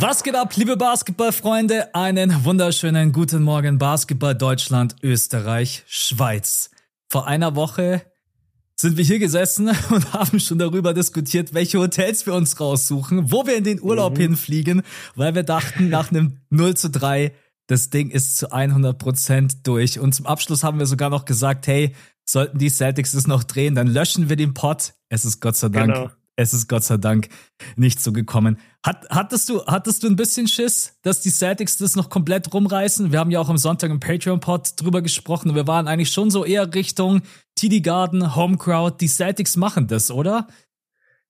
Was 0.00 0.22
geht 0.22 0.36
ab, 0.36 0.54
liebe 0.54 0.76
Basketballfreunde? 0.76 1.92
Einen 1.92 2.44
wunderschönen 2.44 3.12
guten 3.12 3.42
Morgen, 3.42 3.78
Basketball 3.78 4.34
Deutschland, 4.34 4.94
Österreich, 5.02 5.82
Schweiz. 5.88 6.70
Vor 7.08 7.26
einer 7.26 7.56
Woche 7.56 8.02
sind 8.80 8.96
wir 8.96 9.04
hier 9.04 9.18
gesessen 9.18 9.68
und 9.90 10.12
haben 10.12 10.40
schon 10.40 10.58
darüber 10.58 10.94
diskutiert, 10.94 11.52
welche 11.52 11.78
Hotels 11.78 12.26
wir 12.26 12.34
uns 12.34 12.60
raussuchen, 12.60 13.32
wo 13.32 13.46
wir 13.46 13.56
in 13.56 13.64
den 13.64 13.82
Urlaub 13.82 14.16
mhm. 14.16 14.22
hinfliegen, 14.22 14.82
weil 15.14 15.34
wir 15.34 15.42
dachten, 15.42 15.88
nach 15.88 16.10
einem 16.10 16.38
0 16.50 16.76
zu 16.76 16.90
3, 16.90 17.32
das 17.66 17.90
Ding 17.90 18.10
ist 18.10 18.36
zu 18.36 18.52
100 18.52 18.98
Prozent 18.98 19.66
durch. 19.66 19.98
Und 19.98 20.14
zum 20.14 20.26
Abschluss 20.26 20.62
haben 20.62 20.78
wir 20.78 20.86
sogar 20.86 21.10
noch 21.10 21.24
gesagt, 21.24 21.66
hey, 21.66 21.94
sollten 22.24 22.58
die 22.58 22.70
Celtics 22.70 23.14
es 23.14 23.26
noch 23.26 23.44
drehen, 23.44 23.74
dann 23.74 23.86
löschen 23.86 24.28
wir 24.28 24.36
den 24.36 24.54
Pot. 24.54 24.94
Es 25.08 25.24
ist 25.24 25.40
Gott 25.40 25.56
sei 25.56 25.68
Dank 25.68 25.92
genau 25.92 26.10
es 26.38 26.54
ist 26.54 26.68
Gott 26.68 26.84
sei 26.84 26.96
Dank 26.96 27.28
nicht 27.76 28.00
so 28.00 28.12
gekommen. 28.12 28.58
Hat, 28.84 29.06
hattest, 29.10 29.48
du, 29.48 29.66
hattest 29.66 30.04
du 30.04 30.06
ein 30.06 30.14
bisschen 30.14 30.46
Schiss, 30.46 30.96
dass 31.02 31.20
die 31.20 31.30
Celtics 31.30 31.78
das 31.78 31.96
noch 31.96 32.10
komplett 32.10 32.54
rumreißen? 32.54 33.10
Wir 33.10 33.18
haben 33.18 33.32
ja 33.32 33.40
auch 33.40 33.48
am 33.48 33.58
Sonntag 33.58 33.90
im 33.90 33.98
Patreon-Pod 33.98 34.80
drüber 34.80 35.02
gesprochen 35.02 35.54
wir 35.54 35.66
waren 35.66 35.88
eigentlich 35.88 36.10
schon 36.10 36.30
so 36.30 36.44
eher 36.44 36.72
Richtung 36.72 37.22
TD 37.56 37.80
Garden, 37.80 38.36
Home 38.36 38.56
Crowd. 38.56 38.98
Die 39.00 39.08
Celtics 39.08 39.56
machen 39.56 39.88
das, 39.88 40.12
oder? 40.12 40.46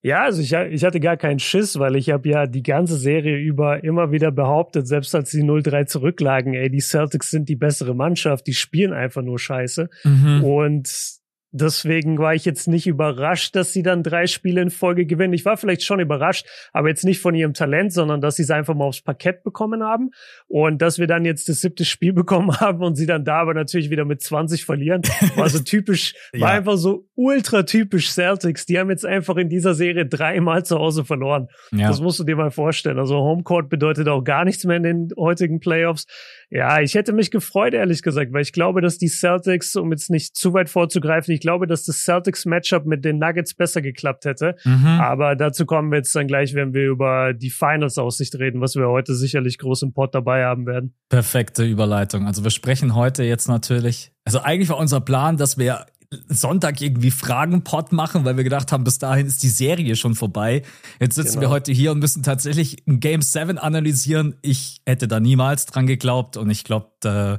Ja, 0.03 0.25
also 0.25 0.43
ich, 0.43 0.53
ich 0.53 0.85
hatte 0.85 1.01
gar 1.01 1.17
keinen 1.17 1.39
Schiss, 1.39 1.79
weil 1.79 1.97
ich 1.97 2.11
habe 2.11 2.29
ja 2.29 2.47
die 2.47 2.63
ganze 2.63 2.97
Serie 2.97 3.39
über 3.39 3.83
immer 3.83 4.13
wieder 4.13 4.31
behauptet, 4.31 4.87
selbst 4.87 5.15
als 5.15 5.31
sie 5.31 5.43
0-3 5.43 5.87
zurücklagen, 5.87 6.53
ey, 6.53 6.71
die 6.71 6.81
Celtics 6.81 7.31
sind 7.31 7.49
die 7.49 7.57
bessere 7.57 7.95
Mannschaft, 7.95 8.47
die 8.47 8.55
spielen 8.55 8.93
einfach 8.93 9.23
nur 9.23 9.39
scheiße. 9.39 9.89
Mhm. 10.05 10.45
Und 10.45 11.18
Deswegen 11.61 12.19
war 12.19 12.35
ich 12.35 12.45
jetzt 12.45 12.69
nicht 12.69 12.87
überrascht, 12.87 13.55
dass 13.57 13.73
sie 13.73 13.83
dann 13.83 14.03
drei 14.03 14.27
Spiele 14.27 14.63
in 14.63 14.71
Folge 14.71 15.07
gewinnen. 15.07 15.33
Ich 15.33 15.45
war 15.45 15.57
vielleicht 15.57 15.83
schon 15.83 16.01
überrascht, 16.01 16.47
aber 16.73 16.89
jetzt 16.89 17.05
nicht 17.05 17.21
von 17.21 17.35
ihrem 17.35 17.55
Talent, 17.55 17.93
sondern 17.93 18.21
dass 18.21 18.37
sie 18.37 18.43
es 18.43 18.51
einfach 18.51 18.75
mal 18.75 18.85
aufs 18.85 19.01
Parkett 19.01 19.43
bekommen 19.43 19.83
haben 19.83 20.11
und 20.47 20.81
dass 20.83 20.99
wir 20.99 21.07
dann 21.07 21.25
jetzt 21.25 21.49
das 21.49 21.61
siebte 21.61 21.85
Spiel 21.85 22.13
bekommen 22.19 22.59
haben 22.61 22.83
und 22.83 22.97
sie 22.97 23.07
dann 23.07 23.25
da 23.25 23.41
aber 23.41 23.55
natürlich 23.55 23.91
wieder 23.91 24.05
mit 24.05 24.23
20 24.23 24.65
verlieren. 24.65 25.03
War 25.37 25.49
so 25.49 25.59
typisch, 25.65 26.15
war 26.33 26.51
ja. 26.51 26.59
einfach 26.59 26.77
so 26.77 27.09
ultra 27.15 27.65
typisch 27.65 28.11
Celtics. 28.11 28.67
Die 28.67 28.79
haben 28.79 28.91
jetzt 28.91 29.05
einfach 29.05 29.37
in 29.37 29.49
dieser 29.49 29.75
Serie 29.75 30.07
dreimal 30.07 30.65
zu 30.65 30.79
Hause 30.79 31.05
verloren. 31.05 31.49
Ja. 31.73 31.89
Das 31.89 32.01
musst 32.01 32.19
du 32.21 32.25
dir 32.25 32.37
mal 32.37 32.51
vorstellen. 32.51 32.99
Also 32.99 33.17
Homecourt 33.17 33.69
bedeutet 33.69 34.09
auch 34.09 34.23
gar 34.23 34.45
nichts 34.45 34.65
mehr 34.65 34.77
in 34.77 34.83
den 34.83 35.09
heutigen 35.17 35.61
Playoffs. 35.61 36.07
Ja, 36.51 36.81
ich 36.81 36.95
hätte 36.95 37.13
mich 37.13 37.31
gefreut, 37.31 37.75
ehrlich 37.75 38.03
gesagt, 38.03 38.33
weil 38.33 38.41
ich 38.41 38.53
glaube, 38.53 38.81
dass 38.81 38.97
die 38.97 39.09
Celtics, 39.09 39.77
um 39.77 39.91
jetzt 39.93 40.09
nicht 40.09 40.35
zu 40.35 40.55
weit 40.55 40.71
vorzugreifen, 40.71 41.35
ich 41.35 41.41
glaube, 41.41 41.67
dass 41.67 41.85
das 41.85 42.05
Celtics-Matchup 42.05 42.87
mit 42.87 43.05
den 43.05 43.19
Nuggets 43.19 43.55
besser 43.55 43.83
geklappt 43.83 44.25
hätte. 44.25 44.57
Mhm. 44.65 44.87
Aber 44.87 45.37
dazu 45.37 45.67
kommen 45.67 45.91
wir 45.91 45.99
jetzt 45.99 46.15
dann 46.15 46.27
gleich, 46.27 46.55
wenn 46.55 46.73
wir 46.73 46.89
über 46.89 47.35
die 47.35 47.51
Finals-Aussicht 47.51 48.35
reden, 48.39 48.63
was 48.63 48.77
wir 48.77 48.89
heute 48.89 49.15
sicherlich 49.15 49.59
groß 49.59 49.83
im 49.83 49.93
Pod 49.93 50.15
dabei 50.15 50.45
haben 50.45 50.67
werden. 50.67 50.95
Perfekte 51.11 51.65
Überleitung. 51.65 52.27
Also 52.27 52.43
wir 52.45 52.51
sprechen 52.51 52.95
heute 52.95 53.25
jetzt 53.25 53.49
natürlich, 53.49 54.13
also 54.25 54.41
eigentlich 54.41 54.71
war 54.71 54.79
unser 54.79 55.01
Plan, 55.01 55.37
dass 55.37 55.59
wir 55.59 55.85
Sonntag 56.29 56.81
irgendwie 56.81 57.11
Fragenpot 57.11 57.93
machen, 57.93 58.25
weil 58.25 58.37
wir 58.37 58.45
gedacht 58.45 58.73
haben, 58.73 58.85
bis 58.85 58.99
dahin 58.99 59.27
ist 59.27 59.43
die 59.43 59.49
Serie 59.49 59.95
schon 59.95 60.15
vorbei. 60.15 60.63
Jetzt 61.01 61.17
sitzen 61.17 61.35
genau. 61.35 61.43
wir 61.43 61.51
heute 61.51 61.73
hier 61.73 61.93
und 61.93 61.99
müssen 61.99 62.23
tatsächlich 62.23 62.83
ein 62.87 63.01
Game 63.01 63.21
7 63.21 63.59
analysieren. 63.59 64.37
Ich 64.41 64.81
hätte 64.87 65.07
da 65.07 65.21
niemals 65.21 65.67
dran 65.67 65.87
geglaubt 65.87 66.39
und 66.39 66.49
ich 66.49 66.65
glaube, 66.65 66.93
da 67.01 67.39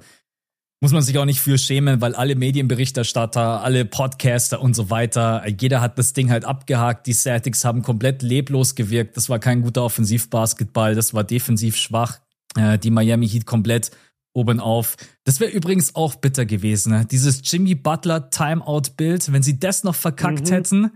muss 0.81 0.91
man 0.91 1.01
sich 1.01 1.17
auch 1.17 1.25
nicht 1.25 1.41
für 1.41 1.57
schämen, 1.57 1.99
weil 1.99 2.15
alle 2.15 2.35
Medienberichterstatter, 2.35 3.63
alle 3.63 3.85
Podcaster 3.85 4.61
und 4.61 4.75
so 4.75 4.89
weiter, 4.89 5.45
jeder 5.47 5.81
hat 5.81 5.97
das 5.97 6.13
Ding 6.13 6.29
halt 6.29 6.45
abgehakt. 6.45 7.07
Die 7.07 7.13
Celtics 7.13 7.65
haben 7.65 7.81
komplett 7.81 8.21
leblos 8.21 8.75
gewirkt. 8.75 9.17
Das 9.17 9.29
war 9.29 9.39
kein 9.39 9.61
guter 9.61 9.83
Offensivbasketball, 9.83 10.95
das 10.95 11.13
war 11.13 11.23
defensiv 11.23 11.75
schwach. 11.75 12.19
Äh, 12.55 12.77
die 12.77 12.91
Miami 12.91 13.27
Heat 13.27 13.45
komplett 13.45 13.91
oben 14.39 14.59
auf. 14.59 14.95
Das 15.25 15.39
wäre 15.39 15.51
übrigens 15.51 15.95
auch 15.95 16.15
bitter 16.15 16.45
gewesen. 16.45 16.93
Ne? 16.93 17.05
Dieses 17.09 17.41
Jimmy 17.43 17.75
Butler 17.75 18.29
Timeout-Bild, 18.29 19.31
wenn 19.33 19.43
sie 19.43 19.59
das 19.59 19.83
noch 19.83 19.95
verkackt 19.95 20.49
mhm. 20.49 20.53
hätten, 20.53 20.91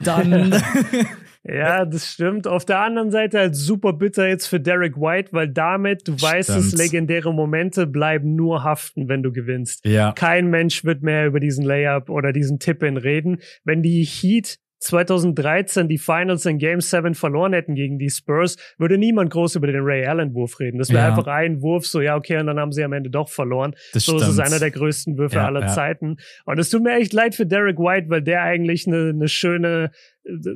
dann. 0.00 0.62
ja, 1.44 1.84
das 1.84 2.10
stimmt. 2.10 2.46
Auf 2.46 2.64
der 2.64 2.80
anderen 2.80 3.10
Seite 3.10 3.38
halt 3.38 3.54
super 3.54 3.92
bitter 3.92 4.26
jetzt 4.26 4.46
für 4.46 4.60
Derek 4.60 4.96
White, 4.96 5.30
weil 5.32 5.48
damit, 5.48 6.08
du 6.08 6.12
stimmt. 6.12 6.22
weißt 6.22 6.50
es, 6.50 6.72
legendäre 6.72 7.32
Momente 7.32 7.86
bleiben 7.86 8.34
nur 8.34 8.64
haften, 8.64 9.08
wenn 9.08 9.22
du 9.22 9.32
gewinnst. 9.32 9.84
Ja. 9.84 10.12
Kein 10.12 10.48
Mensch 10.48 10.84
wird 10.84 11.02
mehr 11.02 11.26
über 11.26 11.40
diesen 11.40 11.64
Layup 11.64 12.08
oder 12.08 12.32
diesen 12.32 12.58
Tip-In 12.58 12.96
reden. 12.96 13.38
Wenn 13.64 13.82
die 13.82 14.04
Heat 14.04 14.58
2013 14.78 15.88
die 15.88 15.98
Finals 15.98 16.46
in 16.46 16.58
Game 16.58 16.80
7 16.80 17.14
verloren 17.14 17.52
hätten 17.52 17.74
gegen 17.74 17.98
die 17.98 18.10
Spurs, 18.10 18.56
würde 18.78 18.98
niemand 18.98 19.30
groß 19.30 19.56
über 19.56 19.66
den 19.66 19.82
Ray 19.82 20.06
Allen 20.06 20.34
Wurf 20.34 20.60
reden. 20.60 20.78
Das 20.78 20.90
wäre 20.90 21.00
ja. 21.00 21.08
einfach 21.08 21.26
ein 21.26 21.62
Wurf, 21.62 21.86
so 21.86 22.00
ja, 22.00 22.16
okay, 22.16 22.38
und 22.38 22.46
dann 22.46 22.58
haben 22.58 22.72
sie 22.72 22.84
am 22.84 22.92
Ende 22.92 23.10
doch 23.10 23.28
verloren. 23.28 23.74
Das 23.92 24.04
so 24.04 24.12
stimmt. 24.12 24.22
ist 24.22 24.34
es 24.34 24.38
einer 24.38 24.58
der 24.58 24.70
größten 24.70 25.16
Würfe 25.18 25.36
ja, 25.36 25.46
aller 25.46 25.62
ja. 25.62 25.66
Zeiten. 25.68 26.16
Und 26.44 26.58
es 26.58 26.70
tut 26.70 26.82
mir 26.82 26.96
echt 26.96 27.12
leid 27.12 27.34
für 27.34 27.46
Derek 27.46 27.78
White, 27.78 28.08
weil 28.10 28.22
der 28.22 28.42
eigentlich 28.42 28.86
eine, 28.86 29.10
eine 29.10 29.28
schöne 29.28 29.90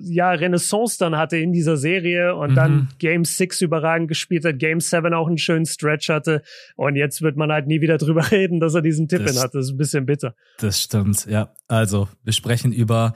ja, 0.03 0.33
Renaissance 0.33 0.99
dann 0.99 1.17
hatte 1.17 1.37
in 1.37 1.53
dieser 1.53 1.77
Serie 1.77 2.35
und 2.35 2.53
mhm. 2.53 2.55
dann 2.55 2.89
Game 2.99 3.25
6 3.25 3.61
überragend 3.63 4.09
gespielt 4.09 4.45
hat, 4.45 4.59
Game 4.59 4.81
7 4.81 5.15
auch 5.15 5.29
einen 5.29 5.39
schönen 5.39 5.67
Stretch 5.67 6.09
hatte 6.09 6.43
und 6.77 6.97
jetzt 6.97 7.23
wird 7.23 7.37
man 7.37 7.53
halt 7.53 7.67
nie 7.67 7.81
wieder 7.81 7.99
drüber 7.99 8.31
reden, 8.31 8.61
dass 8.61 8.75
er 8.75 8.83
diesen 8.83 9.09
Tipp 9.09 9.21
in 9.21 9.39
hat. 9.39 9.55
Das 9.55 9.67
ist 9.67 9.73
ein 9.73 9.77
bisschen 9.77 10.07
bitter. 10.07 10.35
Das 10.59 10.83
stimmt, 10.83 11.27
ja. 11.27 11.55
Also, 11.69 12.09
wir 12.25 12.33
sprechen 12.33 12.73
über 12.73 13.15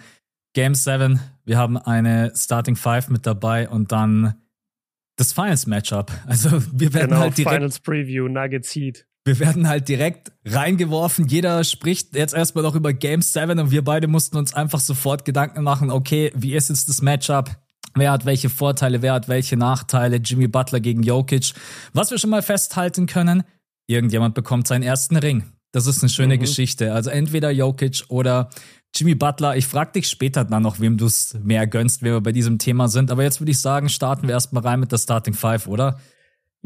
Game 0.54 0.74
7, 0.74 1.20
wir 1.44 1.58
haben 1.58 1.76
eine 1.76 2.32
Starting 2.34 2.76
Five 2.76 3.08
mit 3.08 3.26
dabei 3.26 3.68
und 3.68 3.92
dann 3.92 4.34
das 5.16 5.32
Finals 5.32 5.66
Matchup. 5.66 6.10
Also 6.26 6.62
wir 6.72 6.94
werden 6.94 7.10
genau, 7.10 7.20
halt 7.22 7.36
direkt 7.36 7.54
Finals 7.54 7.80
Preview 7.80 8.28
Nuggets 8.28 8.74
Heat. 8.74 9.06
Wir 9.26 9.38
werden 9.40 9.68
halt 9.68 9.88
direkt 9.88 10.32
reingeworfen. 10.44 11.26
Jeder 11.26 11.64
spricht 11.64 12.14
jetzt 12.14 12.34
erstmal 12.34 12.62
noch 12.62 12.74
über 12.74 12.92
Game 12.92 13.22
7 13.22 13.58
und 13.58 13.70
wir 13.70 13.82
beide 13.82 14.06
mussten 14.06 14.36
uns 14.36 14.54
einfach 14.54 14.80
sofort 14.80 15.24
Gedanken 15.24 15.62
machen, 15.62 15.90
okay, 15.90 16.30
wie 16.34 16.54
ist 16.54 16.68
jetzt 16.68 16.88
das 16.88 17.00
Matchup? 17.02 17.50
Wer 17.94 18.12
hat 18.12 18.26
welche 18.26 18.50
Vorteile, 18.50 19.02
wer 19.02 19.14
hat 19.14 19.28
welche 19.28 19.56
Nachteile? 19.56 20.16
Jimmy 20.16 20.46
Butler 20.46 20.80
gegen 20.80 21.02
Jokic. 21.02 21.54
Was 21.92 22.10
wir 22.10 22.18
schon 22.18 22.30
mal 22.30 22.42
festhalten 22.42 23.06
können, 23.06 23.44
irgendjemand 23.86 24.34
bekommt 24.34 24.66
seinen 24.66 24.82
ersten 24.82 25.16
Ring. 25.16 25.44
Das 25.72 25.86
ist 25.86 26.02
eine 26.02 26.10
schöne 26.10 26.36
mhm. 26.36 26.40
Geschichte. 26.40 26.92
Also 26.92 27.10
entweder 27.10 27.50
Jokic 27.50 28.04
oder 28.08 28.50
Jimmy 28.96 29.16
Butler, 29.16 29.56
ich 29.56 29.66
frag 29.66 29.92
dich 29.92 30.08
später 30.08 30.44
dann 30.44 30.62
noch, 30.62 30.78
wem 30.78 30.96
du 30.96 31.06
es 31.06 31.36
mehr 31.42 31.66
gönnst, 31.66 32.02
wenn 32.02 32.12
wir 32.12 32.20
bei 32.20 32.30
diesem 32.30 32.58
Thema 32.58 32.88
sind. 32.88 33.10
Aber 33.10 33.24
jetzt 33.24 33.40
würde 33.40 33.50
ich 33.50 33.60
sagen, 33.60 33.88
starten 33.88 34.28
wir 34.28 34.34
erstmal 34.34 34.62
rein 34.62 34.78
mit 34.78 34.92
der 34.92 34.98
Starting 34.98 35.34
Five, 35.34 35.66
oder? 35.66 35.98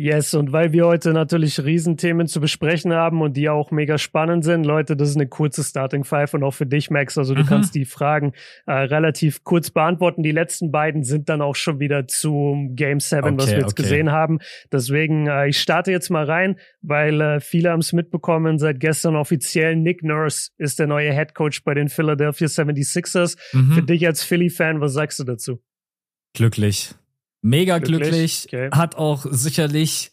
Yes, 0.01 0.33
und 0.35 0.53
weil 0.53 0.73
wir 0.73 0.87
heute 0.87 1.13
natürlich 1.13 1.59
Riesenthemen 1.59 2.29
zu 2.29 2.41
besprechen 2.41 2.93
haben 2.93 3.21
und 3.21 3.37
die 3.37 3.49
auch 3.49 3.73
mega 3.73 3.99
spannend 3.99 4.45
sind, 4.45 4.63
Leute, 4.63 4.97
das 4.97 5.09
ist 5.09 5.17
eine 5.17 5.27
kurze 5.27 5.65
Starting 5.65 6.05
Five 6.05 6.35
und 6.35 6.45
auch 6.45 6.53
für 6.53 6.67
dich, 6.67 6.89
Max. 6.89 7.19
Also 7.19 7.35
du 7.35 7.43
mhm. 7.43 7.47
kannst 7.47 7.75
die 7.75 7.85
Fragen 7.85 8.33
äh, 8.67 8.75
relativ 8.75 9.43
kurz 9.43 9.73
beantworten. 9.73 10.23
Die 10.23 10.31
letzten 10.31 10.71
beiden 10.71 11.03
sind 11.03 11.29
dann 11.29 11.43
auch 11.43 11.57
schon 11.57 11.81
wieder 11.81 12.07
zum 12.07 12.77
Game 12.77 13.01
7, 13.01 13.25
okay, 13.25 13.35
was 13.39 13.51
wir 13.51 13.59
jetzt 13.59 13.73
okay. 13.73 13.83
gesehen 13.83 14.13
haben. 14.13 14.39
Deswegen, 14.71 15.27
äh, 15.27 15.49
ich 15.49 15.61
starte 15.61 15.91
jetzt 15.91 16.11
mal 16.11 16.27
rein, 16.27 16.61
weil 16.81 17.21
äh, 17.21 17.41
viele 17.41 17.73
haben 17.73 17.81
es 17.81 17.93
mitbekommen, 17.93 18.61
seit 18.61 18.79
gestern 18.79 19.17
offiziell 19.17 19.75
Nick 19.75 20.05
Nurse 20.05 20.51
ist 20.59 20.79
der 20.79 20.87
neue 20.87 21.13
Head 21.13 21.35
Coach 21.35 21.65
bei 21.65 21.75
den 21.75 21.89
Philadelphia 21.89 22.47
76ers. 22.47 23.37
Mhm. 23.53 23.73
Für 23.73 23.83
dich 23.83 24.07
als 24.07 24.23
Philly-Fan, 24.23 24.81
was 24.81 24.93
sagst 24.93 25.19
du 25.19 25.25
dazu? 25.25 25.59
Glücklich. 26.35 26.95
Mega 27.43 27.79
glücklich. 27.79 28.49
glücklich. 28.49 28.49
Okay. 28.49 28.71
Hat 28.73 28.97
auch 28.97 29.27
sicherlich 29.31 30.13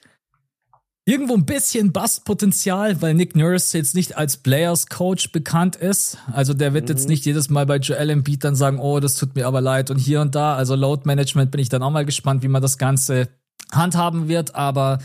irgendwo 1.05 1.35
ein 1.35 1.45
bisschen 1.45 1.93
Bustpotenzial, 1.93 3.01
weil 3.01 3.13
Nick 3.13 3.35
Nurse 3.35 3.77
jetzt 3.77 3.95
nicht 3.95 4.17
als 4.17 4.37
Players 4.37 4.87
Coach 4.87 5.31
bekannt 5.31 5.75
ist. 5.75 6.17
Also 6.31 6.53
der 6.53 6.73
wird 6.73 6.85
mhm. 6.85 6.95
jetzt 6.95 7.07
nicht 7.07 7.25
jedes 7.25 7.49
Mal 7.49 7.65
bei 7.65 7.77
Joel 7.77 8.09
Embiid 8.09 8.43
dann 8.43 8.55
sagen, 8.55 8.79
oh, 8.79 8.99
das 8.99 9.15
tut 9.15 9.35
mir 9.35 9.45
aber 9.45 9.61
leid 9.61 9.91
und 9.91 9.97
hier 9.97 10.21
und 10.21 10.33
da. 10.35 10.55
Also 10.55 10.75
Load 10.75 11.03
Management 11.05 11.51
bin 11.51 11.61
ich 11.61 11.69
dann 11.69 11.83
auch 11.83 11.91
mal 11.91 12.05
gespannt, 12.05 12.43
wie 12.43 12.47
man 12.47 12.61
das 12.61 12.77
Ganze 12.77 13.29
handhaben 13.71 14.27
wird. 14.27 14.55
Aber 14.55 14.99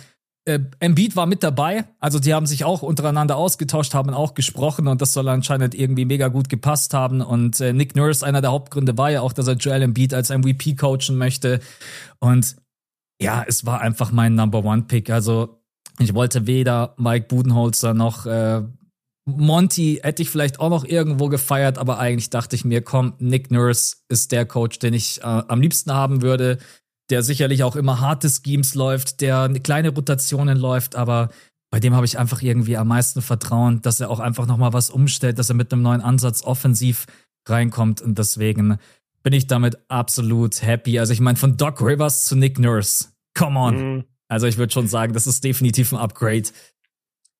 äh, 0.47 0.59
Embiid 0.79 1.17
war 1.17 1.27
mit 1.27 1.43
dabei, 1.43 1.85
also 1.99 2.19
die 2.19 2.33
haben 2.33 2.47
sich 2.47 2.65
auch 2.65 2.83
untereinander 2.83 3.37
ausgetauscht, 3.37 3.95
haben 3.95 4.11
auch 4.11 4.35
gesprochen 4.35 4.89
und 4.89 5.03
das 5.03 5.13
soll 5.13 5.29
anscheinend 5.29 5.75
irgendwie 5.75 6.05
mega 6.05 6.29
gut 6.29 6.49
gepasst 6.49 6.95
haben. 6.95 7.21
Und 7.21 7.61
äh, 7.61 7.73
Nick 7.73 7.95
Nurse, 7.95 8.25
einer 8.25 8.41
der 8.41 8.53
Hauptgründe 8.53 8.97
war 8.97 9.11
ja 9.11 9.21
auch, 9.21 9.33
dass 9.33 9.49
er 9.49 9.55
Joel 9.55 9.83
Embiid 9.83 10.15
als 10.15 10.31
MVP 10.31 10.77
coachen 10.77 11.17
möchte. 11.17 11.61
Und 12.19 12.57
ja, 13.21 13.45
es 13.47 13.67
war 13.67 13.81
einfach 13.81 14.13
mein 14.13 14.35
Number 14.35 14.65
One 14.65 14.83
Pick. 14.83 15.11
Also 15.11 15.61
ich 15.99 16.15
wollte 16.15 16.47
weder 16.47 16.95
Mike 16.97 17.27
Budenholzer 17.29 17.93
noch 17.93 18.25
äh, 18.25 18.63
Monty 19.27 20.01
hätte 20.03 20.23
ich 20.23 20.31
vielleicht 20.31 20.61
auch 20.61 20.71
noch 20.71 20.85
irgendwo 20.85 21.29
gefeiert, 21.29 21.79
aber 21.79 21.99
eigentlich 21.99 22.31
dachte 22.31 22.57
ich 22.57 22.65
mir, 22.65 22.83
komm, 22.83 23.15
Nick 23.19 23.51
Nurse 23.51 23.97
ist 24.09 24.33
der 24.33 24.47
Coach, 24.47 24.79
den 24.79 24.95
ich 24.95 25.21
äh, 25.21 25.25
am 25.25 25.61
liebsten 25.61 25.93
haben 25.93 26.23
würde, 26.23 26.59
der 27.11 27.23
sicherlich 27.23 27.63
auch 27.63 27.77
immer 27.77 28.01
harte 28.01 28.29
Schemes 28.29 28.75
läuft, 28.75 29.21
der 29.21 29.49
kleine 29.63 29.91
Rotationen 29.91 30.59
läuft, 30.59 30.97
aber 30.97 31.31
bei 31.71 31.79
dem 31.79 31.95
habe 31.95 32.07
ich 32.07 32.19
einfach 32.19 32.43
irgendwie 32.43 32.77
am 32.77 32.89
meisten 32.89 33.23
Vertrauen, 33.23 33.81
dass 33.83 34.01
er 34.01 34.11
auch 34.11 34.21
einfach 34.21 34.47
nochmal 34.47 34.73
was 34.73 34.91
umstellt, 34.91 35.39
dass 35.39 35.51
er 35.51 35.55
mit 35.55 35.73
einem 35.73 35.83
neuen 35.83 36.01
Ansatz 36.01 36.43
offensiv 36.43 37.07
reinkommt 37.49 38.03
und 38.03 38.19
deswegen 38.19 38.79
bin 39.23 39.33
ich 39.33 39.47
damit 39.47 39.79
absolut 39.89 40.63
happy. 40.63 40.99
Also 40.99 41.13
ich 41.13 41.21
meine, 41.21 41.37
von 41.37 41.57
Doc 41.57 41.81
Rivers 41.81 42.25
zu 42.25 42.37
Nick 42.37 42.59
Nurse, 42.59 43.09
come 43.35 43.59
on. 43.59 43.95
Mhm. 43.95 44.05
Also 44.29 44.47
ich 44.47 44.59
würde 44.59 44.73
schon 44.73 44.89
sagen, 44.89 45.13
das 45.13 45.27
ist 45.27 45.45
definitiv 45.45 45.93
ein 45.93 45.99
Upgrade. 45.99 46.49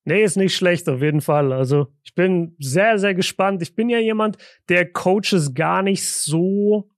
Nee, 0.05 0.25
ist 0.25 0.37
nicht 0.37 0.57
schlecht, 0.57 0.89
auf 0.89 1.03
jeden 1.03 1.21
Fall. 1.21 1.53
Also 1.53 1.89
ich 2.03 2.15
bin 2.15 2.57
sehr, 2.59 2.99
sehr 2.99 3.15
gespannt. 3.15 3.63
Ich 3.63 3.75
bin 3.75 3.89
ja 3.89 3.99
jemand, 3.99 4.39
der 4.69 4.91
Coaches 4.91 5.55
gar 5.55 5.83
nicht 5.83 6.09
so 6.09 6.91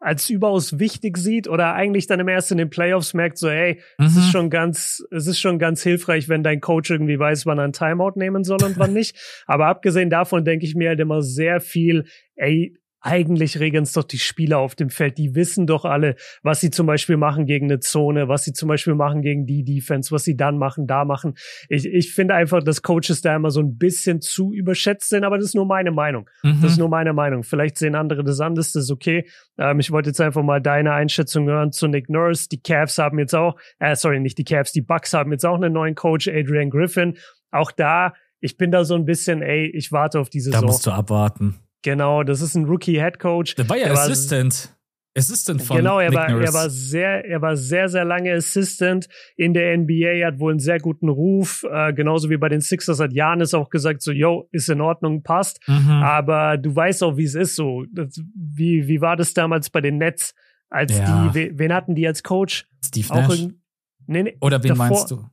als 0.00 0.30
überaus 0.30 0.78
wichtig 0.78 1.16
sieht 1.16 1.48
oder 1.48 1.74
eigentlich 1.74 2.06
dann 2.06 2.20
im 2.20 2.28
ersten 2.28 2.54
in 2.54 2.58
den 2.58 2.70
Playoffs 2.70 3.14
merkt 3.14 3.38
so, 3.38 3.48
ey, 3.48 3.80
mhm. 3.98 4.06
es 4.06 4.16
ist 4.16 4.26
mhm. 4.26 4.30
schon 4.30 4.50
ganz, 4.50 5.04
es 5.10 5.26
ist 5.26 5.40
schon 5.40 5.58
ganz 5.58 5.82
hilfreich, 5.82 6.28
wenn 6.28 6.42
dein 6.42 6.60
Coach 6.60 6.90
irgendwie 6.90 7.18
weiß, 7.18 7.46
wann 7.46 7.58
er 7.58 7.64
ein 7.64 7.72
Timeout 7.72 8.12
nehmen 8.14 8.44
soll 8.44 8.62
und 8.62 8.78
wann 8.78 8.92
nicht. 8.94 9.16
Aber 9.46 9.66
abgesehen 9.66 10.10
davon 10.10 10.44
denke 10.44 10.66
ich 10.66 10.74
mir 10.74 10.90
halt 10.90 11.00
immer 11.00 11.22
sehr 11.22 11.60
viel, 11.60 12.04
ey, 12.36 12.77
eigentlich 13.00 13.60
regeln 13.60 13.84
es 13.84 13.92
doch 13.92 14.04
die 14.04 14.18
Spieler 14.18 14.58
auf 14.58 14.74
dem 14.74 14.90
Feld. 14.90 15.18
Die 15.18 15.34
wissen 15.34 15.66
doch 15.66 15.84
alle, 15.84 16.16
was 16.42 16.60
sie 16.60 16.70
zum 16.70 16.86
Beispiel 16.86 17.16
machen 17.16 17.46
gegen 17.46 17.66
eine 17.66 17.80
Zone, 17.80 18.28
was 18.28 18.44
sie 18.44 18.52
zum 18.52 18.68
Beispiel 18.68 18.94
machen 18.94 19.22
gegen 19.22 19.46
die 19.46 19.64
Defense, 19.64 20.10
was 20.10 20.24
sie 20.24 20.36
dann 20.36 20.58
machen, 20.58 20.86
da 20.86 21.04
machen. 21.04 21.34
Ich, 21.68 21.86
ich 21.86 22.12
finde 22.12 22.34
einfach, 22.34 22.62
dass 22.62 22.82
Coaches 22.82 23.20
da 23.22 23.36
immer 23.36 23.50
so 23.50 23.60
ein 23.60 23.78
bisschen 23.78 24.20
zu 24.20 24.52
überschätzt 24.52 25.08
sind, 25.08 25.24
aber 25.24 25.36
das 25.36 25.46
ist 25.46 25.54
nur 25.54 25.66
meine 25.66 25.92
Meinung. 25.92 26.28
Mhm. 26.42 26.60
Das 26.62 26.72
ist 26.72 26.78
nur 26.78 26.88
meine 26.88 27.12
Meinung. 27.12 27.44
Vielleicht 27.44 27.78
sehen 27.78 27.94
andere 27.94 28.24
das 28.24 28.40
anders, 28.40 28.72
das 28.72 28.84
ist 28.84 28.90
okay. 28.90 29.28
Ähm, 29.58 29.78
ich 29.78 29.90
wollte 29.90 30.10
jetzt 30.10 30.20
einfach 30.20 30.42
mal 30.42 30.60
deine 30.60 30.92
Einschätzung 30.92 31.46
hören 31.46 31.72
zu 31.72 31.86
Nick 31.86 32.08
Nurse. 32.08 32.48
Die 32.50 32.60
Cavs 32.60 32.98
haben 32.98 33.18
jetzt 33.18 33.34
auch, 33.34 33.56
äh, 33.78 33.94
sorry, 33.94 34.18
nicht 34.20 34.38
die 34.38 34.44
Cavs, 34.44 34.72
die 34.72 34.82
Bucks 34.82 35.12
haben 35.12 35.30
jetzt 35.30 35.46
auch 35.46 35.56
einen 35.56 35.72
neuen 35.72 35.94
Coach, 35.94 36.28
Adrian 36.28 36.70
Griffin. 36.70 37.16
Auch 37.50 37.70
da, 37.70 38.14
ich 38.40 38.56
bin 38.56 38.70
da 38.70 38.84
so 38.84 38.94
ein 38.94 39.04
bisschen, 39.04 39.42
ey, 39.42 39.66
ich 39.66 39.92
warte 39.92 40.20
auf 40.20 40.30
diese 40.30 40.50
Saison. 40.50 40.66
Da 40.66 40.66
musst 40.66 40.86
du 40.86 40.90
abwarten. 40.90 41.60
Genau, 41.82 42.22
das 42.22 42.40
ist 42.40 42.54
ein 42.54 42.64
Rookie-Head 42.64 43.18
Coach. 43.18 43.54
Der 43.54 43.68
war 43.68 43.76
ja 43.76 43.88
der 43.88 43.98
Assistant. 43.98 44.70
War, 44.70 44.78
Assistant 45.18 45.62
von 45.62 45.76
Genau, 45.76 45.98
er 45.98 46.10
Nick 46.10 46.18
war, 46.18 46.28
er 46.28 46.54
war 46.54 46.70
sehr, 46.70 47.24
er 47.24 47.42
war 47.42 47.56
sehr, 47.56 47.88
sehr 47.88 48.04
lange 48.04 48.32
Assistant 48.32 49.08
in 49.36 49.52
der 49.52 49.76
NBA, 49.76 50.26
hat 50.26 50.38
wohl 50.38 50.52
einen 50.52 50.60
sehr 50.60 50.78
guten 50.78 51.08
Ruf. 51.08 51.64
Äh, 51.70 51.92
genauso 51.92 52.30
wie 52.30 52.36
bei 52.36 52.48
den 52.48 52.60
Sixers 52.60 53.00
hat 53.00 53.12
Janis 53.12 53.54
auch 53.54 53.68
gesagt, 53.68 54.02
so, 54.02 54.12
yo, 54.12 54.48
ist 54.52 54.68
in 54.68 54.80
Ordnung, 54.80 55.22
passt. 55.22 55.60
Mhm. 55.66 55.90
Aber 55.90 56.56
du 56.56 56.74
weißt 56.74 57.02
auch, 57.02 57.16
wie 57.16 57.24
es 57.24 57.34
ist 57.34 57.56
so. 57.56 57.84
Das, 57.92 58.20
wie, 58.34 58.86
wie 58.86 59.00
war 59.00 59.16
das 59.16 59.34
damals 59.34 59.70
bei 59.70 59.80
den 59.80 59.98
Nets? 59.98 60.34
Als 60.70 60.96
ja. 60.96 61.30
die, 61.34 61.58
wen 61.58 61.72
hatten 61.72 61.94
die 61.94 62.06
als 62.06 62.22
Coach? 62.22 62.66
Steve 62.84 63.12
Nash? 63.12 63.40
In, 63.40 63.62
nee, 64.06 64.22
nee, 64.22 64.36
Oder 64.40 64.62
wen 64.62 64.68
davor, 64.68 64.86
meinst 64.88 65.10
du? 65.10 65.24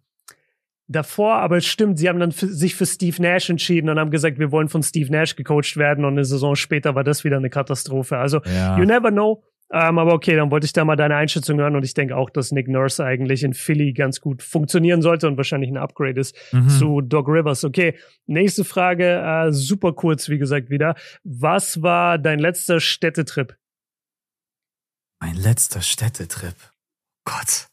Davor, 0.87 1.35
aber 1.35 1.57
es 1.57 1.65
stimmt, 1.65 1.97
sie 1.97 2.09
haben 2.09 2.19
dann 2.19 2.31
für, 2.31 2.47
sich 2.47 2.75
für 2.75 2.85
Steve 2.85 3.21
Nash 3.21 3.49
entschieden 3.49 3.89
und 3.89 3.99
haben 3.99 4.11
gesagt, 4.11 4.39
wir 4.39 4.51
wollen 4.51 4.69
von 4.69 4.83
Steve 4.83 5.11
Nash 5.11 5.35
gecoacht 5.35 5.77
werden 5.77 6.05
und 6.05 6.13
eine 6.13 6.25
Saison 6.25 6.55
später 6.55 6.95
war 6.95 7.03
das 7.03 7.23
wieder 7.23 7.37
eine 7.37 7.49
Katastrophe. 7.49 8.17
Also, 8.17 8.41
ja. 8.45 8.77
you 8.77 8.85
never 8.85 9.11
know. 9.11 9.43
Ähm, 9.71 9.97
aber 9.97 10.13
okay, 10.13 10.35
dann 10.35 10.51
wollte 10.51 10.65
ich 10.65 10.73
da 10.73 10.85
mal 10.85 10.95
deine 10.95 11.15
Einschätzung 11.15 11.59
hören 11.59 11.75
und 11.75 11.83
ich 11.83 11.95
denke 11.95 12.15
auch, 12.15 12.29
dass 12.29 12.51
Nick 12.51 12.67
Nurse 12.67 13.03
eigentlich 13.03 13.43
in 13.43 13.55
Philly 13.55 13.93
ganz 13.93 14.21
gut 14.21 14.43
funktionieren 14.43 15.01
sollte 15.01 15.27
und 15.27 15.37
wahrscheinlich 15.37 15.71
ein 15.71 15.77
Upgrade 15.77 16.19
ist 16.19 16.35
mhm. 16.53 16.69
zu 16.69 17.01
Doc 17.01 17.27
Rivers. 17.27 17.63
Okay, 17.63 17.97
nächste 18.27 18.63
Frage, 18.63 19.21
äh, 19.21 19.51
super 19.51 19.93
kurz, 19.93 20.29
wie 20.29 20.37
gesagt, 20.37 20.69
wieder. 20.69 20.95
Was 21.23 21.81
war 21.81 22.19
dein 22.19 22.37
letzter 22.37 22.79
Städtetrip? 22.79 23.57
Mein 25.19 25.35
letzter 25.35 25.81
Städtetrip. 25.81 26.55
Gott. 27.23 27.67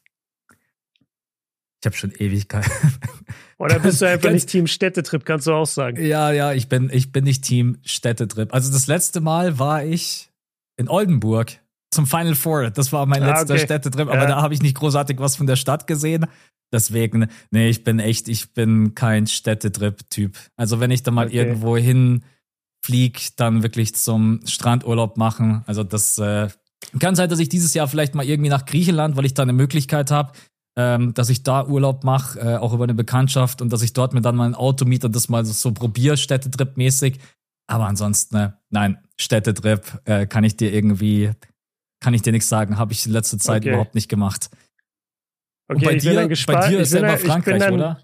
Ich 1.83 1.85
habe 1.85 1.97
schon 1.97 2.13
Ewigkeit. 2.17 2.65
Oder 3.57 3.77
bist 3.77 4.01
du 4.01 4.07
einfach 4.07 4.31
nicht 4.31 4.47
Team 4.47 4.67
Städtetrip, 4.67 5.25
kannst 5.25 5.47
du 5.47 5.51
auch 5.51 5.65
sagen. 5.65 6.01
Ja, 6.01 6.31
ja, 6.31 6.53
ich 6.53 6.69
bin, 6.69 6.89
ich 6.89 7.11
bin 7.11 7.25
nicht 7.25 7.43
Team 7.43 7.77
Städtetrip. 7.83 8.53
Also 8.53 8.71
das 8.71 8.87
letzte 8.87 9.19
Mal 9.19 9.59
war 9.59 9.83
ich 9.83 10.31
in 10.77 10.87
Oldenburg 10.87 11.59
zum 11.91 12.07
Final 12.07 12.35
Four. 12.35 12.71
Das 12.71 12.93
war 12.93 13.05
mein 13.05 13.21
ah, 13.23 13.37
letzter 13.37 13.55
okay. 13.55 13.65
Städtetrip, 13.65 14.07
aber 14.07 14.21
ja. 14.21 14.27
da 14.27 14.41
habe 14.41 14.53
ich 14.53 14.61
nicht 14.61 14.77
großartig 14.77 15.19
was 15.19 15.35
von 15.35 15.45
der 15.45 15.57
Stadt 15.57 15.85
gesehen. 15.85 16.25
Deswegen, 16.71 17.27
nee, 17.51 17.67
ich 17.67 17.83
bin 17.83 17.99
echt, 17.99 18.29
ich 18.29 18.53
bin 18.53 18.95
kein 18.95 19.27
Städtetrip-Typ. 19.27 20.37
Also 20.55 20.79
wenn 20.79 20.89
ich 20.89 21.03
da 21.03 21.11
mal 21.11 21.27
okay. 21.27 21.35
irgendwo 21.35 21.75
hinflieg, 21.75 23.35
dann 23.35 23.61
wirklich 23.61 23.93
zum 23.93 24.39
Strandurlaub 24.45 25.17
machen. 25.17 25.63
Also 25.67 25.83
das 25.83 26.17
äh, 26.17 26.47
kann 26.97 27.15
sein, 27.15 27.27
dass 27.27 27.39
ich 27.39 27.49
dieses 27.49 27.73
Jahr 27.73 27.89
vielleicht 27.89 28.15
mal 28.15 28.25
irgendwie 28.25 28.49
nach 28.49 28.65
Griechenland, 28.65 29.17
weil 29.17 29.25
ich 29.25 29.33
da 29.33 29.43
eine 29.43 29.51
Möglichkeit 29.51 30.09
habe, 30.09 30.31
ähm, 30.75 31.13
dass 31.13 31.29
ich 31.29 31.43
da 31.43 31.65
Urlaub 31.65 32.03
mache, 32.03 32.39
äh, 32.39 32.55
auch 32.57 32.73
über 32.73 32.83
eine 32.83 32.93
Bekanntschaft 32.93 33.61
und 33.61 33.71
dass 33.71 33.81
ich 33.81 33.93
dort 33.93 34.13
mir 34.13 34.21
dann 34.21 34.35
mal 34.35 34.45
ein 34.45 34.55
Auto 34.55 34.85
miete 34.85 35.07
und 35.07 35.15
das 35.15 35.29
mal 35.29 35.45
so, 35.45 35.53
so 35.53 35.71
probiere, 35.71 36.17
Städtetrip-mäßig. 36.17 37.19
Aber 37.67 37.85
ansonsten, 37.85 38.35
ne, 38.35 38.57
nein, 38.69 38.97
Städtetrip 39.19 40.01
äh, 40.05 40.25
kann 40.25 40.43
ich 40.43 40.57
dir 40.57 40.73
irgendwie, 40.73 41.31
kann 41.99 42.13
ich 42.13 42.21
dir 42.21 42.31
nichts 42.31 42.49
sagen, 42.49 42.77
habe 42.77 42.93
ich 42.93 43.05
in 43.05 43.11
letzter 43.11 43.37
Zeit 43.37 43.61
okay. 43.61 43.69
überhaupt 43.69 43.95
nicht 43.95 44.09
gemacht. 44.09 44.49
Okay, 45.67 45.77
und 45.77 45.83
bei 45.85 45.95
dir, 45.95 46.27
bei 46.47 46.69
dir 46.69 46.79
ist 46.81 46.89
selber 46.89 47.17
Frankreich, 47.17 47.59
dann, 47.59 47.73
oder? 47.73 48.01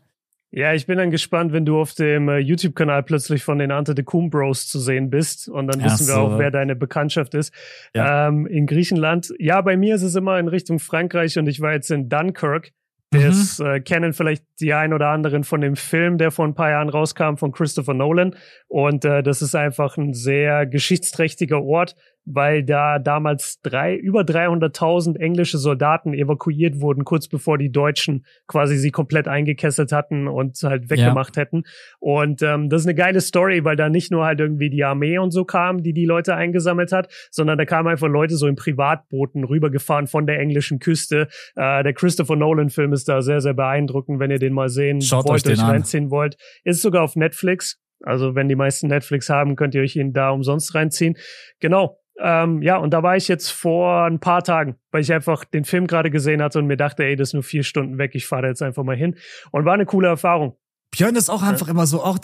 Ja, 0.51 0.73
ich 0.73 0.87
bin 0.87 0.97
dann 0.97 1.11
gespannt, 1.11 1.53
wenn 1.53 1.65
du 1.65 1.79
auf 1.79 1.93
dem 1.93 2.27
äh, 2.27 2.39
YouTube-Kanal 2.39 3.03
plötzlich 3.03 3.43
von 3.43 3.59
den 3.59 3.71
Ante 3.71 3.93
de 3.93 4.03
Kum 4.03 4.31
Bros 4.31 4.67
zu 4.67 4.79
sehen 4.79 5.11
bist. 5.11 5.47
Und 5.47 5.67
dann 5.67 5.83
wissen 5.83 6.05
so. 6.05 6.13
wir 6.13 6.19
auch, 6.19 6.39
wer 6.39 6.49
deine 6.49 6.75
Bekanntschaft 6.75 7.35
ist. 7.35 7.53
Ja. 7.93 8.27
Ähm, 8.27 8.47
in 8.47 8.65
Griechenland. 8.65 9.31
Ja, 9.37 9.61
bei 9.61 9.77
mir 9.77 9.95
ist 9.95 10.01
es 10.01 10.15
immer 10.15 10.39
in 10.39 10.47
Richtung 10.47 10.79
Frankreich 10.79 11.37
und 11.37 11.47
ich 11.47 11.61
war 11.61 11.73
jetzt 11.73 11.91
in 11.91 12.09
Dunkirk. 12.09 12.71
Das 13.11 13.59
mhm. 13.59 13.65
äh, 13.65 13.79
kennen 13.79 14.13
vielleicht 14.13 14.43
die 14.59 14.73
ein 14.73 14.93
oder 14.93 15.09
anderen 15.09 15.43
von 15.43 15.61
dem 15.61 15.75
Film, 15.75 16.17
der 16.17 16.31
vor 16.31 16.45
ein 16.45 16.53
paar 16.53 16.69
Jahren 16.69 16.89
rauskam 16.89 17.35
von 17.35 17.51
Christopher 17.51 17.93
Nolan. 17.93 18.35
Und 18.67 19.05
äh, 19.05 19.21
das 19.23 19.41
ist 19.41 19.55
einfach 19.55 19.97
ein 19.97 20.13
sehr 20.13 20.65
geschichtsträchtiger 20.65 21.63
Ort 21.63 21.95
weil 22.25 22.63
da 22.63 22.99
damals 22.99 23.59
drei, 23.61 23.95
über 23.95 24.21
300.000 24.21 25.17
englische 25.17 25.57
Soldaten 25.57 26.13
evakuiert 26.13 26.79
wurden, 26.79 27.03
kurz 27.03 27.27
bevor 27.27 27.57
die 27.57 27.71
Deutschen 27.71 28.25
quasi 28.47 28.77
sie 28.77 28.91
komplett 28.91 29.27
eingekesselt 29.27 29.91
hatten 29.91 30.27
und 30.27 30.57
halt 30.63 30.89
weggemacht 30.89 31.35
ja. 31.35 31.41
hätten. 31.41 31.63
Und 31.99 32.41
ähm, 32.41 32.69
das 32.69 32.81
ist 32.81 32.87
eine 32.87 32.95
geile 32.95 33.21
Story, 33.21 33.63
weil 33.63 33.75
da 33.75 33.89
nicht 33.89 34.11
nur 34.11 34.25
halt 34.25 34.39
irgendwie 34.39 34.69
die 34.69 34.83
Armee 34.83 35.17
und 35.17 35.31
so 35.31 35.45
kam, 35.45 35.83
die 35.83 35.93
die 35.93 36.05
Leute 36.05 36.35
eingesammelt 36.35 36.91
hat, 36.91 37.11
sondern 37.31 37.57
da 37.57 37.65
kamen 37.65 37.87
einfach 37.87 38.07
Leute 38.07 38.35
so 38.35 38.47
in 38.47 38.55
Privatbooten 38.55 39.43
rübergefahren 39.43 40.07
von 40.07 40.27
der 40.27 40.39
englischen 40.39 40.79
Küste. 40.79 41.27
Äh, 41.55 41.83
der 41.83 41.93
Christopher 41.93 42.35
Nolan-Film 42.35 42.93
ist 42.93 43.09
da 43.09 43.21
sehr, 43.21 43.41
sehr 43.41 43.53
beeindruckend, 43.53 44.19
wenn 44.19 44.31
ihr 44.31 44.39
den 44.39 44.53
mal 44.53 44.69
sehen 44.69 45.01
Schaut 45.01 45.27
wollt, 45.27 45.47
euch, 45.47 45.53
euch 45.53 45.63
reinziehen 45.63 46.11
wollt. 46.11 46.37
Ist 46.63 46.81
sogar 46.81 47.03
auf 47.03 47.15
Netflix. 47.15 47.79
Also 48.01 48.35
wenn 48.35 48.47
die 48.47 48.55
meisten 48.55 48.87
Netflix 48.87 49.29
haben, 49.29 49.55
könnt 49.55 49.75
ihr 49.75 49.81
euch 49.81 49.95
ihn 49.95 50.13
da 50.13 50.29
umsonst 50.29 50.73
reinziehen. 50.75 51.15
Genau. 51.59 51.97
Ähm, 52.21 52.61
ja, 52.61 52.77
und 52.77 52.91
da 52.91 53.03
war 53.03 53.15
ich 53.15 53.27
jetzt 53.27 53.49
vor 53.49 54.03
ein 54.05 54.19
paar 54.19 54.43
Tagen, 54.43 54.75
weil 54.91 55.01
ich 55.01 55.13
einfach 55.13 55.45
den 55.45 55.65
Film 55.65 55.87
gerade 55.87 56.11
gesehen 56.11 56.41
hatte 56.41 56.59
und 56.59 56.67
mir 56.67 56.77
dachte, 56.77 57.03
ey, 57.03 57.15
das 57.15 57.29
ist 57.29 57.33
nur 57.33 57.43
vier 57.43 57.63
Stunden 57.63 57.97
weg, 57.97 58.11
ich 58.13 58.27
fahre 58.27 58.43
da 58.43 58.47
jetzt 58.49 58.61
einfach 58.61 58.83
mal 58.83 58.95
hin. 58.95 59.15
Und 59.51 59.65
war 59.65 59.73
eine 59.73 59.85
coole 59.85 60.07
Erfahrung. 60.07 60.57
Björn 60.91 61.15
ist 61.15 61.29
auch 61.29 61.43
einfach 61.43 61.67
ja. 61.67 61.71
immer 61.71 61.85
so, 61.85 62.03
auch 62.03 62.17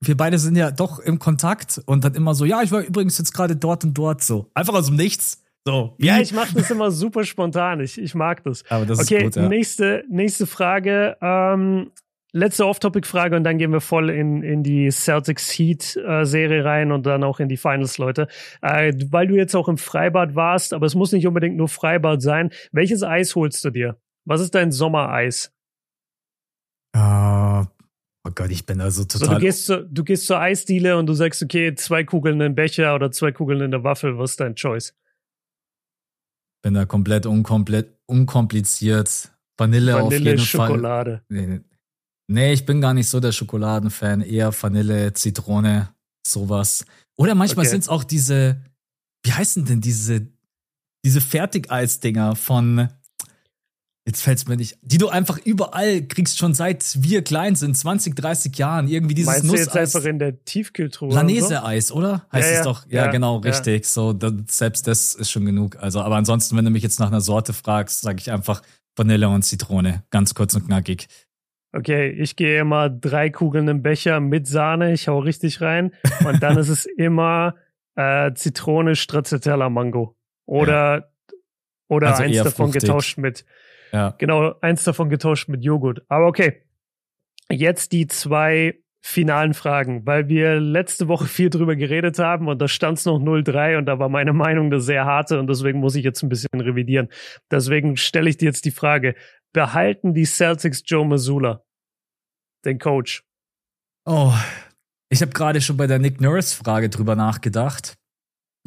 wir 0.00 0.16
beide 0.16 0.38
sind 0.38 0.56
ja 0.56 0.70
doch 0.70 0.98
im 1.00 1.18
Kontakt 1.18 1.80
und 1.86 2.02
dann 2.04 2.14
immer 2.14 2.34
so, 2.34 2.44
ja, 2.44 2.62
ich 2.62 2.72
war 2.72 2.80
übrigens 2.80 3.18
jetzt 3.18 3.32
gerade 3.32 3.56
dort 3.56 3.84
und 3.84 3.94
dort 3.94 4.22
so. 4.22 4.50
Einfach 4.54 4.74
aus 4.74 4.86
dem 4.86 4.96
Nichts. 4.96 5.42
So. 5.66 5.96
Ja, 5.98 6.20
ich 6.20 6.32
mache 6.32 6.54
das 6.54 6.70
immer 6.70 6.92
super 6.92 7.24
spontan. 7.24 7.80
Ich, 7.80 8.00
ich 8.00 8.14
mag 8.14 8.42
das. 8.44 8.62
Aber 8.68 8.86
das 8.86 9.00
okay, 9.00 9.16
ist 9.16 9.24
gut, 9.24 9.36
ja. 9.36 9.48
nächste, 9.48 10.04
nächste 10.08 10.46
Frage. 10.46 11.16
Ähm, 11.20 11.90
letzte 12.36 12.66
Off-Topic-Frage 12.66 13.36
und 13.36 13.44
dann 13.44 13.58
gehen 13.58 13.72
wir 13.72 13.80
voll 13.80 14.10
in, 14.10 14.42
in 14.42 14.62
die 14.62 14.90
Celtics 14.90 15.50
Heat-Serie 15.50 16.64
rein 16.64 16.92
und 16.92 17.06
dann 17.06 17.24
auch 17.24 17.40
in 17.40 17.48
die 17.48 17.56
Finals, 17.56 17.98
Leute. 17.98 18.28
Äh, 18.62 18.92
weil 19.10 19.26
du 19.26 19.34
jetzt 19.34 19.54
auch 19.56 19.68
im 19.68 19.78
Freibad 19.78 20.34
warst, 20.34 20.74
aber 20.74 20.86
es 20.86 20.94
muss 20.94 21.12
nicht 21.12 21.26
unbedingt 21.26 21.56
nur 21.56 21.68
Freibad 21.68 22.22
sein. 22.22 22.50
Welches 22.72 23.02
Eis 23.02 23.34
holst 23.34 23.64
du 23.64 23.70
dir? 23.70 23.96
Was 24.24 24.40
ist 24.40 24.54
dein 24.54 24.72
Sommereis? 24.72 25.52
Uh, 26.96 27.64
oh 28.24 28.30
Gott, 28.34 28.50
ich 28.50 28.66
bin 28.66 28.80
also 28.80 29.04
total. 29.04 29.28
So, 29.28 29.34
du, 29.34 29.40
gehst 29.40 29.66
zu, 29.66 29.84
du 29.84 30.04
gehst 30.04 30.26
zur 30.26 30.40
Eisdiele 30.40 30.96
und 30.98 31.06
du 31.06 31.14
sagst, 31.14 31.42
okay, 31.42 31.74
zwei 31.74 32.04
Kugeln 32.04 32.34
in 32.34 32.40
den 32.40 32.54
Becher 32.54 32.94
oder 32.94 33.10
zwei 33.10 33.32
Kugeln 33.32 33.60
in 33.60 33.70
der 33.70 33.84
Waffel. 33.84 34.18
Was 34.18 34.32
ist 34.32 34.40
dein 34.40 34.54
Choice? 34.54 34.94
Bin 36.62 36.74
da 36.74 36.84
komplett 36.84 37.26
unkomplett, 37.26 37.98
unkompliziert. 38.06 39.30
Vanille, 39.58 39.94
Vanille 39.94 40.02
auf 40.02 40.12
jeden 40.12 40.38
Schokolade. 40.38 41.22
Fall. 41.28 41.46
Nee, 41.46 41.60
Nee, 42.28 42.52
ich 42.52 42.66
bin 42.66 42.80
gar 42.80 42.94
nicht 42.94 43.08
so 43.08 43.20
der 43.20 43.32
Schokoladenfan. 43.32 44.20
Eher 44.20 44.52
Vanille, 44.52 45.12
Zitrone, 45.12 45.88
sowas. 46.26 46.84
Oder 47.16 47.34
manchmal 47.34 47.64
okay. 47.64 47.70
sind 47.70 47.82
es 47.82 47.88
auch 47.88 48.04
diese, 48.04 48.60
wie 49.22 49.32
heißen 49.32 49.64
denn 49.64 49.80
diese, 49.80 50.26
diese 51.04 51.20
Fertigeisdinger 51.20 52.34
von, 52.34 52.88
Jetzt 54.06 54.22
fällt 54.22 54.38
es 54.38 54.46
mir 54.46 54.56
nicht. 54.56 54.78
Die 54.82 54.98
du 54.98 55.08
einfach 55.08 55.36
überall 55.38 56.00
kriegst, 56.00 56.38
schon 56.38 56.54
seit 56.54 57.02
wir 57.02 57.22
klein 57.22 57.56
sind, 57.56 57.76
20, 57.76 58.14
30 58.14 58.56
Jahren, 58.56 58.86
irgendwie 58.86 59.16
dieses 59.16 59.32
Meinst 59.32 59.44
Nusseis. 59.44 59.66
du 59.66 59.78
jetzt 59.80 59.96
einfach 59.96 60.08
in 60.08 60.20
der 60.20 60.44
Tiefkühltruhe? 60.44 61.12
Lanese-Eis, 61.12 61.90
oder? 61.90 62.24
Heißt 62.30 62.48
Ja, 62.48 62.52
es 62.52 62.58
ja. 62.58 62.62
doch? 62.62 62.86
Ja, 62.86 63.06
Ja, 63.06 63.10
genau, 63.10 63.38
richtig. 63.38 63.84
So, 63.84 64.12
das, 64.12 64.32
selbst 64.46 64.86
das 64.86 65.14
ist 65.14 65.32
schon 65.32 65.44
genug. 65.44 65.76
Also, 65.80 66.00
aber 66.02 66.14
ansonsten, 66.14 66.56
wenn 66.56 66.64
du 66.64 66.70
mich 66.70 66.84
jetzt 66.84 67.00
nach 67.00 67.08
einer 67.08 67.20
Sorte 67.20 67.52
fragst, 67.52 68.02
sage 68.02 68.18
ich 68.20 68.30
einfach 68.30 68.62
Vanille 68.94 69.28
und 69.28 69.42
Zitrone. 69.42 70.04
Ganz 70.10 70.34
kurz 70.34 70.54
und 70.54 70.66
knackig. 70.66 71.08
Okay, 71.76 72.08
ich 72.10 72.36
gehe 72.36 72.60
immer 72.60 72.88
drei 72.88 73.28
Kugeln 73.30 73.68
im 73.68 73.82
Becher 73.82 74.20
mit 74.20 74.46
Sahne, 74.46 74.92
ich 74.92 75.08
hau 75.08 75.18
richtig 75.18 75.60
rein. 75.60 75.92
Und 76.26 76.42
dann 76.42 76.56
ist 76.56 76.68
es 76.70 76.86
immer 76.96 77.54
äh, 77.96 78.32
Zitrone, 78.34 78.96
Stracciatella, 78.96 79.68
Mango. 79.68 80.16
Oder, 80.46 81.10
oder 81.88 82.08
Also 82.08 82.22
eins 82.22 82.36
davon 82.38 82.66
fruchtig. 82.66 82.82
getauscht 82.82 83.18
mit, 83.18 83.44
Ja. 83.92 84.14
genau, 84.18 84.54
eins 84.60 84.84
davon 84.84 85.10
getauscht 85.10 85.48
mit 85.48 85.64
Joghurt. 85.64 86.02
Aber 86.08 86.26
okay, 86.28 86.62
jetzt 87.50 87.92
die 87.92 88.06
zwei 88.06 88.78
finalen 89.02 89.54
Fragen, 89.54 90.04
weil 90.04 90.28
wir 90.28 90.58
letzte 90.58 91.06
Woche 91.08 91.26
viel 91.26 91.48
drüber 91.50 91.76
geredet 91.76 92.18
haben 92.18 92.48
und 92.48 92.60
da 92.60 92.66
stand 92.68 92.98
es 92.98 93.04
noch 93.04 93.20
0-3 93.20 93.78
und 93.78 93.86
da 93.86 93.98
war 94.00 94.08
meine 94.08 94.32
Meinung 94.32 94.66
eine 94.66 94.80
sehr 94.80 95.04
harte 95.04 95.38
und 95.38 95.46
deswegen 95.46 95.78
muss 95.78 95.94
ich 95.94 96.04
jetzt 96.04 96.22
ein 96.24 96.28
bisschen 96.28 96.60
revidieren. 96.60 97.08
Deswegen 97.50 97.96
stelle 97.96 98.28
ich 98.28 98.36
dir 98.36 98.46
jetzt 98.46 98.64
die 98.64 98.72
Frage, 98.72 99.14
behalten 99.52 100.12
die 100.12 100.24
Celtics 100.24 100.82
Joe 100.86 101.06
Mazzulla, 101.06 101.62
den 102.66 102.78
Coach? 102.78 103.24
Oh, 104.04 104.32
ich 105.08 105.22
habe 105.22 105.32
gerade 105.32 105.60
schon 105.60 105.76
bei 105.76 105.86
der 105.86 105.98
Nick 105.98 106.20
Nurse-Frage 106.20 106.90
drüber 106.90 107.16
nachgedacht. 107.16 107.96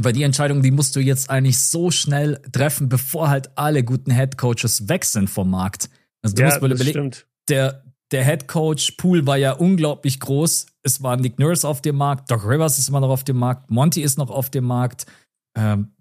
Weil 0.01 0.13
die 0.13 0.23
Entscheidung, 0.23 0.61
die 0.61 0.71
musst 0.71 0.95
du 0.95 1.01
jetzt 1.01 1.29
eigentlich 1.29 1.59
so 1.59 1.91
schnell 1.91 2.41
treffen, 2.53 2.87
bevor 2.87 3.29
halt 3.29 3.57
alle 3.57 3.83
guten 3.83 4.11
Headcoaches 4.11 4.87
weg 4.87 5.03
sind 5.03 5.29
vom 5.29 5.49
Markt. 5.49 5.89
Also 6.21 6.35
du 6.35 6.43
musst 6.43 6.61
mal 6.61 6.71
überlegen, 6.71 7.11
der, 7.49 7.83
der 8.11 8.23
Headcoach-Pool 8.23 9.27
war 9.27 9.35
ja 9.35 9.51
unglaublich 9.51 10.21
groß. 10.21 10.67
Es 10.83 11.03
war 11.03 11.17
Nick 11.17 11.37
Nurse 11.37 11.67
auf 11.67 11.81
dem 11.81 11.97
Markt, 11.97 12.31
Doc 12.31 12.45
Rivers 12.45 12.79
ist 12.79 12.87
immer 12.87 13.01
noch 13.01 13.09
auf 13.09 13.25
dem 13.25 13.37
Markt, 13.37 13.69
Monty 13.69 14.01
ist 14.01 14.17
noch 14.17 14.29
auf 14.29 14.49
dem 14.49 14.63
Markt, 14.63 15.05
ähm, 15.57 15.91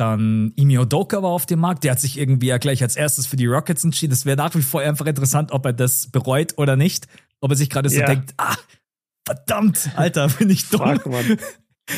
dann 0.00 0.52
Imi 0.56 0.78
Odoka 0.78 1.22
war 1.22 1.30
auf 1.30 1.46
dem 1.46 1.58
Markt, 1.60 1.84
der 1.84 1.92
hat 1.92 2.00
sich 2.00 2.18
irgendwie 2.18 2.46
ja 2.46 2.58
gleich 2.58 2.82
als 2.82 2.96
erstes 2.96 3.26
für 3.26 3.36
die 3.36 3.46
Rockets 3.46 3.84
entschieden. 3.84 4.12
Es 4.12 4.24
wäre 4.26 4.36
nach 4.36 4.54
wie 4.54 4.62
vor 4.62 4.80
einfach 4.80 5.06
interessant, 5.06 5.52
ob 5.52 5.66
er 5.66 5.72
das 5.72 6.06
bereut 6.08 6.54
oder 6.56 6.76
nicht. 6.76 7.06
Ob 7.40 7.50
er 7.50 7.56
sich 7.56 7.70
gerade 7.70 7.88
so 7.88 7.98
Ja. 8.00 8.06
denkt, 8.06 8.34
ah, 8.36 8.56
verdammt, 9.26 9.90
Alter, 9.96 10.28
bin 10.38 10.50
ich 10.50 10.68
dumm. 10.68 11.00
Fuck. 11.00 11.38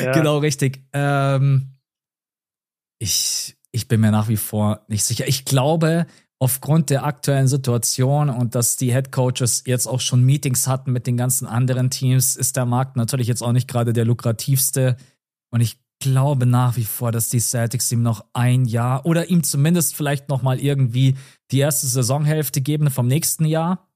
Ja. 0.00 0.12
Genau, 0.12 0.38
richtig. 0.38 0.84
Ähm, 0.92 1.74
ich, 3.00 3.56
ich 3.72 3.88
bin 3.88 4.00
mir 4.00 4.12
nach 4.12 4.28
wie 4.28 4.36
vor 4.36 4.84
nicht 4.86 5.04
sicher. 5.04 5.26
Ich 5.26 5.44
glaube, 5.44 6.06
aufgrund 6.38 6.90
der 6.90 7.04
aktuellen 7.04 7.48
Situation 7.48 8.30
und 8.30 8.54
dass 8.54 8.76
die 8.76 8.92
Head 8.92 9.10
Coaches 9.10 9.64
jetzt 9.66 9.88
auch 9.88 10.00
schon 10.00 10.22
Meetings 10.22 10.68
hatten 10.68 10.92
mit 10.92 11.08
den 11.08 11.16
ganzen 11.16 11.46
anderen 11.48 11.90
Teams, 11.90 12.36
ist 12.36 12.56
der 12.56 12.66
Markt 12.66 12.96
natürlich 12.96 13.26
jetzt 13.26 13.42
auch 13.42 13.50
nicht 13.50 13.66
gerade 13.66 13.92
der 13.92 14.04
lukrativste. 14.04 14.96
Und 15.52 15.60
ich 15.60 15.78
glaube 16.00 16.46
nach 16.46 16.76
wie 16.76 16.84
vor, 16.84 17.12
dass 17.12 17.28
die 17.28 17.40
Celtics 17.40 17.92
ihm 17.92 18.02
noch 18.02 18.24
ein 18.32 18.64
Jahr 18.64 19.06
oder 19.06 19.30
ihm 19.30 19.42
zumindest 19.44 19.94
vielleicht 19.94 20.28
noch 20.28 20.42
mal 20.42 20.58
irgendwie 20.58 21.16
die 21.50 21.58
erste 21.58 21.86
Saisonhälfte 21.86 22.60
geben 22.60 22.90
vom 22.90 23.06
nächsten 23.06 23.44
Jahr. 23.44 23.86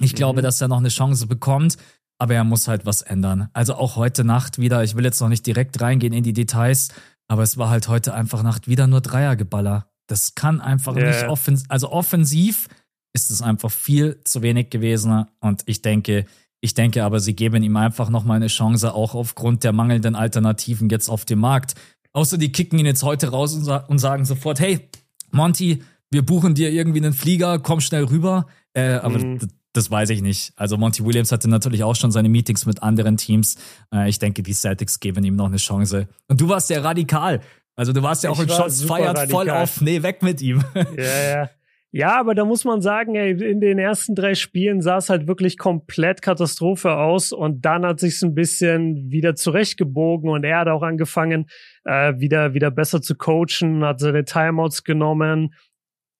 Ich 0.00 0.14
glaube, 0.14 0.40
Mhm. 0.40 0.44
dass 0.44 0.60
er 0.60 0.68
noch 0.68 0.78
eine 0.78 0.88
Chance 0.88 1.26
bekommt. 1.26 1.76
Aber 2.18 2.34
er 2.34 2.44
muss 2.44 2.68
halt 2.68 2.84
was 2.84 3.00
ändern. 3.00 3.48
Also 3.54 3.74
auch 3.76 3.96
heute 3.96 4.24
Nacht 4.24 4.58
wieder, 4.58 4.84
ich 4.84 4.94
will 4.94 5.04
jetzt 5.04 5.20
noch 5.20 5.30
nicht 5.30 5.46
direkt 5.46 5.80
reingehen 5.80 6.12
in 6.12 6.22
die 6.22 6.34
Details, 6.34 6.88
aber 7.28 7.42
es 7.42 7.56
war 7.56 7.70
halt 7.70 7.88
heute 7.88 8.12
einfach 8.12 8.42
Nacht 8.42 8.68
wieder 8.68 8.86
nur 8.86 9.00
Dreiergeballer. 9.00 9.86
Das 10.06 10.34
kann 10.34 10.60
einfach 10.60 10.94
Ja, 10.96 11.06
nicht 11.08 11.24
offensiv, 11.28 11.66
also 11.70 11.90
offensiv 11.90 12.68
ist 13.14 13.30
es 13.30 13.40
einfach 13.40 13.70
viel 13.70 14.20
zu 14.24 14.42
wenig 14.42 14.68
gewesen 14.68 15.24
und 15.40 15.62
ich 15.64 15.80
denke, 15.80 16.26
ich 16.60 16.74
denke 16.74 17.04
aber, 17.04 17.20
sie 17.20 17.34
geben 17.34 17.62
ihm 17.62 17.76
einfach 17.76 18.10
nochmal 18.10 18.36
eine 18.36 18.48
Chance, 18.48 18.94
auch 18.94 19.14
aufgrund 19.14 19.64
der 19.64 19.72
mangelnden 19.72 20.14
Alternativen 20.14 20.88
jetzt 20.90 21.08
auf 21.08 21.24
dem 21.24 21.38
Markt. 21.40 21.74
Außer 22.12 22.38
die 22.38 22.52
kicken 22.52 22.78
ihn 22.78 22.86
jetzt 22.86 23.02
heute 23.02 23.28
raus 23.28 23.54
und, 23.54 23.64
sa 23.64 23.76
und 23.78 23.98
sagen 23.98 24.24
sofort, 24.24 24.60
hey, 24.60 24.88
Monty, 25.30 25.82
wir 26.10 26.22
buchen 26.22 26.54
dir 26.54 26.70
irgendwie 26.70 26.98
einen 27.00 27.12
Flieger, 27.12 27.58
komm 27.60 27.80
schnell 27.80 28.04
rüber. 28.04 28.46
Äh, 28.74 28.94
aber 28.94 29.18
Mhm. 29.18 29.38
das 29.72 29.90
weiß 29.90 30.10
ich 30.10 30.20
nicht. 30.22 30.52
Also 30.56 30.76
Monty 30.76 31.04
Williams 31.04 31.30
hatte 31.32 31.48
natürlich 31.48 31.84
auch 31.84 31.94
schon 31.96 32.10
seine 32.10 32.28
Meetings 32.28 32.66
mit 32.66 32.82
anderen 32.82 33.16
Teams. 33.16 33.56
Äh, 33.94 34.08
ich 34.08 34.18
denke, 34.18 34.42
die 34.42 34.52
Celtics 34.52 34.98
geben 35.00 35.24
ihm 35.24 35.36
noch 35.36 35.46
eine 35.46 35.56
Chance. 35.58 36.08
Und 36.28 36.40
du 36.40 36.48
warst 36.48 36.68
ja 36.70 36.80
radikal. 36.80 37.40
Also 37.76 37.92
du 37.92 38.02
warst 38.02 38.24
ja 38.24 38.30
auch 38.30 38.38
Ich 38.42 38.48
in 38.50 38.54
Shots 38.54 38.82
feiert 38.82 39.30
voll 39.30 39.48
auf, 39.48 39.80
nee, 39.80 40.02
weg 40.02 40.22
mit 40.22 40.42
ihm. 40.42 40.62
Ja, 40.74 41.30
ja. 41.42 41.50
Ja, 41.92 42.20
aber 42.20 42.36
da 42.36 42.44
muss 42.44 42.64
man 42.64 42.82
sagen, 42.82 43.16
ey, 43.16 43.32
in 43.32 43.60
den 43.60 43.78
ersten 43.78 44.14
drei 44.14 44.36
Spielen 44.36 44.80
sah 44.80 44.98
es 44.98 45.10
halt 45.10 45.26
wirklich 45.26 45.58
komplett 45.58 46.22
Katastrophe 46.22 46.92
aus 46.96 47.32
und 47.32 47.64
dann 47.64 47.84
hat 47.84 47.98
sich's 47.98 48.22
ein 48.22 48.34
bisschen 48.34 49.10
wieder 49.10 49.34
zurechtgebogen 49.34 50.30
und 50.30 50.44
er 50.44 50.60
hat 50.60 50.68
auch 50.68 50.82
angefangen, 50.82 51.46
äh, 51.84 52.14
wieder, 52.18 52.54
wieder 52.54 52.70
besser 52.70 53.02
zu 53.02 53.16
coachen, 53.16 53.84
hat 53.84 53.98
seine 53.98 54.24
Timeouts 54.24 54.84
genommen. 54.84 55.52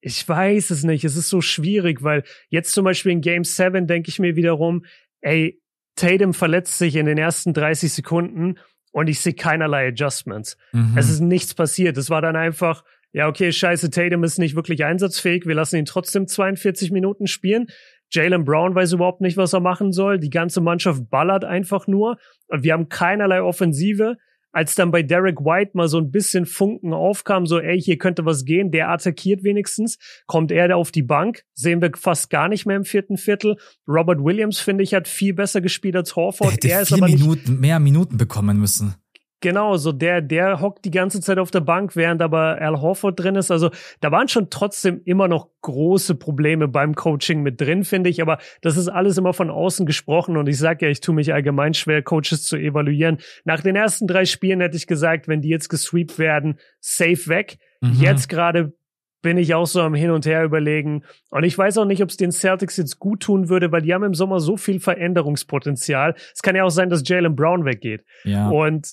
Ich 0.01 0.29
weiß 0.29 0.71
es 0.71 0.83
nicht, 0.83 1.05
es 1.05 1.17
ist 1.17 1.29
so 1.29 1.41
schwierig, 1.41 2.03
weil 2.03 2.25
jetzt 2.49 2.73
zum 2.73 2.85
Beispiel 2.85 3.13
in 3.13 3.21
Game 3.21 3.45
7 3.45 3.87
denke 3.87 4.09
ich 4.09 4.19
mir 4.19 4.35
wiederum, 4.35 4.85
ey, 5.21 5.61
Tatum 5.95 6.35
verletzt 6.35 6.79
sich 6.79 6.97
in 6.97 7.07
den 7.07 7.19
ersten 7.19 7.53
30 7.53 7.93
Sekunden 7.93 8.59
und 8.91 9.09
ich 9.09 9.21
sehe 9.21 9.35
keinerlei 9.35 9.89
Adjustments. 9.89 10.57
Mhm. 10.73 10.97
Es 10.97 11.09
ist 11.09 11.21
nichts 11.21 11.55
passiert. 11.55 11.97
Es 11.97 12.11
war 12.11 12.23
dann 12.23 12.35
einfach, 12.35 12.83
ja, 13.13 13.29
okay, 13.29 13.51
scheiße, 13.51 13.91
Tatum 13.91 14.23
ist 14.23 14.39
nicht 14.39 14.55
wirklich 14.55 14.85
einsatzfähig. 14.85 15.47
Wir 15.47 15.55
lassen 15.55 15.77
ihn 15.77 15.85
trotzdem 15.85 16.27
42 16.27 16.93
Minuten 16.93 17.27
spielen. 17.27 17.67
Jalen 18.13 18.45
Brown 18.45 18.75
weiß 18.75 18.93
überhaupt 18.93 19.21
nicht, 19.21 19.37
was 19.37 19.53
er 19.53 19.61
machen 19.61 19.93
soll. 19.93 20.19
Die 20.19 20.31
ganze 20.31 20.61
Mannschaft 20.61 21.11
ballert 21.11 21.45
einfach 21.45 21.87
nur. 21.87 22.19
Und 22.49 22.63
wir 22.63 22.73
haben 22.73 22.89
keinerlei 22.89 23.43
Offensive. 23.43 24.17
Als 24.53 24.75
dann 24.75 24.91
bei 24.91 25.03
Derek 25.03 25.39
White 25.41 25.73
mal 25.75 25.87
so 25.87 25.99
ein 25.99 26.11
bisschen 26.11 26.45
Funken 26.45 26.93
aufkam, 26.93 27.47
so, 27.47 27.61
ey, 27.61 27.81
hier 27.81 27.99
könnte 27.99 28.25
was 28.25 28.45
gehen, 28.45 28.73
der 28.73 28.91
attackiert 28.91 29.45
wenigstens, 29.45 29.97
kommt 30.27 30.51
er 30.51 30.67
da 30.67 30.75
auf 30.75 30.91
die 30.91 31.05
Bank, 31.05 31.45
sehen 31.55 31.81
wir 31.81 31.93
fast 31.97 32.31
gar 32.31 32.49
nicht 32.49 32.67
mehr 32.67 32.75
im 32.75 32.85
vierten 32.85 33.17
Viertel. 33.17 33.59
Robert 33.87 34.19
Williams, 34.19 34.59
finde 34.59 34.83
ich, 34.83 34.93
hat 34.93 35.07
viel 35.07 35.35
besser 35.35 35.61
gespielt 35.61 35.95
als 35.95 36.09
der 36.09 36.17
Horford. 36.17 36.53
hätte 36.53 36.69
Er 36.69 36.83
ist 36.83 36.89
vier 36.89 36.97
aber 36.97 37.07
nicht 37.07 37.21
Minuten, 37.21 37.61
mehr 37.61 37.79
Minuten 37.79 38.17
bekommen 38.17 38.59
müssen. 38.59 38.97
Genau, 39.43 39.79
so 39.79 39.93
der, 39.93 40.21
der 40.21 40.61
hockt 40.61 40.85
die 40.85 40.91
ganze 40.91 41.21
Zeit 41.21 41.39
auf 41.39 41.51
der 41.51 41.61
Bank, 41.61 41.97
während 41.97 42.21
aber 42.21 42.61
Al 42.61 42.81
Horford 42.81 43.19
drin 43.19 43.37
ist. 43.37 43.51
Also 43.51 43.71
da 44.01 44.13
waren 44.13 44.29
schon 44.29 44.51
trotzdem 44.51 45.01
immer 45.05 45.29
noch 45.29 45.49
große 45.63 46.15
Probleme 46.15 46.69
beim 46.69 46.95
Coaching 46.95 47.43
mit 47.43 47.59
drin, 47.59 47.85
finde 47.85 48.11
ich. 48.11 48.21
Aber 48.21 48.39
das 48.61 48.77
ist 48.77 48.89
alles 48.89 49.17
immer 49.17 49.33
von 49.33 49.49
außen 49.49 49.87
gesprochen. 49.87 50.37
Und 50.37 50.47
ich 50.47 50.59
sage 50.59 50.85
ja, 50.85 50.93
ich 50.93 51.01
tue 51.01 51.15
mich 51.15 51.33
allgemein 51.33 51.73
schwer, 51.73 52.03
Coaches 52.03 52.45
zu 52.45 52.57
evaluieren. 52.57 53.19
Nach 53.45 53.63
den 53.63 53.77
ersten 53.77 54.07
drei 54.07 54.27
Spielen 54.27 54.61
hätte 54.61 54.77
ich 54.77 54.87
gesagt, 54.87 55.27
wenn 55.27 55.41
die 55.41 55.49
jetzt 55.49 55.71
gesweept 55.71 56.19
werden, 56.19 56.59
safe 56.81 57.29
weg. 57.29 57.57
Mhm. 57.81 57.95
Jetzt 57.95 58.29
gerade 58.29 58.75
bin 59.23 59.39
ich 59.39 59.55
auch 59.55 59.67
so 59.67 59.81
am 59.81 59.95
Hin 59.95 60.11
und 60.11 60.27
Her 60.27 60.45
überlegen. 60.45 61.05
Und 61.31 61.45
ich 61.45 61.57
weiß 61.57 61.79
auch 61.79 61.85
nicht, 61.85 62.03
ob 62.03 62.11
es 62.11 62.17
den 62.17 62.33
Celtics 62.33 62.77
jetzt 62.77 62.99
gut 62.99 63.21
tun 63.21 63.49
würde, 63.49 63.73
weil 63.73 63.83
die 63.83 63.93
haben 63.93 64.05
im 64.05 64.15
Sommer 64.15 64.41
so 64.41 64.57
viel 64.57 64.81
Veränderungspotenzial. 64.81 66.15
Es 66.35 66.43
kann 66.43 66.57
ja 66.57 66.65
auch 66.65 66.71
sein, 66.71 66.91
dass 66.91 67.07
Jalen 67.07 67.37
Brown 67.37 67.65
weggeht. 67.65 68.05
Ja. 68.25 68.49
Und 68.49 68.93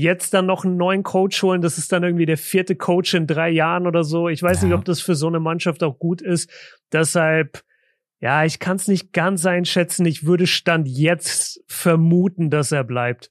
jetzt 0.00 0.34
dann 0.34 0.46
noch 0.46 0.64
einen 0.64 0.76
neuen 0.76 1.02
Coach 1.02 1.42
holen, 1.42 1.62
das 1.62 1.78
ist 1.78 1.92
dann 1.92 2.02
irgendwie 2.02 2.26
der 2.26 2.38
vierte 2.38 2.76
Coach 2.76 3.14
in 3.14 3.26
drei 3.26 3.50
Jahren 3.50 3.86
oder 3.86 4.04
so. 4.04 4.28
Ich 4.28 4.42
weiß 4.42 4.62
Ja. 4.62 4.68
nicht, 4.68 4.74
ob 4.76 4.84
das 4.84 5.00
für 5.00 5.14
so 5.14 5.26
eine 5.28 5.40
Mannschaft 5.40 5.82
auch 5.82 5.98
gut 5.98 6.22
ist. 6.22 6.50
Deshalb, 6.92 7.62
ja, 8.20 8.44
ich 8.44 8.58
kann 8.58 8.76
es 8.76 8.88
nicht 8.88 9.12
ganz 9.12 9.46
einschätzen. 9.46 10.04
Ich 10.06 10.24
würde 10.26 10.46
Stand 10.46 10.88
jetzt 10.88 11.62
vermuten, 11.66 12.50
dass 12.50 12.72
er 12.72 12.84
bleibt. 12.84 13.30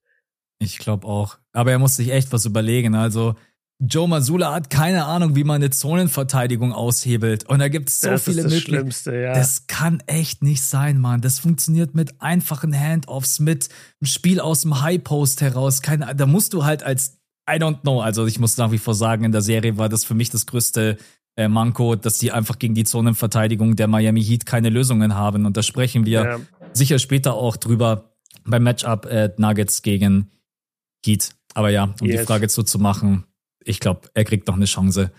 Ich 0.59 0.77
glaube 0.77 1.07
auch. 1.07 1.37
Aber 1.53 1.71
er 1.71 1.79
muss 1.79 1.95
sich 1.95 2.11
echt 2.11 2.31
was 2.33 2.45
überlegen. 2.45 2.95
Also, 2.95 3.35
Joe 3.81 4.09
Masula 4.09 4.53
hat 4.53 4.69
keine 4.69 5.05
Ahnung, 5.05 5.37
wie 5.37 5.45
man 5.45 5.55
eine 5.55 5.69
Zonenverteidigung 5.69 6.73
aushebelt. 6.73 7.47
Und 7.47 7.59
da 7.59 7.69
gibt 7.69 7.87
es 7.87 8.01
so 8.01 8.09
das 8.09 8.23
viele 8.23 8.43
das 8.43 8.51
Möglichkeiten. 8.51 8.77
Schlimmste, 8.77 9.15
ja. 9.15 9.33
Das 9.33 9.67
kann 9.67 10.03
echt 10.05 10.43
nicht 10.43 10.61
sein, 10.61 10.99
Mann. 10.99 11.21
Das 11.21 11.39
funktioniert 11.39 11.95
mit 11.95 12.21
einfachen 12.21 12.77
Handoffs, 12.77 13.39
mit 13.39 13.69
einem 14.01 14.07
Spiel 14.07 14.41
aus 14.41 14.61
dem 14.61 14.81
High 14.81 15.01
Post 15.01 15.39
heraus. 15.39 15.81
Keine, 15.81 16.13
da 16.13 16.25
musst 16.25 16.53
du 16.53 16.65
halt 16.65 16.83
als, 16.83 17.19
I 17.49 17.53
don't 17.53 17.81
know, 17.81 18.01
also 18.01 18.25
ich 18.25 18.37
muss 18.37 18.57
nach 18.57 18.71
wie 18.71 18.77
vor 18.77 18.95
sagen, 18.95 19.23
in 19.23 19.31
der 19.31 19.41
Serie 19.41 19.77
war 19.77 19.87
das 19.87 20.03
für 20.03 20.13
mich 20.13 20.29
das 20.29 20.45
größte 20.45 20.97
äh, 21.37 21.47
Manko, 21.47 21.95
dass 21.95 22.19
die 22.19 22.33
einfach 22.33 22.59
gegen 22.59 22.75
die 22.75 22.83
Zonenverteidigung 22.83 23.77
der 23.77 23.87
Miami 23.87 24.21
Heat 24.21 24.45
keine 24.45 24.67
Lösungen 24.67 25.15
haben. 25.15 25.45
Und 25.45 25.55
da 25.55 25.63
sprechen 25.63 26.05
wir 26.05 26.23
ja. 26.23 26.39
sicher 26.73 26.99
später 26.99 27.35
auch 27.35 27.55
drüber 27.55 28.11
beim 28.43 28.63
Matchup 28.63 29.05
äh, 29.05 29.31
Nuggets 29.37 29.83
gegen 29.83 30.31
Heat. 31.05 31.29
Aber 31.53 31.69
ja, 31.69 31.85
um 31.85 32.07
die 32.07 32.09
Yes. 32.09 32.27
Frage 32.27 32.49
zuzumachen, 32.49 33.23
ich 33.63 33.79
glaube, 33.79 34.09
er 34.13 34.23
kriegt 34.23 34.47
noch 34.47 34.55
eine 34.55 34.65
Chance. 34.65 35.11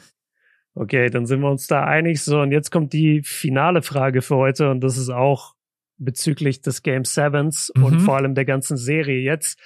Okay, 0.75 1.11
dann 1.11 1.27
sind 1.27 1.41
wir 1.41 1.51
uns 1.51 1.67
da 1.67 1.85
einig. 1.85 2.23
So, 2.23 2.41
und 2.41 2.53
jetzt 2.53 2.71
kommt 2.71 2.93
die 2.93 3.23
finale 3.23 3.83
Frage 3.83 4.23
für 4.23 4.37
heute 4.37 4.71
und 4.71 4.81
das 4.81 4.97
ist 4.97 5.11
auch 5.11 5.55
bezüglich 5.99 6.63
des 6.63 6.83
Game 6.83 7.05
Sevens 7.05 7.71
und 7.71 7.95
Mhm. 7.95 8.01
vor 8.01 8.17
allem 8.17 8.35
der 8.35 8.45
ganzen 8.45 8.77
Serie 8.77 9.21
jetzt. 9.21 9.59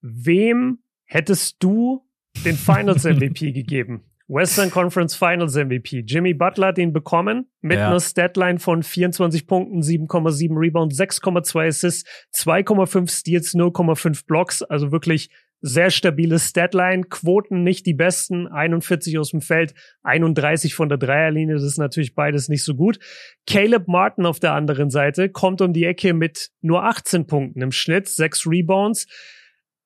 Wem 0.00 0.78
hättest 1.04 1.56
du 1.62 2.06
den 2.44 2.56
Finals 2.56 3.04
MVP 3.04 3.52
gegeben? 3.52 4.04
Western 4.28 4.70
Conference 4.70 5.14
Finals 5.14 5.56
MVP. 5.56 6.04
Jimmy 6.06 6.32
Butler 6.32 6.68
hat 6.68 6.78
ihn 6.78 6.92
bekommen 6.92 7.50
mit 7.60 7.78
ja. 7.78 7.88
einer 7.88 8.00
Statline 8.00 8.58
von 8.58 8.82
24 8.82 9.46
Punkten, 9.46 9.82
7,7 9.82 10.56
Rebounds, 10.58 10.98
6,2 10.98 11.66
Assists, 11.66 12.08
2,5 12.34 13.10
Steals, 13.10 13.54
0,5 13.54 14.26
Blocks. 14.26 14.62
Also 14.62 14.90
wirklich 14.92 15.28
sehr 15.62 15.90
stabile 15.90 16.38
Statline. 16.38 17.04
Quoten 17.04 17.62
nicht 17.62 17.86
die 17.86 17.94
besten. 17.94 18.48
41 18.48 19.18
aus 19.18 19.30
dem 19.30 19.40
Feld, 19.40 19.74
31 20.02 20.74
von 20.74 20.88
der 20.88 20.98
Dreierlinie. 20.98 21.54
Das 21.54 21.64
ist 21.64 21.78
natürlich 21.78 22.14
beides 22.14 22.48
nicht 22.48 22.64
so 22.64 22.74
gut. 22.74 22.98
Caleb 23.46 23.88
Martin 23.88 24.26
auf 24.26 24.40
der 24.40 24.52
anderen 24.52 24.90
Seite 24.90 25.30
kommt 25.30 25.60
um 25.60 25.72
die 25.72 25.84
Ecke 25.84 26.12
mit 26.12 26.50
nur 26.60 26.84
18 26.84 27.26
Punkten 27.26 27.62
im 27.62 27.72
Schnitt, 27.72 28.08
6 28.08 28.46
Rebounds 28.46 29.06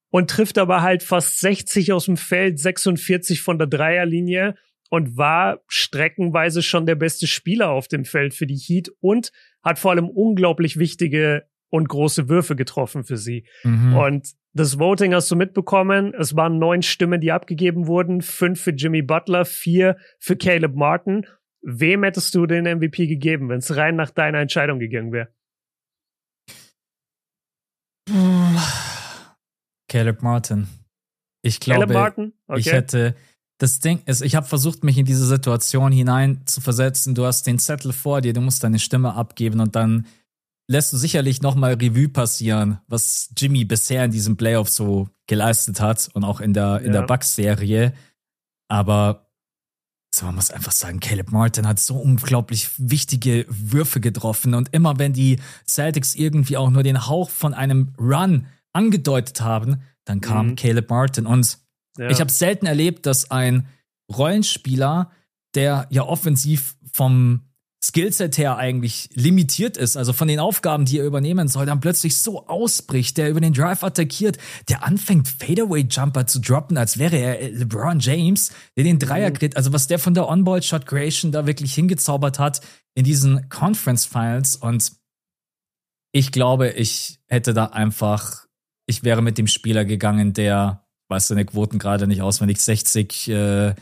und 0.09 0.29
trifft 0.29 0.57
aber 0.57 0.81
halt 0.81 1.03
fast 1.03 1.39
60 1.39 1.93
aus 1.93 2.05
dem 2.05 2.17
Feld, 2.17 2.59
46 2.59 3.41
von 3.41 3.59
der 3.59 3.67
Dreierlinie 3.67 4.55
und 4.89 5.17
war 5.17 5.59
streckenweise 5.67 6.63
schon 6.63 6.85
der 6.85 6.95
beste 6.95 7.27
Spieler 7.27 7.69
auf 7.69 7.87
dem 7.87 8.05
Feld 8.05 8.33
für 8.33 8.47
die 8.47 8.55
Heat 8.55 8.89
und 8.99 9.31
hat 9.61 9.79
vor 9.79 9.91
allem 9.91 10.09
unglaublich 10.09 10.79
wichtige 10.79 11.43
und 11.69 11.89
große 11.89 12.29
Würfe 12.29 12.55
getroffen 12.55 13.03
für 13.03 13.17
sie. 13.17 13.45
Mhm. 13.63 13.95
Und 13.95 14.27
das 14.59 14.79
Voting 14.79 15.13
hast 15.13 15.29
du 15.31 15.35
mitbekommen. 15.35 16.13
Es 16.13 16.35
waren 16.35 16.59
neun 16.59 16.81
Stimmen, 16.81 17.21
die 17.21 17.31
abgegeben 17.31 17.87
wurden. 17.87 18.21
Fünf 18.21 18.61
für 18.61 18.71
Jimmy 18.71 19.01
Butler, 19.01 19.45
vier 19.45 19.97
für 20.19 20.35
Caleb 20.35 20.75
Martin. 20.75 21.25
Wem 21.61 22.03
hättest 22.03 22.33
du 22.35 22.45
den 22.45 22.65
MVP 22.65 23.07
gegeben, 23.07 23.49
wenn 23.49 23.59
es 23.59 23.75
rein 23.75 23.95
nach 23.95 24.11
deiner 24.11 24.39
Entscheidung 24.39 24.79
gegangen 24.79 25.11
wäre? 25.11 25.29
Caleb 29.89 30.21
Martin. 30.21 30.67
Ich 31.41 31.59
glaube, 31.59 31.81
Caleb 31.81 31.93
Martin? 31.93 32.33
Okay. 32.47 32.59
ich 32.59 32.71
hätte. 32.71 33.15
Das 33.59 33.79
Ding 33.79 34.03
ist, 34.05 34.21
ich 34.21 34.35
habe 34.35 34.45
versucht, 34.45 34.83
mich 34.83 34.99
in 34.99 35.05
diese 35.05 35.25
Situation 35.25 35.91
hinein 35.91 36.43
zu 36.45 36.61
versetzen. 36.61 37.15
Du 37.15 37.25
hast 37.25 37.47
den 37.47 37.57
Zettel 37.57 37.91
vor 37.91 38.21
dir, 38.21 38.31
du 38.31 38.41
musst 38.41 38.63
deine 38.63 38.77
Stimme 38.77 39.15
abgeben 39.15 39.59
und 39.59 39.75
dann 39.75 40.05
lässt 40.67 40.91
du 40.91 40.97
sicherlich 40.97 41.41
nochmal 41.41 41.73
Revue 41.73 42.09
passieren, 42.09 42.79
was 42.87 43.31
Jimmy 43.37 43.65
bisher 43.65 44.05
in 44.05 44.11
diesem 44.11 44.37
Playoff 44.37 44.69
so 44.69 45.09
geleistet 45.27 45.79
hat 45.79 46.09
und 46.13 46.23
auch 46.23 46.41
in 46.41 46.53
der, 46.53 46.79
in 46.79 46.87
ja. 46.87 47.01
der 47.01 47.07
Bucks-Serie. 47.07 47.93
Aber 48.67 49.29
so, 50.13 50.25
man 50.25 50.35
muss 50.35 50.51
einfach 50.51 50.71
sagen, 50.71 50.99
Caleb 50.99 51.31
Martin 51.31 51.67
hat 51.67 51.79
so 51.79 51.95
unglaublich 51.95 52.69
wichtige 52.77 53.45
Würfe 53.49 53.99
getroffen 53.99 54.53
und 54.53 54.73
immer 54.73 54.99
wenn 54.99 55.13
die 55.13 55.39
Celtics 55.65 56.15
irgendwie 56.15 56.57
auch 56.57 56.69
nur 56.69 56.83
den 56.83 57.07
Hauch 57.07 57.29
von 57.29 57.53
einem 57.53 57.93
Run 57.99 58.47
angedeutet 58.73 59.41
haben, 59.41 59.81
dann 60.05 60.21
kam 60.21 60.49
mhm. 60.49 60.55
Caleb 60.55 60.89
Martin. 60.89 61.25
Und 61.25 61.59
ja. 61.97 62.09
ich 62.09 62.19
habe 62.19 62.31
selten 62.31 62.65
erlebt, 62.65 63.05
dass 63.05 63.31
ein 63.31 63.67
Rollenspieler, 64.11 65.11
der 65.55 65.87
ja 65.89 66.03
offensiv 66.03 66.77
vom 66.93 67.46
Skillset 67.83 68.37
her 68.37 68.57
eigentlich 68.57 69.09
limitiert 69.13 69.77
ist, 69.77 69.97
also 69.97 70.11
von 70.11 70.27
den 70.27 70.39
Aufgaben, 70.39 70.85
die 70.85 70.99
er 70.99 71.05
übernehmen 71.05 71.47
soll, 71.47 71.65
dann 71.65 71.79
plötzlich 71.79 72.19
so 72.21 72.47
ausbricht, 72.47 73.17
der 73.17 73.29
über 73.29 73.39
den 73.39 73.53
Drive 73.53 73.83
attackiert, 73.83 74.37
der 74.67 74.83
anfängt 74.83 75.27
Fadeaway-Jumper 75.27 76.25
zu 76.25 76.39
droppen, 76.39 76.77
als 76.77 76.97
wäre 76.97 77.17
er 77.17 77.49
LeBron 77.51 77.99
James, 77.99 78.51
der 78.75 78.83
den 78.83 78.99
Dreier 78.99 79.31
kriegt. 79.31 79.53
Mhm. 79.53 79.57
Also 79.57 79.73
was 79.73 79.87
der 79.87 79.99
von 79.99 80.15
der 80.15 80.27
On-Ball-Shot-Creation 80.27 81.31
da 81.31 81.45
wirklich 81.45 81.73
hingezaubert 81.75 82.39
hat 82.39 82.61
in 82.95 83.03
diesen 83.03 83.47
Conference-Finals 83.49 84.55
und 84.55 84.91
ich 86.13 86.31
glaube, 86.31 86.69
ich 86.69 87.19
hätte 87.27 87.53
da 87.53 87.65
einfach 87.65 88.47
ich 88.87 89.03
wäre 89.03 89.21
mit 89.21 89.37
dem 89.37 89.47
Spieler 89.47 89.85
gegangen, 89.85 90.33
der, 90.33 90.87
weiß 91.09 91.27
seine 91.27 91.45
Quoten 91.45 91.77
gerade 91.77 92.07
nicht 92.07 92.21
auswendig, 92.21 92.59
60, 92.59 93.29
äh, 93.29 93.75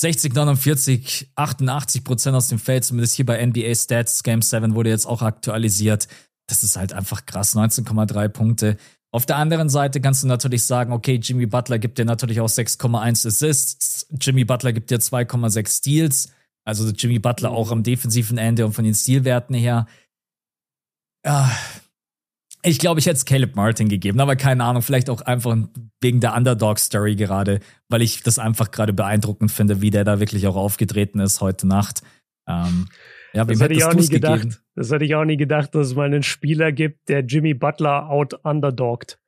60, 0.00 0.34
49, 0.34 1.32
88 1.34 2.04
Prozent 2.04 2.36
aus 2.36 2.48
dem 2.48 2.58
Feld, 2.58 2.84
zumindest 2.84 3.14
hier 3.14 3.26
bei 3.26 3.44
NBA 3.44 3.74
Stats. 3.74 4.22
Game 4.22 4.42
7 4.42 4.74
wurde 4.74 4.90
jetzt 4.90 5.06
auch 5.06 5.22
aktualisiert. 5.22 6.08
Das 6.46 6.62
ist 6.62 6.76
halt 6.76 6.92
einfach 6.92 7.26
krass, 7.26 7.54
19,3 7.54 8.28
Punkte. 8.28 8.76
Auf 9.10 9.24
der 9.24 9.36
anderen 9.36 9.70
Seite 9.70 10.00
kannst 10.00 10.22
du 10.22 10.26
natürlich 10.26 10.64
sagen, 10.64 10.92
okay, 10.92 11.14
Jimmy 11.22 11.46
Butler 11.46 11.78
gibt 11.78 11.98
dir 11.98 12.04
natürlich 12.04 12.40
auch 12.40 12.48
6,1 12.48 13.26
Assists, 13.26 14.06
Jimmy 14.20 14.44
Butler 14.44 14.72
gibt 14.72 14.90
dir 14.90 14.98
2,6 14.98 15.78
Steals, 15.78 16.32
also 16.64 16.88
Jimmy 16.90 17.18
Butler 17.18 17.50
auch 17.50 17.70
am 17.70 17.82
defensiven 17.82 18.36
Ende 18.36 18.66
und 18.66 18.74
von 18.74 18.84
den 18.84 18.94
Stilwerten 18.94 19.54
her. 19.54 19.86
Ja, 21.24 21.50
ich 22.68 22.78
glaube, 22.78 23.00
ich 23.00 23.06
hätte 23.06 23.16
es 23.16 23.24
Caleb 23.24 23.56
Martin 23.56 23.88
gegeben, 23.88 24.20
aber 24.20 24.36
keine 24.36 24.64
Ahnung, 24.64 24.82
vielleicht 24.82 25.10
auch 25.10 25.22
einfach 25.22 25.56
wegen 26.00 26.20
der 26.20 26.34
Underdog-Story 26.34 27.16
gerade, 27.16 27.60
weil 27.88 28.02
ich 28.02 28.22
das 28.22 28.38
einfach 28.38 28.70
gerade 28.70 28.92
beeindruckend 28.92 29.50
finde, 29.50 29.80
wie 29.80 29.90
der 29.90 30.04
da 30.04 30.20
wirklich 30.20 30.46
auch 30.46 30.56
aufgetreten 30.56 31.20
ist 31.20 31.40
heute 31.40 31.66
Nacht. 31.66 32.02
Ähm, 32.48 32.88
ja, 33.32 33.44
das 33.44 33.60
hätte 33.60 33.74
ich 33.74 33.84
auch 33.84 33.94
nie 33.94 34.08
gedacht. 34.08 34.42
Gegeben? 34.42 34.56
Das 34.74 34.90
hätte 34.90 35.04
ich 35.04 35.14
auch 35.14 35.24
nie 35.24 35.36
gedacht, 35.36 35.74
dass 35.74 35.88
es 35.88 35.94
mal 35.94 36.06
einen 36.06 36.22
Spieler 36.22 36.72
gibt, 36.72 37.08
der 37.08 37.20
Jimmy 37.20 37.54
Butler 37.54 38.08
out 38.08 38.34
underdogt. 38.44 39.18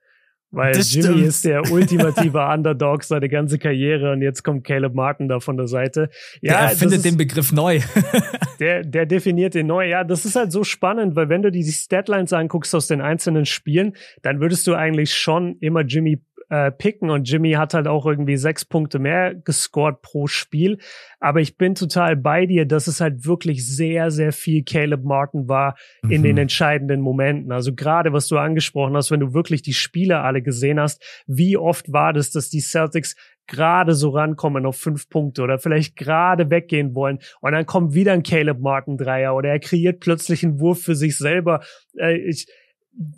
Weil 0.53 0.73
das 0.73 0.93
Jimmy 0.93 1.05
stimmt. 1.05 1.27
ist 1.27 1.45
der 1.45 1.71
ultimative 1.71 2.39
Underdog 2.53 3.05
seine 3.05 3.29
ganze 3.29 3.59
Karriere 3.59 4.13
und 4.13 4.21
jetzt 4.21 4.43
kommt 4.43 4.65
Caleb 4.65 4.95
Martin 4.95 5.29
da 5.29 5.39
von 5.39 5.57
der 5.57 5.69
Seite. 5.69 6.11
Ja, 6.41 6.53
der 6.53 6.71
erfindet 6.71 7.05
den 7.05 7.17
Begriff 7.17 7.53
neu. 7.53 7.81
der, 8.59 8.83
der 8.83 9.07
definiert 9.07 9.55
den 9.55 9.69
neu. 9.69 9.89
Ja, 9.89 10.03
das 10.03 10.25
ist 10.25 10.35
halt 10.35 10.51
so 10.51 10.65
spannend, 10.65 11.15
weil 11.15 11.29
wenn 11.29 11.43
du 11.43 11.53
die 11.53 11.63
Statlines 11.63 12.33
anguckst 12.33 12.75
aus 12.75 12.89
den 12.89 13.01
einzelnen 13.01 13.47
Spielen, 13.47 13.95
dann 14.23 14.41
würdest 14.41 14.67
du 14.67 14.75
eigentlich 14.75 15.15
schon 15.15 15.57
immer 15.61 15.83
Jimmy 15.83 16.21
äh, 16.51 16.71
picken 16.73 17.11
und 17.11 17.31
Jimmy 17.31 17.53
hat 17.53 17.75
halt 17.75 17.87
auch 17.87 18.07
irgendwie 18.07 18.37
sechs 18.37 18.65
Punkte 18.65 18.99
mehr 18.99 19.35
gescored 19.35 20.03
pro 20.03 20.27
Spiel. 20.27 20.79
Aber 21.21 21.41
ich 21.41 21.57
bin 21.57 21.75
total 21.75 22.17
bei 22.17 22.45
dir, 22.45 22.67
dass 22.67 22.89
es 22.89 23.01
halt 23.01 23.25
wirklich 23.25 23.67
sehr, 23.67 24.11
sehr 24.11 24.33
viel 24.33 24.65
Caleb 24.65 25.05
Martin 25.05 25.49
war 25.49 25.77
mhm. 26.03 26.11
in 26.11 26.23
den 26.25 26.39
entscheidenden 26.39 27.01
Momenten. 27.01 27.53
Also 27.53 27.75
gerade 27.75 28.13
was 28.13 28.27
du 28.27 28.37
angesprochen 28.37 28.97
hast, 28.97 29.11
wenn 29.11 29.21
du 29.21 29.33
wirklich 29.33 29.63
die 29.63 29.73
Spiele 29.73 30.21
alle 30.21 30.43
gesehen 30.43 30.81
hast, 30.81 31.03
wie 31.27 31.57
oft 31.57 31.93
war 31.93 32.13
das, 32.13 32.31
dass 32.31 32.51
die 32.51 32.61
Celtics 32.61 33.15
gerade 33.47 33.95
so 33.95 34.11
rankommen 34.11 34.67
auf 34.67 34.77
fünf 34.77 35.09
Punkte 35.09 35.43
oder 35.43 35.59
vielleicht 35.59 35.97
gerade 35.97 36.51
weggehen 36.51 36.95
wollen 36.95 37.19
und 37.41 37.53
dann 37.53 37.67
kommt 37.67 37.95
wieder 37.95 38.13
ein 38.13 38.23
Caleb 38.23 38.61
Martin 38.61 38.97
Dreier 38.97 39.35
oder 39.35 39.49
er 39.49 39.59
kreiert 39.59 39.99
plötzlich 39.99 40.45
einen 40.45 40.61
Wurf 40.61 40.83
für 40.83 40.95
sich 40.95 41.19
selber. 41.19 41.61
Äh, 41.99 42.17
ich, 42.17 42.47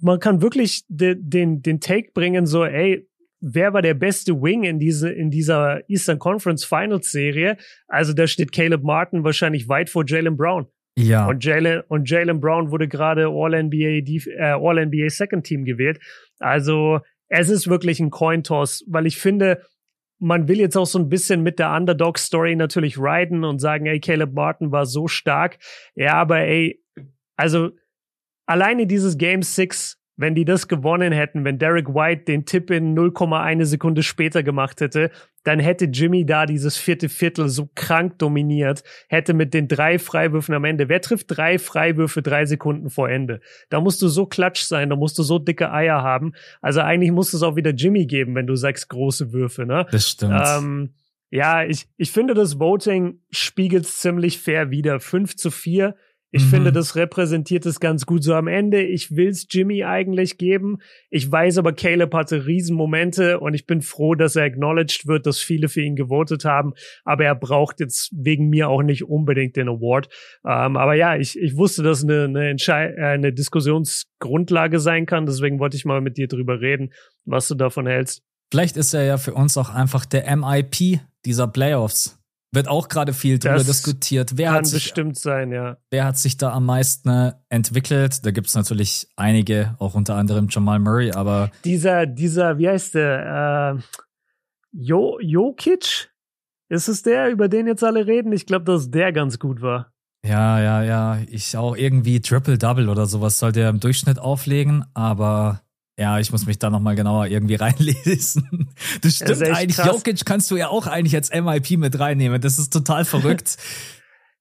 man 0.00 0.20
kann 0.20 0.42
wirklich 0.42 0.84
de, 0.88 1.16
den, 1.18 1.60
den 1.62 1.80
Take 1.80 2.12
bringen, 2.14 2.46
so, 2.46 2.64
ey, 2.64 3.06
wer 3.42 3.74
war 3.74 3.82
der 3.82 3.94
beste 3.94 4.40
Wing 4.40 4.62
in 4.62 4.78
diese 4.78 5.10
in 5.10 5.30
dieser 5.30 5.88
Eastern 5.90 6.18
Conference 6.18 6.64
Finals 6.64 7.10
Serie? 7.10 7.58
Also 7.88 8.14
da 8.14 8.26
steht 8.26 8.52
Caleb 8.52 8.82
Martin 8.84 9.24
wahrscheinlich 9.24 9.68
weit 9.68 9.90
vor 9.90 10.04
Jalen 10.06 10.36
Brown. 10.36 10.66
Ja. 10.96 11.26
Und 11.26 11.44
Jalen 11.44 11.82
und 11.88 12.08
Jalen 12.08 12.40
Brown 12.40 12.70
wurde 12.70 12.88
gerade 12.88 13.26
All 13.26 13.62
NBA 13.62 14.04
äh, 14.36 14.52
All 14.52 14.86
NBA 14.86 15.08
Second 15.08 15.44
Team 15.44 15.64
gewählt. 15.64 16.00
Also 16.38 17.00
es 17.28 17.48
ist 17.48 17.68
wirklich 17.68 17.98
ein 17.98 18.10
Coin 18.10 18.42
Toss, 18.42 18.84
weil 18.86 19.06
ich 19.06 19.18
finde, 19.18 19.62
man 20.18 20.48
will 20.48 20.60
jetzt 20.60 20.76
auch 20.76 20.86
so 20.86 20.98
ein 20.98 21.08
bisschen 21.08 21.42
mit 21.42 21.58
der 21.58 21.72
Underdog 21.72 22.18
Story 22.18 22.54
natürlich 22.54 22.98
riden 22.98 23.44
und 23.44 23.58
sagen, 23.58 23.86
ey, 23.86 24.00
Caleb 24.00 24.34
Martin 24.34 24.70
war 24.70 24.86
so 24.86 25.08
stark. 25.08 25.58
Ja, 25.94 26.14
aber 26.14 26.40
ey, 26.40 26.80
also 27.36 27.70
alleine 28.46 28.86
dieses 28.86 29.18
Game 29.18 29.42
6 29.42 30.01
wenn 30.16 30.34
die 30.34 30.44
das 30.44 30.68
gewonnen 30.68 31.12
hätten, 31.12 31.44
wenn 31.44 31.58
Derek 31.58 31.88
White 31.88 32.24
den 32.24 32.44
Tipp 32.44 32.70
in 32.70 32.96
0,1 32.96 33.64
Sekunde 33.64 34.02
später 34.02 34.42
gemacht 34.42 34.80
hätte, 34.80 35.10
dann 35.44 35.58
hätte 35.58 35.86
Jimmy 35.86 36.24
da 36.24 36.46
dieses 36.46 36.76
vierte 36.76 37.08
Viertel 37.08 37.48
so 37.48 37.68
krank 37.74 38.18
dominiert, 38.18 38.84
hätte 39.08 39.34
mit 39.34 39.54
den 39.54 39.68
drei 39.68 39.98
Freiwürfen 39.98 40.54
am 40.54 40.64
Ende. 40.64 40.88
Wer 40.88 41.00
trifft 41.00 41.36
drei 41.36 41.58
Freiwürfe 41.58 42.22
drei 42.22 42.44
Sekunden 42.44 42.90
vor 42.90 43.08
Ende? 43.08 43.40
Da 43.70 43.80
musst 43.80 44.02
du 44.02 44.08
so 44.08 44.26
klatsch 44.26 44.62
sein, 44.62 44.90
da 44.90 44.96
musst 44.96 45.18
du 45.18 45.22
so 45.22 45.38
dicke 45.38 45.72
Eier 45.72 46.02
haben. 46.02 46.32
Also 46.60 46.80
eigentlich 46.80 47.10
muss 47.10 47.32
es 47.32 47.42
auch 47.42 47.56
wieder 47.56 47.70
Jimmy 47.70 48.06
geben, 48.06 48.34
wenn 48.34 48.46
du 48.46 48.54
sagst 48.54 48.88
große 48.88 49.32
Würfe, 49.32 49.66
ne? 49.66 49.86
Das 49.90 50.10
stimmt. 50.10 50.40
Ähm, 50.46 50.94
ja, 51.30 51.64
ich, 51.64 51.88
ich 51.96 52.12
finde, 52.12 52.34
das 52.34 52.60
Voting 52.60 53.20
spiegelt 53.30 53.86
ziemlich 53.86 54.38
fair 54.38 54.70
wieder. 54.70 55.00
5 55.00 55.34
zu 55.36 55.50
4 55.50 55.96
ich 56.34 56.46
mhm. 56.46 56.48
finde, 56.48 56.72
das 56.72 56.96
repräsentiert 56.96 57.66
es 57.66 57.78
ganz 57.78 58.06
gut 58.06 58.24
so 58.24 58.34
am 58.34 58.48
Ende. 58.48 58.82
Ich 58.82 59.14
will's 59.14 59.46
Jimmy 59.50 59.84
eigentlich 59.84 60.38
geben. 60.38 60.78
Ich 61.10 61.30
weiß 61.30 61.58
aber, 61.58 61.74
Caleb 61.74 62.14
hatte 62.14 62.46
Riesenmomente 62.46 63.38
und 63.38 63.52
ich 63.52 63.66
bin 63.66 63.82
froh, 63.82 64.14
dass 64.14 64.34
er 64.34 64.44
acknowledged 64.44 65.06
wird, 65.06 65.26
dass 65.26 65.40
viele 65.40 65.68
für 65.68 65.82
ihn 65.82 65.94
gewotet 65.94 66.46
haben. 66.46 66.72
Aber 67.04 67.26
er 67.26 67.34
braucht 67.34 67.80
jetzt 67.80 68.10
wegen 68.16 68.48
mir 68.48 68.70
auch 68.70 68.82
nicht 68.82 69.04
unbedingt 69.04 69.56
den 69.56 69.68
Award. 69.68 70.08
Ähm, 70.42 70.78
aber 70.78 70.94
ja, 70.94 71.16
ich, 71.16 71.38
ich 71.38 71.54
wusste, 71.58 71.82
dass 71.82 72.02
eine, 72.02 72.24
eine, 72.24 72.48
Entschei 72.48 72.86
äh, 72.86 73.04
eine 73.04 73.34
Diskussionsgrundlage 73.34 74.80
sein 74.80 75.04
kann. 75.04 75.26
Deswegen 75.26 75.58
wollte 75.58 75.76
ich 75.76 75.84
mal 75.84 76.00
mit 76.00 76.16
dir 76.16 76.28
drüber 76.28 76.62
reden, 76.62 76.94
was 77.26 77.46
du 77.48 77.54
davon 77.54 77.86
hältst. 77.86 78.22
Vielleicht 78.50 78.78
ist 78.78 78.94
er 78.94 79.04
ja 79.04 79.18
für 79.18 79.34
uns 79.34 79.58
auch 79.58 79.68
einfach 79.68 80.06
der 80.06 80.34
MIP 80.34 81.00
dieser 81.26 81.46
Playoffs. 81.46 82.21
Wird 82.54 82.68
auch 82.68 82.88
gerade 82.88 83.14
viel 83.14 83.38
das 83.38 83.64
diskutiert. 83.64 84.36
Wer 84.36 84.48
kann 84.48 84.56
hat 84.56 84.66
sich, 84.66 84.84
bestimmt 84.84 85.16
sein, 85.16 85.52
ja. 85.52 85.78
Wer 85.90 86.04
hat 86.04 86.18
sich 86.18 86.36
da 86.36 86.52
am 86.52 86.66
meisten 86.66 87.08
äh, 87.08 87.32
entwickelt? 87.48 88.26
Da 88.26 88.30
gibt's 88.30 88.54
natürlich 88.54 89.08
einige, 89.16 89.74
auch 89.78 89.94
unter 89.94 90.16
anderem 90.16 90.48
Jamal 90.50 90.78
Murray, 90.78 91.12
aber. 91.12 91.50
Dieser, 91.64 92.04
dieser, 92.04 92.58
wie 92.58 92.68
heißt 92.68 92.94
der? 92.94 93.78
Äh, 93.78 93.82
jo 94.72 95.18
Jokic? 95.20 96.10
Ist 96.68 96.88
es 96.88 97.02
der, 97.02 97.30
über 97.30 97.48
den 97.48 97.66
jetzt 97.66 97.84
alle 97.84 98.06
reden? 98.06 98.32
Ich 98.32 98.44
glaube, 98.44 98.66
dass 98.66 98.90
der 98.90 99.12
ganz 99.12 99.38
gut 99.38 99.62
war. 99.62 99.92
Ja, 100.24 100.60
ja, 100.60 100.82
ja. 100.82 101.18
Ich 101.28 101.56
auch 101.56 101.76
irgendwie 101.76 102.20
Triple-Double 102.20 102.88
oder 102.88 103.06
sowas 103.06 103.38
sollte 103.38 103.60
er 103.60 103.70
im 103.70 103.80
Durchschnitt 103.80 104.18
auflegen, 104.18 104.84
aber 104.94 105.62
ja, 106.02 106.18
ich 106.18 106.32
muss 106.32 106.46
mich 106.46 106.58
da 106.58 106.68
nochmal 106.68 106.96
genauer 106.96 107.28
irgendwie 107.28 107.54
reinlesen. 107.66 108.68
Das 109.00 109.14
stimmt 109.14 109.30
das 109.30 109.42
eigentlich. 109.42 109.76
Krass. 109.76 109.86
Jokic 109.86 110.24
kannst 110.24 110.50
du 110.50 110.56
ja 110.56 110.68
auch 110.68 110.86
eigentlich 110.86 111.14
als 111.14 111.30
MIP 111.32 111.78
mit 111.78 111.98
reinnehmen. 111.98 112.40
Das 112.40 112.58
ist 112.58 112.72
total 112.72 113.04
verrückt. 113.04 113.56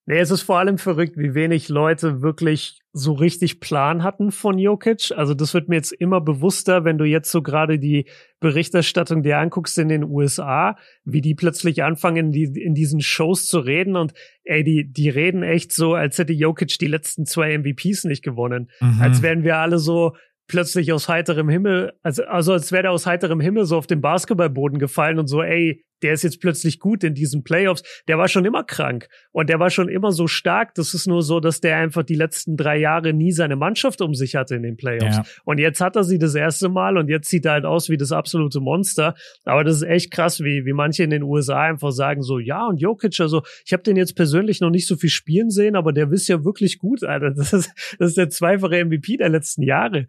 Nee, 0.04 0.18
es 0.18 0.32
ist 0.32 0.42
vor 0.42 0.58
allem 0.58 0.78
verrückt, 0.78 1.16
wie 1.16 1.32
wenig 1.34 1.68
Leute 1.68 2.22
wirklich 2.22 2.80
so 2.92 3.12
richtig 3.12 3.60
Plan 3.60 4.02
hatten 4.02 4.32
von 4.32 4.58
Jokic. 4.58 5.12
Also 5.14 5.32
das 5.32 5.54
wird 5.54 5.68
mir 5.68 5.76
jetzt 5.76 5.92
immer 5.92 6.20
bewusster, 6.20 6.84
wenn 6.84 6.98
du 6.98 7.04
jetzt 7.04 7.30
so 7.30 7.40
gerade 7.40 7.78
die 7.78 8.08
Berichterstattung 8.40 9.22
dir 9.22 9.38
anguckst 9.38 9.78
in 9.78 9.88
den 9.88 10.02
USA, 10.02 10.76
wie 11.04 11.20
die 11.20 11.36
plötzlich 11.36 11.84
anfangen, 11.84 12.32
die, 12.32 12.42
in 12.60 12.74
diesen 12.74 13.00
Shows 13.00 13.46
zu 13.46 13.60
reden 13.60 13.94
und 13.94 14.12
ey, 14.42 14.64
die, 14.64 14.92
die 14.92 15.08
reden 15.08 15.44
echt 15.44 15.72
so, 15.72 15.94
als 15.94 16.18
hätte 16.18 16.32
Jokic 16.32 16.76
die 16.80 16.88
letzten 16.88 17.24
zwei 17.24 17.56
MVPs 17.56 18.02
nicht 18.02 18.24
gewonnen. 18.24 18.70
Mhm. 18.80 19.00
Als 19.00 19.22
wären 19.22 19.44
wir 19.44 19.58
alle 19.58 19.78
so, 19.78 20.16
plötzlich 20.46 20.92
aus 20.92 21.08
heiterem 21.08 21.48
Himmel, 21.48 21.92
also, 22.02 22.24
also 22.24 22.52
als 22.52 22.72
wäre 22.72 22.82
der 22.82 22.92
aus 22.92 23.06
heiterem 23.06 23.40
Himmel 23.40 23.64
so 23.64 23.76
auf 23.76 23.86
den 23.86 24.00
Basketballboden 24.00 24.78
gefallen 24.78 25.18
und 25.18 25.26
so, 25.26 25.42
ey, 25.42 25.84
der 26.02 26.12
ist 26.12 26.24
jetzt 26.24 26.40
plötzlich 26.40 26.78
gut 26.78 27.04
in 27.04 27.14
diesen 27.14 27.44
Playoffs. 27.44 27.82
Der 28.08 28.18
war 28.18 28.28
schon 28.28 28.44
immer 28.44 28.64
krank 28.64 29.08
und 29.30 29.48
der 29.48 29.60
war 29.60 29.70
schon 29.70 29.88
immer 29.88 30.12
so 30.12 30.26
stark. 30.26 30.74
Das 30.74 30.94
ist 30.94 31.06
nur 31.06 31.22
so, 31.22 31.40
dass 31.40 31.60
der 31.60 31.76
einfach 31.76 32.02
die 32.02 32.14
letzten 32.14 32.56
drei 32.56 32.76
Jahre 32.76 33.12
nie 33.12 33.32
seine 33.32 33.56
Mannschaft 33.56 34.00
um 34.00 34.14
sich 34.14 34.34
hatte 34.34 34.56
in 34.56 34.62
den 34.62 34.76
Playoffs. 34.76 35.16
Ja. 35.16 35.24
Und 35.44 35.58
jetzt 35.58 35.80
hat 35.80 35.96
er 35.96 36.04
sie 36.04 36.18
das 36.18 36.34
erste 36.34 36.68
Mal 36.68 36.96
und 36.98 37.08
jetzt 37.08 37.28
sieht 37.28 37.44
er 37.46 37.52
halt 37.52 37.64
aus 37.64 37.88
wie 37.88 37.96
das 37.96 38.12
absolute 38.12 38.60
Monster. 38.60 39.14
Aber 39.44 39.64
das 39.64 39.76
ist 39.76 39.82
echt 39.82 40.10
krass, 40.10 40.40
wie, 40.40 40.66
wie 40.66 40.72
manche 40.72 41.04
in 41.04 41.10
den 41.10 41.22
USA 41.22 41.62
einfach 41.62 41.92
sagen 41.92 42.22
so, 42.22 42.38
ja, 42.38 42.66
und 42.66 42.80
Jokic, 42.80 43.20
also 43.20 43.42
ich 43.64 43.72
habe 43.72 43.82
den 43.82 43.96
jetzt 43.96 44.16
persönlich 44.16 44.60
noch 44.60 44.70
nicht 44.70 44.86
so 44.86 44.96
viel 44.96 45.10
spielen 45.10 45.50
sehen, 45.50 45.76
aber 45.76 45.92
der 45.92 46.10
wisst 46.10 46.28
ja 46.28 46.44
wirklich 46.44 46.78
gut, 46.78 47.04
Alter. 47.04 47.30
Das 47.30 47.52
ist, 47.52 47.70
das 47.98 48.10
ist 48.10 48.16
der 48.16 48.28
zweifache 48.28 48.84
MVP 48.84 49.16
der 49.16 49.28
letzten 49.28 49.62
Jahre. 49.62 50.08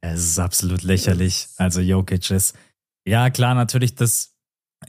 Es 0.00 0.24
ist 0.24 0.38
absolut 0.38 0.82
lächerlich. 0.82 1.48
Also 1.56 1.80
Jokic 1.80 2.30
ist, 2.30 2.54
ja 3.06 3.30
klar, 3.30 3.54
natürlich, 3.54 3.94
das, 3.94 4.34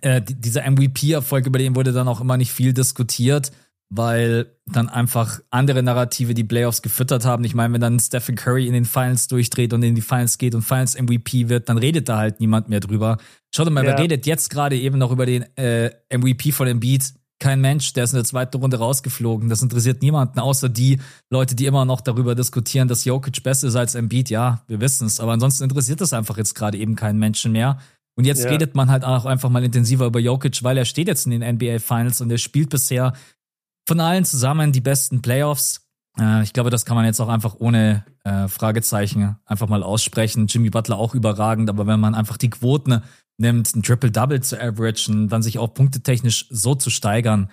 äh, 0.01 0.21
dieser 0.21 0.69
MVP-Erfolg, 0.69 1.45
über 1.45 1.59
den 1.59 1.75
wurde 1.75 1.91
dann 1.91 2.07
auch 2.07 2.21
immer 2.21 2.37
nicht 2.37 2.51
viel 2.51 2.73
diskutiert, 2.73 3.51
weil 3.93 4.55
dann 4.65 4.87
einfach 4.87 5.41
andere 5.49 5.83
Narrative 5.83 6.33
die 6.33 6.45
Playoffs 6.45 6.81
gefüttert 6.81 7.25
haben. 7.25 7.43
Ich 7.43 7.53
meine, 7.53 7.73
wenn 7.73 7.81
dann 7.81 7.99
Stephen 7.99 8.35
Curry 8.35 8.67
in 8.67 8.73
den 8.73 8.85
Finals 8.85 9.27
durchdreht 9.27 9.73
und 9.73 9.83
in 9.83 9.95
die 9.95 10.01
Finals 10.01 10.37
geht 10.37 10.55
und 10.55 10.61
Finals 10.61 10.99
MVP 10.99 11.49
wird, 11.49 11.67
dann 11.67 11.77
redet 11.77 12.07
da 12.07 12.17
halt 12.17 12.39
niemand 12.39 12.69
mehr 12.69 12.79
drüber. 12.79 13.17
Schaut 13.53 13.69
mal, 13.69 13.83
ja. 13.83 13.91
wer 13.91 13.99
redet 13.99 14.25
jetzt 14.25 14.49
gerade 14.49 14.77
eben 14.77 14.97
noch 14.97 15.11
über 15.11 15.25
den 15.25 15.43
äh, 15.57 15.91
MVP 16.09 16.53
von 16.53 16.67
dem 16.67 16.79
Beat? 16.79 17.13
Kein 17.41 17.59
Mensch, 17.59 17.91
der 17.91 18.05
ist 18.05 18.13
in 18.13 18.17
der 18.17 18.23
zweiten 18.23 18.57
Runde 18.57 18.77
rausgeflogen. 18.77 19.49
Das 19.49 19.61
interessiert 19.61 20.01
niemanden, 20.01 20.39
außer 20.39 20.69
die 20.69 20.99
Leute, 21.29 21.55
die 21.55 21.65
immer 21.65 21.83
noch 21.83 21.99
darüber 21.99 22.35
diskutieren, 22.35 22.87
dass 22.87 23.03
Jokic 23.03 23.43
besser 23.43 23.67
ist 23.67 23.75
als 23.75 23.95
Embiid. 23.95 24.29
Ja, 24.29 24.61
wir 24.67 24.79
wissen 24.79 25.07
es. 25.07 25.19
Aber 25.19 25.33
ansonsten 25.33 25.63
interessiert 25.63 25.99
das 25.99 26.13
einfach 26.13 26.37
jetzt 26.37 26.53
gerade 26.53 26.77
eben 26.77 26.95
keinen 26.95 27.19
Menschen 27.19 27.51
mehr. 27.51 27.79
Und 28.15 28.25
jetzt 28.25 28.43
ja. 28.43 28.49
redet 28.49 28.75
man 28.75 28.89
halt 28.89 29.03
auch 29.03 29.25
einfach 29.25 29.49
mal 29.49 29.63
intensiver 29.63 30.05
über 30.05 30.19
Jokic, 30.19 30.63
weil 30.63 30.77
er 30.77 30.85
steht 30.85 31.07
jetzt 31.07 31.25
in 31.25 31.31
den 31.31 31.55
NBA 31.55 31.79
Finals 31.79 32.21
und 32.21 32.31
er 32.31 32.37
spielt 32.37 32.69
bisher 32.69 33.13
von 33.87 33.99
allen 33.99 34.23
zusammen 34.23 34.71
die 34.71 34.81
besten 34.81 35.21
Playoffs. 35.21 35.81
Äh, 36.19 36.43
ich 36.43 36.53
glaube, 36.53 36.69
das 36.69 36.85
kann 36.85 36.95
man 36.95 37.05
jetzt 37.05 37.19
auch 37.19 37.29
einfach 37.29 37.55
ohne 37.57 38.05
äh, 38.23 38.47
Fragezeichen 38.47 39.37
einfach 39.45 39.67
mal 39.67 39.81
aussprechen. 39.81 40.47
Jimmy 40.47 40.69
Butler 40.69 40.97
auch 40.97 41.15
überragend, 41.15 41.69
aber 41.69 41.87
wenn 41.87 41.99
man 41.99 42.13
einfach 42.13 42.37
die 42.37 42.49
Quoten 42.49 43.01
nimmt, 43.41 43.75
ein 43.75 43.83
Triple-Double 43.83 44.41
zu 44.41 44.61
averagen, 44.61 45.27
dann 45.27 45.43
sich 45.43 45.59
auch 45.59 45.73
punktetechnisch 45.73 46.47
so 46.49 46.75
zu 46.75 46.89
steigern, 46.89 47.49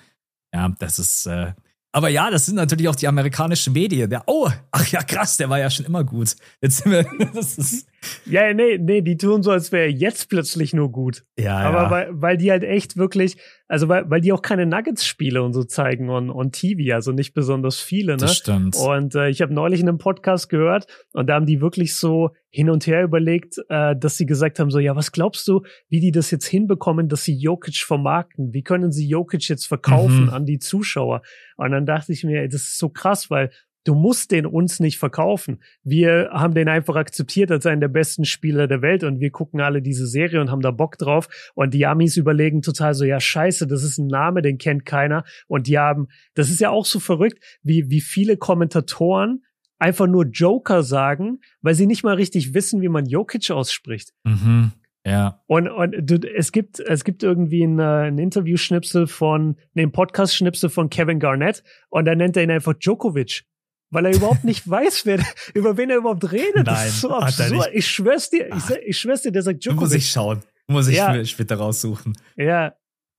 ja, 0.54 0.68
das 0.78 0.98
ist. 0.98 1.26
Äh, 1.26 1.52
aber 1.90 2.10
ja, 2.10 2.30
das 2.30 2.46
sind 2.46 2.56
natürlich 2.56 2.88
auch 2.88 2.96
die 2.96 3.08
amerikanischen 3.08 3.72
Medien. 3.72 4.10
Der, 4.10 4.24
oh, 4.26 4.50
ach 4.70 4.86
ja, 4.88 5.02
krass, 5.02 5.36
der 5.36 5.48
war 5.48 5.58
ja 5.58 5.70
schon 5.70 5.86
immer 5.86 6.04
gut. 6.04 6.36
Jetzt 6.60 6.78
sind 6.78 6.92
wir. 6.92 7.04
Das 7.34 7.58
ist 7.58 7.88
ja, 8.26 8.52
nee, 8.54 8.78
nee, 8.78 9.02
die 9.02 9.16
tun 9.16 9.42
so, 9.42 9.50
als 9.50 9.72
wäre 9.72 9.88
jetzt 9.88 10.28
plötzlich 10.28 10.72
nur 10.72 10.92
gut. 10.92 11.24
Ja, 11.36 11.58
Aber 11.58 11.82
ja. 11.82 11.90
Weil, 11.90 12.08
weil 12.12 12.36
die 12.36 12.50
halt 12.50 12.62
echt 12.62 12.96
wirklich, 12.96 13.36
also 13.66 13.88
weil, 13.88 14.08
weil 14.08 14.20
die 14.20 14.32
auch 14.32 14.42
keine 14.42 14.66
Nuggets-Spiele 14.66 15.42
und 15.42 15.52
so 15.52 15.64
zeigen 15.64 16.08
on, 16.08 16.30
on 16.30 16.52
TV, 16.52 16.94
also 16.94 17.12
nicht 17.12 17.34
besonders 17.34 17.80
viele, 17.80 18.12
ne? 18.12 18.18
Das 18.18 18.36
stimmt. 18.36 18.76
Und 18.76 19.14
äh, 19.14 19.28
ich 19.28 19.42
habe 19.42 19.52
neulich 19.52 19.80
in 19.80 19.88
einem 19.88 19.98
Podcast 19.98 20.48
gehört 20.48 20.86
und 21.12 21.28
da 21.28 21.34
haben 21.34 21.46
die 21.46 21.60
wirklich 21.60 21.96
so 21.96 22.30
hin 22.50 22.70
und 22.70 22.86
her 22.86 23.02
überlegt, 23.02 23.58
äh, 23.68 23.94
dass 23.96 24.16
sie 24.16 24.26
gesagt 24.26 24.58
haben, 24.58 24.70
so, 24.70 24.78
ja, 24.78 24.96
was 24.96 25.12
glaubst 25.12 25.46
du, 25.48 25.62
wie 25.88 26.00
die 26.00 26.12
das 26.12 26.30
jetzt 26.30 26.46
hinbekommen, 26.46 27.08
dass 27.08 27.24
sie 27.24 27.36
Jokic 27.36 27.76
vermarkten? 27.76 28.52
Wie 28.52 28.62
können 28.62 28.92
sie 28.92 29.08
Jokic 29.08 29.48
jetzt 29.48 29.66
verkaufen 29.66 30.24
mhm. 30.24 30.30
an 30.30 30.46
die 30.46 30.58
Zuschauer? 30.58 31.22
Und 31.56 31.72
dann 31.72 31.84
dachte 31.84 32.12
ich 32.12 32.24
mir, 32.24 32.40
ey, 32.42 32.48
das 32.48 32.62
ist 32.62 32.78
so 32.78 32.88
krass, 32.88 33.28
weil 33.28 33.50
Du 33.84 33.94
musst 33.94 34.32
den 34.32 34.46
uns 34.46 34.80
nicht 34.80 34.98
verkaufen. 34.98 35.62
Wir 35.82 36.30
haben 36.32 36.54
den 36.54 36.68
einfach 36.68 36.96
akzeptiert 36.96 37.50
als 37.50 37.64
einen 37.66 37.80
der 37.80 37.88
besten 37.88 38.24
Spieler 38.24 38.66
der 38.66 38.82
Welt 38.82 39.04
und 39.04 39.20
wir 39.20 39.30
gucken 39.30 39.60
alle 39.60 39.80
diese 39.82 40.06
Serie 40.06 40.40
und 40.40 40.50
haben 40.50 40.60
da 40.60 40.70
Bock 40.70 40.98
drauf. 40.98 41.28
Und 41.54 41.74
die 41.74 41.86
Amis 41.86 42.16
überlegen 42.16 42.62
total 42.62 42.94
so, 42.94 43.04
ja, 43.04 43.20
scheiße, 43.20 43.66
das 43.66 43.82
ist 43.82 43.98
ein 43.98 44.08
Name, 44.08 44.42
den 44.42 44.58
kennt 44.58 44.84
keiner. 44.84 45.24
Und 45.46 45.66
die 45.66 45.78
haben, 45.78 46.08
das 46.34 46.50
ist 46.50 46.60
ja 46.60 46.70
auch 46.70 46.84
so 46.84 47.00
verrückt, 47.00 47.42
wie, 47.62 47.88
wie 47.90 48.00
viele 48.00 48.36
Kommentatoren 48.36 49.42
einfach 49.78 50.06
nur 50.06 50.26
Joker 50.26 50.82
sagen, 50.82 51.40
weil 51.62 51.74
sie 51.74 51.86
nicht 51.86 52.04
mal 52.04 52.14
richtig 52.14 52.54
wissen, 52.54 52.82
wie 52.82 52.88
man 52.88 53.06
Jokic 53.06 53.50
ausspricht. 53.50 54.12
Mhm. 54.24 54.72
Ja. 55.06 55.40
Und, 55.46 55.68
und 55.68 55.94
du, 56.02 56.16
es 56.36 56.52
gibt, 56.52 56.80
es 56.80 57.04
gibt 57.04 57.22
irgendwie 57.22 57.62
ein, 57.62 57.78
äh, 57.78 58.08
ein 58.08 58.18
Interview-Schnipsel 58.18 59.06
von, 59.06 59.56
ne, 59.72 59.82
ein 59.82 59.92
Podcast-Schnipsel 59.92 60.68
von 60.68 60.90
Kevin 60.90 61.18
Garnett 61.18 61.62
und 61.88 62.04
da 62.04 62.14
nennt 62.14 62.36
er 62.36 62.42
ihn 62.42 62.50
einfach 62.50 62.74
Djokovic 62.74 63.44
weil 63.90 64.06
er 64.06 64.14
überhaupt 64.14 64.44
nicht 64.44 64.68
weiß, 64.70 65.06
wer, 65.06 65.20
über 65.54 65.76
wen 65.76 65.90
er 65.90 65.98
überhaupt 65.98 66.30
redet. 66.30 66.54
Nein, 66.54 66.64
das 66.64 66.86
ist 66.88 67.00
so 67.00 67.10
absurd. 67.10 67.70
Ich 67.72 67.86
schwör's 67.86 68.30
dir, 68.30 68.48
ich, 68.54 68.76
ich 68.86 68.98
schwör's 68.98 69.22
dir, 69.22 69.32
der 69.32 69.42
sagt 69.42 69.64
Djokovic. 69.64 69.80
Muss 69.80 69.94
ich 69.94 70.10
schauen. 70.10 70.42
Muss 70.66 70.88
ich 70.88 70.96
ja. 70.96 71.24
später 71.24 71.56
raussuchen. 71.56 72.16
Ja. 72.36 72.74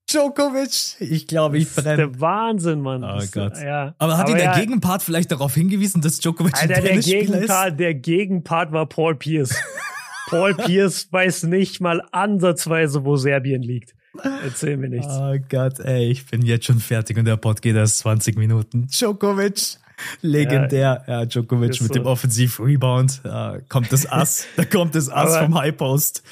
Djokovic, 0.10 0.96
ich 1.00 1.28
glaube, 1.28 1.60
ich 1.60 1.74
brenne. 1.74 1.98
Der 1.98 2.20
Wahnsinn, 2.20 2.82
Mann. 2.82 3.04
Oh 3.04 3.24
Gott. 3.32 3.58
Ja. 3.62 3.94
Aber 4.00 4.18
hat 4.18 4.30
ihn 4.30 4.36
der 4.36 4.46
ja. 4.46 4.60
Gegenpart 4.60 5.04
vielleicht 5.04 5.32
darauf 5.32 5.54
hingewiesen, 5.54 6.02
dass 6.02 6.20
Djokovic 6.20 6.60
Alter, 6.60 6.78
ein 6.78 6.84
der 6.84 6.98
Gegenpart, 6.98 7.72
ist? 7.72 7.80
Der 7.80 7.94
Gegenpart 7.94 8.72
war 8.72 8.88
Paul 8.88 9.16
Pierce. 9.16 9.56
Paul 10.30 10.56
Pierce 10.56 11.12
weiß 11.12 11.44
nicht 11.44 11.80
mal 11.80 12.02
ansatzweise, 12.12 13.06
wo 13.06 13.18
Serbien 13.18 13.62
liegt. 13.62 13.96
Erzähl 14.44 14.78
mir 14.78 14.90
nichts. 14.90 15.08
Oh 15.10 15.36
Gott, 15.50 15.80
ey, 15.80 16.10
ich 16.12 16.26
bin 16.26 16.42
jetzt 16.44 16.66
schon 16.66 16.80
fertig 16.80 17.18
und 17.18 17.26
der 17.26 17.38
Pod 17.38 17.62
geht 17.62 17.76
erst 17.76 18.00
20 18.00 18.38
Minuten. 18.38 18.88
Djokovic. 18.88 19.78
Legendär. 20.22 21.04
Ja, 21.08 21.20
ja 21.20 21.26
Djokovic 21.26 21.82
mit 21.82 21.90
so. 21.90 21.94
dem 21.94 22.06
Offensiv-Rebound. 22.06 23.22
Da 23.30 23.60
kommt 23.70 23.92
das 23.92 24.10
Ass. 24.12 24.48
Da 24.56 24.66
kommt 24.66 24.96
das 24.96 25.10
Ass 25.10 25.38
vom 25.38 25.56
High-Post. 25.56 26.24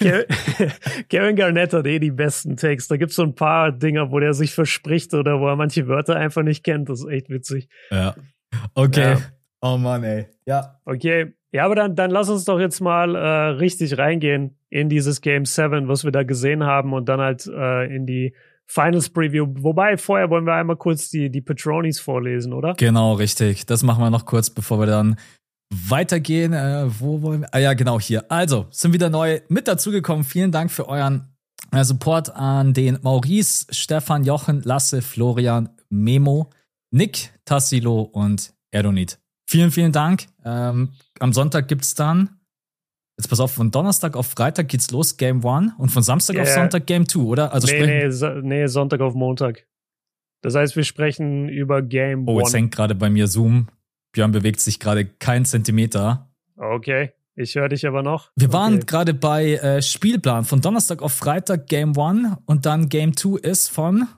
Kevin 1.08 1.36
Garnett 1.36 1.72
hat 1.72 1.86
eh 1.86 1.98
die 1.98 2.10
besten 2.10 2.56
Takes. 2.56 2.88
Da 2.88 2.96
gibt's 2.96 3.16
so 3.16 3.22
ein 3.22 3.34
paar 3.34 3.72
Dinger, 3.72 4.10
wo 4.10 4.20
der 4.20 4.34
sich 4.34 4.54
verspricht 4.54 5.14
oder 5.14 5.40
wo 5.40 5.48
er 5.48 5.56
manche 5.56 5.88
Wörter 5.88 6.16
einfach 6.16 6.42
nicht 6.42 6.64
kennt. 6.64 6.88
Das 6.88 7.00
ist 7.00 7.08
echt 7.08 7.28
witzig. 7.28 7.68
Ja. 7.90 8.14
Okay. 8.74 9.14
Ja. 9.14 9.18
Oh 9.60 9.76
Mann, 9.78 10.04
ey. 10.04 10.26
Ja. 10.46 10.80
Okay. 10.84 11.34
Ja, 11.52 11.64
aber 11.64 11.76
dann, 11.76 11.94
dann 11.94 12.10
lass 12.10 12.28
uns 12.28 12.44
doch 12.44 12.58
jetzt 12.58 12.80
mal 12.80 13.14
äh, 13.14 13.48
richtig 13.56 13.96
reingehen 13.96 14.58
in 14.70 14.88
dieses 14.88 15.20
Game 15.20 15.44
7, 15.44 15.86
was 15.86 16.04
wir 16.04 16.10
da 16.10 16.24
gesehen 16.24 16.64
haben 16.64 16.92
und 16.92 17.08
dann 17.08 17.20
halt 17.20 17.46
äh, 17.46 17.94
in 17.94 18.06
die 18.06 18.34
Finals 18.66 19.08
Preview. 19.10 19.46
Wobei, 19.58 19.96
vorher 19.96 20.30
wollen 20.30 20.46
wir 20.46 20.54
einmal 20.54 20.76
kurz 20.76 21.10
die, 21.10 21.30
die 21.30 21.40
Patronis 21.40 22.00
vorlesen, 22.00 22.52
oder? 22.52 22.74
Genau, 22.74 23.14
richtig. 23.14 23.66
Das 23.66 23.82
machen 23.82 24.02
wir 24.02 24.10
noch 24.10 24.26
kurz, 24.26 24.50
bevor 24.50 24.80
wir 24.80 24.86
dann 24.86 25.16
weitergehen. 25.72 26.52
Äh, 26.52 26.86
wo 27.00 27.22
wollen 27.22 27.42
wir? 27.42 27.54
Ah 27.54 27.58
ja, 27.58 27.74
genau 27.74 28.00
hier. 28.00 28.30
Also, 28.30 28.66
sind 28.70 28.92
wieder 28.92 29.10
neu 29.10 29.40
mit 29.48 29.68
dazugekommen. 29.68 30.24
Vielen 30.24 30.52
Dank 30.52 30.70
für 30.70 30.88
euren 30.88 31.34
äh, 31.72 31.84
Support 31.84 32.34
an 32.34 32.72
den 32.72 32.98
Maurice, 33.02 33.66
Stefan, 33.70 34.24
Jochen, 34.24 34.62
Lasse, 34.62 35.02
Florian, 35.02 35.68
Memo, 35.90 36.50
Nick, 36.90 37.32
Tassilo 37.44 38.02
und 38.02 38.54
Erdonit. 38.70 39.18
Vielen, 39.46 39.70
vielen 39.70 39.92
Dank. 39.92 40.26
Ähm, 40.44 40.90
am 41.20 41.32
Sonntag 41.32 41.68
gibt's 41.68 41.94
dann 41.94 42.40
Jetzt 43.16 43.28
pass 43.28 43.38
auf, 43.38 43.52
von 43.52 43.70
Donnerstag 43.70 44.16
auf 44.16 44.26
Freitag 44.28 44.68
geht's 44.68 44.90
los, 44.90 45.16
Game 45.16 45.44
One, 45.44 45.74
und 45.78 45.90
von 45.90 46.02
Samstag 46.02 46.34
yeah. 46.34 46.42
auf 46.42 46.48
Sonntag 46.48 46.86
Game 46.86 47.06
Two, 47.06 47.28
oder? 47.28 47.52
Also 47.52 47.68
nee, 47.68 47.86
nee, 47.86 48.10
so, 48.10 48.28
nee, 48.28 48.66
Sonntag 48.66 49.00
auf 49.00 49.14
Montag. 49.14 49.66
Das 50.42 50.56
heißt, 50.56 50.74
wir 50.74 50.84
sprechen 50.84 51.48
über 51.48 51.80
Game 51.80 52.26
oh, 52.26 52.32
One. 52.32 52.40
Oh, 52.40 52.40
jetzt 52.40 52.54
hängt 52.54 52.74
gerade 52.74 52.94
bei 52.94 53.10
mir 53.10 53.28
Zoom. 53.28 53.68
Björn 54.12 54.32
bewegt 54.32 54.60
sich 54.60 54.80
gerade 54.80 55.04
keinen 55.06 55.44
Zentimeter. 55.44 56.28
Okay, 56.56 57.12
ich 57.36 57.54
höre 57.54 57.68
dich 57.68 57.86
aber 57.86 58.02
noch. 58.02 58.32
Wir 58.34 58.48
okay. 58.48 58.56
waren 58.56 58.80
gerade 58.80 59.14
bei 59.14 59.54
äh, 59.54 59.80
Spielplan. 59.80 60.44
Von 60.44 60.60
Donnerstag 60.60 61.00
auf 61.00 61.12
Freitag 61.12 61.68
Game 61.68 61.96
One 61.96 62.38
und 62.46 62.66
dann 62.66 62.88
Game 62.88 63.14
Two 63.14 63.36
ist 63.36 63.68
von? 63.68 64.08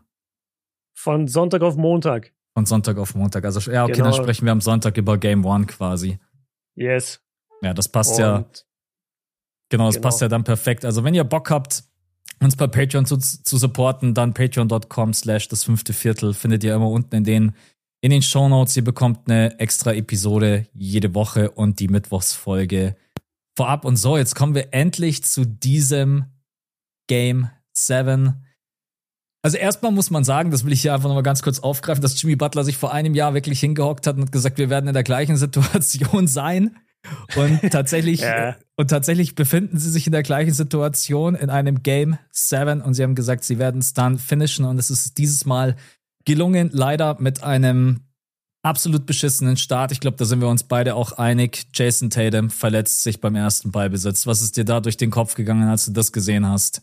Von 0.94 1.28
Sonntag 1.28 1.60
auf 1.60 1.76
Montag. 1.76 2.32
Von 2.54 2.64
Sonntag 2.64 2.96
auf 2.96 3.14
Montag. 3.14 3.44
Also, 3.44 3.70
ja, 3.70 3.84
okay, 3.84 3.92
genau. 3.92 4.04
dann 4.06 4.14
sprechen 4.14 4.46
wir 4.46 4.52
am 4.52 4.62
Sonntag 4.62 4.96
über 4.96 5.18
Game 5.18 5.44
One 5.44 5.66
quasi. 5.66 6.18
Yes. 6.74 7.20
Ja, 7.60 7.74
das 7.74 7.88
passt 7.88 8.12
und 8.12 8.18
ja 8.18 8.44
Genau, 9.68 9.86
das 9.86 9.96
genau. 9.96 10.08
passt 10.08 10.20
ja 10.20 10.28
dann 10.28 10.44
perfekt. 10.44 10.84
Also 10.84 11.04
wenn 11.04 11.14
ihr 11.14 11.24
Bock 11.24 11.50
habt, 11.50 11.84
uns 12.40 12.56
bei 12.56 12.66
Patreon 12.66 13.06
zu, 13.06 13.16
zu 13.16 13.56
supporten, 13.56 14.14
dann 14.14 14.34
patreon.com 14.34 15.14
slash 15.14 15.48
das 15.48 15.64
fünfte 15.64 15.92
Viertel 15.92 16.34
findet 16.34 16.64
ihr 16.64 16.74
immer 16.74 16.90
unten 16.90 17.14
in 17.16 17.24
den, 17.24 17.52
in 18.00 18.10
den 18.10 18.22
Show 18.22 18.48
Notes. 18.48 18.76
Ihr 18.76 18.84
bekommt 18.84 19.28
eine 19.28 19.58
extra 19.58 19.92
Episode 19.92 20.66
jede 20.72 21.14
Woche 21.14 21.50
und 21.50 21.80
die 21.80 21.88
Mittwochsfolge 21.88 22.96
vorab. 23.56 23.84
Und 23.84 23.96
so, 23.96 24.16
jetzt 24.16 24.34
kommen 24.34 24.54
wir 24.54 24.72
endlich 24.72 25.24
zu 25.24 25.44
diesem 25.44 26.26
Game 27.08 27.48
7. 27.72 28.42
Also 29.42 29.58
erstmal 29.58 29.92
muss 29.92 30.10
man 30.10 30.24
sagen, 30.24 30.50
das 30.50 30.64
will 30.64 30.72
ich 30.72 30.82
hier 30.82 30.92
einfach 30.92 31.08
nochmal 31.08 31.22
ganz 31.22 31.40
kurz 31.40 31.60
aufgreifen, 31.60 32.02
dass 32.02 32.20
Jimmy 32.20 32.36
Butler 32.36 32.64
sich 32.64 32.76
vor 32.76 32.92
einem 32.92 33.14
Jahr 33.14 33.32
wirklich 33.32 33.60
hingehockt 33.60 34.06
hat 34.06 34.16
und 34.16 34.22
hat 34.22 34.32
gesagt, 34.32 34.58
wir 34.58 34.70
werden 34.70 34.88
in 34.88 34.94
der 34.94 35.04
gleichen 35.04 35.36
Situation 35.38 36.26
sein. 36.26 36.76
Und 37.36 37.60
tatsächlich, 37.70 38.20
ja. 38.20 38.56
und 38.76 38.88
tatsächlich 38.88 39.34
befinden 39.34 39.78
sie 39.78 39.90
sich 39.90 40.06
in 40.06 40.12
der 40.12 40.22
gleichen 40.22 40.52
Situation 40.52 41.34
in 41.34 41.50
einem 41.50 41.82
Game 41.82 42.18
7 42.30 42.80
und 42.80 42.94
sie 42.94 43.02
haben 43.02 43.14
gesagt, 43.14 43.44
sie 43.44 43.58
werden 43.58 43.80
es 43.80 43.94
dann 43.94 44.18
finishen 44.18 44.64
und 44.64 44.78
es 44.78 44.90
ist 44.90 45.18
dieses 45.18 45.44
Mal 45.44 45.76
gelungen, 46.24 46.70
leider 46.72 47.16
mit 47.20 47.42
einem 47.42 48.00
absolut 48.62 49.06
beschissenen 49.06 49.56
Start. 49.56 49.92
Ich 49.92 50.00
glaube, 50.00 50.16
da 50.16 50.24
sind 50.24 50.40
wir 50.40 50.48
uns 50.48 50.64
beide 50.64 50.96
auch 50.96 51.12
einig. 51.12 51.66
Jason 51.72 52.10
Tatum 52.10 52.50
verletzt 52.50 53.02
sich 53.02 53.20
beim 53.20 53.36
ersten 53.36 53.70
Ballbesitz. 53.70 54.26
Was 54.26 54.42
ist 54.42 54.56
dir 54.56 54.64
da 54.64 54.80
durch 54.80 54.96
den 54.96 55.10
Kopf 55.10 55.34
gegangen, 55.34 55.68
als 55.68 55.86
du 55.86 55.92
das 55.92 56.12
gesehen 56.12 56.46
hast? 56.46 56.82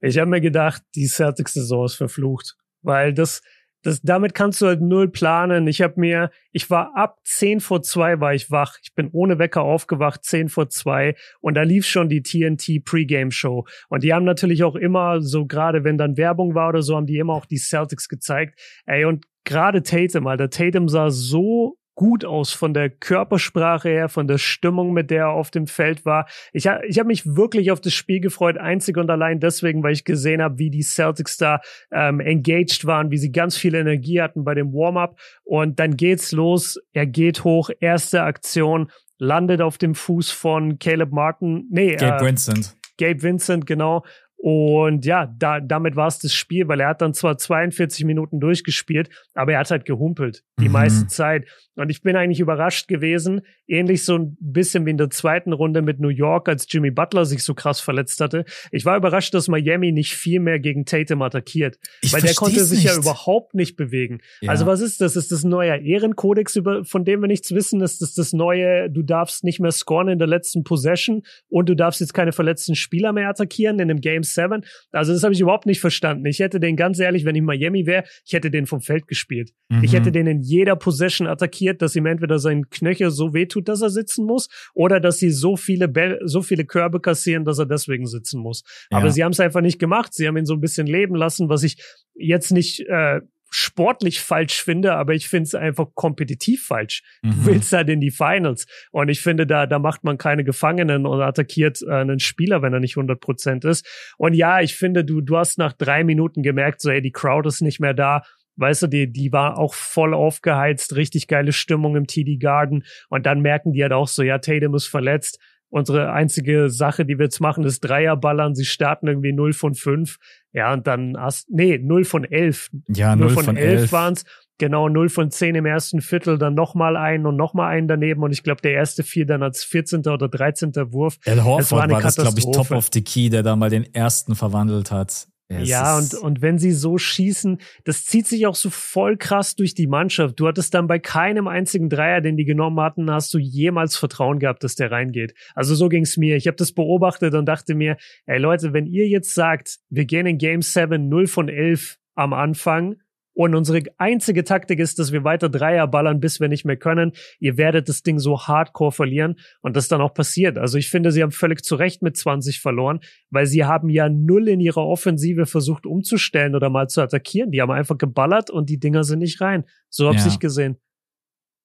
Ich 0.00 0.18
habe 0.18 0.30
mir 0.30 0.40
gedacht, 0.40 0.82
die 0.94 1.06
Celtics-Saison 1.06 1.84
ist 1.84 1.96
verflucht, 1.96 2.56
weil 2.80 3.12
das, 3.12 3.42
das, 3.82 4.02
damit 4.02 4.34
kannst 4.34 4.60
du 4.60 4.66
halt 4.66 4.80
null 4.80 5.08
planen. 5.08 5.66
Ich 5.66 5.80
habe 5.82 5.94
mir, 5.96 6.30
ich 6.52 6.68
war 6.70 6.96
ab 6.96 7.18
10 7.24 7.60
vor 7.60 7.82
2 7.82 8.20
war 8.20 8.34
ich 8.34 8.50
wach. 8.50 8.76
Ich 8.82 8.94
bin 8.94 9.08
ohne 9.12 9.38
Wecker 9.38 9.62
aufgewacht, 9.62 10.24
10 10.24 10.48
vor 10.48 10.68
2 10.68 11.14
und 11.40 11.54
da 11.54 11.62
lief 11.62 11.86
schon 11.86 12.08
die 12.08 12.22
TNT 12.22 12.84
Pre-Game 12.84 13.30
Show. 13.30 13.66
Und 13.88 14.02
die 14.02 14.12
haben 14.12 14.24
natürlich 14.24 14.64
auch 14.64 14.76
immer, 14.76 15.22
so 15.22 15.46
gerade 15.46 15.84
wenn 15.84 15.98
dann 15.98 16.16
Werbung 16.16 16.54
war 16.54 16.68
oder 16.68 16.82
so, 16.82 16.96
haben 16.96 17.06
die 17.06 17.18
immer 17.18 17.34
auch 17.34 17.46
die 17.46 17.58
Celtics 17.58 18.08
gezeigt. 18.08 18.60
Ey, 18.86 19.04
und 19.04 19.24
gerade 19.44 19.82
Tatum, 19.82 20.26
Alter, 20.26 20.50
Tatum 20.50 20.88
sah 20.88 21.10
so 21.10 21.76
gut 22.00 22.24
aus 22.24 22.54
von 22.54 22.72
der 22.72 22.88
Körpersprache 22.88 23.90
her, 23.90 24.08
von 24.08 24.26
der 24.26 24.38
Stimmung, 24.38 24.94
mit 24.94 25.10
der 25.10 25.24
er 25.24 25.28
auf 25.32 25.50
dem 25.50 25.66
Feld 25.66 26.06
war. 26.06 26.26
Ich, 26.54 26.64
ich 26.64 26.98
habe 26.98 27.08
mich 27.08 27.26
wirklich 27.26 27.70
auf 27.70 27.82
das 27.82 27.92
Spiel 27.92 28.20
gefreut, 28.20 28.56
einzig 28.56 28.96
und 28.96 29.10
allein 29.10 29.38
deswegen, 29.38 29.82
weil 29.82 29.92
ich 29.92 30.06
gesehen 30.06 30.40
habe, 30.40 30.56
wie 30.56 30.70
die 30.70 30.80
Celtics 30.80 31.36
da 31.36 31.60
ähm, 31.92 32.20
engaged 32.20 32.86
waren, 32.86 33.10
wie 33.10 33.18
sie 33.18 33.30
ganz 33.32 33.54
viel 33.54 33.74
Energie 33.74 34.22
hatten 34.22 34.44
bei 34.44 34.54
dem 34.54 34.72
Warm-up. 34.72 35.20
Und 35.44 35.78
dann 35.78 35.98
geht's 35.98 36.32
los, 36.32 36.78
er 36.94 37.04
geht 37.04 37.44
hoch, 37.44 37.68
erste 37.80 38.22
Aktion, 38.22 38.90
landet 39.18 39.60
auf 39.60 39.76
dem 39.76 39.94
Fuß 39.94 40.30
von 40.30 40.78
Caleb 40.78 41.12
Martin, 41.12 41.66
nee, 41.70 41.96
Gabe 41.96 42.24
äh, 42.24 42.28
Vincent. 42.28 42.78
Gabe 42.96 43.22
Vincent, 43.22 43.66
genau. 43.66 44.04
Und 44.42 45.04
ja, 45.04 45.26
da, 45.38 45.60
damit 45.60 45.96
war 45.96 46.08
es 46.08 46.18
das 46.18 46.32
Spiel, 46.32 46.66
weil 46.66 46.80
er 46.80 46.88
hat 46.88 47.02
dann 47.02 47.12
zwar 47.12 47.36
42 47.36 48.06
Minuten 48.06 48.40
durchgespielt, 48.40 49.10
aber 49.34 49.52
er 49.52 49.58
hat 49.58 49.70
halt 49.70 49.84
gehumpelt 49.84 50.44
die 50.58 50.68
mhm. 50.68 50.72
meiste 50.72 51.06
Zeit. 51.08 51.46
Und 51.74 51.90
ich 51.90 52.02
bin 52.02 52.16
eigentlich 52.16 52.40
überrascht 52.40 52.88
gewesen, 52.88 53.42
ähnlich 53.66 54.04
so 54.04 54.16
ein 54.16 54.38
bisschen 54.40 54.86
wie 54.86 54.90
in 54.90 54.96
der 54.96 55.10
zweiten 55.10 55.52
Runde 55.52 55.82
mit 55.82 56.00
New 56.00 56.08
York, 56.08 56.48
als 56.48 56.66
Jimmy 56.70 56.90
Butler 56.90 57.26
sich 57.26 57.42
so 57.42 57.54
krass 57.54 57.80
verletzt 57.80 58.20
hatte. 58.20 58.46
Ich 58.70 58.86
war 58.86 58.96
überrascht, 58.96 59.34
dass 59.34 59.48
Miami 59.48 59.92
nicht 59.92 60.14
viel 60.14 60.40
mehr 60.40 60.58
gegen 60.58 60.86
Tatum 60.86 61.20
attackiert, 61.20 61.78
ich 62.00 62.12
weil 62.12 62.22
der 62.22 62.34
konnte 62.34 62.64
sich 62.64 62.84
nicht. 62.84 62.94
ja 62.94 62.98
überhaupt 62.98 63.54
nicht 63.54 63.76
bewegen. 63.76 64.20
Ja. 64.40 64.50
Also 64.50 64.64
was 64.64 64.80
ist 64.80 65.02
das? 65.02 65.16
Ist 65.16 65.32
das 65.32 65.44
ein 65.44 65.50
neuer 65.50 65.76
Ehrenkodex, 65.76 66.56
über, 66.56 66.84
von 66.84 67.04
dem 67.04 67.20
wir 67.20 67.28
nichts 67.28 67.52
wissen? 67.52 67.82
Ist 67.82 68.00
das 68.00 68.14
das 68.14 68.32
neue, 68.32 68.90
du 68.90 69.02
darfst 69.02 69.44
nicht 69.44 69.60
mehr 69.60 69.72
scoren 69.72 70.08
in 70.08 70.18
der 70.18 70.28
letzten 70.28 70.64
Possession 70.64 71.22
und 71.48 71.68
du 71.68 71.76
darfst 71.76 72.00
jetzt 72.00 72.14
keine 72.14 72.32
verletzten 72.32 72.74
Spieler 72.74 73.12
mehr 73.12 73.28
attackieren 73.28 73.78
in 73.78 73.90
einem 73.90 74.00
Game 74.00 74.22
7? 74.34 74.64
Also 74.92 75.12
das 75.12 75.22
habe 75.22 75.34
ich 75.34 75.40
überhaupt 75.40 75.66
nicht 75.66 75.80
verstanden. 75.80 76.26
Ich 76.26 76.38
hätte 76.38 76.60
den 76.60 76.76
ganz 76.76 76.98
ehrlich, 76.98 77.24
wenn 77.24 77.34
ich 77.34 77.42
Miami 77.42 77.86
wäre, 77.86 78.04
ich 78.24 78.32
hätte 78.32 78.50
den 78.50 78.66
vom 78.66 78.80
Feld 78.80 79.06
gespielt. 79.06 79.52
Mhm. 79.68 79.84
Ich 79.84 79.92
hätte 79.92 80.12
den 80.12 80.26
in 80.26 80.40
jeder 80.40 80.76
Possession 80.76 81.26
attackiert, 81.26 81.82
dass 81.82 81.96
ihm 81.96 82.06
entweder 82.06 82.38
sein 82.38 82.70
Knöchel 82.70 83.10
so 83.10 83.34
wehtut, 83.34 83.68
dass 83.68 83.82
er 83.82 83.90
sitzen 83.90 84.24
muss, 84.24 84.48
oder 84.74 85.00
dass 85.00 85.18
sie 85.18 85.30
so 85.30 85.56
viele 85.56 85.88
Bälle, 85.88 86.18
so 86.24 86.42
viele 86.42 86.64
Körbe 86.64 87.00
kassieren, 87.00 87.44
dass 87.44 87.58
er 87.58 87.66
deswegen 87.66 88.06
sitzen 88.06 88.40
muss. 88.40 88.62
Ja. 88.90 88.98
Aber 88.98 89.10
sie 89.10 89.24
haben 89.24 89.32
es 89.32 89.40
einfach 89.40 89.60
nicht 89.60 89.78
gemacht. 89.78 90.14
Sie 90.14 90.26
haben 90.26 90.36
ihn 90.36 90.46
so 90.46 90.54
ein 90.54 90.60
bisschen 90.60 90.86
leben 90.86 91.14
lassen, 91.14 91.48
was 91.48 91.62
ich 91.62 91.82
jetzt 92.14 92.52
nicht 92.52 92.80
äh, 92.88 93.20
sportlich 93.50 94.20
falsch 94.20 94.62
finde, 94.62 94.94
aber 94.94 95.14
ich 95.14 95.28
finde 95.28 95.44
es 95.44 95.54
einfach 95.54 95.88
kompetitiv 95.94 96.64
falsch. 96.64 97.02
Mhm. 97.22 97.30
Du 97.30 97.46
willst 97.46 97.72
halt 97.72 97.88
in 97.88 98.00
die 98.00 98.12
Finals. 98.12 98.66
Und 98.92 99.08
ich 99.08 99.20
finde, 99.20 99.46
da, 99.46 99.66
da 99.66 99.78
macht 99.78 100.04
man 100.04 100.18
keine 100.18 100.44
Gefangenen 100.44 101.04
und 101.04 101.20
attackiert 101.20 101.82
äh, 101.82 101.92
einen 101.92 102.20
Spieler, 102.20 102.62
wenn 102.62 102.72
er 102.72 102.80
nicht 102.80 102.96
100 102.96 103.20
Prozent 103.20 103.64
ist. 103.64 103.86
Und 104.16 104.34
ja, 104.34 104.60
ich 104.60 104.76
finde, 104.76 105.04
du, 105.04 105.20
du 105.20 105.36
hast 105.36 105.58
nach 105.58 105.72
drei 105.72 106.04
Minuten 106.04 106.42
gemerkt, 106.42 106.80
so, 106.80 106.90
ey, 106.90 107.02
die 107.02 107.12
Crowd 107.12 107.48
ist 107.48 107.60
nicht 107.60 107.80
mehr 107.80 107.94
da. 107.94 108.22
Weißt 108.56 108.82
du, 108.82 108.86
die, 108.86 109.10
die 109.10 109.32
war 109.32 109.58
auch 109.58 109.74
voll 109.74 110.14
aufgeheizt, 110.14 110.94
richtig 110.94 111.26
geile 111.28 111.52
Stimmung 111.52 111.96
im 111.96 112.06
TD 112.06 112.38
Garden. 112.38 112.84
Und 113.08 113.26
dann 113.26 113.40
merken 113.40 113.72
die 113.72 113.82
halt 113.82 113.92
auch 113.92 114.08
so, 114.08 114.22
ja, 114.22 114.38
Tatum 114.38 114.74
ist 114.74 114.86
verletzt. 114.86 115.38
Unsere 115.70 116.12
einzige 116.12 116.68
Sache, 116.68 117.06
die 117.06 117.18
wir 117.18 117.26
jetzt 117.26 117.40
machen, 117.40 117.64
ist 117.64 117.80
Dreierballern. 117.80 118.54
Sie 118.56 118.64
starten 118.64 119.06
irgendwie 119.06 119.32
0 119.32 119.52
von 119.52 119.74
5. 119.74 120.16
Ja, 120.52 120.72
und 120.72 120.86
dann 120.88 121.16
hast, 121.16 121.48
nee, 121.48 121.78
0 121.78 122.04
von 122.04 122.24
11. 122.24 122.70
Ja, 122.88 123.14
0, 123.14 123.28
0 123.28 123.34
von, 123.34 123.44
von 123.44 123.56
11, 123.56 123.80
11 123.82 123.92
waren 123.92 124.12
es. 124.14 124.24
Genau, 124.58 124.88
0 124.88 125.08
von 125.08 125.30
10 125.30 125.54
im 125.54 125.64
ersten 125.64 126.02
Viertel, 126.02 126.36
dann 126.36 126.54
nochmal 126.54 126.96
einen 126.96 127.24
und 127.24 127.36
nochmal 127.36 127.70
einen 127.70 127.88
daneben. 127.88 128.22
Und 128.22 128.32
ich 128.32 128.42
glaube, 128.42 128.60
der 128.60 128.72
erste 128.72 129.04
fiel 129.04 129.24
dann 129.24 129.42
als 129.42 129.64
14. 129.64 130.00
oder 130.00 130.28
13. 130.28 130.72
Wurf. 130.92 131.16
El 131.24 131.42
Horford 131.42 131.88
war, 131.88 131.90
war 131.90 132.02
das, 132.02 132.16
glaube 132.16 132.38
ich, 132.38 132.44
top 132.44 132.70
of 132.72 132.90
the 132.92 133.02
key, 133.02 133.30
der 133.30 133.42
da 133.42 133.56
mal 133.56 133.70
den 133.70 133.94
ersten 133.94 134.34
verwandelt 134.34 134.90
hat. 134.90 135.28
Es 135.52 135.68
ja, 135.68 135.98
und, 135.98 136.14
und 136.14 136.42
wenn 136.42 136.58
sie 136.58 136.70
so 136.70 136.96
schießen, 136.96 137.58
das 137.82 138.04
zieht 138.04 138.28
sich 138.28 138.46
auch 138.46 138.54
so 138.54 138.70
voll 138.70 139.16
krass 139.16 139.56
durch 139.56 139.74
die 139.74 139.88
Mannschaft. 139.88 140.38
Du 140.38 140.46
hattest 140.46 140.74
dann 140.74 140.86
bei 140.86 141.00
keinem 141.00 141.48
einzigen 141.48 141.88
Dreier, 141.88 142.20
den 142.20 142.36
die 142.36 142.44
genommen 142.44 142.78
hatten, 142.78 143.10
hast 143.10 143.34
du 143.34 143.38
jemals 143.38 143.96
Vertrauen 143.96 144.38
gehabt, 144.38 144.62
dass 144.62 144.76
der 144.76 144.92
reingeht. 144.92 145.34
Also 145.56 145.74
so 145.74 145.88
ging's 145.88 146.16
mir. 146.16 146.36
Ich 146.36 146.46
habe 146.46 146.56
das 146.56 146.70
beobachtet 146.72 147.34
und 147.34 147.46
dachte 147.46 147.74
mir, 147.74 147.96
ey 148.26 148.38
Leute, 148.38 148.72
wenn 148.72 148.86
ihr 148.86 149.08
jetzt 149.08 149.34
sagt, 149.34 149.78
wir 149.88 150.04
gehen 150.04 150.26
in 150.26 150.38
Game 150.38 150.62
7 150.62 151.08
0 151.08 151.26
von 151.26 151.48
11 151.48 151.98
am 152.14 152.32
Anfang 152.32 152.96
und 153.40 153.54
unsere 153.54 153.82
einzige 153.96 154.44
Taktik 154.44 154.80
ist, 154.80 154.98
dass 154.98 155.12
wir 155.12 155.24
weiter 155.24 155.48
Dreier 155.48 155.86
ballern, 155.86 156.20
bis 156.20 156.40
wir 156.40 156.48
nicht 156.48 156.66
mehr 156.66 156.76
können. 156.76 157.12
Ihr 157.38 157.56
werdet 157.56 157.88
das 157.88 158.02
Ding 158.02 158.18
so 158.18 158.38
hardcore 158.38 158.92
verlieren. 158.92 159.36
Und 159.62 159.76
das 159.76 159.88
dann 159.88 160.02
auch 160.02 160.12
passiert. 160.12 160.58
Also 160.58 160.76
ich 160.76 160.90
finde, 160.90 161.10
sie 161.10 161.22
haben 161.22 161.32
völlig 161.32 161.64
zu 161.64 161.76
Recht 161.76 162.02
mit 162.02 162.18
20 162.18 162.60
verloren, 162.60 163.00
weil 163.30 163.46
sie 163.46 163.64
haben 163.64 163.88
ja 163.88 164.10
null 164.10 164.46
in 164.46 164.60
ihrer 164.60 164.86
Offensive 164.86 165.46
versucht 165.46 165.86
umzustellen 165.86 166.54
oder 166.54 166.68
mal 166.68 166.88
zu 166.88 167.00
attackieren. 167.00 167.50
Die 167.50 167.62
haben 167.62 167.70
einfach 167.70 167.96
geballert 167.96 168.50
und 168.50 168.68
die 168.68 168.78
Dinger 168.78 169.04
sind 169.04 169.20
nicht 169.20 169.40
rein. 169.40 169.64
So 169.88 170.08
habe 170.08 170.18
ja. 170.18 170.26
ich 170.26 170.38
gesehen. 170.38 170.76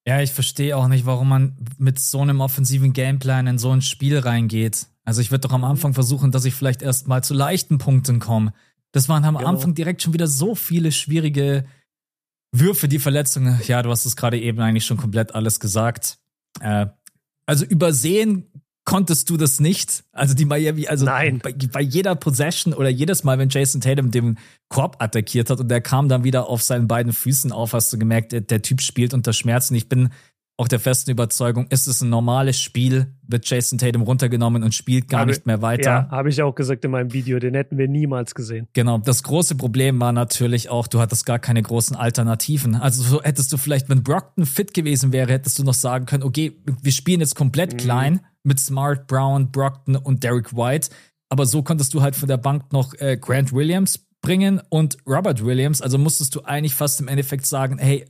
Ja, 0.06 0.22
ich 0.22 0.32
verstehe 0.32 0.78
auch 0.78 0.88
nicht, 0.88 1.04
warum 1.04 1.28
man 1.28 1.58
mit 1.76 1.98
so 1.98 2.22
einem 2.22 2.40
offensiven 2.40 2.94
Gameplan 2.94 3.48
in 3.48 3.58
so 3.58 3.70
ein 3.70 3.82
Spiel 3.82 4.18
reingeht. 4.18 4.86
Also 5.04 5.20
ich 5.20 5.30
würde 5.30 5.46
doch 5.46 5.52
am 5.54 5.64
Anfang 5.64 5.92
versuchen, 5.92 6.30
dass 6.30 6.46
ich 6.46 6.54
vielleicht 6.54 6.80
erst 6.80 7.06
mal 7.06 7.22
zu 7.22 7.34
leichten 7.34 7.76
Punkten 7.76 8.18
komme. 8.18 8.54
Das 8.96 9.10
waren 9.10 9.26
am 9.26 9.36
genau. 9.36 9.50
Anfang 9.50 9.74
direkt 9.74 10.00
schon 10.00 10.14
wieder 10.14 10.26
so 10.26 10.54
viele 10.54 10.90
schwierige 10.90 11.66
Würfe, 12.50 12.88
die 12.88 12.98
Verletzungen. 12.98 13.60
Ja, 13.66 13.82
du 13.82 13.90
hast 13.90 14.06
es 14.06 14.16
gerade 14.16 14.40
eben 14.40 14.58
eigentlich 14.58 14.86
schon 14.86 14.96
komplett 14.96 15.34
alles 15.34 15.60
gesagt. 15.60 16.16
Äh, 16.60 16.86
also 17.44 17.66
übersehen 17.66 18.50
konntest 18.86 19.28
du 19.28 19.36
das 19.36 19.60
nicht. 19.60 20.04
Also 20.12 20.32
die 20.32 20.46
Miami, 20.46 20.86
also 20.86 21.04
Nein. 21.04 21.40
Bei, 21.40 21.52
bei, 21.52 21.82
jeder 21.82 22.14
Possession 22.14 22.72
oder 22.72 22.88
jedes 22.88 23.22
Mal, 23.22 23.38
wenn 23.38 23.50
Jason 23.50 23.82
Tatum 23.82 24.10
den 24.10 24.38
Korb 24.70 24.96
attackiert 24.98 25.50
hat 25.50 25.60
und 25.60 25.68
der 25.68 25.82
kam 25.82 26.08
dann 26.08 26.24
wieder 26.24 26.48
auf 26.48 26.62
seinen 26.62 26.88
beiden 26.88 27.12
Füßen 27.12 27.52
auf, 27.52 27.74
hast 27.74 27.92
du 27.92 27.98
gemerkt, 27.98 28.32
der, 28.32 28.40
der 28.40 28.62
Typ 28.62 28.80
spielt 28.80 29.12
unter 29.12 29.34
Schmerzen. 29.34 29.74
Ich 29.74 29.90
bin 29.90 30.08
auch 30.58 30.68
der 30.68 30.80
festen 30.80 31.10
Überzeugung, 31.10 31.66
ist 31.68 31.86
es 31.86 32.00
ein 32.00 32.08
normales 32.08 32.58
Spiel, 32.58 33.14
wird 33.28 33.48
Jason 33.48 33.78
Tatum 33.78 34.02
runtergenommen 34.02 34.62
und 34.62 34.74
spielt 34.74 35.08
gar 35.08 35.20
habe, 35.20 35.30
nicht 35.30 35.44
mehr 35.44 35.60
weiter. 35.60 35.90
Ja, 35.90 36.10
habe 36.10 36.30
ich 36.30 36.42
auch 36.42 36.54
gesagt 36.54 36.84
in 36.84 36.92
meinem 36.92 37.12
Video, 37.12 37.38
den 37.38 37.54
hätten 37.54 37.76
wir 37.76 37.88
niemals 37.88 38.34
gesehen. 38.34 38.66
Genau, 38.72 38.98
das 38.98 39.22
große 39.22 39.56
Problem 39.56 40.00
war 40.00 40.12
natürlich 40.12 40.70
auch, 40.70 40.86
du 40.86 40.98
hattest 40.98 41.26
gar 41.26 41.38
keine 41.38 41.60
großen 41.60 41.94
Alternativen. 41.94 42.74
Also 42.74 43.02
so 43.02 43.22
hättest 43.22 43.52
du 43.52 43.58
vielleicht, 43.58 43.90
wenn 43.90 44.02
Brockton 44.02 44.46
fit 44.46 44.72
gewesen 44.72 45.12
wäre, 45.12 45.30
hättest 45.30 45.58
du 45.58 45.64
noch 45.64 45.74
sagen 45.74 46.06
können, 46.06 46.22
okay, 46.22 46.56
wir 46.82 46.92
spielen 46.92 47.20
jetzt 47.20 47.34
komplett 47.34 47.74
mhm. 47.74 47.76
klein 47.76 48.20
mit 48.42 48.58
Smart, 48.58 49.06
Brown, 49.08 49.50
Brockton 49.50 49.96
und 49.96 50.24
Derek 50.24 50.56
White. 50.56 50.88
Aber 51.28 51.44
so 51.44 51.62
konntest 51.62 51.92
du 51.92 52.00
halt 52.00 52.16
von 52.16 52.28
der 52.28 52.38
Bank 52.38 52.72
noch 52.72 52.94
äh, 52.94 53.18
Grant 53.18 53.52
Williams 53.52 54.06
bringen 54.22 54.62
und 54.70 54.96
Robert 55.06 55.44
Williams. 55.44 55.82
Also 55.82 55.98
musstest 55.98 56.34
du 56.34 56.42
eigentlich 56.42 56.74
fast 56.74 57.00
im 57.00 57.08
Endeffekt 57.08 57.46
sagen, 57.46 57.78
hey, 57.78 58.06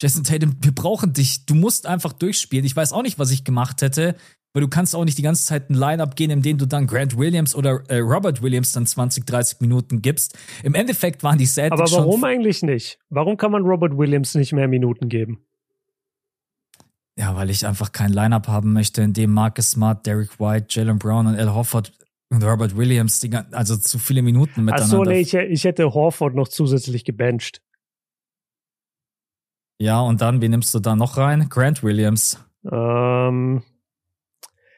Jason 0.00 0.24
Tatum, 0.24 0.56
wir 0.60 0.72
brauchen 0.72 1.12
dich. 1.12 1.44
Du 1.46 1.54
musst 1.54 1.86
einfach 1.86 2.12
durchspielen. 2.12 2.64
Ich 2.64 2.74
weiß 2.74 2.92
auch 2.92 3.02
nicht, 3.02 3.18
was 3.18 3.30
ich 3.30 3.44
gemacht 3.44 3.82
hätte, 3.82 4.16
weil 4.52 4.62
du 4.62 4.68
kannst 4.68 4.96
auch 4.96 5.04
nicht 5.04 5.18
die 5.18 5.22
ganze 5.22 5.44
Zeit 5.44 5.70
ein 5.70 5.74
Line-Up 5.74 6.16
gehen, 6.16 6.30
in 6.30 6.42
dem 6.42 6.58
du 6.58 6.66
dann 6.66 6.86
Grant 6.86 7.16
Williams 7.16 7.54
oder 7.54 7.82
äh, 7.88 7.98
Robert 7.98 8.42
Williams 8.42 8.72
dann 8.72 8.86
20, 8.86 9.26
30 9.26 9.60
Minuten 9.60 10.02
gibst. 10.02 10.38
Im 10.62 10.74
Endeffekt 10.74 11.22
waren 11.22 11.38
die 11.38 11.46
Celtics 11.46 11.80
Aber 11.80 11.90
warum 11.90 12.24
eigentlich 12.24 12.62
nicht? 12.62 12.98
Warum 13.10 13.36
kann 13.36 13.52
man 13.52 13.62
Robert 13.62 13.96
Williams 13.96 14.34
nicht 14.34 14.52
mehr 14.52 14.68
Minuten 14.68 15.08
geben? 15.08 15.44
Ja, 17.16 17.36
weil 17.36 17.50
ich 17.50 17.66
einfach 17.66 17.92
kein 17.92 18.12
Line-Up 18.12 18.48
haben 18.48 18.72
möchte, 18.72 19.02
in 19.02 19.12
dem 19.12 19.32
Marcus 19.32 19.72
Smart, 19.72 20.06
Derek 20.06 20.40
White, 20.40 20.66
Jalen 20.70 20.98
Brown 20.98 21.26
und 21.26 21.36
Al 21.36 21.54
Hofford 21.54 21.92
und 22.30 22.42
Robert 22.42 22.76
Williams, 22.76 23.20
die, 23.20 23.30
also 23.52 23.76
zu 23.76 23.98
viele 23.98 24.22
Minuten 24.22 24.64
miteinander. 24.64 24.96
Ach 24.96 25.04
so, 25.04 25.04
nee, 25.04 25.20
ich, 25.20 25.34
ich 25.34 25.64
hätte 25.64 25.92
Horford 25.92 26.34
noch 26.34 26.48
zusätzlich 26.48 27.04
gebencht. 27.04 27.60
Ja, 29.80 30.02
und 30.02 30.20
dann, 30.20 30.42
wie 30.42 30.48
nimmst 30.50 30.74
du 30.74 30.78
da 30.78 30.94
noch 30.94 31.16
rein? 31.16 31.48
Grant 31.48 31.82
Williams. 31.82 32.44
Ähm, 32.70 33.62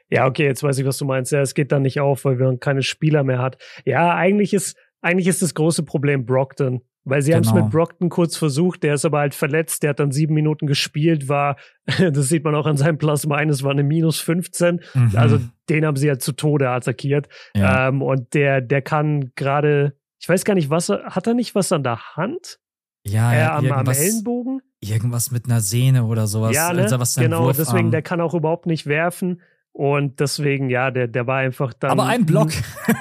ja, 0.09 0.27
okay, 0.27 0.45
jetzt 0.45 0.63
weiß 0.63 0.79
ich, 0.79 0.87
was 0.87 0.97
du 0.99 1.05
meinst. 1.05 1.33
Ja, 1.33 1.41
es 1.41 1.55
geht 1.55 1.73
dann 1.73 1.83
nicht 1.83 1.99
auf, 1.99 2.25
weil 2.25 2.39
wir 2.39 2.57
keine 2.59 2.85
Spieler 2.85 3.25
mehr 3.25 3.41
hat. 3.41 3.59
Ja, 3.85 4.15
eigentlich 4.15 4.55
ist, 4.55 4.77
eigentlich 5.01 5.27
ist 5.27 5.43
das 5.43 5.55
große 5.55 5.83
Problem 5.83 6.25
Brockton. 6.25 6.83
Weil 7.05 7.21
sie 7.21 7.33
genau. 7.33 7.49
haben 7.49 7.57
es 7.57 7.65
mit 7.65 7.73
Brockton 7.73 8.11
kurz 8.11 8.37
versucht, 8.37 8.85
der 8.85 8.95
ist 8.95 9.05
aber 9.05 9.19
halt 9.19 9.35
verletzt, 9.35 9.83
der 9.83 9.91
hat 9.91 9.99
dann 9.99 10.13
sieben 10.13 10.35
Minuten 10.35 10.69
gespielt, 10.69 11.29
war, 11.29 11.57
das 11.99 12.29
sieht 12.29 12.45
man 12.45 12.55
auch 12.55 12.67
an 12.67 12.77
seinem 12.77 12.97
Plasma 12.97 13.35
ein, 13.35 13.49
es 13.49 13.65
war 13.65 13.73
eine 13.73 13.83
minus 13.83 14.21
15. 14.21 14.83
Mhm. 14.95 15.11
Also 15.17 15.41
den 15.69 15.85
haben 15.85 15.97
sie 15.97 16.09
halt 16.09 16.23
zu 16.23 16.31
Tode 16.31 16.71
attackiert. 16.71 17.29
Ja. 17.57 17.89
Ähm, 17.89 18.03
und 18.03 18.35
der, 18.35 18.61
der 18.61 18.83
kann 18.83 19.33
gerade, 19.35 19.97
ich 20.21 20.29
weiß 20.29 20.45
gar 20.45 20.55
nicht, 20.55 20.71
was 20.71 20.91
hat 20.91 21.27
er 21.27 21.35
nicht 21.35 21.57
was 21.57 21.73
an 21.73 21.83
der 21.83 22.15
Hand? 22.15 22.61
Ja, 23.05 23.35
ja 23.35 23.61
äh, 23.61 23.69
am, 23.69 23.73
am 23.73 23.89
Ellenbogen? 23.89 24.63
Irgendwas 24.83 25.31
mit 25.31 25.47
einer 25.47 25.61
Sehne 25.61 26.05
oder 26.05 26.27
sowas. 26.27 26.55
Ja, 26.55 26.73
ne? 26.73 26.83
also 26.83 26.99
was 26.99 27.15
genau, 27.15 27.45
Wurf 27.45 27.57
deswegen, 27.57 27.91
der 27.93 28.03
kann 28.03 28.21
auch 28.21 28.35
überhaupt 28.35 28.67
nicht 28.67 28.87
werfen. 28.87 29.41
Und 29.73 30.21
deswegen, 30.21 30.69
ja, 30.69 30.91
der, 30.91 31.09
der 31.09 31.27
war 31.27 31.39
einfach 31.39 31.73
dann. 31.73 31.93
Aber 31.93 32.07
ein 32.07 32.27
Block. 32.27 32.51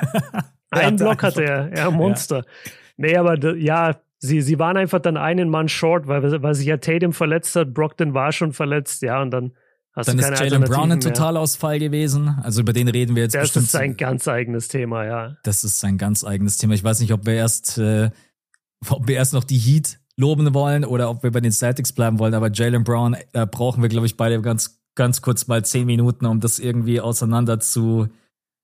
ein 0.69 0.95
Block 0.95 1.23
hatte 1.23 1.43
er, 1.43 1.75
ja, 1.75 1.91
Monster. 1.91 2.37
Ja. 2.37 2.71
Nee, 2.97 3.17
aber 3.17 3.55
ja, 3.57 3.99
sie, 4.19 4.41
sie 4.41 4.59
waren 4.59 4.77
einfach 4.77 4.99
dann 4.99 5.17
einen 5.17 5.49
Mann 5.49 5.67
short, 5.67 6.07
weil, 6.07 6.41
weil 6.41 6.53
sich 6.53 6.67
ja 6.67 6.77
Tatum 6.77 7.13
verletzt 7.13 7.55
hat, 7.55 7.73
Brockton 7.73 8.13
war 8.13 8.31
schon 8.31 8.53
verletzt, 8.53 9.01
ja, 9.01 9.21
und 9.21 9.31
dann 9.31 9.53
hast 9.93 10.07
dann 10.07 10.17
du 10.17 10.23
keine 10.23 10.35
ist 10.35 10.39
Jalen 10.39 10.63
Brown 10.63 10.91
ein 10.91 10.99
Totalausfall 11.01 11.79
gewesen. 11.79 12.39
Also 12.43 12.61
über 12.61 12.73
den 12.73 12.87
reden 12.87 13.15
wir 13.15 13.23
jetzt 13.23 13.35
das 13.35 13.41
bestimmt. 13.41 13.63
Das 13.63 13.67
ist 13.67 13.71
sein 13.71 13.97
ganz 13.97 14.27
eigenes 14.27 14.67
Thema, 14.67 15.05
ja. 15.05 15.35
Das 15.43 15.63
ist 15.63 15.79
sein 15.79 15.97
ganz 15.97 16.23
eigenes 16.23 16.57
Thema. 16.57 16.73
Ich 16.73 16.83
weiß 16.83 17.01
nicht, 17.01 17.11
ob 17.11 17.25
wir 17.25 17.33
erst, 17.33 17.77
äh, 17.77 18.11
ob 18.87 19.07
wir 19.07 19.15
erst 19.15 19.33
noch 19.33 19.43
die 19.43 19.57
Heat 19.57 19.99
loben 20.17 20.53
wollen 20.53 20.85
oder 20.85 21.09
ob 21.09 21.23
wir 21.23 21.31
bei 21.31 21.41
den 21.41 21.51
Celtics 21.51 21.93
bleiben 21.93 22.19
wollen, 22.19 22.33
aber 22.33 22.51
Jalen 22.51 22.83
Brown 22.83 23.15
äh, 23.33 23.45
brauchen 23.45 23.81
wir, 23.81 23.89
glaube 23.89 24.05
ich, 24.05 24.17
beide 24.17 24.41
ganz, 24.41 24.81
ganz 24.95 25.21
kurz 25.21 25.47
mal 25.47 25.63
zehn 25.63 25.85
Minuten, 25.85 26.25
um 26.25 26.39
das 26.39 26.59
irgendwie 26.59 27.01
auseinander 27.01 27.59
zu 27.59 28.07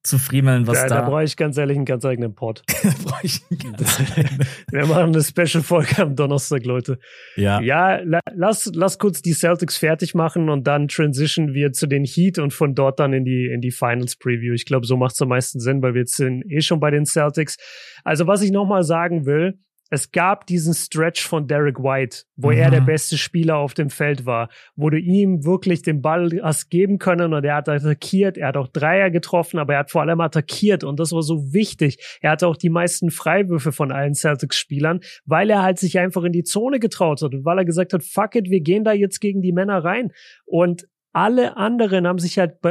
zu 0.08 0.18
friemeln, 0.18 0.66
was 0.68 0.78
ja, 0.78 0.88
da. 0.88 1.02
Da 1.02 1.10
brauche 1.10 1.24
ich 1.24 1.36
ganz 1.36 1.58
ehrlich 1.58 1.76
einen 1.76 1.86
ganz 1.86 2.06
eigenen 2.06 2.34
Pod. 2.34 2.64
Wir 4.72 4.86
machen 4.86 5.14
eine 5.14 5.22
Special-Folge 5.22 6.02
am 6.02 6.16
Donnerstag, 6.16 6.66
Leute. 6.66 6.98
Ja. 7.36 7.62
Ja, 7.62 7.98
la 7.98 8.22
lass, 8.34 8.72
lass 8.74 8.98
kurz 8.98 9.22
die 9.22 9.34
Celtics 9.34 9.78
fertig 9.78 10.16
machen 10.16 10.50
und 10.50 10.66
dann 10.66 10.88
transition 10.88 11.54
wir 11.54 11.74
zu 11.74 11.88
den 11.88 12.06
Heat 12.06 12.40
und 12.40 12.54
von 12.54 12.74
dort 12.74 13.00
dann 13.00 13.14
in 13.14 13.26
die, 13.26 13.50
in 13.54 13.62
die 13.62 13.72
Finals-Preview. 13.72 14.54
Ich 14.54 14.66
glaube, 14.66 14.86
so 14.86 14.96
macht 14.96 15.14
es 15.14 15.22
am 15.22 15.30
meisten 15.30 15.60
Sinn, 15.60 15.82
weil 15.82 15.94
wir 15.94 16.02
jetzt 16.02 16.16
sind 16.16 16.44
eh 16.50 16.62
schon 16.62 16.80
bei 16.80 16.90
den 16.90 17.06
Celtics. 17.06 17.58
Also, 18.04 18.28
was 18.28 18.42
ich 18.42 18.52
nochmal 18.52 18.84
sagen 18.84 19.26
will, 19.26 19.60
es 19.90 20.12
gab 20.12 20.46
diesen 20.48 20.74
Stretch 20.74 21.26
von 21.26 21.48
Derek 21.48 21.80
White, 21.80 22.24
wo 22.36 22.52
mhm. 22.52 22.58
er 22.58 22.72
der 22.72 22.82
beste 22.82 23.18
Spieler 23.18 23.58
auf 23.58 23.74
dem 23.74 23.90
Feld 23.90 24.26
war, 24.26 24.50
wo 24.76 24.90
du 24.90 24.98
ihm 24.98 25.46
wirklich 25.46 25.82
den 25.82 26.02
Ball 26.02 26.30
hast 26.44 26.70
geben 26.70 27.00
können 27.00 27.34
und 27.34 27.44
er 27.44 27.56
hat 27.56 27.70
attackiert, 27.70 28.38
er 28.38 28.50
hat 28.50 28.58
auch 28.58 28.68
Dreier 28.68 29.10
getroffen, 29.10 29.60
aber 29.60 29.74
er 29.74 29.80
hat 29.80 29.92
vor 29.92 30.02
allem 30.02 30.20
attackiert 30.22 30.84
und 30.84 31.00
das 31.00 31.12
war 31.12 31.24
so 31.24 31.54
wichtig. 31.54 32.18
Er 32.22 32.32
hatte 32.32 32.48
auch 32.48 32.58
die 32.58 32.70
meisten 32.70 33.12
Freiwürfe 33.12 33.72
von 33.72 33.92
allen 33.92 34.14
Celtics-Spielern, 34.14 35.00
weil 35.26 35.50
er 35.50 35.64
halt 35.64 35.80
sich 35.80 36.00
einfach 36.00 36.24
in 36.24 36.34
die 36.34 36.44
Zone 36.44 36.80
getraut 36.80 37.22
hat 37.22 37.34
und 37.34 37.46
weil 37.46 37.60
er 37.60 37.66
gesagt 37.66 37.94
hat, 37.94 38.04
fuck 38.04 38.36
it, 38.36 38.50
wir 38.50 38.62
gehen 38.62 38.84
da 38.84 38.94
jetzt 38.94 39.20
gegen 39.20 39.42
die 39.42 39.54
Männer 39.54 39.84
rein 39.84 40.12
und 40.46 40.88
alle 41.14 41.58
anderen 41.58 42.06
haben 42.06 42.20
sich 42.20 42.38
halt 42.38 42.62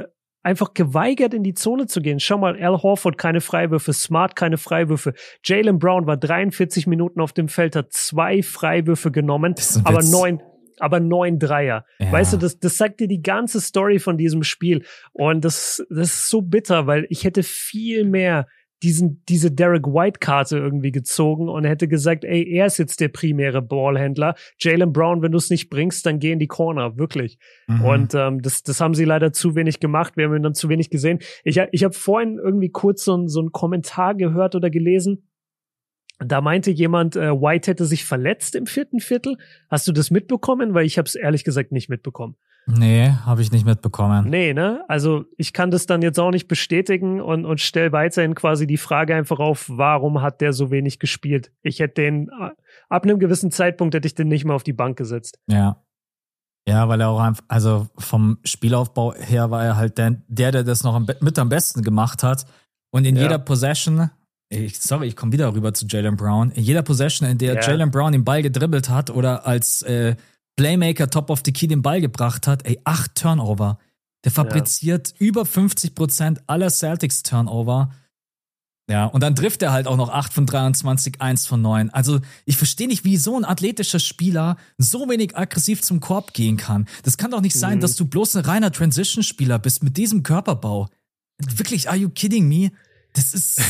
einfach 0.47 0.75
geweigert, 0.75 1.35
in 1.35 1.43
die 1.43 1.55
Zone 1.55 1.87
zu 1.87 2.01
gehen. 2.01 2.21
Schau 2.21 2.39
mal, 2.39 2.57
Al 2.63 2.81
Horford 2.81 3.19
keine 3.19 3.41
Freiwürfe, 3.41 3.93
Smart 3.93 4.37
keine 4.37 4.59
Freiwürfe. 4.59 5.13
Jalen 5.45 5.81
Brown 5.81 6.07
war 6.07 6.17
43 6.17 6.87
Minuten 6.87 7.21
auf 7.21 7.33
dem 7.33 7.49
Feld, 7.49 7.75
hat 7.75 7.93
zwei 7.93 8.45
Freiwürfe 8.45 9.11
genommen, 9.11 9.57
aber 9.83 10.05
neun, 10.05 10.41
aber 10.79 11.01
neun 11.01 11.41
Dreier. 11.41 11.85
Ja. 11.99 12.13
Weißt 12.13 12.33
du, 12.33 12.37
das, 12.37 12.61
das 12.61 12.77
sagt 12.77 13.01
dir 13.01 13.09
die 13.09 13.23
ganze 13.23 13.61
Story 13.61 13.99
von 13.99 14.17
diesem 14.17 14.45
Spiel. 14.45 14.85
Und 15.13 15.45
das, 15.45 15.85
das 15.91 16.11
ist 16.11 16.31
so 16.31 16.43
bitter, 16.43 16.87
weil 16.87 17.07
ich 17.11 17.25
hätte 17.25 17.43
viel 17.43 18.05
mehr 18.05 18.47
diesen, 18.83 19.25
diese 19.29 19.51
Derek 19.51 19.87
White-Karte 19.87 20.59
irgendwie 20.59 20.93
gezogen 20.93 21.49
und 21.49 21.65
hätte 21.65 21.89
gesagt, 21.89 22.25
ey, 22.25 22.47
er 22.49 22.67
ist 22.67 22.79
jetzt 22.79 23.01
der 23.01 23.09
primäre 23.09 23.63
Ballhändler. 23.63 24.35
Jalen 24.59 24.93
Brown, 24.93 25.23
wenn 25.23 25.33
du 25.33 25.39
es 25.39 25.51
nicht 25.51 25.71
bringst, 25.71 26.05
dann 26.05 26.19
geh 26.19 26.33
in 26.33 26.39
die 26.39 26.47
Corner, 26.47 26.97
wirklich. 26.99 27.39
Mhm. 27.67 27.85
Und 27.85 28.15
ähm, 28.15 28.43
das, 28.43 28.63
das 28.63 28.81
haben 28.81 28.95
sie 28.95 29.05
leider 29.05 29.33
zu 29.33 29.55
wenig 29.55 29.81
gemacht. 29.81 30.17
Wir 30.17 30.27
haben 30.27 30.37
ihn 30.37 30.43
dann 30.43 30.55
zu 30.55 30.69
wenig 30.69 30.91
gesehen. 30.91 31.21
Ich, 31.45 31.61
ich 31.73 31.85
habe 31.85 31.95
vorhin 31.95 32.39
irgendwie 32.39 32.71
kurz 32.71 33.05
so, 33.05 33.27
so 33.27 33.41
einen 33.41 33.53
Kommentar 33.53 34.15
gehört 34.15 34.55
oder 34.55 34.71
gelesen. 34.71 35.29
Da 36.19 36.41
meinte 36.41 36.71
jemand, 36.71 37.17
äh, 37.17 37.31
White 37.31 37.71
hätte 37.71 37.85
sich 37.85 38.05
verletzt 38.05 38.55
im 38.55 38.67
vierten 38.67 39.01
Viertel. 39.01 39.37
Hast 39.69 39.87
du 39.87 39.93
das 39.93 40.11
mitbekommen? 40.11 40.73
Weil 40.75 40.87
ich 40.87 40.99
habe 40.99 41.07
es 41.07 41.15
ehrlich 41.15 41.45
gesagt 41.45 41.73
nicht 41.73 41.89
mitbekommen. 41.89 42.37
Nee, 42.69 43.13
habe 43.25 43.43
ich 43.43 43.53
nicht 43.53 43.65
mitbekommen. 43.65 44.29
Nee, 44.29 44.53
ne? 44.53 44.85
Also 44.89 45.25
ich 45.37 45.53
kann 45.53 45.71
das 45.71 45.87
dann 45.87 46.03
jetzt 46.03 46.19
auch 46.19 46.33
nicht 46.33 46.49
bestätigen 46.49 47.21
und, 47.21 47.45
und 47.45 47.61
stell 47.61 47.93
weiterhin 47.93 48.35
quasi 48.35 48.67
die 48.67 48.77
Frage 48.77 49.15
einfach 49.15 49.39
auf, 49.39 49.67
warum 49.69 50.21
hat 50.21 50.41
der 50.41 50.53
so 50.53 50.73
wenig 50.73 50.99
gespielt? 50.99 51.53
Ich 51.63 51.79
hätte 51.79 52.03
den, 52.03 52.29
äh, 52.29 52.51
ab 52.89 53.05
einem 53.05 53.21
gewissen 53.21 53.53
Zeitpunkt 53.53 53.95
hätte 53.95 54.07
ich 54.07 54.17
den 54.17 54.27
nicht 54.27 54.45
mehr 54.45 54.57
auf 54.57 54.65
die 54.65 54.73
Bank 54.73 54.99
gesetzt. 54.99 55.39
Ja. 55.49 55.83
Ja, 56.69 56.89
weil 56.89 57.01
er 57.01 57.11
auch 57.11 57.21
einfach, 57.21 57.45
also 57.47 57.87
vom 57.97 58.39
Spielaufbau 58.43 59.15
her 59.15 59.53
war 59.53 59.65
er 59.65 59.77
halt 59.77 59.99
der, 59.99 60.17
der, 60.27 60.51
der 60.51 60.65
das 60.65 60.83
noch 60.83 60.99
mit 60.99 61.39
am 61.39 61.49
besten 61.49 61.83
gemacht 61.85 62.25
hat. 62.25 62.47
Und 62.91 63.05
in 63.05 63.15
ja. 63.15 63.23
jeder 63.23 63.39
Possession, 63.39 64.11
ich, 64.49 64.81
sorry, 64.81 65.07
ich 65.07 65.15
komme 65.15 65.31
wieder 65.31 65.55
rüber 65.55 65.73
zu 65.73 65.87
Jalen 65.87 66.17
Brown, 66.17 66.51
in 66.51 66.65
jeder 66.65 66.83
Possession, 66.83 67.29
in 67.29 67.39
der 67.39 67.55
ja. 67.55 67.61
Jalen 67.61 67.93
Brown 67.93 68.11
den 68.11 68.25
Ball 68.25 68.43
gedribbelt 68.43 68.89
hat 68.89 69.11
oder 69.11 69.47
als 69.47 69.83
äh, 69.83 70.17
Playmaker 70.57 71.09
Top 71.09 71.31
of 71.31 71.43
the 71.45 71.53
Key 71.53 71.69
den 71.69 71.83
Ball 71.83 72.01
gebracht 72.01 72.47
hat, 72.47 72.67
ey, 72.67 72.81
acht 72.85 73.15
Turnover. 73.15 73.79
Der 74.25 74.33
fabriziert 74.33 75.11
ja. 75.11 75.27
über 75.27 75.45
50 75.47 75.95
Prozent 75.95 76.41
aller 76.49 76.71
Celtics 76.71 77.23
Turnover. 77.23 77.91
Ja, 78.89 79.07
und 79.07 79.23
dann 79.23 79.35
trifft 79.35 79.63
er 79.63 79.73
halt 79.73 79.89
auch 79.89 79.97
noch 79.97 80.11
8 80.11 80.33
von 80.33 80.47
23, 80.47 81.21
1 81.21 81.47
von 81.47 81.61
9. 81.61 81.91
Also, 81.91 82.21
ich 82.45 82.57
verstehe 82.57 82.87
nicht, 82.87 83.05
wie 83.05 83.17
so 83.17 83.37
ein 83.37 83.45
athletischer 83.45 83.99
Spieler 83.99 84.57
so 84.79 85.09
wenig 85.09 85.37
aggressiv 85.37 85.83
zum 85.83 85.99
Korb 85.99 86.35
gehen 86.35 86.57
kann. 86.57 86.87
Das 87.03 87.17
kann 87.17 87.33
doch 87.33 87.41
nicht 87.41 87.57
sein, 87.57 87.79
mhm. 87.79 87.81
dass 87.81 87.97
du 87.97 88.05
bloß 88.07 88.37
ein 88.37 88.45
reiner 88.45 88.71
Transition-Spieler 88.71 89.59
bist 89.59 89.83
mit 89.83 89.97
diesem 89.97 90.23
Körperbau. 90.23 90.89
Wirklich, 91.39 91.89
are 91.89 91.97
you 91.97 92.09
kidding 92.09 92.49
me? 92.49 92.71
Das 93.17 93.33
ist. 93.35 93.61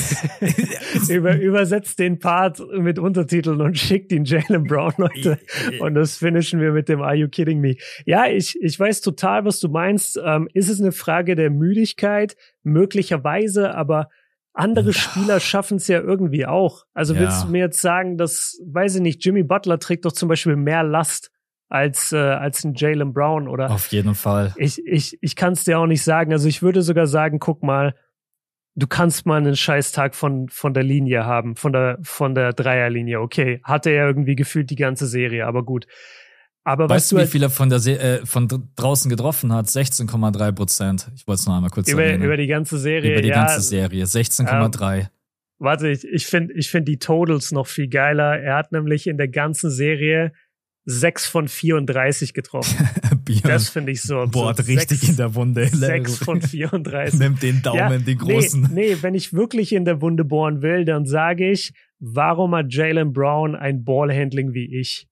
Über, 1.11 1.37
übersetzt 1.37 1.99
den 1.99 2.19
Part 2.19 2.61
mit 2.77 2.99
Untertiteln 2.99 3.61
und 3.61 3.79
schickt 3.79 4.13
ihn 4.13 4.25
Jalen 4.25 4.65
Brown, 4.65 4.93
Leute. 4.97 5.39
und 5.81 5.95
das 5.95 6.17
finishen 6.17 6.61
wir 6.61 6.73
mit 6.73 6.89
dem 6.89 7.01
Are 7.01 7.15
you 7.15 7.29
kidding 7.29 7.61
me? 7.61 7.77
Ja, 8.05 8.27
ich, 8.27 8.61
ich 8.61 8.79
weiß 8.79 9.01
total, 9.01 9.45
was 9.45 9.61
du 9.61 9.69
meinst. 9.69 10.21
Ähm, 10.23 10.49
ist 10.53 10.69
es 10.69 10.81
eine 10.81 10.93
Frage 10.93 11.37
der 11.37 11.51
Müdigkeit? 11.51 12.37
Möglicherweise, 12.63 13.75
aber 13.75 14.09
andere 14.53 14.93
Spieler 14.93 15.39
schaffen 15.39 15.77
es 15.77 15.87
ja 15.87 16.01
irgendwie 16.01 16.47
auch. 16.47 16.85
Also 16.95 17.15
ja. 17.15 17.21
willst 17.21 17.45
du 17.45 17.49
mir 17.49 17.59
jetzt 17.59 17.81
sagen, 17.81 18.17
dass, 18.17 18.61
weiß 18.67 18.97
ich 18.97 19.03
nicht, 19.03 19.25
Jimmy 19.25 19.43
Butler 19.43 19.79
trägt 19.79 20.05
doch 20.07 20.13
zum 20.13 20.29
Beispiel 20.29 20.57
mehr 20.57 20.83
Last 20.83 21.31
als 21.69 22.13
äh, 22.13 22.17
als 22.17 22.65
ein 22.65 22.75
Jalen 22.75 23.13
Brown 23.13 23.49
oder 23.49 23.71
auf 23.71 23.89
jeden 23.89 24.15
Fall. 24.15 24.55
Ich 24.57 24.81
ich 24.87 25.19
ich 25.21 25.37
kann 25.37 25.53
es 25.53 25.65
dir 25.65 25.79
auch 25.79 25.87
nicht 25.87 26.03
sagen. 26.03 26.33
Also 26.33 26.49
ich 26.49 26.63
würde 26.63 26.83
sogar 26.83 27.07
sagen, 27.07 27.39
guck 27.39 27.63
mal, 27.63 27.95
du 28.77 28.87
kannst 28.87 29.27
mal 29.27 29.39
einen 29.39 29.57
Scheißtag 29.57 30.15
von, 30.15 30.49
von 30.49 30.75
der 30.75 30.83
Linie 30.83 31.25
haben, 31.25 31.57
von 31.57 31.73
der, 31.73 31.99
von 32.03 32.35
der 32.35 32.53
Dreierlinie. 32.53 33.21
Okay, 33.21 33.61
hatte 33.65 33.91
er 33.91 34.07
irgendwie 34.07 34.37
gefühlt 34.37 34.71
die 34.71 34.77
ganze 34.77 35.07
Serie, 35.07 35.47
aber 35.47 35.65
gut. 35.65 35.87
Aber 36.63 36.89
weißt 36.89 37.13
du, 37.13 37.17
wie 37.17 37.21
halt 37.21 37.31
viel 37.31 37.43
er 37.43 37.51
von, 37.51 37.71
der 37.71 37.79
Se 37.79 37.99
äh, 37.99 38.27
von 38.27 38.49
draußen 38.77 39.09
getroffen 39.09 39.53
hat? 39.53 39.67
16,3 39.67 40.53
Prozent. 40.53 41.11
Ich 41.15 41.27
wollte 41.27 41.41
es 41.41 41.47
noch 41.47 41.55
einmal 41.55 41.71
kurz 41.71 41.89
über, 41.89 42.05
erwähnen. 42.05 42.25
Über 42.25 42.37
die 42.37 42.49
ganze 42.49 42.79
Serie. 42.79 43.13
Über 43.13 43.23
die 43.23 43.29
ja, 43.29 43.47
ganze 43.47 43.61
Serie. 43.61 44.05
16,3. 44.05 44.99
Ähm, 44.99 45.07
warte, 45.59 45.89
ich, 45.89 46.05
ich 46.05 46.27
finde 46.27 46.55
ich 46.55 46.69
find 46.69 46.89
die 46.89 46.99
Totals 46.99 47.53
noch 47.53 47.69
viel 47.69 47.89
geiler. 47.89 48.41
Er 48.41 48.57
hat 48.57 48.73
nämlich 48.73 49.07
in 49.07 49.17
der 49.17 49.29
ganzen 49.29 49.71
Serie 49.71 50.33
6 50.87 51.27
von 51.27 51.49
34 51.49 52.33
getroffen. 52.33 52.89
das 53.43 53.69
finde 53.69 53.93
ich 53.93 54.03
so. 54.03 54.25
Boah, 54.31 54.55
so 54.55 54.63
richtig 54.63 55.01
sechs, 55.01 55.09
in 55.11 55.17
der 55.17 55.35
Wunde. 55.35 55.67
6 55.73 56.19
von 56.19 56.41
34. 56.41 57.19
Nimmt 57.19 57.43
den 57.43 57.61
Daumen, 57.61 57.79
ja, 57.79 57.99
den 57.99 58.19
großen. 58.19 58.63
Nee, 58.73 58.95
nee, 58.95 58.97
wenn 59.01 59.15
ich 59.15 59.33
wirklich 59.33 59.73
in 59.73 59.85
der 59.85 60.01
Wunde 60.01 60.25
bohren 60.25 60.63
will, 60.63 60.85
dann 60.85 61.05
sage 61.05 61.51
ich, 61.51 61.73
warum 61.99 62.55
hat 62.55 62.73
Jalen 62.73 63.13
Brown 63.13 63.57
ein 63.57 63.85
Ballhandling 63.85 64.55
wie 64.55 64.79
ich? 64.79 65.09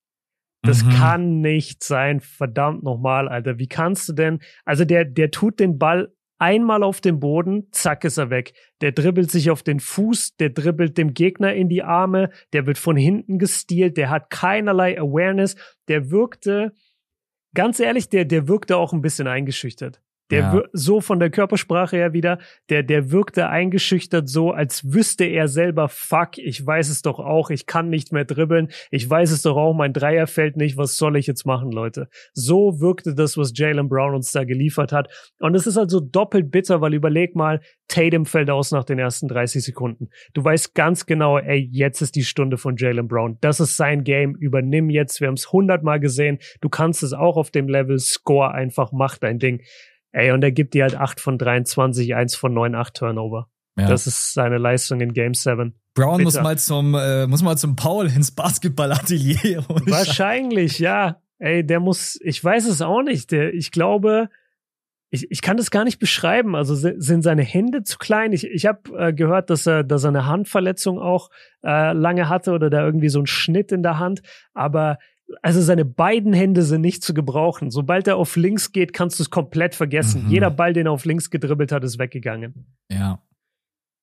Das 0.63 0.85
mhm. 0.85 0.91
kann 0.91 1.41
nicht 1.41 1.83
sein, 1.83 2.21
verdammt 2.21 2.85
nochmal, 2.85 3.29
Alter. 3.29 3.59
Wie 3.59 3.67
kannst 3.67 4.09
du 4.09 4.13
denn? 4.13 4.39
Also 4.65 4.85
der, 4.85 5.05
der 5.05 5.31
tut 5.31 5.61
den 5.61 5.79
Ball 5.79 6.09
einmal 6.45 6.83
auf 6.83 7.01
dem 7.01 7.21
Boden, 7.21 7.69
zack 7.73 8.05
ist 8.05 8.19
er 8.19 8.29
weg. 8.29 8.53
Der 8.83 8.93
dribbelt 8.93 9.31
sich 9.31 9.51
auf 9.51 9.63
den 9.63 9.81
Fuß, 9.81 10.37
der 10.37 10.51
dribbelt 10.51 10.99
dem 10.99 11.15
Gegner 11.15 11.55
in 11.55 11.71
die 11.71 11.83
Arme, 11.83 12.29
der 12.53 12.67
wird 12.67 12.77
von 12.77 12.97
hinten 12.97 13.39
gestealt, 13.39 13.97
der 13.97 14.11
hat 14.11 14.29
keinerlei 14.29 15.01
Awareness, 15.01 15.57
der 15.89 16.11
wirkte, 16.11 16.75
ganz 17.55 17.81
ehrlich, 17.81 18.11
der, 18.11 18.27
der 18.27 18.47
wirkte 18.47 18.77
auch 18.77 18.93
ein 18.93 19.01
bisschen 19.01 19.27
eingeschüchtert. 19.27 20.03
Der 20.31 20.41
Ja. 20.41 20.63
so 20.73 21.01
von 21.01 21.21
der 21.21 21.31
Körpersprache 21.31 21.97
her 21.97 22.13
wieder, 22.13 22.39
der, 22.71 22.83
der 22.83 23.11
wirkte 23.11 23.49
eingeschüchtert 23.49 24.29
so, 24.29 24.53
als 24.53 24.93
wüsste 24.93 25.25
er 25.25 25.49
selber, 25.49 25.89
fuck, 25.89 26.39
ich 26.39 26.65
weiß 26.65 26.89
es 26.89 27.03
doch 27.03 27.19
auch, 27.19 27.51
ich 27.51 27.67
kann 27.67 27.91
nicht 27.91 28.13
mehr 28.13 28.25
dribbeln, 28.25 28.69
ich 28.91 29.09
weiß 29.09 29.31
es 29.31 29.43
doch 29.43 29.57
auch, 29.57 29.75
mein 29.75 29.93
Dreier 29.93 30.27
fällt 30.27 30.57
nicht, 30.57 30.77
was 30.77 30.97
soll 30.97 31.17
ich 31.17 31.27
jetzt 31.27 31.45
machen, 31.45 31.71
Leute? 31.71 32.09
So 32.33 32.81
wirkte 32.81 33.15
das, 33.15 33.37
was 33.37 33.53
Jalen 33.55 33.89
Brown 33.89 34.15
uns 34.15 34.33
da 34.33 34.45
geliefert 34.45 34.93
hat. 34.93 35.11
Und 35.41 35.55
es 35.55 35.67
ist 35.67 35.77
also 35.77 36.01
doppelt 36.01 36.51
bitter, 36.51 36.81
weil 36.81 36.95
überleg 36.95 37.37
mal, 37.37 37.61
Tatum 37.89 38.25
fällt 38.25 38.51
aus 38.51 38.73
nach 38.73 38.85
den 38.85 38.99
ersten 38.99 39.29
30 39.29 39.63
Sekunden. 39.63 40.09
Du 40.33 40.43
weißt 40.43 40.75
ganz 40.75 41.07
genau, 41.07 41.39
ey, 41.39 41.69
jetzt 41.71 42.01
ist 42.01 42.17
die 42.17 42.25
Stunde 42.25 42.57
von 42.57 42.77
Jalen 42.77 43.09
Brown. 43.09 43.37
Das 43.41 43.61
ist 43.61 43.77
sein 43.77 44.05
Game. 44.05 44.35
Übernimm 44.37 44.91
jetzt. 44.91 45.21
Wir 45.21 45.29
haben 45.29 45.35
es 45.35 45.53
hundertmal 45.53 46.01
gesehen. 46.01 46.39
Du 46.61 46.69
kannst 46.69 47.03
es 47.03 47.13
auch 47.13 47.37
auf 47.37 47.51
dem 47.51 47.69
Level. 47.69 47.99
Score 47.99 48.53
einfach, 48.53 48.91
mach 48.93 49.19
dein 49.19 49.39
Ding. 49.39 49.61
Ey, 50.15 50.31
und 50.31 50.45
er 50.45 50.53
gibt 50.53 50.75
dir 50.75 50.85
halt 50.85 50.95
8 50.95 51.21
von 51.21 51.39
23, 51.39 52.15
1 52.15 52.37
von 52.37 52.55
9, 52.55 52.77
8 52.77 52.95
Turnover. 52.95 53.49
Ja. 53.77 53.89
Das 53.89 54.07
ist 54.07 54.33
seine 54.33 54.59
Leistung 54.59 55.01
in 55.01 55.13
Game 55.13 55.35
7. 55.35 55.75
Brown 55.95 56.23
muss 56.23 56.41
mal 56.41 56.57
zum, 56.57 56.95
äh, 56.95 57.27
muss 57.27 57.43
mal 57.43 57.57
zum 57.57 57.75
Paul 57.75 58.07
ins 58.07 58.31
Basketballatelier. 58.31 59.65
Wahrscheinlich, 59.69 60.79
ja. 60.79 61.21
Ey, 61.41 61.67
der 61.67 61.81
muss, 61.81 62.19
ich 62.23 62.43
weiß 62.43 62.67
es 62.67 62.81
auch 62.81 63.03
nicht. 63.03 63.33
Der, 63.33 63.53
ich 63.53 63.73
glaube, 63.73 64.29
ich, 65.11 65.29
ich 65.33 65.43
kann 65.43 65.57
das 65.57 65.73
gar 65.73 65.83
nicht 65.83 65.99
beschreiben. 65.99 66.55
Also 66.55 66.77
si- 66.77 66.95
sind 66.99 67.23
seine 67.23 67.43
Hände 67.43 67.83
zu 67.83 67.99
klein? 67.99 68.33
Ich, 68.33 68.45
ich 68.47 68.67
habe 68.67 68.97
äh, 68.97 69.13
gehört, 69.13 69.51
dass 69.51 69.67
er, 69.67 69.83
dass 69.83 70.05
er 70.05 70.11
eine 70.11 70.27
Handverletzung 70.27 71.01
auch 71.01 71.31
äh, 71.65 71.93
lange 71.93 72.29
hatte 72.29 72.53
oder 72.53 72.71
da 72.71 72.85
irgendwie 72.85 73.09
so 73.09 73.19
ein 73.21 73.27
Schnitt 73.27 73.73
in 73.73 73.83
der 73.83 73.99
Hand. 73.99 74.23
Aber 74.55 74.99
also 75.43 75.61
seine 75.61 75.85
beiden 75.85 76.33
Hände 76.33 76.63
sind 76.63 76.83
nicht 76.83 77.03
zu 77.03 77.15
gebrauchen. 77.15 77.71
Sobald 77.71 78.07
er 78.07 78.17
auf 78.17 78.37
links 78.37 78.73
geht, 78.73 78.93
kannst 78.93 79.19
du 79.19 79.23
es 79.23 79.31
komplett 79.31 79.75
vergessen. 79.75 80.25
Mhm. 80.25 80.31
Jeder 80.31 80.51
Ball, 80.51 80.73
den 80.73 80.87
er 80.87 80.93
auf 80.93 81.05
links 81.05 81.31
gedribbelt 81.31 81.73
hat, 81.73 81.85
ist 81.85 81.99
weggegangen. 81.99 82.67
Ja. 82.91 83.21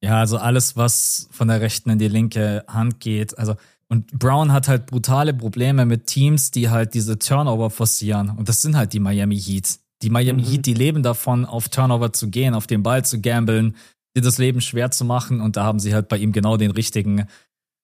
Ja, 0.03 0.19
also 0.19 0.37
alles, 0.37 0.75
was 0.75 1.27
von 1.31 1.47
der 1.47 1.61
rechten 1.61 1.91
in 1.91 1.99
die 1.99 2.07
linke 2.07 2.63
Hand 2.67 2.99
geht. 2.99 3.37
Also, 3.37 3.55
und 3.87 4.11
Brown 4.17 4.51
hat 4.51 4.67
halt 4.67 4.87
brutale 4.87 5.33
Probleme 5.33 5.85
mit 5.85 6.07
Teams, 6.07 6.49
die 6.49 6.69
halt 6.69 6.95
diese 6.95 7.19
Turnover 7.19 7.69
forcieren. 7.69 8.29
Und 8.29 8.49
das 8.49 8.61
sind 8.61 8.75
halt 8.75 8.93
die 8.93 8.99
Miami 8.99 9.39
Heat. 9.39 9.79
Die 10.01 10.09
Miami 10.09 10.41
Mhm. 10.41 10.47
Heat, 10.47 10.65
die 10.65 10.73
leben 10.73 11.03
davon, 11.03 11.45
auf 11.45 11.69
Turnover 11.69 12.11
zu 12.13 12.29
gehen, 12.29 12.55
auf 12.55 12.65
den 12.65 12.81
Ball 12.81 13.05
zu 13.05 13.21
gambeln, 13.21 13.75
dir 14.15 14.23
das 14.23 14.39
Leben 14.39 14.59
schwer 14.59 14.89
zu 14.89 15.05
machen. 15.05 15.39
Und 15.39 15.55
da 15.55 15.65
haben 15.65 15.79
sie 15.79 15.93
halt 15.93 16.07
bei 16.07 16.17
ihm 16.17 16.31
genau 16.31 16.57
den 16.57 16.71
richtigen 16.71 17.27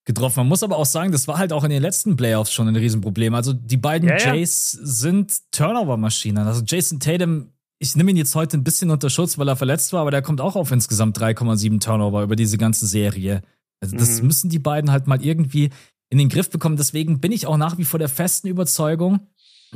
getroffen. 0.07 0.39
Man 0.39 0.47
muss 0.47 0.63
aber 0.63 0.77
auch 0.77 0.85
sagen, 0.85 1.11
das 1.11 1.27
war 1.27 1.37
halt 1.37 1.53
auch 1.53 1.63
in 1.63 1.69
den 1.69 1.81
letzten 1.81 2.15
Playoffs 2.15 2.51
schon 2.51 2.67
ein 2.67 2.75
Riesenproblem. 2.75 3.35
Also 3.35 3.53
die 3.53 3.77
beiden 3.77 4.07
Ja, 4.09 4.17
ja. 4.17 4.33
Jays 4.33 4.71
sind 4.71 5.33
Turnover-Maschinen. 5.51 6.47
Also 6.47 6.63
Jason 6.65 6.99
Tatum, 6.99 7.51
ich 7.77 7.95
nehme 7.95 8.09
ihn 8.11 8.17
jetzt 8.17 8.33
heute 8.33 8.57
ein 8.57 8.63
bisschen 8.63 8.89
unter 8.89 9.09
Schutz, 9.09 9.37
weil 9.37 9.47
er 9.49 9.55
verletzt 9.55 9.93
war, 9.93 10.01
aber 10.01 10.11
der 10.11 10.21
kommt 10.23 10.41
auch 10.41 10.55
auf 10.55 10.71
insgesamt 10.71 11.19
3,7 11.19 11.79
Turnover 11.79 12.23
über 12.23 12.35
diese 12.35 12.57
ganze 12.57 12.87
Serie. 12.87 13.41
Also 13.81 13.95
das 13.97 14.21
Mhm. 14.21 14.27
müssen 14.27 14.49
die 14.49 14.59
beiden 14.59 14.91
halt 14.91 15.07
mal 15.07 15.23
irgendwie 15.23 15.69
in 16.09 16.17
den 16.17 16.29
Griff 16.29 16.49
bekommen. 16.49 16.77
Deswegen 16.77 17.19
bin 17.19 17.31
ich 17.33 17.45
auch 17.45 17.57
nach 17.57 17.77
wie 17.77 17.83
vor 17.83 17.99
der 17.99 18.09
festen 18.09 18.47
Überzeugung, 18.47 19.19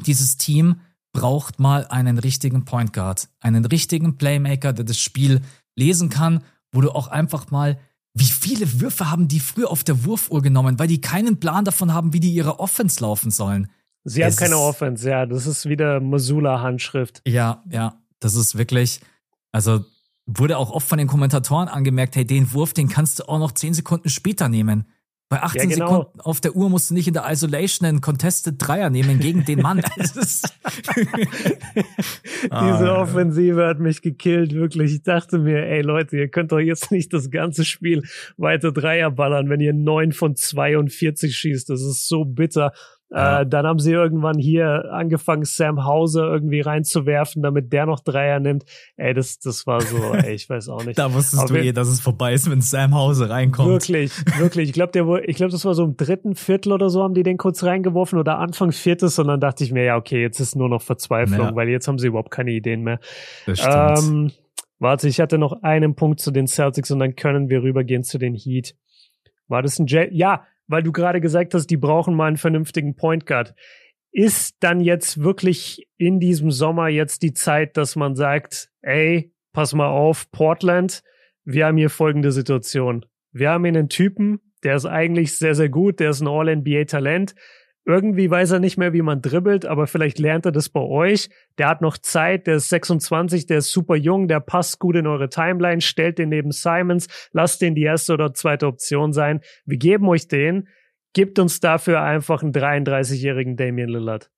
dieses 0.08 0.38
Team 0.38 0.78
braucht 1.14 1.60
mal 1.60 1.86
einen 1.88 2.18
richtigen 2.18 2.64
Point 2.64 2.94
Guard, 2.94 3.28
einen 3.42 3.66
richtigen 3.66 4.18
Playmaker, 4.18 4.72
der 4.72 4.86
das 4.86 4.98
Spiel 4.98 5.42
lesen 5.76 6.08
kann, 6.10 6.42
wo 6.72 6.80
du 6.80 6.90
auch 6.92 7.10
einfach 7.10 7.52
mal 7.52 7.78
wie 8.14 8.26
viele 8.26 8.82
Würfe 8.82 9.10
haben 9.10 9.28
die 9.28 9.40
früher 9.40 9.70
auf 9.72 9.84
der 9.84 10.04
Wurfuhr 10.04 10.42
genommen, 10.42 10.78
weil 10.80 10.88
die 10.88 11.00
keinen 11.02 11.40
Plan 11.40 11.64
davon 11.66 11.94
haben, 11.94 12.14
wie 12.14 12.20
die 12.20 12.34
ihre 12.34 12.60
Offense 12.60 13.02
laufen 13.02 13.32
sollen. 13.32 13.70
Sie 14.04 14.24
haben 14.24 14.30
Es 14.32 14.38
keine 14.38 14.56
ist- 14.56 14.60
Offense, 14.62 15.10
ja. 15.10 15.26
Das 15.26 15.46
ist 15.48 15.70
wieder 15.70 16.00
Missoula-Handschrift. 16.00 17.22
Ja, 17.26 17.64
ja, 17.70 17.96
das 18.20 18.36
ist 18.36 18.58
wirklich, 18.58 19.00
also 19.52 19.86
wurde 20.26 20.58
auch 20.58 20.72
oft 20.72 20.88
von 20.88 20.98
den 20.98 21.08
Kommentatoren 21.08 21.68
angemerkt, 21.68 22.16
hey, 22.16 22.26
den 22.26 22.52
Wurf, 22.54 22.74
den 22.74 22.90
kannst 22.90 23.20
du 23.20 23.24
auch 23.30 23.40
noch 23.40 23.52
10 23.52 23.74
Sekunden 23.74 24.10
später 24.10 24.50
nehmen. 24.50 24.86
Bei 25.32 25.42
18 25.44 25.70
Ja, 25.70 25.76
genau. 25.76 25.88
Sekunden 25.88 26.20
auf 26.20 26.42
der 26.42 26.58
Uhr 26.58 26.70
musst 26.70 26.90
du 26.90 26.94
nicht 26.94 27.08
in 27.08 27.14
der 27.14 27.24
Isolation 27.32 27.88
einen 27.88 28.02
Contested 28.02 28.56
Dreier 28.58 28.90
nehmen 28.90 29.18
gegen 29.20 29.46
den 29.46 29.62
Mann. 29.62 29.82
Diese 29.98 30.52
Ah, 32.52 33.02
Offensive 33.02 33.66
hat 33.66 33.80
mich 33.80 34.02
gekillt, 34.02 34.54
wirklich. 34.54 34.94
Ich 34.94 35.04
dachte 35.04 35.40
mir, 35.40 35.66
ey 35.66 35.84
Leute, 35.84 36.18
ihr 36.18 36.28
könnt 36.28 36.52
doch 36.52 36.60
jetzt 36.60 36.92
nicht 36.92 37.14
das 37.14 37.32
ganze 37.32 37.64
Spiel 37.64 38.04
weiter 38.36 38.74
Dreier 38.74 39.10
ballern, 39.10 39.50
wenn 39.50 39.62
ihr 39.62 39.74
9 39.74 40.12
von 40.12 40.36
42 40.36 41.34
schießt. 41.34 41.70
Das 41.70 41.82
ist 41.82 42.10
so 42.10 42.26
bitter. 42.26 42.74
Ja. 43.14 43.42
Äh, 43.42 43.48
dann 43.48 43.66
haben 43.68 43.80
sie 43.80 43.92
irgendwann 43.92 44.38
hier 44.38 44.86
angefangen, 44.92 45.44
Sam 45.44 45.84
Hauser 45.84 46.32
irgendwie 46.32 46.62
reinzuwerfen, 46.62 47.42
damit 47.44 47.74
der 47.74 47.86
noch 47.86 48.00
Dreier 48.00 48.40
nimmt. 48.40 48.64
Ey, 48.96 49.14
das, 49.14 49.38
das 49.40 49.68
war 49.68 49.82
so, 49.82 49.98
ey, 50.14 50.34
ich 50.34 50.50
weiß 50.50 50.70
auch 50.70 50.86
nicht. 50.86 50.98
Da 50.98 51.14
wusstest 51.14 51.44
Aber 51.44 51.54
du 51.54 51.64
eh, 51.64 51.74
dass 51.74 51.90
es 51.90 52.00
vorbei 52.00 52.34
ist, 52.34 52.50
wenn 52.50 52.62
Sam 52.62 52.96
Hause 52.96 53.30
reinkommt. 53.30 53.68
Wirklich, 53.68 54.14
wirklich. 54.40 54.70
Ich 54.70 54.74
glaube, 54.74 55.22
ich 55.26 55.36
glaube, 55.36 55.52
das 55.52 55.66
war 55.66 55.74
so 55.74 55.84
im 55.84 55.98
dritten 55.98 56.36
Viertel 56.36 56.72
oder 56.72 56.90
so, 56.90 57.04
haben 57.04 57.14
die 57.14 57.24
den 57.24 57.38
kurz 57.38 57.64
reingeworfen 57.64 58.18
oder 58.18 58.40
Anfang 58.40 58.72
viertes 58.72 59.20
und 59.20 59.28
dann 59.28 59.42
dachte 59.42 59.64
ich 59.66 59.74
mir, 59.74 59.84
ja, 59.84 59.98
okay, 59.98 60.22
jetzt 60.22 60.40
ist 60.40 60.56
nur 60.56 60.70
noch 60.70 60.82
Verzweiflung, 60.82 61.48
Ja. 61.48 61.56
weil 61.56 61.68
jetzt 61.68 61.90
haben 61.90 62.00
sie 62.00 62.08
überhaupt 62.08 62.32
keine 62.32 62.52
Ideen 62.52 62.82
mehr. 62.82 63.00
Das 63.46 63.60
stimmt. 63.60 64.00
Ähm, 64.00 64.32
warte, 64.80 65.10
ich 65.10 65.20
hatte 65.20 65.38
noch 65.38 65.64
einen 65.64 65.96
Punkt 65.96 66.22
zu 66.22 66.32
den 66.32 66.48
Celtics 66.48 66.92
und 66.92 67.00
dann 67.00 67.16
können 67.18 67.50
wir 67.50 67.62
rübergehen 67.62 68.04
zu 68.04 68.18
den 68.18 68.36
Heat. 68.36 68.76
War 69.50 69.62
das 69.62 69.80
ein 69.80 69.88
J 69.88 70.08
Ja, 70.12 70.46
weil 70.72 70.84
du 70.84 70.92
gerade 70.92 71.20
gesagt 71.22 71.54
hast, 71.54 71.68
die 71.68 71.78
brauchen 71.78 72.16
mal 72.16 72.28
einen 72.28 72.38
vernünftigen 72.38 72.96
Point 72.96 73.26
Guard. 73.26 73.54
Ist 74.12 74.56
dann 74.62 74.80
jetzt 74.80 75.22
wirklich 75.22 75.88
in 75.98 76.20
diesem 76.20 76.50
Sommer 76.50 76.88
jetzt 76.88 77.22
die 77.24 77.34
Zeit, 77.34 77.78
dass 77.78 77.96
man 77.96 78.16
sagt, 78.16 78.70
ey, 78.82 79.34
pass 79.54 79.74
mal 79.74 79.90
auf, 79.90 80.32
Portland, 80.32 81.04
wir 81.44 81.66
haben 81.66 81.78
hier 81.78 81.90
folgende 81.90 82.32
Situation. 82.32 83.06
Wir 83.32 83.50
haben 83.50 83.66
hier 83.66 83.74
einen 83.74 83.90
Typen, 83.90 84.40
der 84.64 84.76
ist 84.76 84.86
eigentlich 84.86 85.38
sehr, 85.38 85.56
sehr 85.56 85.70
gut, 85.70 86.00
der 86.00 86.12
ist 86.12 86.22
ein 86.22 86.28
All-NBA-Talent. 86.28 87.36
Irgendwie 87.84 88.30
weiß 88.30 88.52
er 88.52 88.60
nicht 88.60 88.78
mehr, 88.78 88.94
wie 88.94 89.02
man 89.02 89.22
dribbelt, 89.22 89.66
aber 89.66 89.88
vielleicht 89.88 90.20
lernt 90.20 90.46
er 90.46 90.52
das 90.52 90.70
bei 90.70 90.82
euch. 90.82 91.30
Der 91.58 91.68
hat 91.68 91.82
noch 91.82 91.98
Zeit, 91.98 92.46
der 92.46 92.58
ist 92.58 92.70
26, 92.70 93.48
der 93.48 93.58
ist 93.58 93.72
super 93.72 93.96
jung, 93.96 94.28
der 94.28 94.40
passt 94.40 94.78
gut 94.78 94.96
in 94.96 95.08
eure 95.08 95.30
Timeline, 95.30 95.82
stellt 95.82 96.20
den 96.20 96.30
neben 96.30 96.52
Simons, 96.52 97.08
lasst 97.32 97.62
den 97.62 97.74
die 97.74 97.82
erste 97.82 98.14
oder 98.14 98.34
zweite 98.34 98.68
Option 98.68 99.14
sein. 99.14 99.42
Wir 99.66 99.78
geben 99.78 100.08
euch 100.10 100.28
den, 100.28 100.68
gibt 101.14 101.40
uns 101.40 101.60
dafür 101.60 102.02
einfach 102.02 102.44
einen 102.44 102.54
33-jährigen 102.54 103.58
Damian 103.58 103.90
Lillard. 103.90 104.30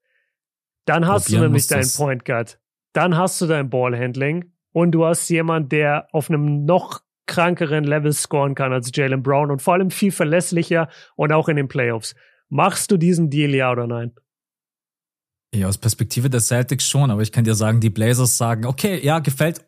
Dann 0.86 1.06
hast 1.06 1.26
Probieren 1.26 1.42
du 1.42 1.48
nämlich 1.48 1.68
deinen. 1.68 1.90
Point 1.98 2.26
Guard. 2.26 2.60
Dann 2.94 3.18
hast 3.18 3.42
du 3.42 3.48
dein 3.48 3.70
Ballhandling 3.70 4.54
und 4.72 4.92
du 4.92 5.06
hast 5.06 5.28
jemand, 5.30 5.72
der 5.72 6.08
auf 6.14 6.30
einem 6.30 6.64
noch 6.66 7.02
krankeren 7.26 7.84
Level 7.84 8.12
scoren 8.14 8.56
kann 8.56 8.74
als 8.74 8.92
Jalen 8.94 9.24
Brown 9.24 9.52
und 9.52 9.62
vor 9.62 9.74
allem 9.74 9.92
viel 9.92 10.12
verlässlicher 10.12 10.90
und 11.16 11.32
auch 11.32 11.48
in 11.48 11.56
den 11.56 11.68
Playoffs. 11.68 12.16
Machst 12.54 12.92
du 12.92 12.98
diesen 12.98 13.32
Deal, 13.32 13.56
ja 13.56 13.72
oder 13.72 13.88
nein? 13.88 14.12
Ja, 15.56 15.68
aus 15.68 15.80
Perspektive 15.80 16.30
der 16.30 16.40
Celtics 16.40 16.88
schon, 16.88 17.10
aber 17.10 17.22
ich 17.24 17.32
kann 17.32 17.44
dir 17.44 17.56
sagen, 17.56 17.80
die 17.80 17.90
Blazers 17.90 18.38
sagen, 18.38 18.66
okay, 18.66 19.04
ja, 19.04 19.18
gefällt, 19.20 19.66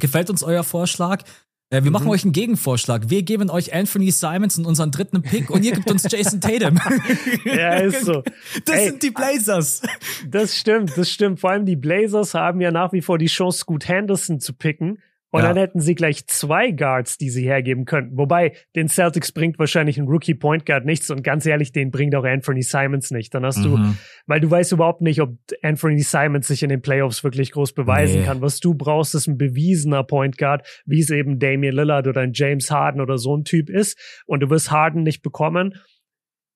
gefällt 0.00 0.30
uns 0.30 0.42
euer 0.42 0.64
Vorschlag. 0.64 1.24
Äh, 1.70 1.84
wir 1.84 1.90
machen 1.90 2.04
Mhm. 2.04 2.10
euch 2.10 2.24
einen 2.24 2.32
Gegenvorschlag. 2.32 3.10
Wir 3.10 3.22
geben 3.22 3.50
euch 3.50 3.74
Anthony 3.74 4.10
Simons 4.10 4.56
und 4.56 4.64
unseren 4.64 4.90
dritten 4.90 5.20
Pick 5.22 5.50
und 5.50 5.62
ihr 5.62 5.72
gebt 5.72 5.90
uns 5.90 6.04
Jason 6.10 6.40
Tatum. 6.40 6.78
Ja, 7.44 7.74
ist 7.80 8.04
so. 8.06 8.22
Das 8.64 8.76
Ey, 8.76 8.88
sind 8.88 9.02
die 9.02 9.10
Blazers. 9.10 9.82
Das 10.26 10.56
stimmt, 10.56 10.96
das 10.96 11.10
stimmt. 11.10 11.38
Vor 11.40 11.50
allem 11.50 11.66
die 11.66 11.76
Blazers 11.76 12.32
haben 12.32 12.62
ja 12.62 12.70
nach 12.70 12.92
wie 12.94 13.02
vor 13.02 13.18
die 13.18 13.26
Chance, 13.26 13.58
Scoot 13.58 13.88
Henderson 13.88 14.40
zu 14.40 14.54
picken. 14.54 14.98
Und 15.34 15.40
Ja. 15.40 15.48
dann 15.48 15.56
hätten 15.56 15.80
sie 15.80 15.94
gleich 15.94 16.26
zwei 16.26 16.70
Guards, 16.72 17.16
die 17.16 17.30
sie 17.30 17.42
hergeben 17.44 17.86
könnten. 17.86 18.18
Wobei, 18.18 18.52
den 18.76 18.88
Celtics 18.88 19.32
bringt 19.32 19.58
wahrscheinlich 19.58 19.96
ein 19.98 20.06
Rookie 20.06 20.34
Point 20.34 20.66
Guard 20.66 20.84
nichts. 20.84 21.08
Und 21.10 21.24
ganz 21.24 21.46
ehrlich, 21.46 21.72
den 21.72 21.90
bringt 21.90 22.14
auch 22.14 22.24
Anthony 22.24 22.60
Simons 22.62 23.10
nicht. 23.10 23.32
Dann 23.34 23.44
hast 23.46 23.64
du, 23.64 23.78
Mhm. 23.78 23.96
weil 24.26 24.40
du 24.40 24.50
weißt 24.50 24.72
überhaupt 24.72 25.00
nicht, 25.00 25.22
ob 25.22 25.38
Anthony 25.62 26.00
Simons 26.02 26.48
sich 26.48 26.62
in 26.62 26.68
den 26.68 26.82
Playoffs 26.82 27.24
wirklich 27.24 27.50
groß 27.50 27.72
beweisen 27.72 28.20
Nee. 28.20 28.26
kann. 28.26 28.42
Was 28.42 28.60
du 28.60 28.74
brauchst, 28.74 29.14
ist 29.14 29.26
ein 29.26 29.38
bewiesener 29.38 30.04
Point 30.04 30.36
Guard, 30.36 30.66
wie 30.84 31.00
es 31.00 31.08
eben 31.08 31.38
Damian 31.38 31.74
Lillard 31.74 32.06
oder 32.06 32.20
ein 32.20 32.32
James 32.34 32.70
Harden 32.70 33.00
oder 33.00 33.16
so 33.16 33.34
ein 33.34 33.44
Typ 33.44 33.70
ist. 33.70 33.98
Und 34.26 34.40
du 34.40 34.50
wirst 34.50 34.70
Harden 34.70 35.02
nicht 35.02 35.22
bekommen. 35.22 35.76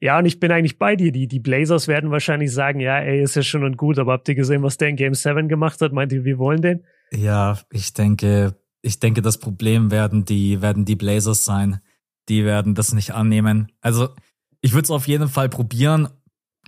Ja, 0.00 0.18
und 0.18 0.26
ich 0.26 0.38
bin 0.38 0.52
eigentlich 0.52 0.78
bei 0.78 0.96
dir. 0.96 1.12
Die, 1.12 1.26
die 1.28 1.40
Blazers 1.40 1.88
werden 1.88 2.10
wahrscheinlich 2.10 2.52
sagen, 2.52 2.80
ja, 2.80 2.98
ey, 2.98 3.22
ist 3.22 3.36
ja 3.36 3.40
schon 3.42 3.64
und 3.64 3.78
gut, 3.78 3.98
aber 3.98 4.12
habt 4.12 4.28
ihr 4.28 4.34
gesehen, 4.34 4.62
was 4.62 4.76
der 4.76 4.88
in 4.88 4.96
Game 4.96 5.14
7 5.14 5.48
gemacht 5.48 5.80
hat? 5.80 5.94
Meint 5.94 6.12
ihr, 6.12 6.24
wir 6.26 6.36
wollen 6.36 6.60
den? 6.60 6.84
Ja, 7.12 7.58
ich 7.72 7.94
denke, 7.94 8.54
ich 8.86 9.00
denke, 9.00 9.22
das 9.22 9.38
Problem 9.38 9.90
werden 9.90 10.24
die, 10.24 10.62
werden 10.62 10.84
die 10.84 10.96
Blazers 10.96 11.44
sein. 11.44 11.80
Die 12.28 12.44
werden 12.44 12.74
das 12.74 12.92
nicht 12.92 13.12
annehmen. 13.14 13.70
Also, 13.80 14.08
ich 14.60 14.72
würde 14.72 14.84
es 14.84 14.90
auf 14.90 15.06
jeden 15.08 15.28
Fall 15.28 15.48
probieren. 15.48 16.08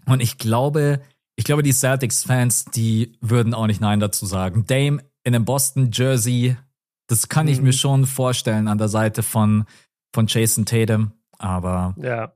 Und 0.06 0.20
ich 0.20 0.38
glaube, 0.38 1.00
ich 1.36 1.44
glaube, 1.44 1.62
die 1.62 1.72
Celtics-Fans, 1.72 2.66
die 2.66 3.16
würden 3.20 3.54
auch 3.54 3.66
nicht 3.66 3.80
Nein 3.80 4.00
dazu 4.00 4.26
sagen. 4.26 4.64
Dame 4.66 5.02
in 5.24 5.34
einem 5.34 5.44
Boston-Jersey, 5.44 6.56
das 7.06 7.28
kann 7.28 7.48
ich 7.48 7.58
Mhm. 7.58 7.64
mir 7.64 7.72
schon 7.72 8.06
vorstellen 8.06 8.68
an 8.68 8.78
der 8.78 8.88
Seite 8.88 9.22
von, 9.22 9.64
von 10.12 10.26
Jason 10.26 10.66
Tatum. 10.66 11.12
Aber 11.38 11.94
Ja. 12.02 12.32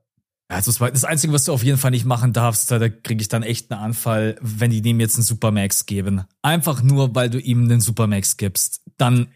Also 0.49 0.71
das 0.85 1.03
Einzige, 1.03 1.33
was 1.33 1.45
du 1.45 1.53
auf 1.53 1.63
jeden 1.63 1.79
Fall 1.79 1.89
nicht 1.91 2.05
machen 2.05 2.31
darfst, 2.31 2.69
da 2.69 2.87
kriege 2.89 3.21
ich 3.21 3.27
dann 3.27 3.41
echt 3.41 3.71
einen 3.71 3.81
Anfall, 3.81 4.35
wenn 4.39 4.69
die 4.69 4.81
dem 4.83 4.99
jetzt 4.99 5.15
einen 5.15 5.23
Supermax 5.23 5.87
geben. 5.87 6.25
Einfach 6.43 6.83
nur, 6.83 7.15
weil 7.15 7.29
du 7.31 7.39
ihm 7.39 7.63
einen 7.63 7.81
Supermax 7.81 8.37
gibst. 8.37 8.81
Dann. 8.97 9.29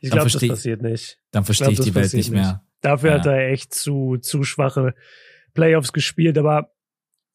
Ich 0.00 0.10
glaube, 0.10 0.30
das 0.30 0.46
passiert 0.46 0.82
nicht. 0.82 1.18
Dann 1.30 1.44
verstehe 1.44 1.70
ich, 1.70 1.78
ich 1.78 1.84
die 1.84 1.94
Welt 1.94 2.12
nicht 2.12 2.30
mehr. 2.30 2.64
Dafür 2.80 3.10
ja. 3.10 3.18
hat 3.18 3.26
er 3.26 3.48
echt 3.48 3.74
zu, 3.74 4.16
zu 4.18 4.42
schwache 4.42 4.94
Playoffs 5.54 5.92
gespielt, 5.92 6.38
aber 6.38 6.72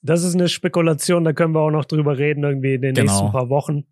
das 0.02 0.24
ist 0.24 0.36
eine 0.36 0.50
Spekulation, 0.50 1.24
da 1.24 1.34
können 1.34 1.54
wir 1.54 1.62
auch 1.62 1.72
noch 1.72 1.86
drüber 1.86 2.18
reden, 2.18 2.44
irgendwie 2.44 2.76
in 2.76 2.82
den 2.82 2.94
genau. 2.94 3.12
nächsten 3.12 3.32
paar 3.32 3.50
Wochen 3.50 3.86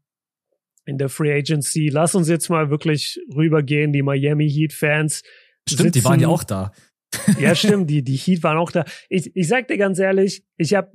in 0.86 0.98
der 0.98 1.10
Free 1.10 1.34
Agency. 1.34 1.90
Lass 1.90 2.16
uns 2.16 2.30
jetzt 2.30 2.50
mal 2.50 2.70
wirklich 2.70 3.20
rübergehen, 3.34 3.92
die 3.92 4.04
Miami 4.04 4.50
Heat 4.50 4.74
Fans. 4.74 5.24
Stimmt, 5.68 5.80
sitzen, 5.80 5.92
die 5.92 6.06
waren 6.06 6.20
ja 6.20 6.28
auch 6.28 6.44
da. 6.44 6.72
ja, 7.40 7.56
stimmt, 7.56 7.90
die, 7.90 8.04
die 8.04 8.18
Heat 8.18 8.44
waren 8.44 8.58
auch 8.58 8.72
da. 8.72 8.86
Ich, 9.10 9.36
ich 9.36 9.48
sag 9.48 9.68
dir 9.68 9.78
ganz 9.78 10.00
ehrlich, 10.00 10.44
ich 10.58 10.74
habe 10.74 10.92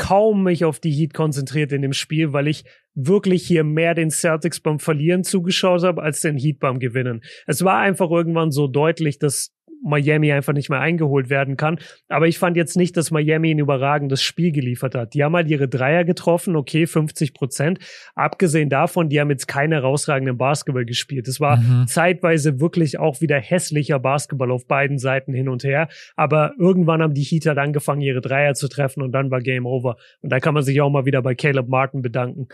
kaum 0.00 0.44
mich 0.44 0.64
auf 0.64 0.80
die 0.80 0.92
Heat 0.92 1.12
konzentriert 1.12 1.72
in 1.72 1.82
dem 1.82 1.92
Spiel, 1.92 2.32
weil 2.32 2.48
ich 2.48 2.64
wirklich 2.94 3.46
hier 3.46 3.64
mehr 3.64 3.94
den 3.94 4.10
Celtics 4.10 4.58
beim 4.58 4.78
Verlieren 4.78 5.24
zugeschaut 5.24 5.84
habe, 5.84 6.02
als 6.02 6.20
den 6.20 6.38
Heat 6.38 6.58
beim 6.58 6.78
Gewinnen. 6.78 7.20
Es 7.46 7.64
war 7.64 7.80
einfach 7.80 8.10
irgendwann 8.10 8.50
so 8.50 8.66
deutlich, 8.66 9.18
dass 9.18 9.52
Miami 9.82 10.32
einfach 10.32 10.52
nicht 10.52 10.70
mehr 10.70 10.80
eingeholt 10.80 11.30
werden 11.30 11.56
kann. 11.56 11.78
Aber 12.08 12.28
ich 12.28 12.38
fand 12.38 12.56
jetzt 12.56 12.76
nicht, 12.76 12.96
dass 12.96 13.10
Miami 13.10 13.52
ein 13.52 13.58
überragendes 13.58 14.22
Spiel 14.22 14.52
geliefert 14.52 14.94
hat. 14.94 15.14
Die 15.14 15.24
haben 15.24 15.34
halt 15.34 15.48
ihre 15.48 15.68
Dreier 15.68 16.04
getroffen, 16.04 16.56
okay, 16.56 16.86
50 16.86 17.34
Prozent. 17.34 17.78
Abgesehen 18.14 18.68
davon, 18.68 19.08
die 19.08 19.20
haben 19.20 19.30
jetzt 19.30 19.48
keine 19.48 19.76
herausragenden 19.76 20.36
Basketball 20.36 20.84
gespielt. 20.84 21.28
Es 21.28 21.40
war 21.40 21.56
mhm. 21.56 21.86
zeitweise 21.86 22.60
wirklich 22.60 22.98
auch 22.98 23.20
wieder 23.20 23.38
hässlicher 23.38 23.98
Basketball 23.98 24.50
auf 24.50 24.66
beiden 24.66 24.98
Seiten 24.98 25.32
hin 25.32 25.48
und 25.48 25.64
her. 25.64 25.88
Aber 26.16 26.52
irgendwann 26.58 27.02
haben 27.02 27.14
die 27.14 27.22
Heat 27.22 27.46
halt 27.46 27.58
angefangen, 27.58 28.02
ihre 28.02 28.20
Dreier 28.20 28.54
zu 28.54 28.68
treffen 28.68 29.02
und 29.02 29.12
dann 29.12 29.30
war 29.30 29.40
Game 29.40 29.66
Over. 29.66 29.96
Und 30.20 30.30
da 30.30 30.40
kann 30.40 30.54
man 30.54 30.62
sich 30.62 30.80
auch 30.80 30.90
mal 30.90 31.04
wieder 31.04 31.22
bei 31.22 31.34
Caleb 31.34 31.68
Martin 31.68 32.02
bedanken. 32.02 32.48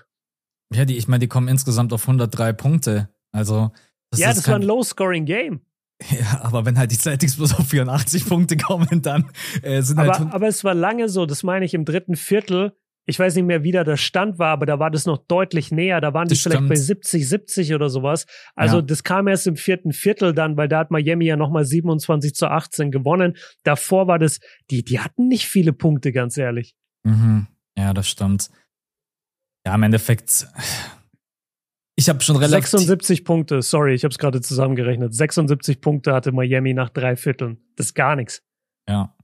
Ja, 0.73 0.85
die, 0.85 0.97
ich 0.97 1.09
meine, 1.09 1.21
die 1.21 1.29
kommen 1.29 1.49
insgesamt 1.49 1.93
auf 1.93 2.03
103 2.03 2.53
Punkte. 2.53 3.09
Also, 3.33 3.71
das 4.11 4.21
ja, 4.21 4.29
das 4.29 4.49
war 4.49 4.57
ein 4.57 4.63
Low-Scoring-Game. 4.63 5.61
Ja, 6.11 6.41
aber 6.43 6.65
wenn 6.67 6.79
halt 6.79 6.93
die 6.93 6.99
Celtics 6.99 7.37
bloß 7.37 7.59
auf 7.59 7.69
84 7.69 8.27
Punkte 8.27 8.57
kommen, 8.57 9.03
dann 9.03 9.31
äh, 9.63 9.83
sind 9.83 9.99
aber, 9.99 10.19
halt. 10.19 10.33
Aber 10.33 10.49
es 10.49 10.63
war 10.65 10.75
lange 10.75 11.09
so, 11.09 11.27
das 11.27 11.43
meine 11.43 11.65
ich 11.65 11.75
im 11.75 11.85
dritten 11.85 12.17
Viertel. 12.17 12.77
Ich 13.09 13.19
weiß 13.21 13.37
nicht 13.37 13.45
mehr, 13.45 13.63
wie 13.63 13.71
da 13.71 13.85
der 13.85 13.97
Stand 13.97 14.41
war, 14.41 14.49
aber 14.49 14.67
da 14.67 14.81
war 14.81 14.91
das 14.91 15.07
noch 15.07 15.19
deutlich 15.19 15.71
näher. 15.71 16.01
Da 16.01 16.13
waren 16.13 16.27
die 16.27 16.35
vielleicht 16.35 16.57
stimmt. 16.57 16.69
bei 16.69 16.75
70, 16.75 17.29
70 17.29 17.75
oder 17.75 17.89
sowas. 17.89 18.27
Also 18.57 18.79
ja. 18.79 18.83
das 18.83 19.05
kam 19.05 19.29
erst 19.29 19.47
im 19.47 19.57
vierten 19.57 19.93
Viertel 19.93 20.35
dann, 20.35 20.57
weil 20.57 20.67
da 20.67 20.81
hat 20.81 20.91
Miami 20.91 21.27
ja 21.27 21.37
nochmal 21.37 21.65
27 21.65 22.35
zu 22.35 22.49
18 22.49 22.91
gewonnen. 22.91 23.37
Davor 23.63 24.09
war 24.09 24.19
das, 24.19 24.41
die, 24.71 24.85
die 24.85 24.99
hatten 24.99 25.29
nicht 25.29 25.47
viele 25.47 25.73
Punkte, 25.73 26.11
ganz 26.11 26.37
ehrlich. 26.37 26.75
Mhm. 27.05 27.47
Ja, 27.79 27.95
das 27.95 28.09
stimmt. 28.09 28.51
Ja, 29.65 29.77
im 29.77 29.85
Endeffekt, 29.85 30.49
ich 31.97 32.11
habe 32.11 32.21
schon 32.21 32.37
relativ 32.37 32.69
76 32.69 33.25
Punkte, 33.25 33.63
sorry, 33.63 33.95
ich 33.95 34.05
habe 34.05 34.13
es 34.13 34.19
gerade 34.19 34.43
zusammengerechnet. 34.43 35.15
76 35.15 35.81
Punkte 35.81 36.13
hatte 36.13 36.31
Miami 36.31 36.75
nach 36.75 36.91
drei 36.91 37.17
Vierteln. 37.17 37.59
Das 37.75 37.87
ist 37.87 37.95
gar 37.95 38.17
nichts. 38.17 38.43
Ja. 38.89 39.15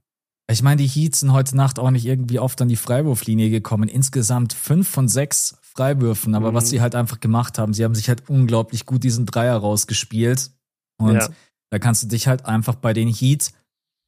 Ich 0.51 0.61
meine, 0.61 0.81
die 0.81 0.87
Heats 0.87 1.21
sind 1.21 1.31
heute 1.31 1.55
Nacht 1.55 1.79
auch 1.79 1.91
nicht 1.91 2.05
irgendwie 2.05 2.39
oft 2.39 2.61
an 2.61 2.67
die 2.67 2.75
Freiwurflinie 2.75 3.49
gekommen. 3.49 3.87
Insgesamt 3.87 4.53
fünf 4.53 4.89
von 4.89 5.07
sechs 5.07 5.55
Freiwürfen. 5.61 6.35
Aber 6.35 6.51
mhm. 6.51 6.55
was 6.55 6.69
sie 6.69 6.81
halt 6.81 6.95
einfach 6.95 7.19
gemacht 7.19 7.59
haben, 7.59 7.73
sie 7.73 7.83
haben 7.83 7.95
sich 7.95 8.09
halt 8.09 8.27
unglaublich 8.27 8.85
gut 8.85 9.03
diesen 9.03 9.25
Dreier 9.25 9.55
rausgespielt. 9.55 10.51
Und 10.97 11.15
ja. 11.15 11.29
da 11.69 11.79
kannst 11.79 12.03
du 12.03 12.07
dich 12.07 12.27
halt 12.27 12.45
einfach 12.45 12.75
bei 12.75 12.93
den 12.93 13.07
Heats 13.07 13.53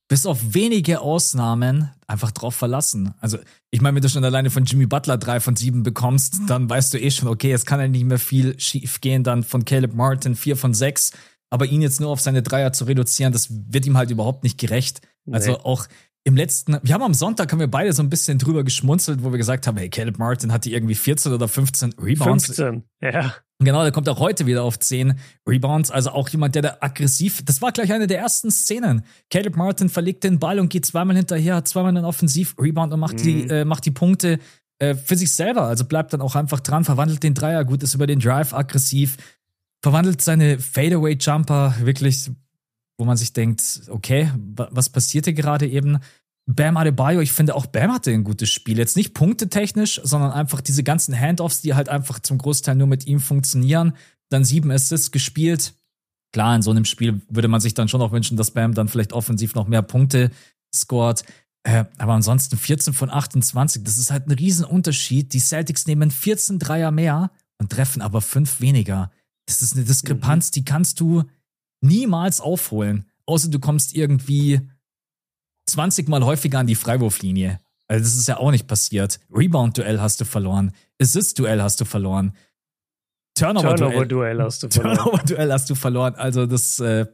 bis 0.07 0.25
auf 0.25 0.53
wenige 0.53 1.01
Ausnahmen 1.01 1.89
einfach 2.07 2.31
drauf 2.31 2.55
verlassen. 2.55 3.13
Also, 3.19 3.39
ich 3.71 3.81
meine, 3.81 3.95
wenn 3.95 4.03
du 4.03 4.09
schon 4.09 4.23
alleine 4.23 4.49
von 4.49 4.65
Jimmy 4.65 4.85
Butler 4.85 5.17
drei 5.17 5.39
von 5.39 5.55
sieben 5.55 5.83
bekommst, 5.83 6.41
dann 6.47 6.69
weißt 6.69 6.93
du 6.93 6.99
eh 6.99 7.09
schon, 7.09 7.27
okay, 7.27 7.51
es 7.51 7.65
kann 7.65 7.79
ja 7.79 7.87
nicht 7.87 8.05
mehr 8.05 8.19
viel 8.19 8.59
schief 8.59 9.01
gehen. 9.01 9.23
Dann 9.23 9.43
von 9.43 9.65
Caleb 9.65 9.95
Martin 9.95 10.35
vier 10.35 10.57
von 10.57 10.73
sechs. 10.73 11.11
Aber 11.49 11.65
ihn 11.65 11.81
jetzt 11.81 11.99
nur 12.01 12.09
auf 12.09 12.21
seine 12.21 12.43
Dreier 12.43 12.73
zu 12.73 12.85
reduzieren, 12.85 13.31
das 13.31 13.47
wird 13.49 13.85
ihm 13.85 13.97
halt 13.97 14.11
überhaupt 14.11 14.43
nicht 14.43 14.59
gerecht. 14.59 15.01
Also 15.31 15.51
nee. 15.51 15.55
Also 15.55 15.65
auch 15.65 15.87
im 16.27 16.35
letzten, 16.35 16.77
wir 16.81 16.93
haben 16.93 17.03
am 17.03 17.13
Sonntag, 17.13 17.51
haben 17.51 17.59
wir 17.59 17.69
beide 17.69 17.93
so 17.93 18.01
ein 18.01 18.09
bisschen 18.09 18.39
drüber 18.39 18.63
geschmunzelt, 18.63 19.23
wo 19.23 19.31
wir 19.31 19.37
gesagt 19.37 19.67
haben, 19.67 19.77
hey, 19.77 19.89
Caleb 19.89 20.17
Martin 20.17 20.51
hatte 20.51 20.71
irgendwie 20.71 20.95
14 20.95 21.31
oder 21.31 21.47
15 21.47 21.93
Rebounds. 22.01 22.47
15, 22.47 22.83
ja. 23.01 23.35
Genau, 23.59 23.83
der 23.83 23.91
kommt 23.91 24.09
auch 24.09 24.19
heute 24.19 24.47
wieder 24.47 24.63
auf 24.63 24.79
10 24.79 25.19
Rebounds. 25.47 25.91
Also 25.91 26.09
auch 26.09 26.27
jemand, 26.29 26.55
der 26.55 26.63
da 26.63 26.77
aggressiv, 26.81 27.45
das 27.45 27.61
war 27.61 27.71
gleich 27.71 27.93
eine 27.93 28.07
der 28.07 28.17
ersten 28.17 28.49
Szenen. 28.49 29.05
Caleb 29.29 29.55
Martin 29.55 29.87
verlegt 29.87 30.23
den 30.23 30.39
Ball 30.39 30.59
und 30.59 30.69
geht 30.69 30.87
zweimal 30.87 31.15
hinterher, 31.15 31.57
hat 31.57 31.67
zweimal 31.67 31.95
einen 31.95 32.05
Offensiv-Rebound 32.05 32.91
und 32.91 32.99
macht, 32.99 33.19
mhm. 33.19 33.23
die, 33.23 33.47
äh, 33.47 33.63
macht 33.63 33.85
die 33.85 33.91
Punkte 33.91 34.39
äh, 34.79 34.95
für 34.95 35.15
sich 35.15 35.31
selber. 35.31 35.67
Also 35.67 35.85
bleibt 35.85 36.11
dann 36.11 36.21
auch 36.21 36.35
einfach 36.35 36.59
dran, 36.59 36.83
verwandelt 36.85 37.21
den 37.21 37.35
Dreier 37.35 37.63
gut, 37.65 37.83
ist 37.83 37.93
über 37.93 38.07
den 38.07 38.19
Drive 38.19 38.51
aggressiv, 38.51 39.17
verwandelt 39.83 40.21
seine 40.21 40.57
Fadeaway-Jumper 40.57 41.75
wirklich, 41.81 42.31
wo 42.97 43.05
man 43.05 43.17
sich 43.17 43.33
denkt, 43.33 43.81
okay, 43.89 44.31
was 44.35 44.89
passierte 44.89 45.33
gerade 45.33 45.67
eben? 45.67 45.99
Bam 46.47 46.77
Adebayo, 46.77 47.21
ich 47.21 47.31
finde 47.31 47.55
auch 47.55 47.65
Bam 47.65 47.91
hatte 47.91 48.11
ein 48.11 48.23
gutes 48.23 48.51
Spiel. 48.51 48.77
Jetzt 48.77 48.95
nicht 48.95 49.13
punktetechnisch, 49.13 49.99
sondern 50.03 50.31
einfach 50.31 50.61
diese 50.61 50.83
ganzen 50.83 51.19
Handoffs, 51.19 51.61
die 51.61 51.73
halt 51.73 51.89
einfach 51.89 52.19
zum 52.19 52.37
Großteil 52.37 52.75
nur 52.75 52.87
mit 52.87 53.07
ihm 53.07 53.19
funktionieren. 53.19 53.93
Dann 54.29 54.43
sieben 54.43 54.71
Assists 54.71 55.11
gespielt. 55.11 55.73
Klar, 56.33 56.55
in 56.55 56.61
so 56.61 56.71
einem 56.71 56.85
Spiel 56.85 57.21
würde 57.29 57.47
man 57.47 57.61
sich 57.61 57.73
dann 57.73 57.87
schon 57.87 58.01
auch 58.01 58.11
wünschen, 58.11 58.37
dass 58.37 58.51
Bam 58.51 58.73
dann 58.73 58.87
vielleicht 58.87 59.13
offensiv 59.13 59.55
noch 59.55 59.67
mehr 59.67 59.81
Punkte 59.81 60.31
scored. 60.73 61.23
Äh, 61.63 61.85
aber 61.97 62.13
ansonsten 62.13 62.57
14 62.57 62.93
von 62.93 63.09
28, 63.09 63.83
das 63.83 63.97
ist 63.97 64.11
halt 64.11 64.27
ein 64.27 64.31
Riesenunterschied. 64.31 65.33
Die 65.33 65.39
Celtics 65.39 65.87
nehmen 65.87 66.11
14 66.11 66.59
Dreier 66.59 66.91
mehr 66.91 67.31
und 67.57 67.71
treffen 67.71 68.03
aber 68.03 68.21
fünf 68.21 68.61
weniger. 68.61 69.09
Das 69.47 69.63
ist 69.63 69.75
eine 69.75 69.85
Diskrepanz, 69.85 70.49
mhm. 70.49 70.51
die 70.53 70.65
kannst 70.65 70.99
du 70.99 71.23
niemals 71.85 72.41
aufholen. 72.41 73.05
Außer 73.25 73.49
du 73.49 73.59
kommst 73.59 73.95
irgendwie 73.95 74.61
20 75.67 76.07
Mal 76.07 76.23
häufiger 76.23 76.59
an 76.59 76.67
die 76.67 76.75
Freiwurflinie. 76.75 77.59
Also 77.87 78.03
das 78.03 78.15
ist 78.15 78.27
ja 78.27 78.37
auch 78.37 78.51
nicht 78.51 78.67
passiert. 78.67 79.19
Rebound-Duell 79.31 79.99
hast 79.99 80.19
du 80.21 80.25
verloren. 80.25 80.71
Assist-Duell 81.01 81.61
hast 81.61 81.79
du 81.81 81.85
verloren. 81.85 82.33
Turnover-Duell 83.35 84.07
Turnover 84.07 84.43
hast 84.43 84.63
du 84.63 84.69
verloren. 84.69 84.97
Turnover-Duell 84.97 85.51
hast 85.51 85.69
du 85.69 85.75
verloren. 85.75 86.15
Also 86.15 86.45
das, 86.45 86.79
äh, 86.79 87.05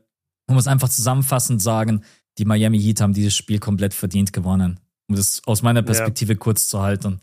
man 0.47 0.55
muss 0.55 0.67
einfach 0.67 0.89
zusammenfassend 0.89 1.61
sagen, 1.61 2.03
die 2.38 2.45
Miami 2.45 2.80
Heat 2.80 3.01
haben 3.01 3.13
dieses 3.13 3.36
Spiel 3.36 3.59
komplett 3.59 3.93
verdient 3.93 4.32
gewonnen. 4.32 4.80
Um 5.09 5.15
das 5.15 5.41
aus 5.45 5.61
meiner 5.61 5.82
Perspektive 5.82 6.34
ja. 6.34 6.39
kurz 6.39 6.69
zu 6.69 6.82
halten. 6.82 7.19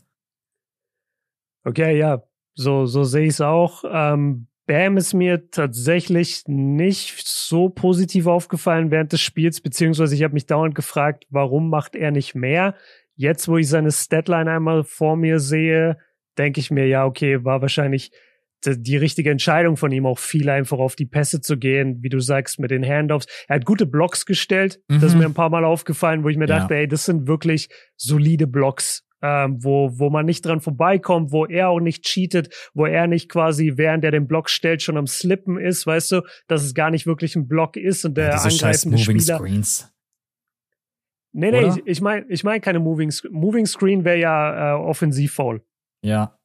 Okay, 1.63 1.97
ja, 1.97 2.23
so, 2.55 2.85
so 2.85 3.03
sehe 3.03 3.23
ich 3.23 3.31
es 3.31 3.41
auch. 3.41 3.83
Ähm, 3.89 4.47
Bam 4.69 4.97
ist 4.97 5.15
mir 5.15 5.49
tatsächlich 5.49 6.43
nicht 6.45 7.27
so 7.27 7.69
positiv 7.69 8.27
aufgefallen 8.27 8.91
während 8.91 9.11
des 9.11 9.19
Spiels, 9.19 9.61
beziehungsweise 9.61 10.13
ich 10.13 10.21
habe 10.21 10.35
mich 10.35 10.45
dauernd 10.45 10.75
gefragt, 10.75 11.25
warum 11.31 11.71
macht 11.71 11.95
er 11.95 12.11
nicht 12.11 12.35
mehr? 12.35 12.75
Jetzt, 13.15 13.47
wo 13.47 13.57
ich 13.57 13.67
seine 13.67 13.91
Statline 13.91 14.51
einmal 14.51 14.83
vor 14.83 15.15
mir 15.15 15.39
sehe, 15.39 15.97
denke 16.37 16.59
ich 16.59 16.69
mir, 16.69 16.85
ja, 16.85 17.05
okay, 17.05 17.43
war 17.43 17.63
wahrscheinlich 17.63 18.11
die 18.63 18.97
richtige 18.97 19.31
Entscheidung 19.31 19.75
von 19.75 19.91
ihm, 19.91 20.05
auch 20.05 20.19
viel 20.19 20.47
einfach 20.51 20.77
auf 20.77 20.95
die 20.95 21.07
Pässe 21.07 21.41
zu 21.41 21.57
gehen, 21.57 22.03
wie 22.03 22.09
du 22.09 22.19
sagst, 22.19 22.59
mit 22.59 22.69
den 22.69 22.85
Handoffs. 22.85 23.25
Er 23.47 23.55
hat 23.55 23.65
gute 23.65 23.87
Blocks 23.87 24.27
gestellt. 24.27 24.81
Mhm. 24.87 24.95
Das 24.99 25.05
ist 25.05 25.13
mhm. 25.13 25.21
mir 25.21 25.25
ein 25.25 25.33
paar 25.33 25.49
Mal 25.49 25.65
aufgefallen, 25.65 26.23
wo 26.23 26.29
ich 26.29 26.37
mir 26.37 26.47
ja. 26.47 26.59
dachte, 26.59 26.75
ey, 26.75 26.87
das 26.87 27.05
sind 27.05 27.27
wirklich 27.27 27.69
solide 27.95 28.45
Blocks 28.45 29.03
ähm, 29.21 29.63
wo, 29.63 29.91
wo 29.99 30.09
man 30.09 30.25
nicht 30.25 30.45
dran 30.45 30.61
vorbeikommt, 30.61 31.31
wo 31.31 31.45
er 31.45 31.69
auch 31.69 31.79
nicht 31.79 32.03
cheatet, 32.03 32.53
wo 32.73 32.85
er 32.85 33.07
nicht 33.07 33.29
quasi, 33.29 33.73
während 33.75 34.03
er 34.03 34.11
den 34.11 34.27
Block 34.27 34.49
stellt, 34.49 34.81
schon 34.81 34.97
am 34.97 35.07
Slippen 35.07 35.57
ist, 35.57 35.85
weißt 35.85 36.11
du, 36.13 36.21
dass 36.47 36.63
es 36.63 36.73
gar 36.73 36.91
nicht 36.91 37.05
wirklich 37.05 37.35
ein 37.35 37.47
Block 37.47 37.75
ist 37.75 38.05
und 38.05 38.15
der 38.15 38.29
ja, 38.29 38.35
angreifende 38.35 38.97
Spieler. 38.97 39.37
Screens. 39.37 39.93
Nee, 41.31 41.51
nee, 41.51 41.59
Oder? 41.59 41.77
ich, 41.77 41.81
ich 41.85 42.01
meine 42.01 42.25
ich 42.29 42.43
mein 42.43 42.61
keine 42.61 42.79
Moving 42.79 43.11
Screen. 43.11 43.33
Moving 43.33 43.65
Screen 43.65 44.03
wäre 44.03 44.17
ja 44.17 44.73
äh, 44.73 44.79
Offensiv-Foul. 44.79 45.63
Ja. 46.01 46.37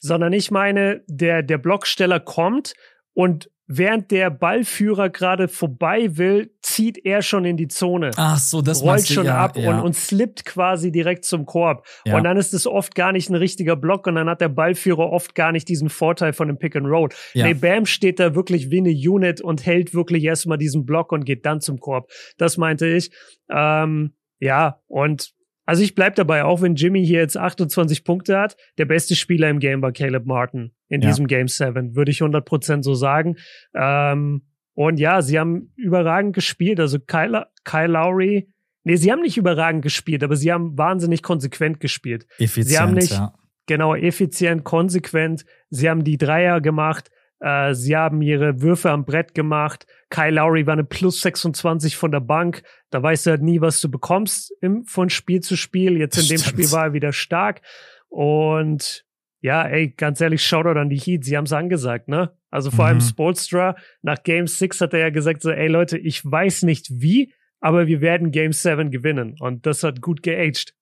Sondern 0.00 0.32
ich 0.32 0.50
meine, 0.50 1.04
der, 1.06 1.42
der 1.42 1.58
Blocksteller 1.58 2.20
kommt 2.20 2.74
und 3.14 3.50
während 3.66 4.10
der 4.10 4.30
Ballführer 4.30 5.08
gerade 5.08 5.48
vorbei 5.48 6.16
will, 6.16 6.52
zieht 6.62 7.04
er 7.04 7.22
schon 7.22 7.44
in 7.44 7.56
die 7.56 7.68
Zone. 7.68 8.10
Ach 8.16 8.38
so, 8.38 8.62
das 8.62 8.82
rollt 8.82 9.06
schon 9.06 9.26
ja, 9.26 9.36
ab 9.36 9.56
ja. 9.56 9.70
Und, 9.70 9.80
und 9.80 9.94
slippt 9.94 10.44
quasi 10.44 10.92
direkt 10.92 11.24
zum 11.24 11.46
Korb. 11.46 11.86
Ja. 12.04 12.16
Und 12.16 12.24
dann 12.24 12.36
ist 12.36 12.54
es 12.54 12.66
oft 12.66 12.94
gar 12.94 13.12
nicht 13.12 13.28
ein 13.28 13.34
richtiger 13.34 13.76
Block 13.76 14.06
und 14.06 14.14
dann 14.14 14.28
hat 14.28 14.40
der 14.40 14.48
Ballführer 14.48 15.10
oft 15.10 15.34
gar 15.34 15.52
nicht 15.52 15.68
diesen 15.68 15.88
Vorteil 15.88 16.32
von 16.32 16.48
dem 16.48 16.58
Pick 16.58 16.76
and 16.76 16.86
Roll. 16.86 17.08
Ja. 17.34 17.46
Nee, 17.46 17.54
Bam 17.54 17.86
steht 17.86 18.20
da 18.20 18.34
wirklich 18.34 18.70
wie 18.70 18.78
eine 18.78 18.90
Unit 18.90 19.40
und 19.40 19.66
hält 19.66 19.94
wirklich 19.94 20.24
erstmal 20.24 20.58
diesen 20.58 20.86
Block 20.86 21.12
und 21.12 21.24
geht 21.24 21.44
dann 21.44 21.60
zum 21.60 21.78
Korb. 21.80 22.10
Das 22.38 22.56
meinte 22.56 22.86
ich. 22.86 23.10
Ähm, 23.50 24.14
ja, 24.38 24.80
und 24.86 25.35
also 25.66 25.82
ich 25.82 25.94
bleib 25.94 26.14
dabei, 26.14 26.44
auch 26.44 26.62
wenn 26.62 26.76
Jimmy 26.76 27.04
hier 27.04 27.20
jetzt 27.20 27.36
28 27.36 28.04
Punkte 28.04 28.38
hat, 28.38 28.56
der 28.78 28.86
beste 28.86 29.14
Spieler 29.16 29.50
im 29.50 29.58
Game 29.58 29.82
war 29.82 29.92
Caleb 29.92 30.24
Martin 30.24 30.72
in 30.88 31.02
ja. 31.02 31.08
diesem 31.08 31.26
Game 31.26 31.48
7, 31.48 31.94
würde 31.94 32.10
ich 32.10 32.22
100% 32.22 32.82
so 32.82 32.94
sagen. 32.94 33.36
Ähm, 33.74 34.42
und 34.74 35.00
ja, 35.00 35.22
sie 35.22 35.38
haben 35.38 35.72
überragend 35.76 36.34
gespielt. 36.34 36.80
Also 36.80 36.98
Kyle, 37.00 37.46
Kyle 37.64 37.88
Lowry 37.88 38.48
Nee, 38.86 38.94
sie 38.94 39.10
haben 39.10 39.20
nicht 39.20 39.36
überragend 39.36 39.82
gespielt, 39.82 40.22
aber 40.22 40.36
sie 40.36 40.52
haben 40.52 40.78
wahnsinnig 40.78 41.20
konsequent 41.20 41.80
gespielt. 41.80 42.24
Effizient, 42.38 42.68
sie 42.68 42.78
haben 42.78 42.94
nicht, 42.94 43.10
ja. 43.10 43.34
genau, 43.66 43.96
effizient, 43.96 44.62
konsequent. 44.62 45.44
Sie 45.70 45.90
haben 45.90 46.04
die 46.04 46.18
Dreier 46.18 46.60
gemacht. 46.60 47.10
Äh, 47.40 47.74
sie 47.74 47.96
haben 47.96 48.22
ihre 48.22 48.60
Würfe 48.62 48.90
am 48.90 49.04
Brett 49.04 49.34
gemacht. 49.34 49.86
Kyle 50.10 50.30
Lowry 50.30 50.66
war 50.66 50.72
eine 50.74 50.84
plus 50.84 51.20
26 51.20 51.96
von 51.96 52.10
der 52.10 52.20
Bank. 52.20 52.62
Da 52.90 53.02
weißt 53.02 53.26
du 53.26 53.30
halt 53.30 53.42
nie, 53.42 53.60
was 53.60 53.80
du 53.80 53.90
bekommst 53.90 54.52
im, 54.62 54.84
von 54.84 55.10
Spiel 55.10 55.40
zu 55.40 55.56
Spiel. 55.56 55.96
Jetzt 55.98 56.16
in 56.18 56.28
dem 56.28 56.38
Stimmt. 56.38 56.46
Spiel 56.64 56.72
war 56.72 56.86
er 56.86 56.92
wieder 56.92 57.12
stark. 57.12 57.60
Und 58.08 59.04
ja, 59.42 59.66
ey, 59.66 59.90
ganz 59.90 60.20
ehrlich, 60.20 60.42
Shoutout 60.42 60.78
an 60.78 60.88
die 60.88 60.96
Heat. 60.98 61.24
Sie 61.24 61.36
haben 61.36 61.44
es 61.44 61.52
angesagt, 61.52 62.08
ne? 62.08 62.32
Also 62.50 62.70
vor 62.70 62.84
Mhm. 62.86 62.88
allem 62.88 63.00
Spolstra. 63.00 63.76
Nach 64.02 64.22
Game 64.22 64.46
6 64.46 64.80
hat 64.80 64.94
er 64.94 65.00
ja 65.00 65.10
gesagt 65.10 65.42
so, 65.42 65.50
ey 65.50 65.68
Leute, 65.68 65.98
ich 65.98 66.24
weiß 66.24 66.62
nicht 66.62 66.88
wie, 66.90 67.32
aber 67.60 67.86
wir 67.86 68.00
werden 68.00 68.30
Game 68.30 68.52
7 68.52 68.90
gewinnen. 68.90 69.36
Und 69.38 69.66
das 69.66 69.82
hat 69.82 70.00
gut 70.00 70.22
geaged. 70.22 70.72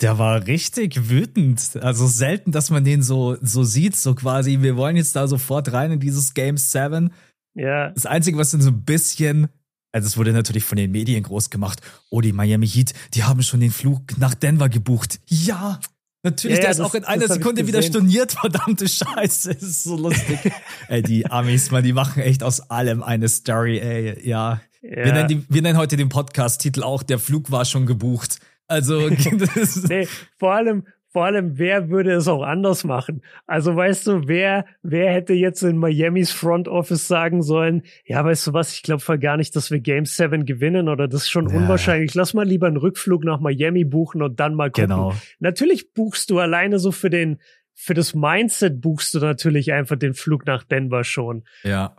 Der 0.00 0.18
war 0.18 0.46
richtig 0.46 1.08
wütend. 1.08 1.76
Also 1.80 2.06
selten, 2.06 2.52
dass 2.52 2.70
man 2.70 2.84
den 2.84 3.02
so, 3.02 3.36
so 3.40 3.62
sieht, 3.64 3.96
so 3.96 4.14
quasi, 4.14 4.60
wir 4.60 4.76
wollen 4.76 4.96
jetzt 4.96 5.14
da 5.16 5.28
sofort 5.28 5.72
rein 5.72 5.92
in 5.92 6.00
dieses 6.00 6.34
Game 6.34 6.56
7. 6.56 7.12
Ja, 7.54 7.90
Das 7.90 8.04
Einzige, 8.06 8.36
was 8.36 8.50
dann 8.50 8.60
so 8.60 8.70
ein 8.70 8.82
bisschen, 8.84 9.48
also 9.92 10.06
es 10.08 10.16
wurde 10.16 10.32
natürlich 10.32 10.64
von 10.64 10.76
den 10.76 10.90
Medien 10.90 11.22
groß 11.22 11.50
gemacht, 11.50 11.80
oh, 12.10 12.20
die 12.20 12.32
Miami 12.32 12.66
Heat, 12.66 12.92
die 13.14 13.22
haben 13.22 13.42
schon 13.44 13.60
den 13.60 13.70
Flug 13.70 14.18
nach 14.18 14.34
Denver 14.34 14.68
gebucht. 14.68 15.20
Ja, 15.28 15.78
natürlich, 16.24 16.56
Ja, 16.56 16.62
der 16.62 16.64
ja, 16.64 16.70
ist 16.72 16.80
das- 16.80 16.86
auch 16.86 16.94
in 16.94 17.04
einer 17.04 17.28
Sekunde 17.28 17.64
wieder 17.68 17.80
storniert, 17.80 18.32
verdammte 18.32 18.88
Scheiße, 18.88 19.54
das 19.54 19.62
ist 19.62 19.84
so 19.84 19.96
lustig. 19.96 20.40
ey, 20.88 21.02
die 21.02 21.26
Amis, 21.30 21.70
man, 21.70 21.84
die 21.84 21.92
machen 21.92 22.20
echt 22.20 22.42
aus 22.42 22.68
allem 22.70 23.04
eine 23.04 23.28
Story, 23.28 23.78
ey, 23.78 24.28
ja. 24.28 24.60
Wir, 24.82 25.06
ja. 25.06 25.12
nennen 25.14 25.28
die, 25.28 25.44
wir 25.48 25.62
nennen 25.62 25.78
heute 25.78 25.96
den 25.96 26.08
Podcast-Titel 26.08 26.82
auch, 26.82 27.04
der 27.04 27.20
Flug 27.20 27.52
war 27.52 27.64
schon 27.64 27.86
gebucht. 27.86 28.40
Also, 28.66 29.08
Nee, 29.88 30.08
vor 30.38 30.54
allem, 30.54 30.86
vor 31.10 31.26
allem, 31.26 31.58
wer 31.58 31.90
würde 31.90 32.12
es 32.12 32.26
auch 32.26 32.42
anders 32.42 32.82
machen? 32.82 33.22
Also 33.46 33.76
weißt 33.76 34.06
du, 34.08 34.26
wer, 34.26 34.64
wer 34.82 35.12
hätte 35.12 35.32
jetzt 35.32 35.62
in 35.62 35.78
Miamis 35.78 36.32
Front 36.32 36.66
Office 36.66 37.06
sagen 37.06 37.40
sollen, 37.42 37.82
ja, 38.04 38.24
weißt 38.24 38.48
du 38.48 38.52
was, 38.52 38.74
ich 38.74 38.82
glaube 38.82 39.00
voll 39.00 39.18
gar 39.18 39.36
nicht, 39.36 39.54
dass 39.54 39.70
wir 39.70 39.78
Game 39.78 40.06
7 40.06 40.44
gewinnen 40.44 40.88
oder 40.88 41.06
das 41.06 41.22
ist 41.22 41.30
schon 41.30 41.48
Ja. 41.50 41.56
unwahrscheinlich. 41.56 42.14
Lass 42.14 42.34
mal 42.34 42.44
lieber 42.46 42.66
einen 42.66 42.78
Rückflug 42.78 43.22
nach 43.22 43.38
Miami 43.38 43.84
buchen 43.84 44.22
und 44.22 44.40
dann 44.40 44.54
mal 44.54 44.70
gucken. 44.70 44.88
genau. 44.88 45.14
Natürlich 45.38 45.92
buchst 45.94 46.30
du 46.30 46.40
alleine 46.40 46.80
so 46.80 46.90
für 46.90 47.10
den, 47.10 47.38
für 47.74 47.94
das 47.94 48.14
Mindset 48.14 48.80
buchst 48.80 49.14
du 49.14 49.20
natürlich 49.20 49.72
einfach 49.72 49.96
den 49.96 50.14
Flug 50.14 50.46
nach 50.46 50.64
Denver 50.64 51.04
schon. 51.04 51.44
Ja. 51.62 51.96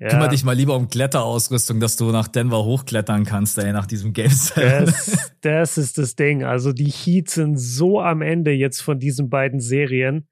Ja, 0.00 0.08
Kümmer 0.08 0.28
dich 0.28 0.44
mal 0.44 0.56
lieber 0.56 0.76
um 0.76 0.88
Kletterausrüstung, 0.88 1.78
dass 1.78 1.96
du 1.96 2.10
nach 2.10 2.26
Denver 2.26 2.64
hochklettern 2.64 3.26
kannst, 3.26 3.58
ey, 3.58 3.70
nach 3.70 3.84
diesem 3.84 4.14
Game 4.14 4.30
Set. 4.30 4.88
Das, 4.88 5.30
das 5.42 5.78
ist 5.78 5.98
das 5.98 6.16
Ding. 6.16 6.42
Also 6.42 6.72
die 6.72 6.90
Heat 6.90 7.28
sind 7.28 7.58
so 7.58 8.00
am 8.00 8.22
Ende 8.22 8.52
jetzt 8.52 8.80
von 8.80 8.98
diesen 8.98 9.28
beiden 9.28 9.60
Serien. 9.60 10.26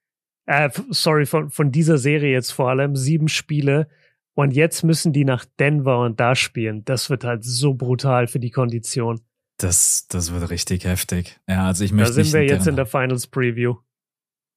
Äh, 0.47 0.71
sorry, 0.89 1.27
von, 1.27 1.51
von 1.51 1.71
dieser 1.71 1.99
Serie 1.99 2.33
jetzt 2.33 2.53
vor 2.53 2.71
allem. 2.71 2.97
Sieben 2.97 3.29
Spiele. 3.29 3.89
Und 4.35 4.53
jetzt 4.53 4.85
müssen 4.85 5.12
die 5.12 5.27
nach 5.27 5.45
Denver 5.59 6.01
und 6.01 6.19
da 6.19 6.35
spielen. 6.35 6.85
Das 6.87 7.11
wird 7.11 7.25
halt 7.25 7.45
so 7.45 7.75
brutal 7.75 8.27
für 8.27 8.39
die 8.39 8.51
Kondition. 8.51 9.21
Das, 9.59 10.07
das 10.09 10.33
wird 10.33 10.49
richtig 10.49 10.85
heftig. 10.85 11.41
Ja, 11.47 11.66
also 11.66 11.85
ich 11.85 11.91
Da 11.91 11.97
möchte 11.97 12.14
sind 12.14 12.23
nicht 12.23 12.33
wir 12.33 12.45
jetzt 12.45 12.66
in 12.66 12.77
der 12.77 12.87
Finals 12.87 13.27
Preview. 13.27 13.75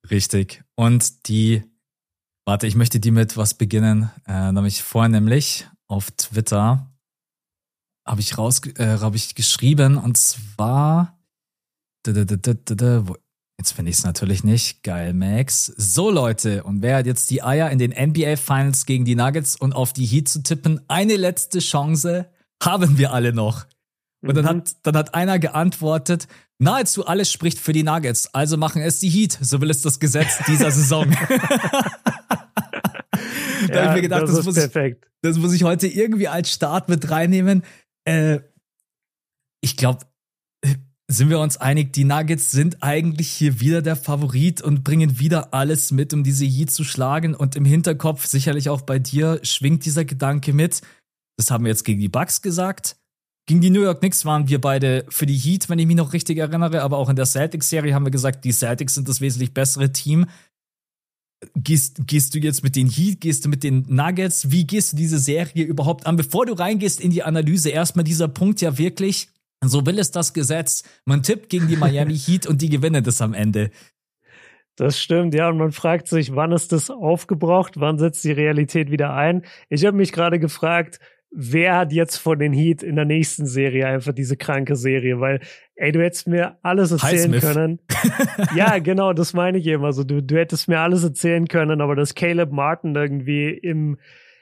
Richtig. 0.10 0.64
Und 0.76 1.28
die, 1.28 1.64
warte, 2.52 2.68
ich 2.68 2.76
möchte 2.76 3.00
die 3.00 3.12
mit 3.12 3.38
was 3.38 3.54
beginnen. 3.54 4.12
Äh, 4.28 4.52
nämlich 4.52 4.84
vorher 4.84 5.08
nämlich 5.08 5.70
auf 5.88 6.12
Twitter 6.12 6.92
habe 8.06 8.20
ich 8.20 8.38
raus, 8.38 8.60
äh, 8.76 8.98
habe 9.00 9.16
ich 9.16 9.36
geschrieben 9.36 9.96
und 9.96 10.18
zwar, 10.18 11.18
da, 12.04 12.12
da, 12.12 12.26
da, 12.26 12.36
da, 12.36 12.54
da, 12.54 12.76
da, 12.76 13.14
jetzt 13.58 13.72
finde 13.72 13.92
ich 13.92 14.00
es 14.00 14.04
natürlich 14.04 14.44
nicht. 14.44 14.84
Geil, 14.84 15.14
Max. 15.14 15.68
So 15.78 16.12
Leute, 16.12 16.66
und 16.66 16.82
wer 16.82 16.98
hat 16.98 17.06
jetzt 17.06 17.30
die 17.32 17.42
Eier 17.42 17.72
in 17.72 17.80
den 17.80 17.92
NBA 17.92 18.36
Finals 18.36 18.86
gegen 18.86 19.06
die 19.06 19.16
Nuggets 19.16 19.56
und 19.56 19.72
auf 19.72 19.94
die 19.94 20.06
Heat 20.06 20.28
zu 20.28 20.44
tippen? 20.44 20.82
Eine 20.90 21.16
letzte 21.16 21.60
Chance 21.60 22.30
haben 22.62 22.98
wir 22.98 23.14
alle 23.14 23.32
noch. 23.32 23.66
Und 24.22 24.36
dann 24.36 24.44
Mhm. 24.44 24.50
hat, 24.50 24.76
dann 24.84 24.98
hat 24.98 25.14
einer 25.16 25.40
geantwortet, 25.40 26.28
nahezu 26.62 27.06
alles 27.06 27.32
spricht 27.32 27.60
für 27.60 27.74
die 27.74 27.84
Nuggets, 27.84 28.34
also 28.34 28.56
machen 28.56 28.82
es 28.82 29.00
die 29.00 29.10
Heat, 29.10 29.38
so 29.42 29.60
will 29.62 29.70
es 29.70 29.82
das 29.82 30.00
Gesetz 30.00 30.38
dieser 30.48 30.72
Saison. 30.72 31.10
da 33.68 33.84
habe 33.84 33.88
ich 33.88 33.96
mir 33.96 34.02
gedacht, 34.02 34.24
das, 34.24 34.36
das, 34.36 34.46
muss 34.46 34.58
ich, 34.58 34.72
perfekt. 34.72 35.08
das 35.22 35.38
muss 35.38 35.54
ich 35.54 35.64
heute 35.64 35.88
irgendwie 35.88 36.28
als 36.28 36.52
Start 36.52 36.88
mit 36.88 37.10
reinnehmen. 37.10 37.64
Äh, 38.06 38.40
ich 39.62 39.76
glaube, 39.76 40.06
sind 41.08 41.30
wir 41.30 41.40
uns 41.40 41.58
einig, 41.58 41.94
die 41.94 42.06
Nuggets 42.06 42.52
sind 42.52 42.82
eigentlich 42.82 43.30
hier 43.30 43.60
wieder 43.60 43.82
der 43.82 43.96
Favorit 43.96 44.62
und 44.62 44.84
bringen 44.84 45.20
wieder 45.20 45.54
alles 45.54 45.92
mit, 45.92 46.14
um 46.14 46.24
diese 46.24 46.46
Heat 46.46 46.72
zu 46.72 46.84
schlagen. 46.84 47.36
Und 47.36 47.56
im 47.56 47.66
Hinterkopf, 47.66 48.26
sicherlich 48.26 48.70
auch 48.70 48.82
bei 48.82 49.00
dir, 49.00 49.40
schwingt 49.44 49.86
dieser 49.86 50.06
Gedanke 50.06 50.54
mit. 50.54 50.82
Das 51.38 51.52
haben 51.52 51.66
wir 51.66 51.70
jetzt 51.70 51.84
gegen 51.84 52.00
die 52.00 52.08
Bucks 52.08 52.42
gesagt. 52.42 52.98
Gegen 53.52 53.60
die 53.60 53.70
New 53.70 53.84
York 53.84 54.00
Knicks 54.00 54.24
waren 54.24 54.48
wir 54.48 54.62
beide 54.62 55.04
für 55.10 55.26
die 55.26 55.36
Heat, 55.36 55.68
wenn 55.68 55.78
ich 55.78 55.86
mich 55.86 55.98
noch 55.98 56.14
richtig 56.14 56.38
erinnere, 56.38 56.84
aber 56.84 56.96
auch 56.96 57.10
in 57.10 57.18
der 57.18 57.26
Celtics-Serie 57.26 57.94
haben 57.94 58.06
wir 58.06 58.10
gesagt, 58.10 58.46
die 58.46 58.54
Celtics 58.54 58.94
sind 58.94 59.10
das 59.10 59.20
wesentlich 59.20 59.54
bessere 59.54 59.92
Team. 59.92 60.26
Gehst, 61.58 62.08
gehst 62.08 62.34
du 62.34 62.40
jetzt 62.40 62.64
mit 62.64 62.78
den 62.78 62.88
Heat, 62.88 63.20
gehst 63.20 63.44
du 63.44 63.50
mit 63.50 63.66
den 63.66 63.86
Nuggets? 63.90 64.52
Wie 64.52 64.66
gehst 64.66 64.94
du 64.94 64.96
diese 64.96 65.20
Serie 65.20 65.66
überhaupt 65.66 66.06
an? 66.08 66.16
Bevor 66.16 66.46
du 66.46 66.54
reingehst 66.54 67.02
in 67.02 67.12
die 67.12 67.24
Analyse, 67.24 67.72
erstmal 67.72 68.06
dieser 68.06 68.30
Punkt 68.30 68.62
ja 68.62 68.78
wirklich, 68.78 69.28
so 69.62 69.86
will 69.86 70.00
es 70.00 70.12
das 70.12 70.32
Gesetz. 70.32 70.84
Man 71.04 71.22
tippt 71.22 71.50
gegen 71.50 71.68
die 71.68 71.76
Miami 71.76 72.18
Heat 72.26 72.48
und 72.48 72.62
die 72.62 72.70
gewinnen 72.70 73.04
das 73.04 73.22
am 73.22 73.34
Ende. 73.34 73.70
Das 74.78 74.98
stimmt, 74.98 75.34
ja. 75.34 75.50
Und 75.50 75.58
man 75.58 75.74
fragt 75.74 76.08
sich, 76.08 76.34
wann 76.34 76.54
ist 76.54 76.72
das 76.72 76.90
aufgebraucht? 76.90 77.74
Wann 77.82 78.00
setzt 78.00 78.24
die 78.24 78.32
Realität 78.32 78.90
wieder 78.92 79.14
ein? 79.14 79.46
Ich 79.68 79.84
habe 79.84 79.98
mich 79.98 80.14
gerade 80.14 80.40
gefragt, 80.40 81.02
wer 81.32 81.78
hat 81.78 81.94
jetzt 81.94 82.18
von 82.18 82.38
den 82.38 82.54
Heat 82.54 82.84
in 82.84 82.96
der 82.96 83.06
nächsten 83.06 83.46
Serie 83.46 83.88
einfach 83.88 84.14
diese 84.14 84.38
kranke 84.38 84.76
Serie? 84.76 85.20
Weil, 85.20 85.40
ey, 85.76 85.92
du 85.92 86.04
hättest 86.04 86.28
mir 86.28 86.58
alles 86.62 86.92
erzählen 86.92 87.34
Highsmith. 87.34 87.42
können. 87.42 87.80
ja, 88.56 88.80
genau, 88.80 89.14
das 89.14 89.34
meine 89.34 89.58
ich 89.58 89.68
eben. 89.68 89.86
Also 89.86 90.04
du, 90.04 90.22
du 90.22 90.36
hättest 90.38 90.68
mir 90.68 90.80
alles 90.80 91.04
erzählen 91.04 91.48
können, 91.48 91.82
aber 91.82 91.96
dass 91.96 92.16
Caleb 92.16 92.52
Martin 92.52 92.96
irgendwie 92.96 93.50
im 93.50 93.98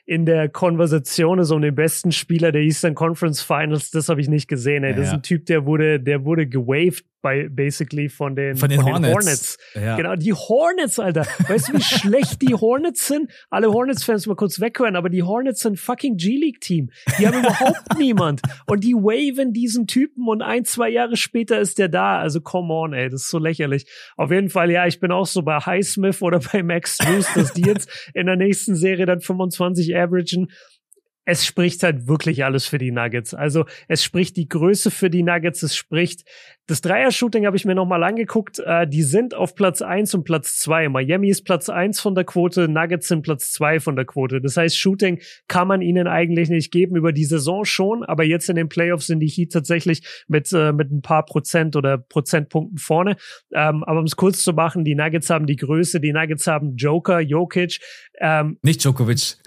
in 0.09 0.25
der 0.25 0.49
Konversation 0.49 1.37
ist 1.37 1.51
um 1.51 1.61
den 1.61 1.75
besten 1.75 2.11
Spieler 2.11 2.51
der 2.51 2.63
Eastern 2.63 2.95
Conference 2.95 3.43
Finals, 3.43 3.91
das 3.91 4.09
habe 4.09 4.19
ich 4.21 4.27
nicht 4.27 4.47
gesehen. 4.47 4.83
Ey. 4.83 4.95
Das 4.95 5.05
ist 5.05 5.11
Ja. 5.11 5.17
ein 5.19 5.21
Typ, 5.21 5.45
der 5.45 5.67
wurde, 5.67 5.99
der 5.99 6.25
wurde 6.25 6.47
gewaved 6.47 7.05
bei 7.21 7.49
basically 7.49 8.07
von 8.07 8.33
den, 8.33 8.55
Von 8.55 8.69
den 8.69 8.81
Hornets. 8.81 9.57
Ja. 9.75 9.97
Genau, 9.97 10.15
die 10.15 10.31
Hornets, 10.31 10.99
Alter. 10.99 11.25
Weißt 11.49 11.67
du, 11.67 11.73
wie 11.73 11.81
schlecht 11.81 12.41
die 12.41 12.53
Hornets 12.55 13.07
sind? 13.07 13.29
Alle 13.49 13.73
Hornets-Fans 13.73 14.25
mal 14.25 14.35
kurz 14.37 14.61
weghören, 14.61 14.95
aber 14.95 15.09
die 15.09 15.21
Hornets 15.23 15.59
sind 15.59 15.77
fucking 15.77 16.15
G-League-Team. 16.15 16.89
Die 17.19 17.27
haben 17.27 17.39
überhaupt 17.39 17.81
niemand. 17.99 18.41
Und 18.67 18.85
die 18.85 18.93
waven 18.93 19.51
diesen 19.51 19.85
Typen 19.85 20.29
und 20.29 20.41
ein, 20.41 20.63
zwei 20.63 20.89
Jahre 20.89 21.17
später 21.17 21.59
ist 21.59 21.77
der 21.77 21.89
da. 21.89 22.19
Also 22.19 22.39
come 22.39 22.73
on, 22.73 22.93
ey, 22.93 23.09
das 23.09 23.23
ist 23.23 23.29
so 23.31 23.37
lächerlich. 23.37 23.85
Auf 24.15 24.31
jeden 24.31 24.47
Fall, 24.49 24.71
ja, 24.71 24.87
ich 24.87 25.01
bin 25.01 25.11
auch 25.11 25.25
so 25.27 25.41
bei 25.41 25.57
Highsmith 25.59 26.21
oder 26.21 26.39
bei 26.39 26.63
Max 26.63 26.95
Struess, 26.95 27.33
dass 27.33 27.51
die 27.53 27.63
jetzt 27.63 27.89
in 28.13 28.27
der 28.27 28.37
nächsten 28.37 28.75
Serie 28.75 29.05
dann 29.05 29.19
25 29.19 29.89
averagen 29.99 30.47
es 31.29 31.45
spricht 31.45 31.83
halt 31.83 32.07
wirklich 32.07 32.43
alles 32.43 32.65
für 32.65 32.79
die 32.79 32.91
Nuggets. 32.91 33.35
Also 33.35 33.65
es 33.87 34.03
spricht 34.03 34.35
die 34.35 34.49
Größe 34.49 34.89
für 34.89 35.11
die 35.11 35.21
Nuggets, 35.21 35.61
es 35.61 35.75
spricht 35.75 36.23
das 36.69 36.81
Dreier-Shooting 36.81 37.47
habe 37.47 37.57
ich 37.57 37.65
mir 37.65 37.73
nochmal 37.73 38.03
angeguckt. 38.03 38.59
Äh, 38.59 38.87
die 38.87 39.01
sind 39.01 39.33
auf 39.33 39.55
Platz 39.55 39.81
eins 39.81 40.13
und 40.13 40.23
Platz 40.23 40.59
zwei. 40.59 40.87
Miami 40.87 41.29
ist 41.29 41.43
Platz 41.43 41.67
eins 41.67 41.99
von 41.99 42.13
der 42.13 42.25
Quote, 42.25 42.67
Nuggets 42.67 43.07
sind 43.07 43.23
Platz 43.23 43.51
zwei 43.51 43.79
von 43.79 43.95
der 43.95 44.05
Quote. 44.05 44.39
Das 44.39 44.55
heißt, 44.55 44.77
Shooting 44.77 45.19
kann 45.47 45.67
man 45.67 45.81
ihnen 45.81 46.07
eigentlich 46.07 46.49
nicht 46.49 46.71
geben 46.71 46.95
über 46.95 47.11
die 47.11 47.25
Saison 47.25 47.65
schon, 47.65 48.03
aber 48.03 48.23
jetzt 48.23 48.49
in 48.49 48.55
den 48.55 48.69
Playoffs 48.69 49.07
sind 49.07 49.19
die 49.19 49.27
Heat 49.27 49.51
tatsächlich 49.51 50.03
mit, 50.27 50.53
äh, 50.53 50.71
mit 50.71 50.91
ein 50.91 51.01
paar 51.01 51.25
Prozent 51.25 51.75
oder 51.75 51.97
Prozentpunkten 51.97 52.77
vorne. 52.77 53.15
Ähm, 53.51 53.83
aber 53.83 53.99
um 53.99 54.05
es 54.05 54.15
kurz 54.15 54.43
zu 54.43 54.53
machen, 54.53 54.83
die 54.83 54.93
Nuggets 54.93 55.31
haben 55.31 55.47
die 55.47 55.55
Größe, 55.55 55.99
die 55.99 56.13
Nuggets 56.13 56.45
haben 56.45 56.75
Joker, 56.75 57.19
Jokic, 57.19 57.79
ähm, 58.19 58.59
Nicht 58.61 58.83
Djokovic. 58.83 59.37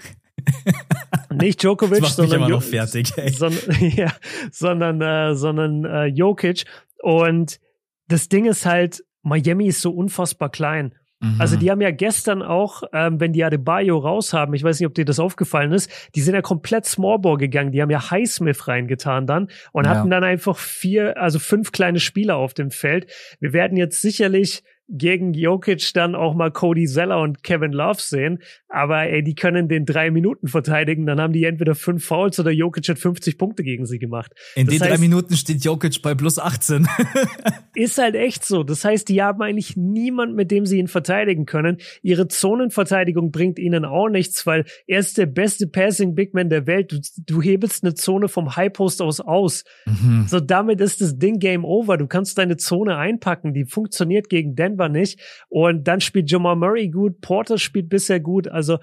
Nicht 1.33 1.61
Djokovic, 1.63 2.05
sondern, 2.05 2.47
Jo- 2.49 2.59
fertig, 2.59 3.11
ey. 3.17 3.29
sondern, 3.31 3.75
ja, 3.95 4.11
sondern, 4.51 5.01
äh, 5.01 5.35
sondern 5.35 5.85
äh, 5.85 6.05
Jokic. 6.05 6.65
Und 7.01 7.59
das 8.07 8.29
Ding 8.29 8.45
ist 8.45 8.65
halt, 8.65 9.03
Miami 9.23 9.67
ist 9.67 9.81
so 9.81 9.91
unfassbar 9.91 10.49
klein. 10.49 10.93
Mhm. 11.21 11.39
Also 11.39 11.55
die 11.55 11.71
haben 11.71 11.81
ja 11.81 11.91
gestern 11.91 12.41
auch, 12.41 12.83
ähm, 12.93 13.19
wenn 13.19 13.31
die 13.33 13.43
Adebayo 13.43 13.97
raus 13.97 14.33
haben, 14.33 14.53
ich 14.53 14.63
weiß 14.63 14.79
nicht, 14.79 14.87
ob 14.87 14.93
dir 14.93 15.05
das 15.05 15.19
aufgefallen 15.19 15.71
ist, 15.71 15.89
die 16.15 16.21
sind 16.21 16.35
ja 16.35 16.41
komplett 16.41 16.85
Smallball 16.85 17.37
gegangen. 17.37 17.71
Die 17.71 17.81
haben 17.81 17.89
ja 17.89 18.11
Highsmith 18.11 18.67
reingetan 18.67 19.25
dann 19.25 19.47
und 19.71 19.85
Ja. 19.85 19.91
hatten 19.95 20.09
dann 20.09 20.23
einfach 20.23 20.57
vier, 20.57 21.17
also 21.17 21.39
fünf 21.39 21.71
kleine 21.71 21.99
Spieler 21.99 22.35
auf 22.37 22.53
dem 22.53 22.71
Feld. 22.71 23.09
Wir 23.39 23.53
werden 23.53 23.77
jetzt 23.77 24.01
sicherlich 24.01 24.63
gegen 24.89 25.33
Jokic 25.33 25.93
dann 25.93 26.15
auch 26.15 26.35
mal 26.35 26.51
Cody 26.51 26.85
Zeller 26.85 27.21
und 27.21 27.43
Kevin 27.43 27.71
Love 27.71 27.99
sehen. 27.99 28.39
Aber 28.67 29.03
ey, 29.03 29.23
die 29.23 29.35
können 29.35 29.67
den 29.67 29.85
drei 29.85 30.11
Minuten 30.11 30.47
verteidigen. 30.47 31.05
Dann 31.05 31.19
haben 31.19 31.33
die 31.33 31.45
entweder 31.45 31.75
fünf 31.75 32.05
Fouls 32.05 32.39
oder 32.39 32.51
Jokic 32.51 32.87
hat 32.89 32.99
50 32.99 33.37
Punkte 33.37 33.63
gegen 33.63 33.85
sie 33.85 33.99
gemacht. 33.99 34.33
In 34.55 34.65
das 34.65 34.75
den 34.75 34.81
heißt, 34.81 34.91
drei 34.91 34.97
Minuten 34.97 35.35
steht 35.35 35.63
Jokic 35.63 36.01
bei 36.01 36.15
plus 36.15 36.37
18. 36.37 36.87
ist 37.75 37.97
halt 37.97 38.15
echt 38.15 38.45
so. 38.45 38.63
Das 38.63 38.83
heißt, 38.83 39.09
die 39.09 39.21
haben 39.21 39.41
eigentlich 39.41 39.77
niemand, 39.77 40.35
mit 40.35 40.51
dem 40.51 40.65
sie 40.65 40.79
ihn 40.79 40.87
verteidigen 40.87 41.45
können. 41.45 41.77
Ihre 42.01 42.27
Zonenverteidigung 42.27 43.31
bringt 43.31 43.59
ihnen 43.59 43.85
auch 43.85 44.09
nichts, 44.09 44.45
weil 44.45 44.65
er 44.85 44.99
ist 44.99 45.17
der 45.17 45.27
beste 45.27 45.67
Passing 45.67 46.13
Big 46.13 46.33
Man 46.33 46.49
der 46.49 46.67
Welt. 46.67 46.91
Du, 46.91 46.99
du 47.25 47.41
hebelst 47.41 47.83
eine 47.83 47.93
Zone 47.93 48.27
vom 48.27 48.55
High 48.55 48.73
Post 48.73 49.01
aus 49.01 49.19
aus. 49.19 49.63
Mhm. 49.85 50.25
So 50.27 50.39
damit 50.39 50.81
ist 50.81 51.01
das 51.01 51.17
Ding 51.17 51.39
Game 51.39 51.65
Over. 51.65 51.97
Du 51.97 52.07
kannst 52.07 52.37
deine 52.37 52.57
Zone 52.57 52.97
einpacken. 52.97 53.53
Die 53.53 53.65
funktioniert 53.65 54.29
gegen 54.29 54.55
Denver 54.55 54.72
nicht. 54.89 55.19
Und 55.49 55.87
dann 55.87 56.01
spielt 56.01 56.29
Jamal 56.29 56.55
Murray 56.55 56.89
gut. 56.89 57.21
Porter 57.21 57.57
spielt 57.57 57.89
bisher 57.89 58.19
gut. 58.19 58.47
Also 58.47 58.79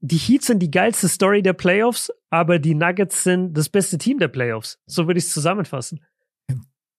die 0.00 0.16
Heats 0.16 0.46
sind 0.46 0.60
die 0.60 0.70
geilste 0.70 1.08
Story 1.08 1.42
der 1.42 1.54
Playoffs, 1.54 2.12
aber 2.30 2.58
die 2.58 2.74
Nuggets 2.74 3.24
sind 3.24 3.54
das 3.54 3.68
beste 3.68 3.98
Team 3.98 4.18
der 4.18 4.28
Playoffs. 4.28 4.78
So 4.86 5.06
würde 5.06 5.18
ich 5.18 5.24
es 5.24 5.32
zusammenfassen. 5.32 6.00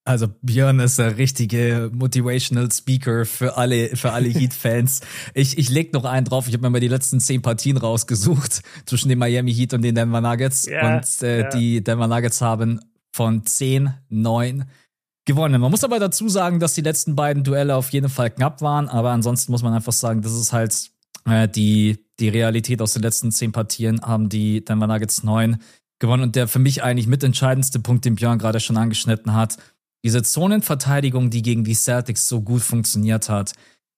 Also 0.04 0.28
Björn 0.42 0.80
ist 0.80 0.98
der 0.98 1.18
richtige 1.18 1.90
Motivational 1.92 2.70
Speaker 2.72 3.26
für 3.26 3.56
alle 3.56 3.96
für 3.96 4.12
alle 4.12 4.28
Heat-Fans. 4.30 5.02
ich 5.34 5.58
ich 5.58 5.68
leg 5.68 5.92
noch 5.92 6.04
einen 6.04 6.24
drauf. 6.24 6.48
Ich 6.48 6.54
habe 6.54 6.62
mir 6.62 6.70
mal 6.70 6.80
die 6.80 6.88
letzten 6.88 7.20
zehn 7.20 7.42
Partien 7.42 7.76
rausgesucht 7.76 8.62
zwischen 8.86 9.08
den 9.08 9.18
Miami 9.18 9.52
Heat 9.54 9.74
und 9.74 9.82
den 9.82 9.94
Denver 9.94 10.20
Nuggets. 10.20 10.66
Ja, 10.66 10.96
und 10.96 11.22
äh, 11.22 11.40
ja. 11.42 11.48
die 11.50 11.84
Denver 11.84 12.08
Nuggets 12.08 12.40
haben 12.40 12.80
von 13.12 13.44
zehn 13.44 13.94
neun 14.08 14.64
gewonnen. 15.30 15.60
Man 15.60 15.70
muss 15.70 15.84
aber 15.84 15.98
dazu 15.98 16.28
sagen, 16.28 16.60
dass 16.60 16.74
die 16.74 16.82
letzten 16.82 17.16
beiden 17.16 17.44
Duelle 17.44 17.76
auf 17.76 17.90
jeden 17.90 18.08
Fall 18.08 18.30
knapp 18.30 18.60
waren. 18.62 18.88
Aber 18.88 19.10
ansonsten 19.10 19.52
muss 19.52 19.62
man 19.62 19.72
einfach 19.72 19.92
sagen, 19.92 20.22
das 20.22 20.32
ist 20.32 20.52
halt 20.52 20.90
äh, 21.26 21.48
die 21.48 22.04
die 22.20 22.28
Realität 22.28 22.82
aus 22.82 22.92
den 22.92 23.02
letzten 23.02 23.32
zehn 23.32 23.50
Partien 23.50 24.00
haben 24.02 24.28
die 24.28 24.64
Denver 24.64 24.86
Nuggets 24.86 25.22
neun 25.22 25.58
gewonnen. 25.98 26.22
Und 26.22 26.36
der 26.36 26.48
für 26.48 26.58
mich 26.58 26.82
eigentlich 26.82 27.06
mitentscheidendste 27.06 27.80
Punkt, 27.80 28.04
den 28.04 28.14
Björn 28.14 28.38
gerade 28.38 28.60
schon 28.60 28.76
angeschnitten 28.76 29.34
hat, 29.34 29.56
diese 30.04 30.22
Zonenverteidigung, 30.22 31.30
die 31.30 31.42
gegen 31.42 31.64
die 31.64 31.74
Celtics 31.74 32.28
so 32.28 32.40
gut 32.42 32.62
funktioniert 32.62 33.28
hat, 33.28 33.52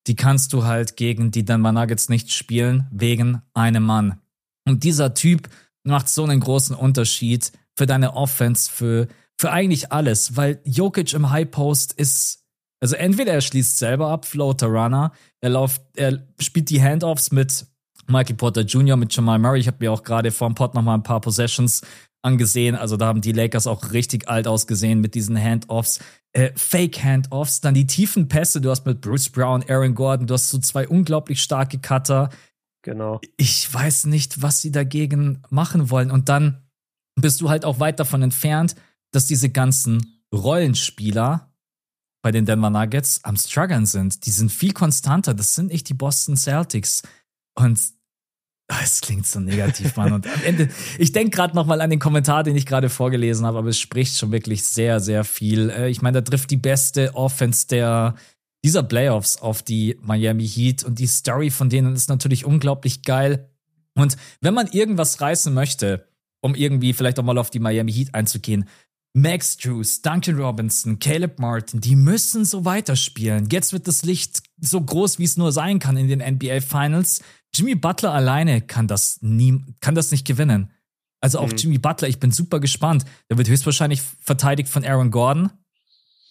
die 0.06 0.16
kannst 0.16 0.52
du 0.52 0.64
halt 0.64 0.96
gegen 0.96 1.30
die 1.30 1.44
Denver 1.44 1.72
Nuggets 1.72 2.08
nicht 2.08 2.32
spielen, 2.32 2.88
wegen 2.90 3.42
einem 3.54 3.84
Mann. 3.84 4.18
Und 4.64 4.84
dieser 4.84 5.14
Typ 5.14 5.48
macht 5.84 6.08
so 6.08 6.24
einen 6.24 6.40
großen 6.40 6.74
Unterschied 6.74 7.52
für 7.76 7.86
deine 7.86 8.14
Offense, 8.14 8.70
für, 8.70 9.08
für 9.40 9.50
eigentlich 9.50 9.92
alles, 9.92 10.36
weil 10.36 10.60
Jokic 10.64 11.12
im 11.14 11.30
High 11.30 11.50
Post 11.50 11.92
ist, 11.94 12.44
also 12.80 12.96
entweder 12.96 13.32
er 13.32 13.40
schließt 13.40 13.78
selber 13.78 14.08
ab, 14.08 14.24
Floater 14.24 14.68
Runner, 14.68 15.12
er 15.40 15.50
läuft, 15.50 15.82
er 15.96 16.26
spielt 16.38 16.70
die 16.70 16.82
Handoffs 16.82 17.32
mit 17.32 17.66
Michael 18.06 18.36
Porter 18.36 18.62
Jr., 18.62 18.96
mit 18.96 19.14
Jamal 19.14 19.38
Murray. 19.38 19.60
Ich 19.60 19.66
habe 19.66 19.78
mir 19.80 19.92
auch 19.92 20.02
gerade 20.02 20.30
vor 20.30 20.48
dem 20.48 20.54
Pod 20.54 20.74
noch 20.74 20.82
mal 20.82 20.94
ein 20.94 21.02
paar 21.02 21.20
Possessions 21.20 21.82
angesehen. 22.22 22.76
Also 22.76 22.96
da 22.96 23.06
haben 23.06 23.20
die 23.20 23.32
Lakers 23.32 23.66
auch 23.66 23.92
richtig 23.92 24.28
alt 24.28 24.46
ausgesehen 24.46 25.00
mit 25.00 25.14
diesen 25.14 25.40
Handoffs. 25.40 26.00
Äh, 26.32 26.52
Fake-Handoffs, 26.56 27.60
dann 27.60 27.74
die 27.74 27.86
tiefen 27.86 28.28
Pässe. 28.28 28.60
Du 28.60 28.70
hast 28.70 28.86
mit 28.86 29.00
Bruce 29.00 29.28
Brown, 29.28 29.64
Aaron 29.68 29.94
Gordon, 29.94 30.26
du 30.26 30.34
hast 30.34 30.50
so 30.50 30.58
zwei 30.58 30.88
unglaublich 30.88 31.42
starke 31.42 31.78
Cutter. 31.78 32.30
Genau. 32.82 33.20
Ich 33.36 33.72
weiß 33.72 34.06
nicht, 34.06 34.42
was 34.42 34.60
sie 34.60 34.72
dagegen 34.72 35.42
machen 35.50 35.90
wollen. 35.90 36.10
Und 36.10 36.28
dann 36.28 36.62
bist 37.16 37.40
du 37.40 37.50
halt 37.50 37.64
auch 37.64 37.80
weit 37.80 38.00
davon 38.00 38.22
entfernt, 38.22 38.74
dass 39.12 39.26
diese 39.26 39.50
ganzen 39.50 40.22
Rollenspieler 40.34 41.52
bei 42.22 42.32
den 42.32 42.46
Denver 42.46 42.70
Nuggets 42.70 43.24
am 43.24 43.36
struggeln 43.36 43.86
sind. 43.86 44.26
Die 44.26 44.30
sind 44.30 44.50
viel 44.50 44.72
konstanter. 44.72 45.34
Das 45.34 45.54
sind 45.54 45.72
nicht 45.72 45.88
die 45.88 45.94
Boston 45.94 46.36
Celtics. 46.36 47.02
Und 47.54 47.78
Ah, 48.68 48.80
es 48.82 49.02
klingt 49.02 49.26
so 49.26 49.38
negativ, 49.38 49.96
Mann. 49.96 50.14
Und 50.14 50.26
am 50.26 50.42
Ende, 50.44 50.70
ich 50.98 51.12
denke 51.12 51.36
gerade 51.36 51.54
nochmal 51.54 51.82
an 51.82 51.90
den 51.90 51.98
Kommentar, 51.98 52.42
den 52.42 52.56
ich 52.56 52.64
gerade 52.64 52.88
vorgelesen 52.88 53.44
habe, 53.44 53.58
aber 53.58 53.68
es 53.68 53.78
spricht 53.78 54.16
schon 54.16 54.32
wirklich 54.32 54.62
sehr, 54.62 54.98
sehr 54.98 55.24
viel. 55.24 55.68
Äh, 55.68 55.90
ich 55.90 56.00
meine, 56.00 56.22
da 56.22 56.30
trifft 56.30 56.50
die 56.50 56.56
beste 56.56 57.14
Offense 57.14 57.66
der 57.66 58.14
dieser 58.64 58.82
Playoffs 58.84 59.36
auf 59.36 59.62
die 59.62 59.98
Miami 60.00 60.46
Heat 60.46 60.84
und 60.84 61.00
die 61.00 61.06
Story 61.06 61.50
von 61.50 61.68
denen 61.68 61.94
ist 61.94 62.08
natürlich 62.08 62.44
unglaublich 62.44 63.02
geil. 63.02 63.50
Und 63.94 64.16
wenn 64.40 64.54
man 64.54 64.68
irgendwas 64.68 65.20
reißen 65.20 65.52
möchte, 65.52 66.06
um 66.40 66.54
irgendwie 66.54 66.92
vielleicht 66.92 67.18
auch 67.18 67.24
mal 67.24 67.38
auf 67.38 67.50
die 67.50 67.58
Miami 67.58 67.92
Heat 67.92 68.14
einzugehen, 68.14 68.68
Max 69.14 69.58
Drews, 69.58 70.00
Duncan 70.00 70.36
Robinson, 70.36 70.98
Caleb 70.98 71.38
Martin, 71.38 71.80
die 71.80 71.96
müssen 71.96 72.44
so 72.44 72.64
weiterspielen. 72.64 73.48
Jetzt 73.50 73.72
wird 73.72 73.86
das 73.86 74.04
Licht 74.04 74.42
so 74.58 74.80
groß, 74.80 75.18
wie 75.18 75.24
es 75.24 75.36
nur 75.36 75.52
sein 75.52 75.78
kann 75.78 75.96
in 75.96 76.08
den 76.08 76.20
NBA 76.20 76.60
Finals. 76.60 77.22
Jimmy 77.54 77.74
Butler 77.74 78.12
alleine 78.14 78.62
kann 78.62 78.88
das 78.88 79.18
nie, 79.20 79.62
kann 79.80 79.94
das 79.94 80.10
nicht 80.12 80.26
gewinnen. 80.26 80.70
Also 81.20 81.38
auch 81.38 81.48
mhm. 81.48 81.56
Jimmy 81.56 81.78
Butler, 81.78 82.08
ich 82.08 82.20
bin 82.20 82.32
super 82.32 82.58
gespannt. 82.58 83.04
Der 83.30 83.36
wird 83.36 83.48
höchstwahrscheinlich 83.48 84.00
verteidigt 84.00 84.70
von 84.70 84.84
Aaron 84.84 85.10
Gordon. 85.10 85.50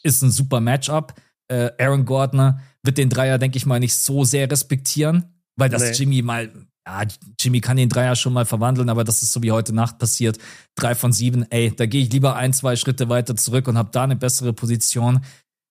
Ist 0.04 0.24
ein 0.24 0.32
super 0.32 0.60
Matchup. 0.60 1.14
Äh, 1.48 1.70
Aaron 1.78 2.06
Gordon 2.06 2.60
wird 2.82 2.98
den 2.98 3.10
Dreier, 3.10 3.38
denke 3.38 3.58
ich 3.58 3.68
mal, 3.68 3.80
nicht 3.80 3.96
so 3.96 4.24
sehr 4.24 4.50
respektieren, 4.50 5.36
weil 5.56 5.70
das 5.70 5.84
nee. 5.84 5.92
Jimmy 5.92 6.22
mal, 6.24 6.52
ja, 6.86 7.04
Jimmy 7.40 7.62
kann 7.62 7.78
den 7.78 7.90
Dreier 7.90 8.16
schon 8.16 8.34
mal 8.34 8.46
verwandeln, 8.46 8.90
aber 8.90 9.04
das 9.04 9.22
ist 9.22 9.32
so 9.32 9.44
wie 9.44 9.52
heute 9.52 9.74
Nacht 9.74 10.00
passiert. 10.00 10.38
Drei 10.76 10.96
von 10.96 11.14
sieben, 11.14 11.46
ey, 11.52 11.74
da 11.76 11.86
gehe 11.86 12.04
ich 12.04 12.12
lieber 12.12 12.36
ein, 12.36 12.54
zwei 12.54 12.76
Schritte 12.76 13.10
weiter 13.10 13.36
zurück 13.36 13.68
und 13.68 13.78
habe 13.78 13.90
da 13.92 14.04
eine 14.04 14.16
bessere 14.16 14.54
Position. 14.54 15.24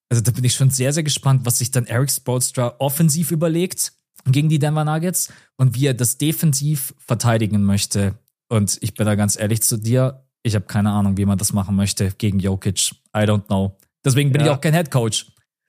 Also 0.08 0.22
da 0.22 0.30
bin 0.30 0.44
ich 0.44 0.54
schon 0.54 0.70
sehr, 0.70 0.92
sehr 0.92 1.02
gespannt, 1.02 1.42
was 1.44 1.58
sich 1.58 1.70
dann 1.70 1.86
Eric 1.86 2.10
Spolstra 2.10 2.76
offensiv 2.78 3.30
überlegt 3.30 3.92
gegen 4.24 4.48
die 4.48 4.58
Denver 4.58 4.84
Nuggets 4.84 5.32
und 5.56 5.74
wie 5.74 5.86
er 5.86 5.94
das 5.94 6.18
defensiv 6.18 6.94
verteidigen 6.98 7.62
möchte. 7.64 8.14
Und 8.48 8.78
ich 8.80 8.94
bin 8.94 9.06
da 9.06 9.14
ganz 9.14 9.38
ehrlich 9.38 9.62
zu 9.62 9.76
dir, 9.76 10.24
ich 10.42 10.54
habe 10.54 10.66
keine 10.66 10.90
Ahnung, 10.90 11.16
wie 11.16 11.26
man 11.26 11.38
das 11.38 11.52
machen 11.52 11.76
möchte 11.76 12.12
gegen 12.18 12.38
Jokic. 12.38 12.92
I 13.14 13.20
don't 13.20 13.46
know. 13.46 13.76
Deswegen 14.04 14.32
bin 14.32 14.40
ja. 14.40 14.46
ich 14.46 14.52
auch 14.52 14.60
kein 14.60 14.74
Head 14.74 14.90
Coach. 14.90 15.26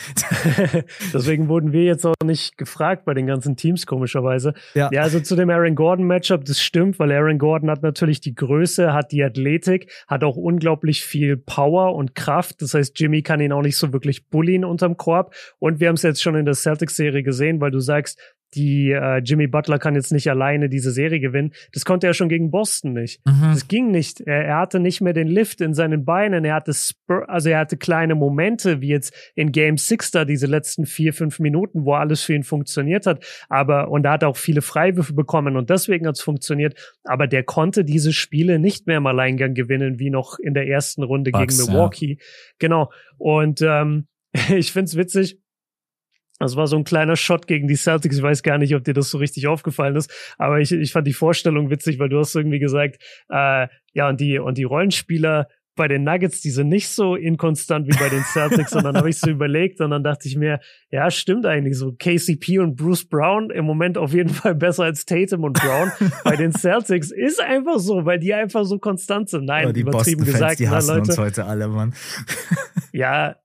Deswegen 1.13 1.47
wurden 1.47 1.71
wir 1.71 1.83
jetzt 1.83 2.05
auch 2.05 2.13
nicht 2.23 2.57
gefragt 2.57 3.05
bei 3.05 3.13
den 3.13 3.27
ganzen 3.27 3.55
Teams, 3.55 3.85
komischerweise. 3.85 4.53
Ja. 4.73 4.89
ja, 4.91 5.01
also 5.01 5.19
zu 5.19 5.35
dem 5.35 5.49
Aaron 5.49 5.75
Gordon 5.75 6.05
Matchup, 6.05 6.45
das 6.45 6.61
stimmt, 6.61 6.99
weil 6.99 7.11
Aaron 7.11 7.37
Gordon 7.37 7.69
hat 7.69 7.83
natürlich 7.83 8.21
die 8.21 8.35
Größe, 8.35 8.93
hat 8.93 9.11
die 9.11 9.23
Athletik, 9.23 9.91
hat 10.07 10.23
auch 10.23 10.37
unglaublich 10.37 11.03
viel 11.03 11.37
Power 11.37 11.95
und 11.95 12.15
Kraft. 12.15 12.61
Das 12.61 12.73
heißt, 12.73 12.99
Jimmy 12.99 13.21
kann 13.21 13.41
ihn 13.41 13.51
auch 13.51 13.61
nicht 13.61 13.77
so 13.77 13.93
wirklich 13.93 14.29
bullien 14.29 14.65
unterm 14.65 14.97
Korb. 14.97 15.33
Und 15.59 15.79
wir 15.79 15.87
haben 15.87 15.95
es 15.95 16.03
jetzt 16.03 16.21
schon 16.21 16.35
in 16.35 16.45
der 16.45 16.55
Celtics-Serie 16.55 17.23
gesehen, 17.23 17.61
weil 17.61 17.71
du 17.71 17.79
sagst, 17.79 18.19
die 18.53 18.91
äh, 18.91 19.19
Jimmy 19.19 19.47
Butler 19.47 19.79
kann 19.79 19.95
jetzt 19.95 20.11
nicht 20.11 20.29
alleine 20.29 20.69
diese 20.69 20.91
Serie 20.91 21.19
gewinnen. 21.19 21.53
Das 21.73 21.85
konnte 21.85 22.07
er 22.07 22.13
schon 22.13 22.29
gegen 22.29 22.51
Boston 22.51 22.93
nicht. 22.93 23.25
Mhm. 23.25 23.51
Das 23.53 23.67
ging 23.67 23.91
nicht. 23.91 24.21
Er, 24.21 24.45
er, 24.45 24.57
hatte 24.57 24.79
nicht 24.79 25.01
mehr 25.01 25.13
den 25.13 25.27
Lift 25.27 25.61
in 25.61 25.73
seinen 25.73 26.05
Beinen. 26.05 26.43
Er 26.43 26.55
hatte 26.55 26.73
Spur, 26.73 27.29
also 27.29 27.49
er 27.49 27.59
hatte 27.59 27.77
kleine 27.77 28.15
Momente, 28.15 28.81
wie 28.81 28.89
jetzt 28.89 29.13
in 29.35 29.51
Game 29.51 29.77
Six 29.77 30.11
da 30.11 30.25
diese 30.25 30.47
letzten 30.47 30.85
vier, 30.85 31.13
fünf 31.13 31.39
Minuten, 31.39 31.85
wo 31.85 31.93
alles 31.93 32.23
für 32.23 32.33
ihn 32.33 32.43
funktioniert 32.43 33.05
hat. 33.05 33.25
Aber 33.49 33.89
und 33.89 34.05
er 34.05 34.11
hat 34.11 34.23
auch 34.23 34.37
viele 34.37 34.61
Freiwürfe 34.61 35.13
bekommen 35.13 35.55
und 35.55 35.69
deswegen 35.69 36.07
hat 36.07 36.15
es 36.15 36.21
funktioniert. 36.21 36.75
Aber 37.03 37.27
der 37.27 37.43
konnte 37.43 37.85
diese 37.85 38.13
Spiele 38.13 38.59
nicht 38.59 38.87
mehr 38.87 38.97
im 38.97 39.07
Alleingang 39.07 39.53
gewinnen, 39.53 39.99
wie 39.99 40.09
noch 40.09 40.39
in 40.39 40.53
der 40.53 40.67
ersten 40.67 41.03
Runde 41.03 41.31
Bugs, 41.31 41.57
gegen 41.57 41.71
Milwaukee. 41.71 42.17
Ja. 42.19 42.25
Genau. 42.59 42.91
Und 43.17 43.61
ähm, 43.61 44.07
ich 44.49 44.71
find's 44.71 44.95
witzig 44.95 45.40
das 46.41 46.55
war 46.55 46.67
so 46.67 46.77
ein 46.77 46.83
kleiner 46.83 47.15
Shot 47.15 47.47
gegen 47.47 47.67
die 47.67 47.75
Celtics. 47.75 48.17
Ich 48.17 48.23
weiß 48.23 48.43
gar 48.43 48.57
nicht, 48.57 48.75
ob 48.75 48.83
dir 48.83 48.93
das 48.93 49.09
so 49.09 49.17
richtig 49.17 49.47
aufgefallen 49.47 49.95
ist, 49.95 50.11
aber 50.37 50.59
ich, 50.59 50.71
ich 50.71 50.91
fand 50.91 51.07
die 51.07 51.13
Vorstellung 51.13 51.69
witzig, 51.69 51.99
weil 51.99 52.09
du 52.09 52.19
hast 52.19 52.35
irgendwie 52.35 52.59
gesagt, 52.59 52.97
äh, 53.29 53.67
ja, 53.93 54.09
und 54.09 54.19
die, 54.19 54.39
und 54.39 54.57
die 54.57 54.63
Rollenspieler 54.63 55.47
bei 55.75 55.87
den 55.87 56.03
Nuggets, 56.03 56.41
die 56.41 56.49
sind 56.49 56.67
nicht 56.67 56.89
so 56.89 57.15
inkonstant 57.15 57.87
wie 57.87 57.97
bei 57.97 58.09
den 58.09 58.23
Celtics, 58.23 58.71
sondern 58.71 58.97
habe 58.97 59.09
ich 59.09 59.19
so 59.19 59.29
überlegt 59.29 59.79
und 59.79 59.91
dann 59.91 60.03
dachte 60.03 60.27
ich 60.27 60.35
mir, 60.35 60.59
ja, 60.89 61.09
stimmt 61.09 61.45
eigentlich 61.45 61.77
so. 61.77 61.93
KCP 61.93 62.59
und 62.59 62.75
Bruce 62.75 63.05
Brown 63.05 63.49
im 63.49 63.65
Moment 63.65 63.97
auf 63.97 64.13
jeden 64.13 64.29
Fall 64.29 64.53
besser 64.53 64.83
als 64.83 65.05
Tatum 65.05 65.43
und 65.43 65.53
Brown. 65.53 65.91
bei 66.23 66.35
den 66.35 66.51
Celtics 66.51 67.11
ist 67.11 67.41
einfach 67.41 67.79
so, 67.79 68.05
weil 68.05 68.19
die 68.19 68.33
einfach 68.33 68.65
so 68.65 68.79
konstant 68.79 69.29
sind. 69.29 69.45
Nein, 69.45 69.67
oh, 69.67 69.71
die 69.71 69.81
übertrieben 69.81 70.19
Boston 70.19 70.33
gesagt. 70.33 70.59
die 70.59 70.69
hassen 70.69 70.87
na, 70.89 70.95
Leute. 70.97 71.09
uns 71.09 71.17
heute 71.17 71.45
alle, 71.45 71.67
Mann. 71.69 71.93
ja, 72.91 73.37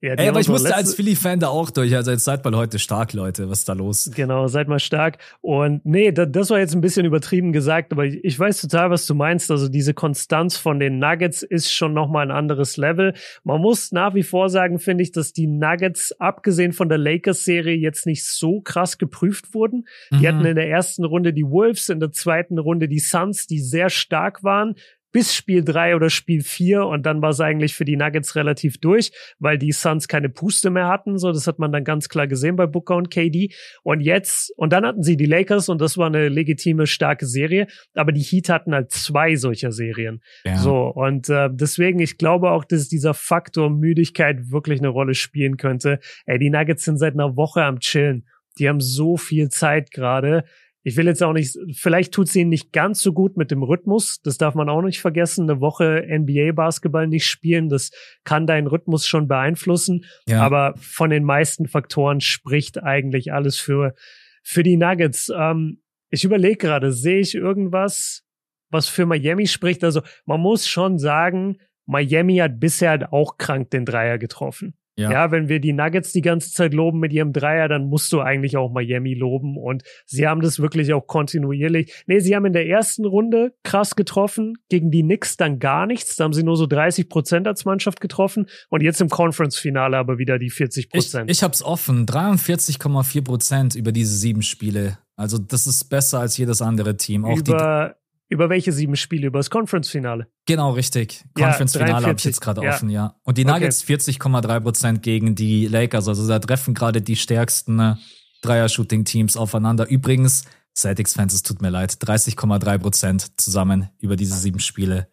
ja, 0.00 0.14
Ey, 0.14 0.28
aber 0.28 0.38
ich 0.38 0.48
musste 0.48 0.76
als 0.76 0.94
Philly-Fan 0.94 1.40
da 1.40 1.48
auch 1.48 1.70
durch. 1.70 1.96
Also 1.96 2.12
jetzt 2.12 2.22
seid 2.22 2.44
mal 2.44 2.54
heute 2.54 2.78
stark, 2.78 3.12
Leute. 3.14 3.50
Was 3.50 3.60
ist 3.60 3.68
da 3.68 3.72
los? 3.72 4.08
Genau, 4.14 4.46
seid 4.46 4.68
mal 4.68 4.78
stark. 4.78 5.18
Und 5.40 5.84
nee, 5.84 6.12
das, 6.12 6.28
das 6.30 6.50
war 6.50 6.60
jetzt 6.60 6.72
ein 6.72 6.80
bisschen 6.80 7.04
übertrieben 7.04 7.52
gesagt, 7.52 7.90
aber 7.90 8.04
ich, 8.04 8.22
ich, 8.22 8.38
weiß 8.38 8.60
total, 8.60 8.90
was 8.90 9.06
du 9.06 9.16
meinst. 9.16 9.50
Also 9.50 9.68
diese 9.68 9.94
Konstanz 9.94 10.56
von 10.56 10.78
den 10.78 11.00
Nuggets 11.00 11.42
ist 11.42 11.72
schon 11.72 11.94
nochmal 11.94 12.26
ein 12.26 12.30
anderes 12.30 12.76
Level. 12.76 13.12
Man 13.42 13.60
muss 13.60 13.90
nach 13.90 14.14
wie 14.14 14.22
vor 14.22 14.50
sagen, 14.50 14.78
finde 14.78 15.02
ich, 15.02 15.10
dass 15.10 15.32
die 15.32 15.48
Nuggets, 15.48 16.12
abgesehen 16.20 16.72
von 16.72 16.88
der 16.88 16.98
Lakers-Serie, 16.98 17.74
jetzt 17.74 18.06
nicht 18.06 18.24
so 18.24 18.60
krass 18.60 18.98
geprüft 18.98 19.52
wurden. 19.52 19.88
Mhm. 20.12 20.18
Die 20.20 20.28
hatten 20.28 20.44
in 20.44 20.54
der 20.54 20.68
ersten 20.68 21.04
Runde 21.04 21.32
die 21.32 21.44
Wolves, 21.44 21.88
in 21.88 21.98
der 21.98 22.12
zweiten 22.12 22.60
Runde 22.60 22.86
die 22.86 23.00
Suns, 23.00 23.48
die 23.48 23.58
sehr 23.58 23.90
stark 23.90 24.44
waren 24.44 24.76
bis 25.12 25.34
Spiel 25.34 25.64
drei 25.64 25.96
oder 25.96 26.10
Spiel 26.10 26.42
vier 26.42 26.84
und 26.84 27.06
dann 27.06 27.22
war 27.22 27.30
es 27.30 27.40
eigentlich 27.40 27.74
für 27.74 27.84
die 27.84 27.96
Nuggets 27.96 28.36
relativ 28.36 28.78
durch, 28.78 29.10
weil 29.38 29.58
die 29.58 29.72
Suns 29.72 30.08
keine 30.08 30.28
Puste 30.28 30.70
mehr 30.70 30.88
hatten. 30.88 31.18
So, 31.18 31.32
das 31.32 31.46
hat 31.46 31.58
man 31.58 31.72
dann 31.72 31.84
ganz 31.84 32.08
klar 32.08 32.26
gesehen 32.26 32.56
bei 32.56 32.66
Booker 32.66 32.96
und 32.96 33.10
KD. 33.10 33.54
Und 33.82 34.00
jetzt, 34.00 34.52
und 34.56 34.72
dann 34.72 34.84
hatten 34.84 35.02
sie 35.02 35.16
die 35.16 35.26
Lakers 35.26 35.68
und 35.68 35.80
das 35.80 35.96
war 35.96 36.06
eine 36.06 36.28
legitime, 36.28 36.86
starke 36.86 37.26
Serie. 37.26 37.66
Aber 37.94 38.12
die 38.12 38.22
Heat 38.22 38.48
hatten 38.48 38.74
halt 38.74 38.90
zwei 38.90 39.36
solcher 39.36 39.72
Serien. 39.72 40.20
Ja. 40.44 40.56
So, 40.56 40.88
und 40.88 41.28
äh, 41.28 41.48
deswegen, 41.50 42.00
ich 42.00 42.18
glaube 42.18 42.50
auch, 42.50 42.64
dass 42.64 42.88
dieser 42.88 43.14
Faktor 43.14 43.70
Müdigkeit 43.70 44.50
wirklich 44.50 44.80
eine 44.80 44.88
Rolle 44.88 45.14
spielen 45.14 45.56
könnte. 45.56 46.00
Ey, 46.26 46.38
die 46.38 46.50
Nuggets 46.50 46.84
sind 46.84 46.98
seit 46.98 47.14
einer 47.14 47.36
Woche 47.36 47.62
am 47.62 47.80
Chillen. 47.80 48.26
Die 48.58 48.68
haben 48.68 48.80
so 48.80 49.16
viel 49.16 49.48
Zeit 49.48 49.90
gerade 49.90 50.44
ich 50.82 50.96
will 50.96 51.06
jetzt 51.06 51.22
auch 51.22 51.32
nicht, 51.32 51.58
vielleicht 51.74 52.14
tut 52.14 52.28
es 52.28 52.36
ihnen 52.36 52.50
nicht 52.50 52.72
ganz 52.72 53.00
so 53.00 53.12
gut 53.12 53.36
mit 53.36 53.50
dem 53.50 53.62
Rhythmus. 53.62 54.20
Das 54.22 54.38
darf 54.38 54.54
man 54.54 54.68
auch 54.68 54.82
nicht 54.82 55.00
vergessen. 55.00 55.48
Eine 55.48 55.60
Woche 55.60 56.06
NBA-Basketball 56.08 57.08
nicht 57.08 57.26
spielen, 57.26 57.68
das 57.68 57.90
kann 58.24 58.46
deinen 58.46 58.68
Rhythmus 58.68 59.06
schon 59.06 59.28
beeinflussen. 59.28 60.04
Ja. 60.26 60.42
Aber 60.42 60.74
von 60.78 61.10
den 61.10 61.24
meisten 61.24 61.66
Faktoren 61.66 62.20
spricht 62.20 62.82
eigentlich 62.82 63.32
alles 63.32 63.58
für, 63.58 63.94
für 64.42 64.62
die 64.62 64.76
Nuggets. 64.76 65.30
Ähm, 65.36 65.82
ich 66.10 66.24
überlege 66.24 66.56
gerade, 66.56 66.92
sehe 66.92 67.20
ich 67.20 67.34
irgendwas, 67.34 68.22
was 68.70 68.88
für 68.88 69.04
Miami 69.04 69.46
spricht? 69.46 69.82
Also 69.82 70.02
man 70.26 70.40
muss 70.40 70.68
schon 70.68 70.98
sagen, 70.98 71.58
Miami 71.86 72.36
hat 72.36 72.60
bisher 72.60 73.12
auch 73.12 73.38
krank 73.38 73.70
den 73.70 73.84
Dreier 73.84 74.18
getroffen. 74.18 74.77
Ja. 74.98 75.12
ja, 75.12 75.30
wenn 75.30 75.48
wir 75.48 75.60
die 75.60 75.72
Nuggets 75.72 76.12
die 76.12 76.22
ganze 76.22 76.50
Zeit 76.50 76.74
loben 76.74 76.98
mit 76.98 77.12
ihrem 77.12 77.32
Dreier, 77.32 77.68
dann 77.68 77.88
musst 77.88 78.12
du 78.12 78.20
eigentlich 78.20 78.56
auch 78.56 78.72
Miami 78.72 79.14
loben. 79.14 79.56
Und 79.56 79.84
sie 80.06 80.26
haben 80.26 80.40
das 80.40 80.58
wirklich 80.58 80.92
auch 80.92 81.06
kontinuierlich. 81.06 82.02
Nee, 82.08 82.18
sie 82.18 82.34
haben 82.34 82.46
in 82.46 82.52
der 82.52 82.66
ersten 82.66 83.04
Runde 83.04 83.54
krass 83.62 83.94
getroffen, 83.94 84.54
gegen 84.68 84.90
die 84.90 85.02
Knicks 85.02 85.36
dann 85.36 85.60
gar 85.60 85.86
nichts. 85.86 86.16
Da 86.16 86.24
haben 86.24 86.32
sie 86.32 86.42
nur 86.42 86.56
so 86.56 86.66
30 86.66 87.08
Prozent 87.08 87.46
als 87.46 87.64
Mannschaft 87.64 88.00
getroffen. 88.00 88.46
Und 88.70 88.82
jetzt 88.82 89.00
im 89.00 89.08
Conference-Finale 89.08 89.96
aber 89.96 90.18
wieder 90.18 90.40
die 90.40 90.50
40 90.50 90.90
Prozent. 90.90 91.30
Ich, 91.30 91.38
ich 91.38 91.42
hab's 91.44 91.62
offen. 91.62 92.04
43,4 92.04 93.22
Prozent 93.22 93.74
über 93.76 93.92
diese 93.92 94.16
sieben 94.16 94.42
Spiele. 94.42 94.98
Also 95.14 95.38
das 95.38 95.68
ist 95.68 95.84
besser 95.84 96.18
als 96.18 96.36
jedes 96.38 96.60
andere 96.60 96.96
Team. 96.96 97.24
Auch 97.24 97.38
über, 97.38 97.94
über 98.28 98.50
welche 98.50 98.72
sieben 98.72 98.96
Spiele? 98.96 99.28
Über 99.28 99.38
das 99.38 99.50
Conference-Finale? 99.50 100.26
Genau, 100.46 100.72
richtig. 100.72 101.24
Conference-Finale 101.34 102.06
habe 102.06 102.18
ich 102.18 102.24
jetzt 102.24 102.40
gerade 102.40 102.62
ja. 102.62 102.70
offen, 102.70 102.90
ja. 102.90 103.14
Und 103.22 103.38
die 103.38 103.44
Nuggets 103.44 103.84
okay. 103.84 103.94
40,3 103.94 104.60
Prozent 104.60 105.02
gegen 105.02 105.34
die 105.34 105.66
Lakers. 105.66 106.08
Also 106.08 106.28
da 106.28 106.38
treffen 106.38 106.74
gerade 106.74 107.00
die 107.00 107.16
stärksten 107.16 107.78
äh, 107.80 107.94
Dreier-Shooting-Teams 108.42 109.36
aufeinander. 109.36 109.88
Übrigens, 109.88 110.44
Celtics-Fans, 110.76 111.34
es 111.34 111.42
tut 111.42 111.62
mir 111.62 111.70
leid, 111.70 111.92
30,3 111.92 112.78
Prozent 112.78 113.40
zusammen 113.40 113.88
über 113.98 114.16
diese 114.16 114.36
sieben 114.36 114.60
Spiele. 114.60 115.08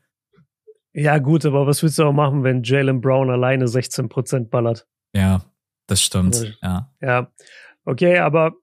Ja, 0.93 1.18
gut, 1.18 1.45
aber 1.45 1.68
was 1.68 1.84
willst 1.84 1.99
du 1.99 2.03
auch 2.03 2.13
machen, 2.13 2.43
wenn 2.43 2.63
Jalen 2.63 3.01
Brown 3.01 3.30
alleine 3.30 3.68
16 3.68 4.07
Prozent 4.07 4.49
ballert? 4.49 4.88
Ja, 5.13 5.43
das 5.88 6.01
stimmt, 6.01 6.57
ja. 6.61 6.93
Ja, 7.01 7.32
okay, 7.84 8.20
aber 8.20 8.53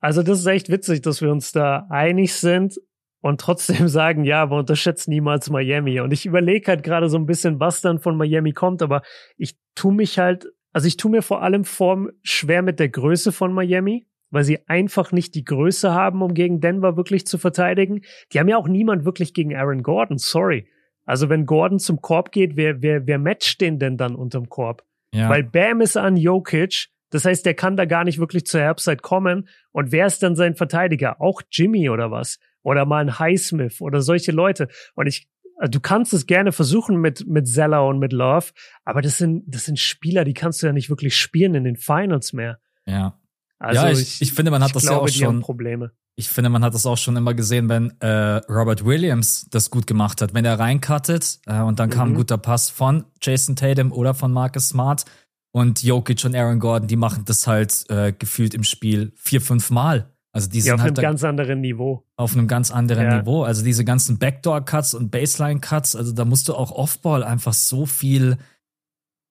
also 0.00 0.22
das 0.22 0.40
ist 0.40 0.46
echt 0.46 0.68
witzig, 0.68 1.02
dass 1.02 1.20
wir 1.20 1.30
uns 1.30 1.52
da 1.52 1.86
einig 1.88 2.34
sind 2.34 2.78
und 3.22 3.40
trotzdem 3.40 3.88
sagen, 3.88 4.24
ja, 4.24 4.50
wir 4.50 4.58
unterschätzen 4.58 5.10
niemals 5.10 5.48
Miami. 5.48 6.00
Und 6.00 6.12
ich 6.12 6.26
überlege 6.26 6.68
halt 6.68 6.82
gerade 6.82 7.08
so 7.08 7.16
ein 7.16 7.24
bisschen, 7.24 7.58
was 7.58 7.80
dann 7.80 7.98
von 7.98 8.16
Miami 8.18 8.52
kommt, 8.52 8.82
aber 8.82 9.00
ich 9.38 9.56
tu 9.74 9.90
mich 9.90 10.18
halt, 10.18 10.46
also 10.74 10.86
ich 10.86 10.98
tu 10.98 11.08
mir 11.08 11.22
vor 11.22 11.42
allem 11.42 11.64
vor, 11.64 12.08
schwer 12.22 12.60
mit 12.60 12.78
der 12.78 12.90
Größe 12.90 13.32
von 13.32 13.54
Miami, 13.54 14.06
weil 14.30 14.44
sie 14.44 14.58
einfach 14.68 15.12
nicht 15.12 15.34
die 15.34 15.44
Größe 15.44 15.92
haben, 15.92 16.20
um 16.20 16.34
gegen 16.34 16.60
Denver 16.60 16.96
wirklich 16.96 17.26
zu 17.26 17.38
verteidigen. 17.38 18.02
Die 18.32 18.40
haben 18.40 18.48
ja 18.48 18.58
auch 18.58 18.68
niemand 18.68 19.04
wirklich 19.04 19.32
gegen 19.32 19.56
Aaron 19.56 19.82
Gordon, 19.82 20.18
sorry. 20.18 20.68
Also 21.04 21.28
wenn 21.28 21.46
Gordon 21.46 21.78
zum 21.78 22.00
Korb 22.00 22.32
geht, 22.32 22.56
wer, 22.56 22.82
wer, 22.82 23.06
wer 23.06 23.18
matcht 23.18 23.60
den 23.60 23.78
denn 23.78 23.96
dann 23.96 24.14
unterm 24.14 24.48
Korb? 24.48 24.84
Ja. 25.14 25.28
Weil 25.28 25.42
Bam 25.42 25.80
ist 25.80 25.96
an 25.96 26.16
Jokic, 26.16 26.88
das 27.10 27.26
heißt, 27.26 27.44
der 27.44 27.54
kann 27.54 27.76
da 27.76 27.84
gar 27.84 28.04
nicht 28.04 28.18
wirklich 28.18 28.46
zur 28.46 28.62
Herbstzeit 28.62 29.02
kommen. 29.02 29.48
Und 29.70 29.92
wer 29.92 30.06
ist 30.06 30.22
dann 30.22 30.34
sein 30.34 30.54
Verteidiger? 30.54 31.20
Auch 31.20 31.42
Jimmy 31.50 31.90
oder 31.90 32.10
was? 32.10 32.38
Oder 32.62 32.86
mal 32.86 33.00
ein 33.00 33.18
Highsmith 33.18 33.80
oder 33.80 34.02
solche 34.02 34.32
Leute. 34.32 34.68
Und 34.94 35.06
ich, 35.06 35.28
also 35.58 35.70
du 35.70 35.80
kannst 35.80 36.12
es 36.12 36.26
gerne 36.26 36.52
versuchen 36.52 37.00
mit, 37.00 37.26
mit 37.26 37.48
Zeller 37.48 37.86
und 37.86 37.98
mit 37.98 38.12
Love, 38.12 38.52
aber 38.84 39.02
das 39.02 39.18
sind, 39.18 39.44
das 39.46 39.64
sind 39.64 39.78
Spieler, 39.78 40.24
die 40.24 40.34
kannst 40.34 40.62
du 40.62 40.66
ja 40.66 40.72
nicht 40.72 40.90
wirklich 40.90 41.16
spielen 41.16 41.54
in 41.54 41.64
den 41.64 41.76
Finals 41.76 42.32
mehr. 42.32 42.58
Ja. 42.86 43.18
Also 43.58 43.80
ja, 43.80 43.90
ich, 43.92 44.00
ich, 44.00 44.22
ich 44.22 44.32
finde, 44.32 44.50
man 44.50 44.62
hat 44.62 44.74
das 44.74 44.82
glaube, 44.82 45.08
ja 45.10 45.26
auch 45.28 45.30
schon. 45.30 45.40
Probleme. 45.40 45.92
Ich 46.16 46.28
finde, 46.28 46.50
man 46.50 46.62
hat 46.62 46.74
das 46.74 46.84
auch 46.84 46.98
schon 46.98 47.16
immer 47.16 47.32
gesehen, 47.32 47.68
wenn 47.68 47.92
äh, 48.00 48.36
Robert 48.50 48.84
Williams 48.84 49.46
das 49.50 49.70
gut 49.70 49.86
gemacht 49.86 50.20
hat. 50.20 50.34
Wenn 50.34 50.44
er 50.44 50.58
reinkattet 50.58 51.38
äh, 51.46 51.60
und 51.60 51.78
dann 51.78 51.88
kam 51.88 52.08
mhm. 52.08 52.14
ein 52.14 52.18
guter 52.18 52.38
Pass 52.38 52.68
von 52.68 53.04
Jason 53.22 53.56
Tatum 53.56 53.92
oder 53.92 54.12
von 54.12 54.32
Marcus 54.32 54.68
Smart 54.70 55.04
und 55.52 55.82
Jokic 55.82 56.24
und 56.24 56.34
Aaron 56.34 56.58
Gordon, 56.58 56.88
die 56.88 56.96
machen 56.96 57.24
das 57.24 57.46
halt 57.46 57.88
äh, 57.88 58.12
gefühlt 58.12 58.52
im 58.52 58.64
Spiel 58.64 59.12
vier, 59.16 59.40
fünf 59.40 59.70
Mal. 59.70 60.11
Also 60.34 60.48
die 60.48 60.58
ja, 60.58 60.64
sind 60.64 60.74
auf 60.74 60.80
halt 60.80 60.98
einem 60.98 61.02
ganz 61.02 61.24
anderen 61.24 61.60
Niveau. 61.60 62.04
Auf 62.16 62.32
einem 62.34 62.48
ganz 62.48 62.70
anderen 62.70 63.04
ja. 63.04 63.20
Niveau. 63.20 63.44
Also 63.44 63.62
diese 63.62 63.84
ganzen 63.84 64.18
Backdoor-Cuts 64.18 64.94
und 64.94 65.10
Baseline-Cuts, 65.10 65.94
also 65.94 66.12
da 66.12 66.24
musst 66.24 66.48
du 66.48 66.54
auch 66.54 66.72
Offball 66.72 67.22
einfach 67.22 67.52
so 67.52 67.84
viel 67.84 68.38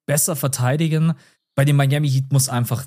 besser 0.05 0.35
verteidigen. 0.35 1.13
Bei 1.55 1.65
dem 1.65 1.75
Miami 1.75 2.09
Heat 2.09 2.31
muss 2.31 2.49
einfach 2.49 2.85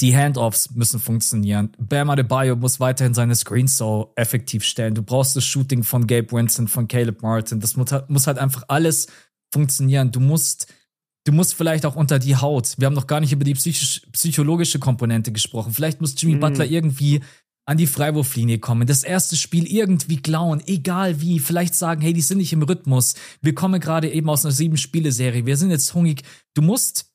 die 0.00 0.16
Handoffs 0.16 0.72
müssen 0.72 0.98
funktionieren. 0.98 1.70
Bam 1.78 2.10
Adebayo 2.10 2.56
muss 2.56 2.80
weiterhin 2.80 3.14
seine 3.14 3.36
Screens 3.36 3.76
so 3.76 4.12
effektiv 4.16 4.64
stellen. 4.64 4.94
Du 4.94 5.02
brauchst 5.02 5.36
das 5.36 5.44
Shooting 5.44 5.84
von 5.84 6.08
Gabe 6.08 6.32
Winston, 6.32 6.66
von 6.66 6.88
Caleb 6.88 7.22
Martin. 7.22 7.60
Das 7.60 7.76
muss 7.76 8.26
halt 8.26 8.38
einfach 8.38 8.64
alles 8.66 9.06
funktionieren. 9.52 10.10
Du 10.10 10.18
musst 10.18 10.66
Du 11.26 11.32
musst 11.32 11.54
vielleicht 11.54 11.86
auch 11.86 11.96
unter 11.96 12.18
die 12.18 12.36
Haut. 12.36 12.74
Wir 12.76 12.86
haben 12.86 12.94
noch 12.94 13.06
gar 13.06 13.20
nicht 13.20 13.32
über 13.32 13.44
die 13.44 13.54
psychisch, 13.54 14.02
psychologische 14.12 14.78
Komponente 14.78 15.32
gesprochen. 15.32 15.72
Vielleicht 15.72 16.02
muss 16.02 16.14
Jimmy 16.18 16.34
mhm. 16.34 16.40
Butler 16.40 16.66
irgendwie 16.66 17.22
an 17.66 17.78
die 17.78 17.86
Freiwurflinie 17.86 18.58
kommen, 18.58 18.86
das 18.86 19.04
erste 19.04 19.36
Spiel 19.36 19.66
irgendwie 19.66 20.18
klauen, 20.18 20.62
egal 20.66 21.20
wie, 21.20 21.38
vielleicht 21.38 21.74
sagen, 21.74 22.02
hey, 22.02 22.12
die 22.12 22.20
sind 22.20 22.38
nicht 22.38 22.52
im 22.52 22.62
Rhythmus, 22.62 23.14
wir 23.40 23.54
kommen 23.54 23.80
gerade 23.80 24.10
eben 24.10 24.28
aus 24.28 24.44
einer 24.44 24.52
sieben-Spiele-Serie, 24.52 25.46
wir 25.46 25.56
sind 25.56 25.70
jetzt 25.70 25.94
hungrig. 25.94 26.22
Du 26.52 26.60
musst, 26.60 27.06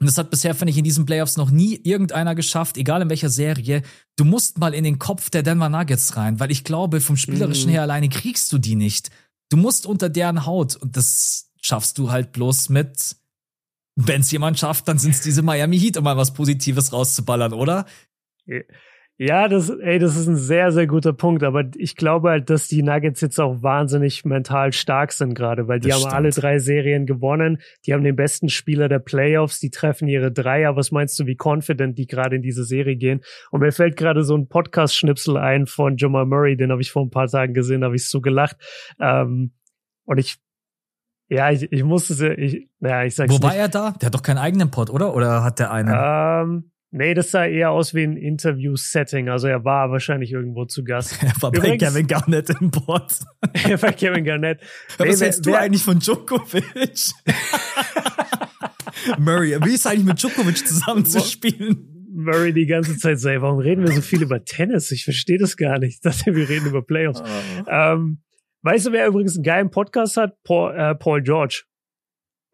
und 0.00 0.06
das 0.06 0.16
hat 0.16 0.30
bisher, 0.30 0.54
finde 0.54 0.70
ich, 0.70 0.78
in 0.78 0.84
diesen 0.84 1.04
Playoffs 1.04 1.36
noch 1.36 1.50
nie 1.50 1.78
irgendeiner 1.82 2.34
geschafft, 2.34 2.78
egal 2.78 3.02
in 3.02 3.10
welcher 3.10 3.28
Serie, 3.28 3.82
du 4.16 4.24
musst 4.24 4.58
mal 4.58 4.72
in 4.72 4.84
den 4.84 4.98
Kopf 4.98 5.28
der 5.28 5.42
Denver 5.42 5.68
Nuggets 5.68 6.16
rein, 6.16 6.40
weil 6.40 6.50
ich 6.50 6.64
glaube, 6.64 7.00
vom 7.00 7.16
Spielerischen 7.16 7.68
mhm. 7.68 7.72
her 7.72 7.82
alleine 7.82 8.08
kriegst 8.08 8.50
du 8.52 8.58
die 8.58 8.76
nicht. 8.76 9.10
Du 9.50 9.56
musst 9.56 9.84
unter 9.84 10.08
deren 10.08 10.46
Haut 10.46 10.76
und 10.76 10.96
das 10.96 11.50
schaffst 11.60 11.98
du 11.98 12.10
halt 12.10 12.32
bloß 12.32 12.70
mit, 12.70 13.16
wenn 13.96 14.20
es 14.20 14.30
jemand 14.30 14.58
schafft, 14.58 14.88
dann 14.88 14.98
sind 14.98 15.10
es 15.10 15.20
diese 15.20 15.42
Miami 15.42 15.78
Heat, 15.78 15.96
um 15.96 16.04
mal 16.04 16.16
was 16.16 16.32
Positives 16.32 16.92
rauszuballern, 16.92 17.52
oder? 17.52 17.84
Ja, 19.20 19.48
das, 19.48 19.68
ey, 19.68 19.98
das 19.98 20.16
ist 20.16 20.28
ein 20.28 20.36
sehr, 20.36 20.70
sehr 20.70 20.86
guter 20.86 21.12
Punkt. 21.12 21.42
Aber 21.42 21.64
ich 21.76 21.96
glaube 21.96 22.30
halt, 22.30 22.50
dass 22.50 22.68
die 22.68 22.84
Nuggets 22.84 23.20
jetzt 23.20 23.40
auch 23.40 23.64
wahnsinnig 23.64 24.24
mental 24.24 24.72
stark 24.72 25.10
sind 25.10 25.34
gerade, 25.34 25.66
weil 25.66 25.80
die 25.80 25.88
das 25.88 25.96
haben 25.96 26.02
stimmt. 26.02 26.14
alle 26.14 26.30
drei 26.30 26.58
Serien 26.60 27.04
gewonnen. 27.04 27.58
Die 27.84 27.94
haben 27.94 28.04
den 28.04 28.14
besten 28.14 28.48
Spieler 28.48 28.88
der 28.88 29.00
Playoffs. 29.00 29.58
Die 29.58 29.70
treffen 29.70 30.06
ihre 30.06 30.30
Dreier. 30.30 30.76
Was 30.76 30.92
meinst 30.92 31.18
du, 31.18 31.26
wie 31.26 31.36
confident 31.36 31.98
die 31.98 32.06
gerade 32.06 32.36
in 32.36 32.42
diese 32.42 32.62
Serie 32.62 32.94
gehen? 32.94 33.20
Und 33.50 33.60
mir 33.60 33.72
fällt 33.72 33.96
gerade 33.96 34.22
so 34.22 34.36
ein 34.36 34.48
Podcast-Schnipsel 34.48 35.36
ein 35.36 35.66
von 35.66 35.96
Jamal 35.96 36.24
Murray. 36.24 36.56
Den 36.56 36.70
habe 36.70 36.80
ich 36.80 36.92
vor 36.92 37.02
ein 37.02 37.10
paar 37.10 37.26
Tagen 37.26 37.54
gesehen. 37.54 37.80
Da 37.80 37.86
habe 37.86 37.96
ich 37.96 38.08
so 38.08 38.20
gelacht. 38.20 38.56
Ähm, 39.00 39.50
und 40.04 40.18
ich 40.18 40.38
ja, 41.28 41.50
ich, 41.50 41.70
ich 41.72 41.82
musste 41.82 42.12
es, 42.14 42.20
ich, 42.20 42.70
naja, 42.78 43.04
ich 43.04 43.14
sag's 43.14 43.32
Wo 43.32 43.42
war 43.42 43.50
nicht. 43.50 43.58
er 43.58 43.68
da? 43.68 43.90
Der 43.90 44.06
hat 44.06 44.14
doch 44.14 44.22
keinen 44.22 44.38
eigenen 44.38 44.70
Pod, 44.70 44.90
oder? 44.90 45.14
Oder 45.14 45.42
hat 45.42 45.58
der 45.58 45.72
einen? 45.72 45.90
Ähm, 45.92 46.70
Nee, 46.90 47.12
das 47.12 47.30
sah 47.30 47.44
eher 47.44 47.70
aus 47.70 47.92
wie 47.92 48.02
ein 48.02 48.16
Interview-Setting. 48.16 49.28
Also 49.28 49.46
er 49.46 49.64
war 49.64 49.90
wahrscheinlich 49.90 50.32
irgendwo 50.32 50.64
zu 50.64 50.84
Gast. 50.84 51.18
er 51.22 51.32
war 51.42 51.54
Übrigens, 51.54 51.82
bei 51.82 51.88
Kevin 51.88 52.06
Garnett 52.06 52.50
im 52.50 52.70
Board. 52.70 53.20
er 53.52 53.82
war 53.82 53.92
Kevin 53.92 54.24
Garnett. 54.24 54.60
Nee, 54.98 55.10
was 55.10 55.20
hältst 55.20 55.44
du 55.44 55.54
eigentlich 55.54 55.82
von 55.82 55.98
Djokovic? 55.98 56.64
Murray, 59.18 59.58
wie 59.62 59.74
ist 59.74 59.86
eigentlich 59.86 60.04
mit 60.04 60.22
Djokovic 60.22 60.66
zusammenzuspielen? 60.66 62.06
Murray 62.10 62.52
die 62.52 62.66
ganze 62.66 62.96
Zeit 62.96 63.20
so, 63.20 63.28
warum 63.28 63.58
reden 63.58 63.82
wir 63.82 63.92
so 63.92 64.00
viel 64.00 64.22
über 64.22 64.44
Tennis? 64.44 64.90
Ich 64.90 65.04
verstehe 65.04 65.38
das 65.38 65.56
gar 65.56 65.78
nicht. 65.78 65.96
Ich 65.96 66.00
dachte, 66.00 66.34
wir 66.34 66.48
reden 66.48 66.66
über 66.66 66.82
Playoffs. 66.82 67.20
Oh. 67.20 67.70
Ähm, 67.70 68.22
weißt 68.62 68.86
du, 68.86 68.92
wer 68.92 69.06
übrigens 69.06 69.36
einen 69.36 69.44
geilen 69.44 69.70
Podcast 69.70 70.16
hat? 70.16 70.42
Paul, 70.42 70.74
äh, 70.74 70.94
Paul 70.94 71.22
George. 71.22 71.64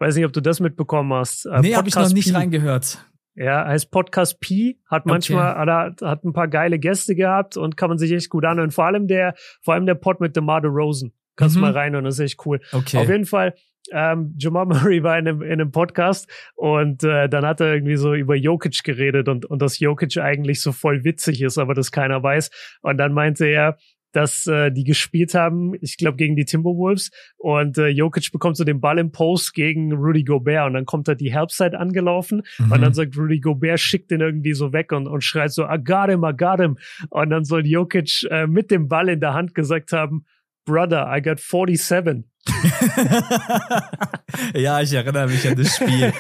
Weiß 0.01 0.17
nicht, 0.17 0.27
ob 0.27 0.33
du 0.33 0.43
das 0.43 0.59
mitbekommen 0.59 1.13
hast. 1.15 1.47
Äh, 1.47 1.61
nee, 1.61 1.77
habe 1.77 1.89
ich 1.89 1.95
noch 1.95 2.13
nicht 2.13 2.29
P. 2.29 2.35
reingehört. 2.35 2.99
Ja, 3.37 3.67
heißt 3.67 3.91
Podcast 3.91 4.41
P, 4.41 4.79
hat 4.89 5.07
manchmal, 5.07 5.61
okay. 5.61 5.71
hat, 5.71 6.03
hat 6.03 6.25
ein 6.25 6.33
paar 6.33 6.49
geile 6.49 6.79
Gäste 6.79 7.17
gehabt 7.17 7.57
und 7.57 7.77
kann 7.77 7.89
man 7.89 7.99
sich 7.99 8.13
echt 8.13 8.31
gut 8.31 8.45
anhören. 8.45 8.71
Vor 8.71 8.85
allem 8.85 9.09
der, 9.09 9.35
vor 9.61 9.75
allem 9.75 9.87
der 9.87 9.97
Pod 9.97 10.21
mit 10.21 10.37
DeMar 10.37 10.65
Rosen. 10.65 11.13
Kannst 11.37 11.57
mhm. 11.57 11.61
du 11.61 11.67
mal 11.67 11.73
rein 11.73 11.97
und 11.97 12.05
das 12.05 12.15
ist 12.15 12.21
echt 12.21 12.47
cool. 12.47 12.61
Okay. 12.73 12.99
Auf 12.99 13.09
jeden 13.09 13.27
Fall, 13.27 13.55
ähm, 13.93 14.35
Jamal 14.39 14.67
Murray 14.67 15.03
war 15.03 15.19
in 15.19 15.29
einem, 15.29 15.43
in 15.43 15.53
einem 15.53 15.71
Podcast 15.71 16.29
und 16.55 17.03
äh, 17.03 17.29
dann 17.29 17.45
hat 17.45 17.61
er 17.61 17.75
irgendwie 17.75 17.97
so 17.97 18.15
über 18.15 18.35
Jokic 18.35 18.83
geredet 18.83 19.29
und, 19.29 19.45
und 19.47 19.61
dass 19.61 19.79
Jokic 19.79 20.17
eigentlich 20.19 20.61
so 20.61 20.73
voll 20.73 21.05
witzig 21.05 21.43
ist, 21.43 21.59
aber 21.59 21.75
das 21.75 21.91
keiner 21.91 22.23
weiß. 22.23 22.51
Und 22.83 22.99
dann 22.99 23.13
meinte 23.13 23.47
er, 23.47 23.77
dass 24.15 24.47
äh, 24.47 24.71
die 24.71 24.85
gespielt 24.85 25.35
haben, 25.35 25.75
ich 25.81 25.99
glaube 25.99 26.17
gegen 26.17 26.37
die 26.37 26.45
Timberwolves 26.45 27.11
und 27.37 27.79
äh, 27.79 27.89
Jokic 27.89 28.31
bekommt 28.31 28.57
so 28.57 28.65
den 28.65 28.81
Ball 28.81 28.99
im 28.99 29.11
Post 29.11 29.55
gegen 29.55 29.93
Rudy 29.93 30.23
Gobert 30.23 30.69
und 30.69 30.75
dann 30.75 30.87
kommt 30.87 31.09
da 31.09 31.15
die 31.15 31.33
Helpside 31.33 31.79
angelaufen 31.79 32.43
mhm. 32.59 32.73
und 32.73 32.81
dann 32.81 32.95
sagt 32.95 33.19
Rudy 33.19 33.41
Gobert, 33.41 33.81
schickt 33.81 34.13
den 34.13 34.21
irgendwie 34.21 34.55
so 34.55 34.73
weg 34.73 34.93
und, 34.93 35.09
und 35.09 35.23
schreit 35.23 35.53
so, 35.53 35.65
I 35.65 35.79
got 35.83 36.09
him, 36.09 36.25
I 36.25 36.33
got 36.33 36.61
him. 36.61 36.79
Und 37.11 37.31
dann 37.31 37.45
soll 37.45 37.67
Jokic 37.67 38.25
äh, 38.31 38.47
mit 38.47 38.71
dem 38.71 38.89
Ball 38.89 39.09
in 39.09 39.21
der 39.21 39.35
Hand 39.35 39.55
gesagt 39.55 39.93
haben, 39.93 40.25
Brother, 40.65 41.13
I 41.15 41.21
got 41.21 41.41
47. 41.41 42.25
ja, 44.55 44.81
ich 44.81 44.93
erinnere 44.93 45.27
mich 45.27 45.47
an 45.49 45.57
das 45.57 45.77
Spiel. 45.77 46.13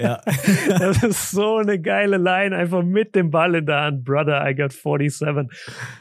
Ja. 0.00 0.20
das 0.78 1.02
ist 1.02 1.30
so 1.30 1.56
eine 1.56 1.80
geile 1.80 2.16
Line, 2.16 2.54
einfach 2.54 2.82
mit 2.82 3.14
dem 3.14 3.30
Ball 3.30 3.54
in 3.54 3.66
der 3.66 3.80
Hand. 3.80 4.04
Brother, 4.04 4.48
I 4.48 4.54
got 4.54 4.72
47. 4.72 5.46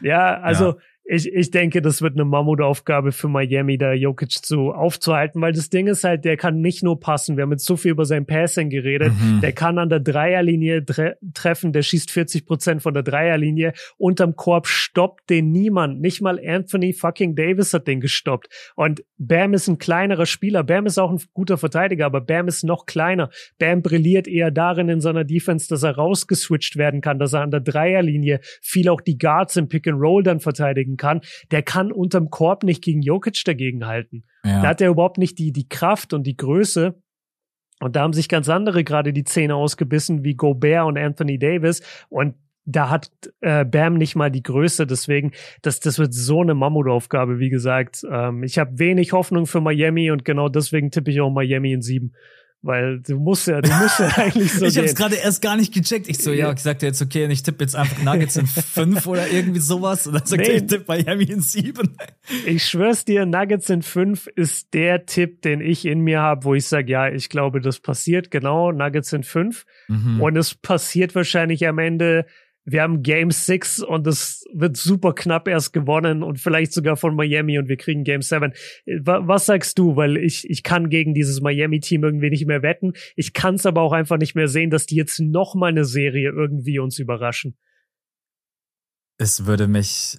Ja, 0.02 0.40
also 0.42 0.74
ja 0.74 0.78
ich, 1.10 1.32
ich 1.32 1.52
denke, 1.52 1.82
das 1.82 2.02
wird 2.02 2.16
eine 2.16 2.26
Mammutaufgabe 2.26 3.14
für 3.14 3.30
Miami, 3.30 3.78
da 3.78 3.94
Jokic 3.94 4.32
zu 4.32 4.74
aufzuhalten, 4.74 5.42
weil 5.42 5.54
das 5.54 5.70
Ding 5.70 5.88
ist 5.88 6.04
halt, 6.04 6.26
der 6.26 6.36
kann 6.36 6.60
nicht 6.60 6.84
nur 6.84 7.00
passen. 7.00 7.38
Wir 7.38 7.44
haben 7.44 7.52
jetzt 7.52 7.66
so 7.66 7.78
viel 7.78 7.92
über 7.92 8.04
sein 8.04 8.26
Passing 8.26 8.70
geredet. 8.70 9.14
Mhm. 9.14 9.40
Der 9.40 9.54
kann 9.54 9.78
an 9.78 9.88
der 9.88 10.02
Dreierlinie 10.02 10.84
tre 10.84 11.16
treffen, 11.34 11.72
der 11.72 11.82
schießt 11.82 12.12
40 12.12 12.46
Prozent 12.46 12.82
von 12.82 12.94
der 12.94 13.04
Dreierlinie. 13.04 13.72
Unterm 13.98 14.36
Korb 14.36 14.68
stoppt 14.68 15.30
den 15.30 15.52
niemand. 15.52 16.02
Nicht 16.02 16.22
mal 16.22 16.42
Anthony 16.46 16.92
fucking 16.92 17.36
Davis 17.36 17.74
hat 17.74 17.88
den 17.88 18.02
gestoppt. 18.02 18.50
Und 18.76 19.04
Bam 19.18 19.54
ist 19.54 19.70
ein 19.70 19.78
kleinerer 19.78 20.26
Spieler. 20.26 20.64
Bam 20.64 20.86
ist 20.88 20.98
auch 20.98 21.12
ein 21.12 21.22
guter 21.34 21.58
Verteidiger, 21.58 22.06
aber 22.06 22.20
Bam 22.20 22.50
ist 22.50 22.66
noch 22.66 22.86
kleiner. 22.86 23.30
Bam 23.60 23.82
brilliert 23.82 24.28
eher 24.28 24.52
darin 24.52 24.90
in 24.90 25.00
seiner 25.00 25.24
Defense, 25.24 25.70
dass 25.70 25.84
er 25.84 25.96
rausgeswitcht 25.96 26.76
werden 26.76 27.00
kann, 27.00 27.18
dass 27.18 27.32
er 27.32 27.42
an 27.42 27.52
der 27.52 27.62
Dreierlinie 27.62 28.42
viel 28.62 28.90
auch 28.90 29.00
die 29.00 29.18
Guards 29.18 29.56
im 29.56 29.70
Pick 29.70 29.88
and 29.88 30.02
Roll 30.02 30.24
dann 30.24 30.42
verteidigen 30.42 30.97
kann, 30.98 31.22
der 31.52 31.64
kann 31.64 31.92
unterm 31.92 32.30
Korb 32.30 32.64
nicht 32.64 32.84
gegen 32.84 33.02
Jokic 33.02 33.42
dagegen 33.46 33.86
halten. 33.86 34.24
Ja. 34.44 34.62
Da 34.62 34.68
hat 34.70 34.82
er 34.82 34.90
überhaupt 34.90 35.18
nicht 35.18 35.40
die, 35.40 35.52
die 35.52 35.68
Kraft 35.68 36.14
und 36.14 36.26
die 36.26 36.38
Größe. 36.38 37.02
Und 37.80 37.96
da 37.96 38.02
haben 38.02 38.14
sich 38.14 38.28
ganz 38.28 38.50
andere 38.50 38.84
gerade 38.84 39.14
die 39.14 39.24
Zähne 39.24 39.56
ausgebissen, 39.56 40.24
wie 40.24 40.36
Gobert 40.36 40.86
und 40.86 40.98
Anthony 40.98 41.38
Davis. 41.38 41.82
Und 42.10 42.36
da 42.66 42.90
hat 42.90 43.12
äh, 43.40 43.64
Bam 43.64 43.94
nicht 43.94 44.16
mal 44.16 44.30
die 44.30 44.44
Größe, 44.44 44.86
deswegen, 44.86 45.32
das, 45.62 45.80
das 45.80 46.00
wird 46.00 46.14
so 46.14 46.42
eine 46.42 46.54
Mammutaufgabe, 46.54 47.40
wie 47.40 47.50
gesagt. 47.50 48.06
Ähm, 48.12 48.44
ich 48.44 48.60
habe 48.60 48.78
wenig 48.78 49.14
Hoffnung 49.14 49.46
für 49.46 49.62
Miami 49.62 50.12
und 50.12 50.26
genau 50.26 50.50
deswegen 50.50 50.92
tippe 50.92 51.10
ich 51.10 51.22
auch 51.22 51.30
Miami 51.30 51.72
in 51.72 51.82
sieben. 51.82 52.14
Weil 52.68 53.00
du 53.00 53.18
musst 53.18 53.48
ja, 53.48 53.62
du 53.62 53.72
musst 53.72 53.98
ja 54.00 54.08
eigentlich 54.18 54.52
so. 54.52 54.66
ich 54.66 54.78
habe 54.78 54.88
es 54.88 54.94
gerade 54.94 55.16
erst 55.16 55.42
gar 55.42 55.56
nicht 55.56 55.74
gecheckt. 55.74 56.10
Ich 56.10 56.18
so, 56.18 56.34
ja, 56.34 56.52
ich 56.52 56.60
sagte 56.60 56.86
jetzt, 56.86 57.02
okay, 57.02 57.24
und 57.24 57.32
ich 57.32 57.42
tippe 57.42 57.64
jetzt 57.64 57.78
einfach 57.78 58.04
Nuggets 58.04 58.36
in 58.36 58.46
fünf 58.46 59.08
oder 59.08 59.26
irgendwie 59.30 59.62
sowas. 59.62 60.06
Und 60.06 60.16
dann 60.16 60.26
sagt 60.26 60.42
nee. 60.42 60.50
er, 60.50 60.56
ich 60.58 60.66
tippe 60.66 60.84
Miami 60.86 61.24
in 61.24 61.40
sieben. 61.40 61.96
Ich 62.46 62.66
schwör's 62.66 63.06
dir, 63.06 63.26
Nuggets 63.26 63.70
in 63.70 63.84
fünf 63.84 64.28
ist 64.36 64.74
der 64.74 65.06
Tipp, 65.06 65.42
den 65.44 65.62
ich 65.62 65.86
in 65.86 66.02
mir 66.02 66.20
habe, 66.20 66.44
wo 66.44 66.56
ich 66.56 66.68
sage, 66.68 66.92
ja, 66.92 67.08
ich 67.08 67.30
glaube, 67.30 67.62
das 67.62 67.80
passiert. 67.80 68.32
Genau, 68.32 68.74
Nuggets 68.74 69.14
in 69.14 69.24
fünf. 69.24 69.66
Mhm. 69.88 70.20
Und 70.20 70.36
es 70.36 70.54
passiert 70.54 71.16
wahrscheinlich 71.16 71.66
am 71.66 71.80
Ende 71.80 72.26
wir 72.70 72.82
haben 72.82 73.02
Game 73.02 73.32
6 73.32 73.80
und 73.80 74.06
es 74.08 74.44
wird 74.54 74.76
super 74.76 75.14
knapp 75.14 75.48
erst 75.48 75.72
gewonnen 75.72 76.22
und 76.22 76.38
vielleicht 76.38 76.74
sogar 76.74 76.98
von 76.98 77.16
Miami 77.16 77.58
und 77.58 77.70
wir 77.70 77.78
kriegen 77.78 78.04
Game 78.04 78.22
7. 78.22 78.52
Was 78.86 79.46
sagst 79.46 79.80
du? 79.80 79.96
Weil 79.96 80.18
ich, 80.18 80.50
ich 80.50 80.64
kann 80.64 80.90
gegen 80.90 81.14
dieses 81.14 81.40
Miami-Team 81.40 82.04
irgendwie 82.04 82.30
nicht 82.30 82.46
mehr 82.46 82.64
wetten. 82.64 82.92
Ich 83.16 83.32
kann 83.32 83.56
es 83.56 83.66
aber 83.66 83.82
auch 83.82 83.94
einfach 83.94 84.18
nicht 84.18 84.36
mehr 84.36 84.50
sehen, 84.50 84.70
dass 84.70 84.86
die 84.86 84.96
jetzt 84.96 85.22
noch 85.22 85.56
mal 85.56 85.68
eine 85.68 85.86
Serie 85.86 86.30
irgendwie 86.30 86.80
uns 86.80 87.00
überraschen. 87.00 87.58
Es 89.18 89.46
würde 89.46 89.70
mich 89.70 90.18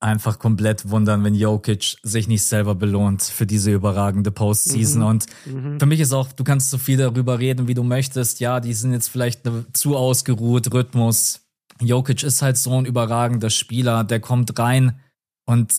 einfach 0.00 0.40
komplett 0.40 0.90
wundern, 0.90 1.22
wenn 1.22 1.36
Jokic 1.36 1.98
sich 2.02 2.26
nicht 2.26 2.42
selber 2.42 2.74
belohnt 2.74 3.22
für 3.22 3.46
diese 3.46 3.70
überragende 3.70 4.32
Postseason. 4.32 5.02
Mhm. 5.02 5.08
Und 5.08 5.26
mhm. 5.46 5.78
für 5.78 5.86
mich 5.86 6.00
ist 6.00 6.12
auch, 6.12 6.32
du 6.32 6.42
kannst 6.42 6.70
so 6.70 6.78
viel 6.78 6.96
darüber 6.96 7.38
reden, 7.38 7.68
wie 7.68 7.74
du 7.74 7.84
möchtest. 7.84 8.40
Ja, 8.40 8.58
die 8.58 8.72
sind 8.72 8.92
jetzt 8.92 9.08
vielleicht 9.08 9.42
zu 9.72 9.96
ausgeruht, 9.96 10.74
Rhythmus, 10.74 11.46
Jokic 11.80 12.22
ist 12.22 12.42
halt 12.42 12.56
so 12.56 12.78
ein 12.78 12.86
überragender 12.86 13.50
Spieler, 13.50 14.04
der 14.04 14.20
kommt 14.20 14.58
rein 14.58 15.00
und 15.46 15.72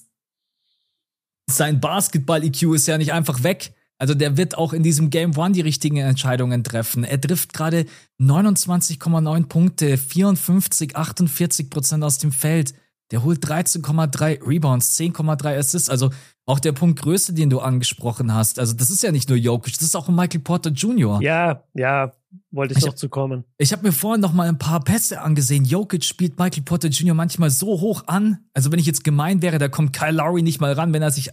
sein 1.49 1.79
Basketball-EQ 1.79 2.75
ist 2.75 2.87
ja 2.87 2.97
nicht 2.97 3.13
einfach 3.13 3.43
weg. 3.43 3.73
Also 3.97 4.15
der 4.15 4.35
wird 4.35 4.57
auch 4.57 4.73
in 4.73 4.81
diesem 4.81 5.11
Game 5.11 5.37
One 5.37 5.53
die 5.53 5.61
richtigen 5.61 5.97
Entscheidungen 5.97 6.63
treffen. 6.63 7.03
Er 7.03 7.21
trifft 7.21 7.53
gerade 7.53 7.85
29,9 8.19 9.45
Punkte, 9.45 9.97
54, 9.97 10.95
48 10.95 11.69
Prozent 11.69 12.03
aus 12.03 12.17
dem 12.17 12.31
Feld. 12.31 12.73
Der 13.11 13.23
holt 13.23 13.45
13,3 13.45 14.47
Rebounds, 14.47 14.97
10,3 14.97 15.57
Assists. 15.57 15.89
Also 15.89 16.09
auch 16.47 16.59
der 16.59 16.71
Punkt 16.71 16.99
Größe, 16.99 17.33
den 17.33 17.51
du 17.51 17.59
angesprochen 17.59 18.33
hast. 18.33 18.57
Also 18.57 18.73
das 18.73 18.89
ist 18.89 19.03
ja 19.03 19.11
nicht 19.11 19.29
nur 19.29 19.37
Jokic, 19.37 19.73
das 19.73 19.83
ist 19.83 19.95
auch 19.95 20.09
ein 20.09 20.15
Michael 20.15 20.39
Porter 20.41 20.71
Jr. 20.71 21.21
Ja, 21.21 21.63
ja, 21.73 22.11
wollte 22.51 22.73
ich, 22.73 22.79
ich 22.79 22.85
noch 22.85 22.95
zu 22.95 23.09
kommen. 23.09 23.43
Ich 23.57 23.71
habe 23.71 23.83
mir 23.83 23.91
vorhin 23.91 24.21
noch 24.21 24.33
mal 24.33 24.47
ein 24.47 24.57
paar 24.57 24.83
Pässe 24.83 25.21
angesehen. 25.21 25.65
Jokic 25.65 26.03
spielt 26.03 26.37
Michael 26.37 26.63
Porter 26.63 26.89
Jr. 26.89 27.13
manchmal 27.13 27.49
so 27.49 27.81
hoch 27.81 28.03
an. 28.07 28.39
Also 28.53 28.71
wenn 28.71 28.79
ich 28.79 28.85
jetzt 28.85 29.03
gemein 29.03 29.41
wäre, 29.41 29.57
da 29.57 29.67
kommt 29.67 29.93
Kyle 29.93 30.11
Lowry 30.11 30.41
nicht 30.41 30.61
mal 30.61 30.73
ran, 30.73 30.93
wenn 30.93 31.01
er 31.01 31.11
sich, 31.11 31.29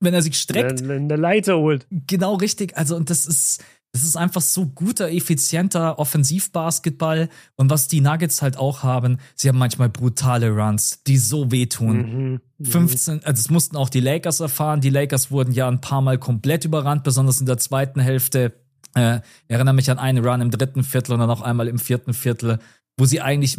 wenn 0.00 0.14
er 0.14 0.22
sich 0.22 0.38
streckt. 0.38 0.82
Eine 0.82 1.16
Leiter 1.16 1.58
holt. 1.58 1.86
Genau 1.90 2.34
richtig. 2.36 2.76
Also 2.76 2.96
und 2.96 3.10
das 3.10 3.26
ist, 3.26 3.62
das 3.92 4.02
ist 4.02 4.16
einfach 4.16 4.42
so 4.42 4.66
guter, 4.66 5.10
effizienter 5.10 5.98
Offensivbasketball. 5.98 7.28
Und 7.56 7.70
was 7.70 7.88
die 7.88 8.00
Nuggets 8.00 8.42
halt 8.42 8.56
auch 8.56 8.82
haben, 8.82 9.18
sie 9.34 9.48
haben 9.48 9.58
manchmal 9.58 9.88
brutale 9.88 10.50
Runs, 10.50 11.02
die 11.04 11.18
so 11.18 11.50
wehtun. 11.50 12.40
Mhm, 12.58 12.64
15, 12.64 13.14
mhm. 13.14 13.20
also 13.24 13.42
das 13.42 13.50
mussten 13.50 13.76
auch 13.76 13.88
die 13.88 14.00
Lakers 14.00 14.40
erfahren. 14.40 14.80
Die 14.80 14.90
Lakers 14.90 15.30
wurden 15.30 15.52
ja 15.52 15.68
ein 15.68 15.80
paar 15.80 16.02
Mal 16.02 16.18
komplett 16.18 16.64
überrannt, 16.64 17.02
besonders 17.02 17.40
in 17.40 17.46
der 17.46 17.58
zweiten 17.58 18.00
Hälfte 18.00 18.52
äh, 18.94 19.20
erinnere 19.48 19.74
mich 19.74 19.90
an 19.90 19.98
einen 19.98 20.24
Run 20.24 20.40
im 20.40 20.50
dritten 20.50 20.84
Viertel 20.84 21.12
und 21.12 21.20
dann 21.20 21.28
noch 21.28 21.42
einmal 21.42 21.68
im 21.68 21.78
vierten 21.78 22.14
Viertel, 22.14 22.58
wo 22.96 23.04
sie 23.04 23.20
eigentlich 23.20 23.58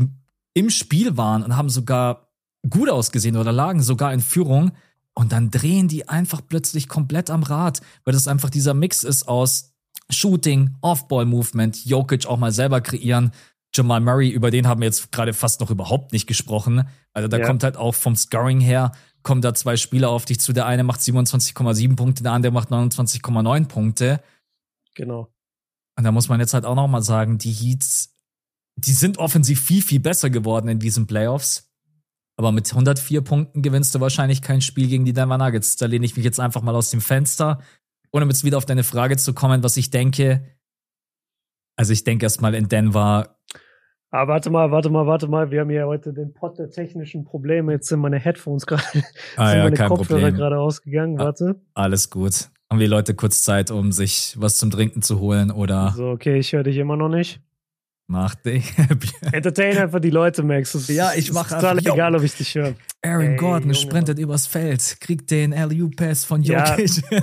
im 0.54 0.70
Spiel 0.70 1.18
waren 1.18 1.44
und 1.44 1.56
haben 1.56 1.70
sogar 1.70 2.30
gut 2.70 2.90
ausgesehen 2.90 3.38
oder 3.38 3.52
lagen 3.52 3.82
sogar 3.82 4.14
in 4.14 4.22
Führung. 4.22 4.72
Und 5.14 5.32
dann 5.32 5.52
drehen 5.52 5.88
die 5.88 6.08
einfach 6.08 6.42
plötzlich 6.48 6.88
komplett 6.88 7.30
am 7.30 7.44
Rad, 7.44 7.82
weil 8.06 8.14
das 8.14 8.28
einfach 8.28 8.50
dieser 8.50 8.74
Mix 8.74 9.04
ist 9.04 9.28
aus 9.28 9.74
Shooting, 10.10 10.76
Off-Ball-Movement, 10.82 11.86
Jokic 11.86 12.26
auch 12.26 12.38
mal 12.38 12.52
selber 12.52 12.82
kreieren. 12.82 13.32
Jamal 13.74 14.02
Murray, 14.02 14.30
über 14.30 14.50
den 14.50 14.68
haben 14.68 14.82
wir 14.82 14.86
jetzt 14.88 15.12
gerade 15.12 15.34
fast 15.34 15.62
noch 15.62 15.70
überhaupt 15.70 16.12
nicht 16.12 16.26
gesprochen. 16.26 16.88
Also 17.14 17.28
da 17.28 17.38
ja. 17.38 17.46
kommt 17.46 17.64
halt 17.64 17.78
auch 17.78 17.94
vom 17.94 18.16
Scoring 18.16 18.60
her, 18.60 18.92
kommen 19.22 19.42
da 19.42 19.54
zwei 19.54 19.78
Spieler 19.78 20.10
auf 20.10 20.26
dich 20.26 20.40
zu. 20.40 20.54
Der 20.54 20.66
eine 20.66 20.84
macht 20.84 21.02
27,7 21.02 21.96
Punkte, 21.96 22.24
der 22.24 22.32
andere 22.32 22.52
macht 22.52 22.70
29,9 22.70 23.68
Punkte. 23.68 24.22
Genau. 24.96 25.32
Und 26.00 26.06
da 26.06 26.14
muss 26.14 26.30
man 26.30 26.40
jetzt 26.40 26.54
halt 26.54 26.66
auch 26.66 26.76
noch 26.76 26.88
mal 26.88 27.02
sagen, 27.02 27.38
die 27.38 27.52
Heats, 27.52 28.16
die 28.78 28.94
sind 28.94 29.18
offensiv 29.18 29.62
viel, 29.62 29.82
viel 29.82 30.00
besser 30.00 30.30
geworden 30.30 30.70
in 30.70 30.80
diesen 30.80 31.08
Playoffs. 31.08 31.70
Aber 32.38 32.54
mit 32.54 32.72
104 32.72 33.22
Punkten 33.22 33.62
gewinnst 33.62 33.94
du 33.94 34.00
wahrscheinlich 34.00 34.42
kein 34.42 34.62
Spiel 34.62 34.88
gegen 34.88 35.04
die 35.04 35.12
Denver 35.12 35.38
Nuggets. 35.38 35.76
Da 35.76 35.88
lehne 35.88 36.06
ich 36.06 36.16
mich 36.16 36.24
jetzt 36.24 36.40
einfach 36.40 36.62
mal 36.62 36.74
aus 36.74 36.90
dem 36.90 37.02
Fenster. 37.02 37.60
Ohne 38.14 38.26
jetzt 38.28 38.46
wieder 38.46 38.58
auf 38.58 38.66
deine 38.66 38.86
Frage 38.86 39.18
zu 39.18 39.34
kommen, 39.34 39.62
was 39.62 39.76
ich 39.76 39.90
denke. 39.90 40.42
Also 41.76 41.92
ich 41.92 42.06
denke 42.06 42.26
erstmal 42.26 42.56
in 42.56 42.70
Denver. 42.70 43.38
Ah, 44.10 44.28
warte 44.30 44.50
mal, 44.50 44.72
warte 44.72 44.90
mal, 44.90 45.06
warte 45.06 45.28
mal. 45.28 45.52
Wir 45.52 45.60
haben 45.60 45.70
ja 45.70 45.86
heute 45.86 46.14
den 46.14 46.34
Pot 46.34 46.58
der 46.58 46.70
technischen 46.70 47.26
Probleme. 47.26 47.74
Jetzt 47.74 47.90
sind 47.90 48.00
meine 48.00 48.20
Headphones 48.20 48.66
gerade, 48.66 48.84
ah, 49.36 49.50
sind 49.50 49.58
ja, 49.58 49.64
meine 49.66 49.88
Kopfhörer 49.90 50.32
gerade 50.32 50.60
ausgegangen. 50.60 51.18
Warte. 51.18 51.62
Alles 51.74 52.10
gut 52.10 52.50
haben 52.70 52.80
die 52.80 52.86
Leute 52.86 53.16
kurz 53.16 53.42
Zeit, 53.42 53.72
um 53.72 53.92
sich 53.92 54.36
was 54.38 54.58
zum 54.58 54.70
Trinken 54.70 55.02
zu 55.02 55.20
holen 55.20 55.52
oder. 55.52 55.94
So, 55.96 56.10
okay, 56.10 56.38
ich 56.38 56.54
höre 56.54 56.64
dich 56.64 56.78
immer 56.78 56.96
noch 56.96 57.10
nicht. 57.10 57.42
Mach 58.12 58.34
dich. 58.34 58.74
Entertain 59.32 59.78
einfach 59.78 60.00
die 60.00 60.10
Leute, 60.10 60.42
Max. 60.42 60.72
Das 60.72 60.88
ja, 60.88 61.12
ich 61.16 61.32
mache 61.32 61.54
total 61.54 61.78
einfach, 61.78 61.94
egal, 61.94 62.16
ob 62.16 62.24
ich 62.24 62.36
dich 62.36 62.56
höre. 62.56 62.74
Aaron 63.04 63.22
Ey, 63.22 63.36
Gordon 63.36 63.62
Junge. 63.70 63.76
sprintet 63.76 64.18
übers 64.18 64.48
Feld, 64.48 64.98
kriegt 65.00 65.30
den 65.30 65.52
LU-Pass 65.52 66.26
von 66.26 66.42
Jokic. 66.42 67.04
Ja, 67.12 67.22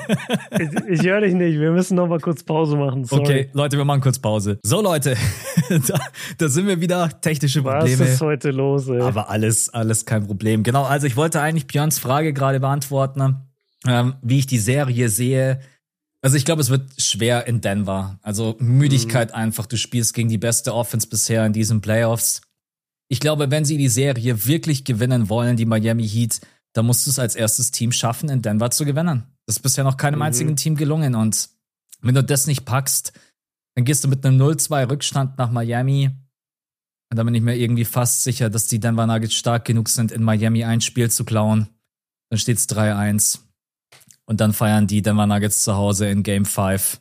ich, 0.60 1.00
ich 1.00 1.02
höre 1.02 1.22
dich 1.22 1.34
nicht. 1.34 1.58
Wir 1.58 1.72
müssen 1.72 1.96
noch 1.96 2.06
mal 2.06 2.20
kurz 2.20 2.44
Pause 2.44 2.76
machen. 2.76 3.04
Sorry. 3.04 3.20
Okay, 3.20 3.50
Leute, 3.52 3.76
wir 3.76 3.84
machen 3.84 4.00
kurz 4.00 4.20
Pause. 4.20 4.60
So, 4.62 4.80
Leute, 4.80 5.16
da, 5.88 5.98
da, 6.38 6.48
sind 6.48 6.68
wir 6.68 6.80
wieder. 6.80 7.10
Technische 7.20 7.62
Probleme. 7.62 7.98
Was 7.98 8.10
ist 8.10 8.20
heute 8.20 8.52
los, 8.52 8.88
ey? 8.88 9.00
Aber 9.00 9.28
alles, 9.28 9.74
alles 9.74 10.06
kein 10.06 10.24
Problem. 10.24 10.62
Genau, 10.62 10.84
also 10.84 11.08
ich 11.08 11.16
wollte 11.16 11.40
eigentlich 11.40 11.66
Björns 11.66 11.98
Frage 11.98 12.32
gerade 12.32 12.60
beantworten 12.60 13.20
ähm, 13.88 14.14
wie 14.22 14.38
ich 14.38 14.46
die 14.46 14.58
Serie 14.58 15.08
sehe. 15.08 15.60
Also 16.22 16.36
ich 16.36 16.44
glaube, 16.44 16.62
es 16.62 16.70
wird 16.70 17.00
schwer 17.00 17.46
in 17.46 17.60
Denver. 17.60 18.18
Also 18.22 18.56
Müdigkeit 18.58 19.30
mhm. 19.30 19.36
einfach. 19.36 19.66
Du 19.66 19.76
spielst 19.76 20.14
gegen 20.14 20.28
die 20.28 20.38
beste 20.38 20.74
Offense 20.74 21.06
bisher 21.08 21.44
in 21.46 21.52
diesen 21.52 21.80
Playoffs. 21.80 22.40
Ich 23.08 23.20
glaube, 23.20 23.50
wenn 23.50 23.64
sie 23.64 23.76
die 23.76 23.88
Serie 23.88 24.46
wirklich 24.46 24.84
gewinnen 24.84 25.28
wollen, 25.28 25.56
die 25.56 25.66
Miami 25.66 26.08
Heat, 26.08 26.40
dann 26.72 26.86
musst 26.86 27.06
du 27.06 27.10
es 27.10 27.18
als 27.18 27.36
erstes 27.36 27.70
Team 27.70 27.92
schaffen, 27.92 28.28
in 28.28 28.42
Denver 28.42 28.70
zu 28.70 28.84
gewinnen. 28.84 29.24
Das 29.46 29.56
ist 29.56 29.62
bisher 29.62 29.84
noch 29.84 29.96
keinem 29.96 30.16
mhm. 30.16 30.22
einzigen 30.22 30.56
Team 30.56 30.74
gelungen. 30.74 31.14
Und 31.14 31.48
wenn 32.02 32.14
du 32.14 32.24
das 32.24 32.46
nicht 32.46 32.64
packst, 32.64 33.12
dann 33.76 33.84
gehst 33.84 34.04
du 34.04 34.08
mit 34.08 34.24
einem 34.24 34.40
0-2 34.40 34.90
Rückstand 34.90 35.38
nach 35.38 35.50
Miami. 35.50 36.10
Und 37.10 37.16
da 37.16 37.22
bin 37.22 37.34
ich 37.34 37.42
mir 37.42 37.56
irgendwie 37.56 37.84
fast 37.84 38.24
sicher, 38.24 38.50
dass 38.50 38.66
die 38.66 38.80
Denver 38.80 39.06
Nuggets 39.06 39.34
stark 39.34 39.64
genug 39.64 39.88
sind, 39.88 40.10
in 40.10 40.22
Miami 40.22 40.64
ein 40.64 40.80
Spiel 40.80 41.10
zu 41.10 41.24
klauen. 41.24 41.68
Dann 42.30 42.38
steht 42.38 42.58
es 42.58 42.68
3-1. 42.68 43.45
Und 44.26 44.40
dann 44.40 44.52
feiern 44.52 44.86
die 44.86 45.02
Denver 45.02 45.26
Nuggets 45.26 45.62
zu 45.62 45.76
Hause 45.76 46.08
in 46.08 46.22
Game 46.22 46.44
5 46.44 47.00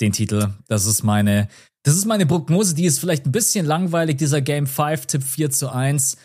den 0.00 0.12
Titel. 0.12 0.50
Das 0.68 0.86
ist 0.86 1.02
meine, 1.02 1.48
das 1.82 1.96
ist 1.96 2.04
meine 2.04 2.26
Prognose. 2.26 2.74
Die 2.74 2.84
ist 2.84 2.98
vielleicht 2.98 3.26
ein 3.26 3.32
bisschen 3.32 3.66
langweilig, 3.66 4.18
dieser 4.18 4.40
Game 4.40 4.66
5 4.66 5.06
Tipp 5.06 5.22
4 5.22 5.50
zu 5.50 5.70
1. 5.70 6.16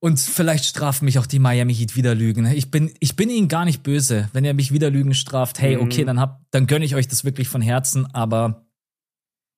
Und 0.00 0.20
vielleicht 0.20 0.64
strafen 0.66 1.04
mich 1.04 1.18
auch 1.18 1.26
die 1.26 1.38
Miami 1.38 1.74
Heat 1.74 1.96
wieder 1.96 2.14
Lügen. 2.14 2.46
Ich 2.46 2.70
bin, 2.70 2.92
ich 3.00 3.16
bin 3.16 3.30
ihnen 3.30 3.48
gar 3.48 3.64
nicht 3.64 3.82
böse. 3.82 4.28
Wenn 4.32 4.44
ihr 4.44 4.54
mich 4.54 4.72
wieder 4.72 4.90
Lügen 4.90 5.14
straft, 5.14 5.60
hey, 5.60 5.76
okay, 5.76 6.02
mhm. 6.02 6.06
dann 6.06 6.20
hab, 6.20 6.42
dann 6.50 6.66
gönne 6.66 6.84
ich 6.84 6.94
euch 6.94 7.08
das 7.08 7.24
wirklich 7.24 7.48
von 7.48 7.62
Herzen, 7.62 8.06
aber 8.14 8.65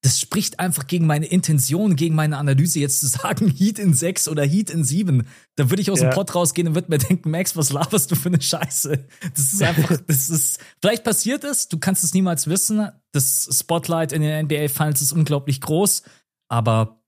das 0.03 0.21
spricht 0.21 0.61
einfach 0.61 0.87
gegen 0.87 1.07
meine 1.07 1.27
Intention, 1.27 1.97
gegen 1.97 2.15
meine 2.15 2.39
Analyse, 2.39 2.79
jetzt 2.79 3.01
zu 3.01 3.07
sagen, 3.07 3.49
Heat 3.57 3.79
in 3.79 3.95
6 3.95 4.29
oder 4.29 4.45
Heat 4.45 4.71
in 4.71 4.85
7. 4.85 5.27
Da 5.57 5.71
würde 5.71 5.83
ich 5.83 5.91
aus 5.91 6.01
ja. 6.01 6.11
dem 6.11 6.15
Pod 6.15 6.35
rausgehen 6.35 6.69
und 6.69 6.75
würde 6.75 6.91
mir 6.91 6.99
denken, 6.99 7.31
Max, 7.31 7.57
was 7.57 7.73
laberst 7.73 8.11
du 8.11 8.15
für 8.15 8.29
eine 8.29 8.41
Scheiße? 8.41 9.07
Das 9.35 9.53
ist 9.53 9.63
einfach, 9.63 9.97
das 10.07 10.31
ist, 10.31 10.61
vielleicht 10.81 11.05
passiert 11.05 11.45
es, 11.45 11.69
du 11.69 11.79
kannst 11.79 12.05
es 12.05 12.15
niemals 12.15 12.47
wissen. 12.47 12.89
Das 13.13 13.49
Spotlight 13.53 14.13
in 14.13 14.23
den 14.23 14.45
NBA 14.45 14.69
Finals 14.69 15.03
ist 15.03 15.13
unglaublich 15.13 15.61
groß, 15.61 16.05
aber 16.49 17.03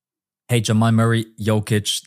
hey, 0.50 0.62
Jamal 0.64 0.90
Murray, 0.90 1.32
Jokic, 1.36 2.02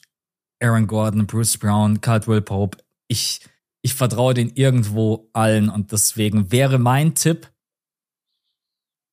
Aaron 0.62 0.88
Gordon, 0.88 1.26
Bruce 1.28 1.58
Brown, 1.58 2.02
Caldwell 2.02 2.42
Pope, 2.42 2.78
ich, 3.08 3.40
ich 3.82 3.94
vertraue 3.94 4.34
den 4.34 4.50
irgendwo 4.50 5.30
allen 5.32 5.70
und 5.70 5.94
deswegen 5.94 6.52
wäre 6.52 6.78
mein 6.78 7.16
Tipp, 7.16 7.50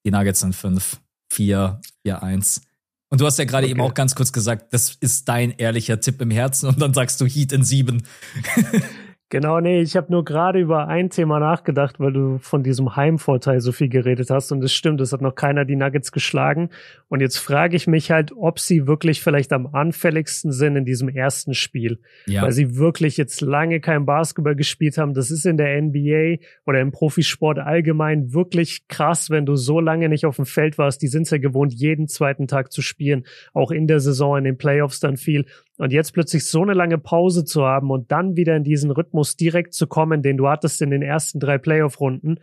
die 0.04 0.10
Nuggets 0.10 0.40
sind 0.40 0.56
5. 0.56 1.00
4, 1.30 1.80
4, 2.02 2.22
1. 2.22 2.62
Und 3.08 3.20
du 3.20 3.26
hast 3.26 3.38
ja 3.38 3.44
gerade 3.44 3.64
okay. 3.64 3.72
eben 3.72 3.80
auch 3.80 3.94
ganz 3.94 4.14
kurz 4.14 4.32
gesagt, 4.32 4.72
das 4.72 4.96
ist 5.00 5.28
dein 5.28 5.50
ehrlicher 5.50 6.00
Tipp 6.00 6.20
im 6.20 6.30
Herzen 6.30 6.68
und 6.68 6.80
dann 6.80 6.94
sagst 6.94 7.20
du 7.20 7.26
Heat 7.26 7.52
in 7.52 7.64
7. 7.64 8.02
Genau, 9.30 9.60
nee, 9.60 9.80
ich 9.80 9.96
habe 9.96 10.10
nur 10.10 10.24
gerade 10.24 10.58
über 10.58 10.88
ein 10.88 11.08
Thema 11.08 11.38
nachgedacht, 11.38 12.00
weil 12.00 12.12
du 12.12 12.38
von 12.38 12.64
diesem 12.64 12.96
Heimvorteil 12.96 13.60
so 13.60 13.70
viel 13.70 13.88
geredet 13.88 14.28
hast. 14.28 14.50
Und 14.50 14.62
es 14.64 14.72
stimmt, 14.72 15.00
es 15.00 15.12
hat 15.12 15.20
noch 15.20 15.36
keiner 15.36 15.64
die 15.64 15.76
Nuggets 15.76 16.10
geschlagen. 16.10 16.70
Und 17.06 17.20
jetzt 17.20 17.38
frage 17.38 17.76
ich 17.76 17.86
mich 17.86 18.10
halt, 18.10 18.32
ob 18.36 18.58
sie 18.58 18.88
wirklich 18.88 19.22
vielleicht 19.22 19.52
am 19.52 19.68
anfälligsten 19.68 20.50
sind 20.50 20.74
in 20.74 20.84
diesem 20.84 21.08
ersten 21.08 21.54
Spiel. 21.54 22.00
Ja. 22.26 22.42
Weil 22.42 22.50
sie 22.50 22.76
wirklich 22.76 23.16
jetzt 23.18 23.40
lange 23.40 23.78
kein 23.78 24.04
Basketball 24.04 24.56
gespielt 24.56 24.98
haben. 24.98 25.14
Das 25.14 25.30
ist 25.30 25.46
in 25.46 25.56
der 25.56 25.80
NBA 25.80 26.42
oder 26.66 26.80
im 26.80 26.90
Profisport 26.90 27.60
allgemein 27.60 28.32
wirklich 28.32 28.88
krass, 28.88 29.30
wenn 29.30 29.46
du 29.46 29.54
so 29.54 29.78
lange 29.78 30.08
nicht 30.08 30.26
auf 30.26 30.36
dem 30.36 30.46
Feld 30.46 30.76
warst. 30.76 31.02
Die 31.02 31.08
sind 31.08 31.30
ja 31.30 31.38
gewohnt, 31.38 31.72
jeden 31.72 32.08
zweiten 32.08 32.48
Tag 32.48 32.72
zu 32.72 32.82
spielen. 32.82 33.24
Auch 33.52 33.70
in 33.70 33.86
der 33.86 34.00
Saison, 34.00 34.38
in 34.38 34.44
den 34.44 34.58
Playoffs 34.58 34.98
dann 34.98 35.16
viel. 35.16 35.46
Und 35.80 35.94
jetzt 35.94 36.12
plötzlich 36.12 36.46
so 36.46 36.60
eine 36.60 36.74
lange 36.74 36.98
Pause 36.98 37.46
zu 37.46 37.64
haben 37.64 37.90
und 37.90 38.12
dann 38.12 38.36
wieder 38.36 38.54
in 38.54 38.64
diesen 38.64 38.90
Rhythmus 38.90 39.36
direkt 39.36 39.72
zu 39.72 39.86
kommen, 39.86 40.20
den 40.20 40.36
du 40.36 40.46
hattest 40.46 40.82
in 40.82 40.90
den 40.90 41.00
ersten 41.00 41.40
drei 41.40 41.56
Playoff-Runden, 41.56 42.38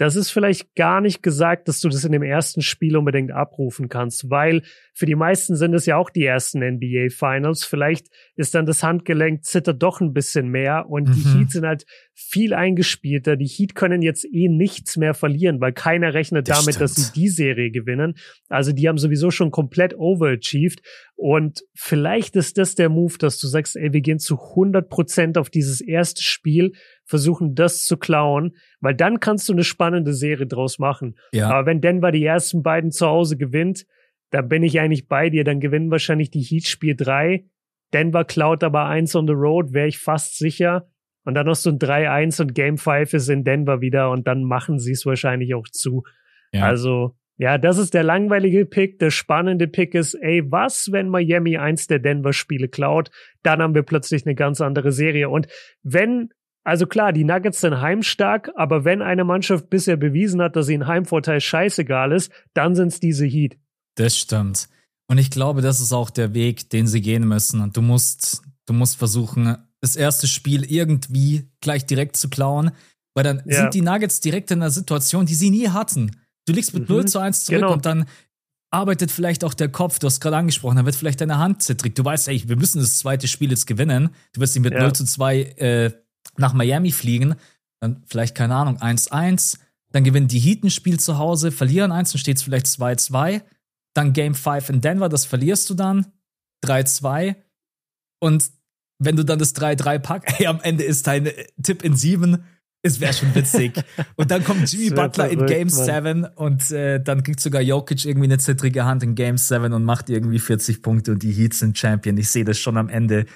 das 0.00 0.16
ist 0.16 0.30
vielleicht 0.30 0.74
gar 0.76 1.02
nicht 1.02 1.22
gesagt, 1.22 1.68
dass 1.68 1.80
du 1.80 1.90
das 1.90 2.06
in 2.06 2.12
dem 2.12 2.22
ersten 2.22 2.62
Spiel 2.62 2.96
unbedingt 2.96 3.32
abrufen 3.32 3.90
kannst, 3.90 4.30
weil 4.30 4.62
für 4.94 5.04
die 5.04 5.14
meisten 5.14 5.56
sind 5.56 5.74
es 5.74 5.84
ja 5.84 5.98
auch 5.98 6.08
die 6.08 6.24
ersten 6.24 6.60
NBA 6.60 7.10
Finals. 7.10 7.64
Vielleicht 7.64 8.06
ist 8.34 8.54
dann 8.54 8.64
das 8.64 8.82
Handgelenk 8.82 9.44
zittert 9.44 9.82
doch 9.82 10.00
ein 10.00 10.14
bisschen 10.14 10.48
mehr 10.48 10.86
und 10.88 11.06
mhm. 11.06 11.12
die 11.12 11.38
Heat 11.38 11.50
sind 11.50 11.66
halt 11.66 11.84
viel 12.14 12.54
eingespielter. 12.54 13.36
Die 13.36 13.46
Heat 13.46 13.74
können 13.74 14.00
jetzt 14.00 14.24
eh 14.24 14.48
nichts 14.48 14.96
mehr 14.96 15.12
verlieren, 15.12 15.60
weil 15.60 15.74
keiner 15.74 16.14
rechnet 16.14 16.48
das 16.48 16.60
damit, 16.60 16.76
stimmt. 16.76 16.90
dass 16.90 16.96
sie 16.96 17.12
die 17.12 17.28
Serie 17.28 17.70
gewinnen. 17.70 18.14
Also 18.48 18.72
die 18.72 18.88
haben 18.88 18.96
sowieso 18.96 19.30
schon 19.30 19.50
komplett 19.50 19.94
overachieved 19.98 20.80
und 21.22 21.60
vielleicht 21.74 22.34
ist 22.36 22.56
das 22.56 22.74
der 22.74 22.88
Move, 22.88 23.18
dass 23.18 23.38
du 23.38 23.46
sagst, 23.46 23.76
ey, 23.76 23.92
wir 23.92 24.00
gehen 24.00 24.18
zu 24.18 24.40
100 24.40 24.88
Prozent 24.88 25.36
auf 25.36 25.50
dieses 25.50 25.82
erste 25.82 26.22
Spiel, 26.22 26.72
versuchen 27.10 27.56
das 27.56 27.84
zu 27.84 27.96
klauen, 27.96 28.56
weil 28.80 28.94
dann 28.94 29.18
kannst 29.18 29.48
du 29.48 29.52
eine 29.52 29.64
spannende 29.64 30.14
Serie 30.14 30.46
draus 30.46 30.78
machen. 30.78 31.16
Ja. 31.32 31.50
Aber 31.50 31.66
wenn 31.66 31.80
Denver 31.80 32.12
die 32.12 32.24
ersten 32.24 32.62
beiden 32.62 32.92
zu 32.92 33.06
Hause 33.06 33.36
gewinnt, 33.36 33.84
da 34.30 34.42
bin 34.42 34.62
ich 34.62 34.78
eigentlich 34.78 35.08
bei 35.08 35.28
dir, 35.28 35.42
dann 35.42 35.58
gewinnen 35.58 35.90
wahrscheinlich 35.90 36.30
die 36.30 36.40
Heat 36.40 36.66
Spiel 36.66 36.94
3. 36.94 37.44
Denver 37.92 38.24
klaut 38.24 38.62
aber 38.62 38.86
eins 38.86 39.16
on 39.16 39.26
the 39.26 39.32
road, 39.32 39.72
wäre 39.72 39.88
ich 39.88 39.98
fast 39.98 40.38
sicher. 40.38 40.88
Und 41.24 41.34
dann 41.34 41.48
hast 41.48 41.66
du 41.66 41.70
ein 41.70 41.80
3-1 41.80 42.40
und 42.40 42.54
Game 42.54 42.78
5 42.78 43.12
ist 43.12 43.28
in 43.28 43.42
Denver 43.42 43.80
wieder 43.80 44.10
und 44.10 44.28
dann 44.28 44.44
machen 44.44 44.78
sie 44.78 44.92
es 44.92 45.04
wahrscheinlich 45.04 45.54
auch 45.54 45.66
zu. 45.68 46.04
Ja. 46.52 46.64
Also, 46.66 47.16
ja, 47.36 47.58
das 47.58 47.76
ist 47.76 47.92
der 47.92 48.04
langweilige 48.04 48.66
Pick. 48.66 49.00
Der 49.00 49.10
spannende 49.10 49.66
Pick 49.66 49.94
ist, 49.94 50.14
ey, 50.14 50.44
was, 50.50 50.92
wenn 50.92 51.08
Miami 51.08 51.56
eins 51.56 51.88
der 51.88 51.98
Denver-Spiele 51.98 52.68
klaut? 52.68 53.10
Dann 53.42 53.60
haben 53.60 53.74
wir 53.74 53.82
plötzlich 53.82 54.24
eine 54.26 54.36
ganz 54.36 54.60
andere 54.60 54.92
Serie. 54.92 55.28
Und 55.28 55.48
wenn, 55.82 56.30
also 56.70 56.86
klar, 56.86 57.12
die 57.12 57.24
Nuggets 57.24 57.62
sind 57.62 57.80
heimstark, 57.80 58.52
aber 58.54 58.84
wenn 58.84 59.02
eine 59.02 59.24
Mannschaft 59.24 59.70
bisher 59.70 59.96
bewiesen 59.96 60.40
hat, 60.40 60.54
dass 60.54 60.66
sie 60.66 60.78
ein 60.78 60.86
Heimvorteil 60.86 61.40
scheißegal 61.40 62.12
ist, 62.12 62.30
dann 62.54 62.76
sind 62.76 62.88
es 62.92 63.00
diese 63.00 63.26
Heat. 63.26 63.58
Das 63.96 64.16
stimmt. 64.16 64.68
Und 65.08 65.18
ich 65.18 65.32
glaube, 65.32 65.62
das 65.62 65.80
ist 65.80 65.92
auch 65.92 66.10
der 66.10 66.32
Weg, 66.32 66.70
den 66.70 66.86
sie 66.86 67.00
gehen 67.00 67.26
müssen. 67.26 67.60
Und 67.60 67.76
du 67.76 67.82
musst, 67.82 68.42
du 68.66 68.72
musst 68.72 68.96
versuchen, 68.96 69.56
das 69.80 69.96
erste 69.96 70.28
Spiel 70.28 70.64
irgendwie 70.64 71.50
gleich 71.60 71.86
direkt 71.86 72.16
zu 72.16 72.30
klauen, 72.30 72.70
weil 73.16 73.24
dann 73.24 73.42
ja. 73.46 73.62
sind 73.62 73.74
die 73.74 73.82
Nuggets 73.82 74.20
direkt 74.20 74.52
in 74.52 74.62
einer 74.62 74.70
Situation, 74.70 75.26
die 75.26 75.34
sie 75.34 75.50
nie 75.50 75.70
hatten. 75.70 76.20
Du 76.46 76.52
liegst 76.52 76.72
mit 76.72 76.88
mhm. 76.88 76.94
0 76.94 77.04
zu 77.06 77.18
1 77.18 77.46
zurück 77.46 77.62
genau. 77.62 77.72
und 77.72 77.84
dann 77.84 78.06
arbeitet 78.70 79.10
vielleicht 79.10 79.42
auch 79.42 79.54
der 79.54 79.70
Kopf, 79.70 79.98
du 79.98 80.06
hast 80.06 80.20
gerade 80.20 80.36
angesprochen, 80.36 80.76
dann 80.76 80.86
wird 80.86 80.94
vielleicht 80.94 81.20
deine 81.20 81.38
Hand 81.38 81.64
zittrig. 81.64 81.96
Du 81.96 82.04
weißt, 82.04 82.28
ey, 82.28 82.44
wir 82.46 82.54
müssen 82.54 82.78
das 82.78 82.98
zweite 82.98 83.26
Spiel 83.26 83.50
jetzt 83.50 83.66
gewinnen. 83.66 84.10
Du 84.34 84.40
wirst 84.40 84.54
nicht 84.54 84.62
mit 84.62 84.74
ja. 84.74 84.82
0 84.82 84.92
zu 84.92 85.04
2 85.04 85.40
äh, 85.40 85.90
nach 86.36 86.52
Miami 86.52 86.92
fliegen. 86.92 87.34
Dann 87.80 88.02
vielleicht, 88.06 88.34
keine 88.34 88.54
Ahnung, 88.54 88.78
1-1. 88.78 89.58
Dann 89.92 90.04
gewinnen 90.04 90.28
die 90.28 90.38
Heat 90.38 90.62
ein 90.62 90.70
Spiel 90.70 91.00
zu 91.00 91.18
Hause, 91.18 91.50
verlieren 91.50 91.92
eins, 91.92 92.12
dann 92.12 92.18
steht 92.18 92.36
es 92.36 92.42
vielleicht 92.42 92.66
2-2. 92.66 93.42
Dann 93.94 94.12
Game 94.12 94.34
5 94.34 94.70
in 94.70 94.80
Denver, 94.80 95.08
das 95.08 95.24
verlierst 95.24 95.68
du 95.68 95.74
dann. 95.74 96.06
3-2. 96.64 97.36
Und 98.20 98.50
wenn 98.98 99.16
du 99.16 99.24
dann 99.24 99.38
das 99.38 99.54
3-3 99.56 99.98
packst, 99.98 100.34
ey, 100.40 100.46
am 100.46 100.60
Ende 100.60 100.84
ist 100.84 101.06
dein 101.06 101.30
Tipp 101.62 101.82
in 101.82 101.96
7. 101.96 102.44
Es 102.82 103.00
wäre 103.00 103.12
schon 103.12 103.34
witzig. 103.34 103.72
und 104.16 104.30
dann 104.30 104.44
kommt 104.44 104.70
Jimmy 104.72 104.90
Butler 104.90 105.28
verrückt, 105.28 105.40
in 105.40 105.46
Game 105.46 105.68
7 105.68 106.24
und 106.24 106.70
äh, 106.70 107.02
dann 107.02 107.22
kriegt 107.22 107.40
sogar 107.40 107.60
Jokic 107.60 108.06
irgendwie 108.06 108.26
eine 108.26 108.38
zittrige 108.38 108.84
Hand 108.84 109.02
in 109.02 109.14
Game 109.14 109.36
7 109.36 109.72
und 109.72 109.84
macht 109.84 110.08
irgendwie 110.08 110.38
40 110.38 110.82
Punkte 110.82 111.12
und 111.12 111.22
die 111.22 111.32
Heats 111.32 111.58
sind 111.58 111.76
Champion. 111.76 112.16
Ich 112.16 112.30
sehe 112.30 112.44
das 112.44 112.58
schon 112.58 112.78
am 112.78 112.88
Ende 112.88 113.26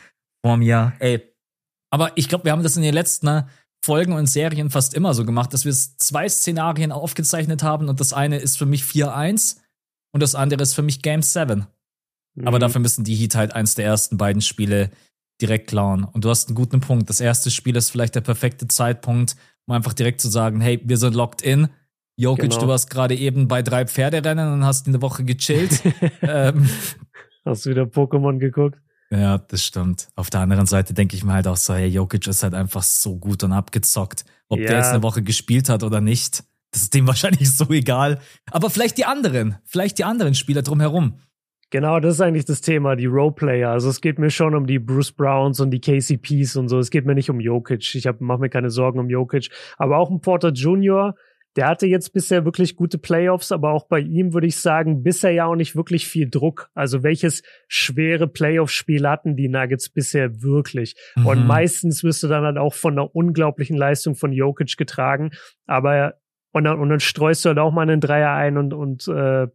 vor 0.42 0.56
mir. 0.56 0.94
Ey. 0.98 1.33
Aber 1.94 2.10
ich 2.16 2.28
glaube, 2.28 2.42
wir 2.42 2.50
haben 2.50 2.64
das 2.64 2.76
in 2.76 2.82
den 2.82 2.92
letzten 2.92 3.44
Folgen 3.84 4.14
und 4.14 4.26
Serien 4.26 4.68
fast 4.68 4.94
immer 4.94 5.14
so 5.14 5.24
gemacht, 5.24 5.54
dass 5.54 5.64
wir 5.64 5.72
zwei 5.72 6.28
Szenarien 6.28 6.90
aufgezeichnet 6.90 7.62
haben 7.62 7.88
und 7.88 8.00
das 8.00 8.12
eine 8.12 8.38
ist 8.38 8.58
für 8.58 8.66
mich 8.66 8.82
4-1 8.82 9.58
und 10.12 10.20
das 10.20 10.34
andere 10.34 10.60
ist 10.60 10.74
für 10.74 10.82
mich 10.82 11.02
Game 11.02 11.22
7. 11.22 11.68
Mhm. 12.34 12.48
Aber 12.48 12.58
dafür 12.58 12.80
müssen 12.80 13.04
die 13.04 13.14
Heat 13.14 13.36
halt 13.36 13.54
eins 13.54 13.76
der 13.76 13.84
ersten 13.84 14.18
beiden 14.18 14.42
Spiele 14.42 14.90
direkt 15.40 15.68
klauen. 15.68 16.02
Und 16.02 16.24
du 16.24 16.30
hast 16.30 16.48
einen 16.48 16.56
guten 16.56 16.80
Punkt. 16.80 17.08
Das 17.08 17.20
erste 17.20 17.52
Spiel 17.52 17.76
ist 17.76 17.90
vielleicht 17.90 18.16
der 18.16 18.22
perfekte 18.22 18.66
Zeitpunkt, 18.66 19.36
um 19.68 19.76
einfach 19.76 19.92
direkt 19.92 20.20
zu 20.20 20.28
sagen, 20.28 20.60
hey, 20.60 20.80
wir 20.82 20.96
sind 20.96 21.14
locked 21.14 21.42
in. 21.42 21.68
Jokic, 22.16 22.50
genau. 22.50 22.62
du 22.62 22.68
warst 22.68 22.90
gerade 22.90 23.14
eben 23.14 23.46
bei 23.46 23.62
drei 23.62 23.86
Pferderennen 23.86 24.52
und 24.52 24.64
hast 24.64 24.88
eine 24.88 25.00
Woche 25.00 25.22
gechillt. 25.22 25.80
ähm, 26.22 26.68
hast 27.44 27.66
du 27.66 27.70
wieder 27.70 27.84
Pokémon 27.84 28.38
geguckt? 28.38 28.80
Ja, 29.10 29.38
das 29.38 29.64
stimmt. 29.64 30.08
Auf 30.16 30.30
der 30.30 30.40
anderen 30.40 30.66
Seite 30.66 30.94
denke 30.94 31.16
ich 31.16 31.24
mir 31.24 31.34
halt 31.34 31.46
auch 31.46 31.56
so, 31.56 31.74
hey, 31.74 31.88
Jokic 31.88 32.26
ist 32.26 32.42
halt 32.42 32.54
einfach 32.54 32.82
so 32.82 33.16
gut 33.16 33.44
und 33.44 33.52
abgezockt. 33.52 34.24
Ob 34.48 34.58
ja. 34.58 34.66
der 34.66 34.76
jetzt 34.78 34.90
eine 34.90 35.02
Woche 35.02 35.22
gespielt 35.22 35.68
hat 35.68 35.82
oder 35.82 36.00
nicht. 36.00 36.44
Das 36.72 36.82
ist 36.82 36.94
dem 36.94 37.06
wahrscheinlich 37.06 37.54
so 37.54 37.68
egal. 37.70 38.18
Aber 38.50 38.70
vielleicht 38.70 38.98
die 38.98 39.04
anderen, 39.04 39.56
vielleicht 39.64 39.98
die 39.98 40.04
anderen 40.04 40.34
Spieler 40.34 40.62
drumherum. 40.62 41.18
Genau, 41.70 41.98
das 41.98 42.14
ist 42.14 42.20
eigentlich 42.20 42.44
das 42.44 42.60
Thema, 42.60 42.94
die 42.94 43.06
Roleplayer. 43.06 43.70
Also 43.70 43.88
es 43.88 44.00
geht 44.00 44.18
mir 44.18 44.30
schon 44.30 44.54
um 44.54 44.66
die 44.66 44.78
Bruce 44.78 45.10
Browns 45.10 45.58
und 45.60 45.70
die 45.70 45.80
KCPs 45.80 46.56
und 46.56 46.68
so. 46.68 46.78
Es 46.78 46.90
geht 46.90 47.04
mir 47.04 47.14
nicht 47.14 47.30
um 47.30 47.40
Jokic. 47.40 47.94
Ich 47.94 48.08
mache 48.20 48.38
mir 48.38 48.48
keine 48.48 48.70
Sorgen 48.70 49.00
um 49.00 49.10
Jokic. 49.10 49.50
Aber 49.76 49.98
auch 49.98 50.10
ein 50.10 50.20
Porter 50.20 50.50
Jr., 50.50 51.14
der 51.56 51.68
hatte 51.68 51.86
jetzt 51.86 52.12
bisher 52.12 52.44
wirklich 52.44 52.76
gute 52.76 52.98
Playoffs, 52.98 53.52
aber 53.52 53.72
auch 53.72 53.86
bei 53.86 54.00
ihm 54.00 54.34
würde 54.34 54.46
ich 54.46 54.56
sagen, 54.56 55.02
bisher 55.02 55.30
ja 55.30 55.46
auch 55.46 55.54
nicht 55.54 55.76
wirklich 55.76 56.06
viel 56.06 56.28
Druck. 56.28 56.70
Also 56.74 57.02
welches 57.02 57.42
schwere 57.68 58.26
Playoff-Spiel 58.26 59.08
hatten 59.08 59.36
die 59.36 59.48
Nuggets 59.48 59.88
bisher 59.88 60.42
wirklich? 60.42 60.96
Mhm. 61.16 61.26
Und 61.26 61.46
meistens 61.46 62.02
wirst 62.02 62.22
du 62.22 62.28
dann 62.28 62.44
halt 62.44 62.58
auch 62.58 62.74
von 62.74 62.94
einer 62.94 63.14
unglaublichen 63.14 63.76
Leistung 63.76 64.16
von 64.16 64.32
Jokic 64.32 64.76
getragen. 64.76 65.30
Aber 65.66 66.14
und 66.52 66.64
dann, 66.64 66.78
und 66.78 66.88
dann 66.88 67.00
streust 67.00 67.44
du 67.44 67.50
halt 67.50 67.58
auch 67.58 67.72
mal 67.72 67.82
einen 67.82 68.00
Dreier 68.00 68.32
ein 68.32 68.56
und, 68.56 68.72
und 68.72 69.08
äh, 69.08 69.48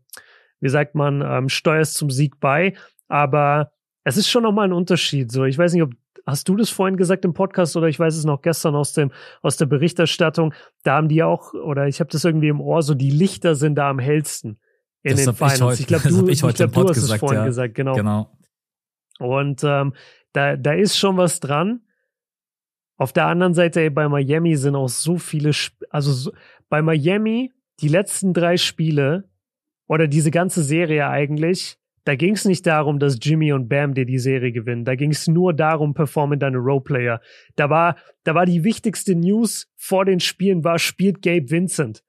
wie 0.60 0.70
sagt 0.70 0.96
man, 0.96 1.22
ähm, 1.22 1.50
steuerst 1.50 1.96
zum 1.96 2.10
Sieg 2.10 2.40
bei. 2.40 2.74
Aber 3.08 3.72
es 4.04 4.18
ist 4.18 4.30
schon 4.30 4.44
nochmal 4.44 4.68
ein 4.68 4.74
Unterschied. 4.74 5.32
So, 5.32 5.46
ich 5.46 5.58
weiß 5.58 5.74
nicht, 5.74 5.84
ob 5.84 5.94
hast 6.30 6.48
du 6.50 6.56
das 6.56 6.70
vorhin 6.70 6.98
gesagt 6.98 7.26
im 7.26 7.34
Podcast 7.34 7.76
oder 7.76 7.88
ich 7.88 8.00
weiß 8.00 8.16
es 8.16 8.26
noch 8.26 8.42
gestern 8.42 8.76
aus 8.76 8.94
dem 8.94 9.12
aus 9.42 9.58
der 9.58 9.66
Berichterstattung. 9.66 10.54
Da 10.84 10.96
haben 10.96 11.08
die 11.08 11.24
auch 11.24 11.54
oder 11.54 11.88
ich 11.88 12.00
habe 12.00 12.10
das 12.10 12.26
irgendwie 12.26 12.50
im 12.50 12.62
Ohr. 12.62 12.82
So 12.82 12.94
die 12.94 13.12
Lichter 13.12 13.56
sind 13.56 13.76
da 13.76 13.90
am 13.90 14.00
hellsten 14.00 14.60
in 15.04 15.16
das 15.16 15.26
den 15.26 15.34
Finals. 15.34 15.54
Ich, 15.60 15.62
heute, 15.62 15.82
ich 15.82 15.88
glaube, 15.88 16.10
du, 16.10 16.28
ich, 16.28 16.44
ich 16.44 16.56
glaub, 16.56 16.72
du 16.74 16.84
hast 16.90 16.94
gesagt, 16.94 17.14
es 17.14 17.20
vorhin 17.20 17.40
ja. 17.40 17.46
gesagt, 17.46 17.76
genau. 17.76 17.96
genau. 17.96 18.38
Und 19.20 19.64
ähm, 19.64 19.94
da 20.34 20.56
da 20.56 20.74
ist 20.74 20.98
schon 20.98 21.18
was 21.18 21.40
dran. 21.40 21.82
Auf 22.98 23.14
der 23.14 23.28
anderen 23.28 23.54
Seite, 23.54 23.80
ey, 23.80 23.90
bei 23.90 24.10
Miami 24.10 24.58
sind 24.58 24.76
auch 24.76 24.90
so 24.90 25.18
viele, 25.18 25.52
Sp 25.56 25.88
also 25.90 26.12
so, 26.12 26.32
bei 26.68 26.82
Miami, 26.82 27.52
die 27.80 27.88
letzten 27.88 28.34
drei 28.34 28.58
Spiele 28.58 29.30
oder 29.88 30.08
diese 30.08 30.32
ganze 30.32 30.64
Serie 30.64 31.08
eigentlich, 31.08 31.79
da 32.10 32.16
ging 32.16 32.34
es 32.34 32.44
nicht 32.44 32.66
darum, 32.66 32.98
dass 32.98 33.20
Jimmy 33.22 33.54
und 33.54 33.70
Bam 33.70 33.94
dir 33.94 34.04
die 34.04 34.18
Serie 34.18 34.52
gewinnen. 34.52 34.84
Da 34.84 34.96
ging 34.96 35.12
es 35.12 35.28
nur 35.28 35.54
darum, 35.54 35.94
performen 35.94 36.40
deine 36.40 36.58
Roleplayer. 36.58 37.22
Da 37.56 37.70
war, 37.70 37.98
da 38.24 38.34
war 38.34 38.48
die 38.48 38.64
wichtigste 38.64 39.14
News 39.14 39.72
vor 39.76 40.06
den 40.06 40.20
Spielen 40.20 40.64
war, 40.64 40.80
spielt 40.80 41.22
Gabe 41.22 41.52
Vincent. 41.52 42.02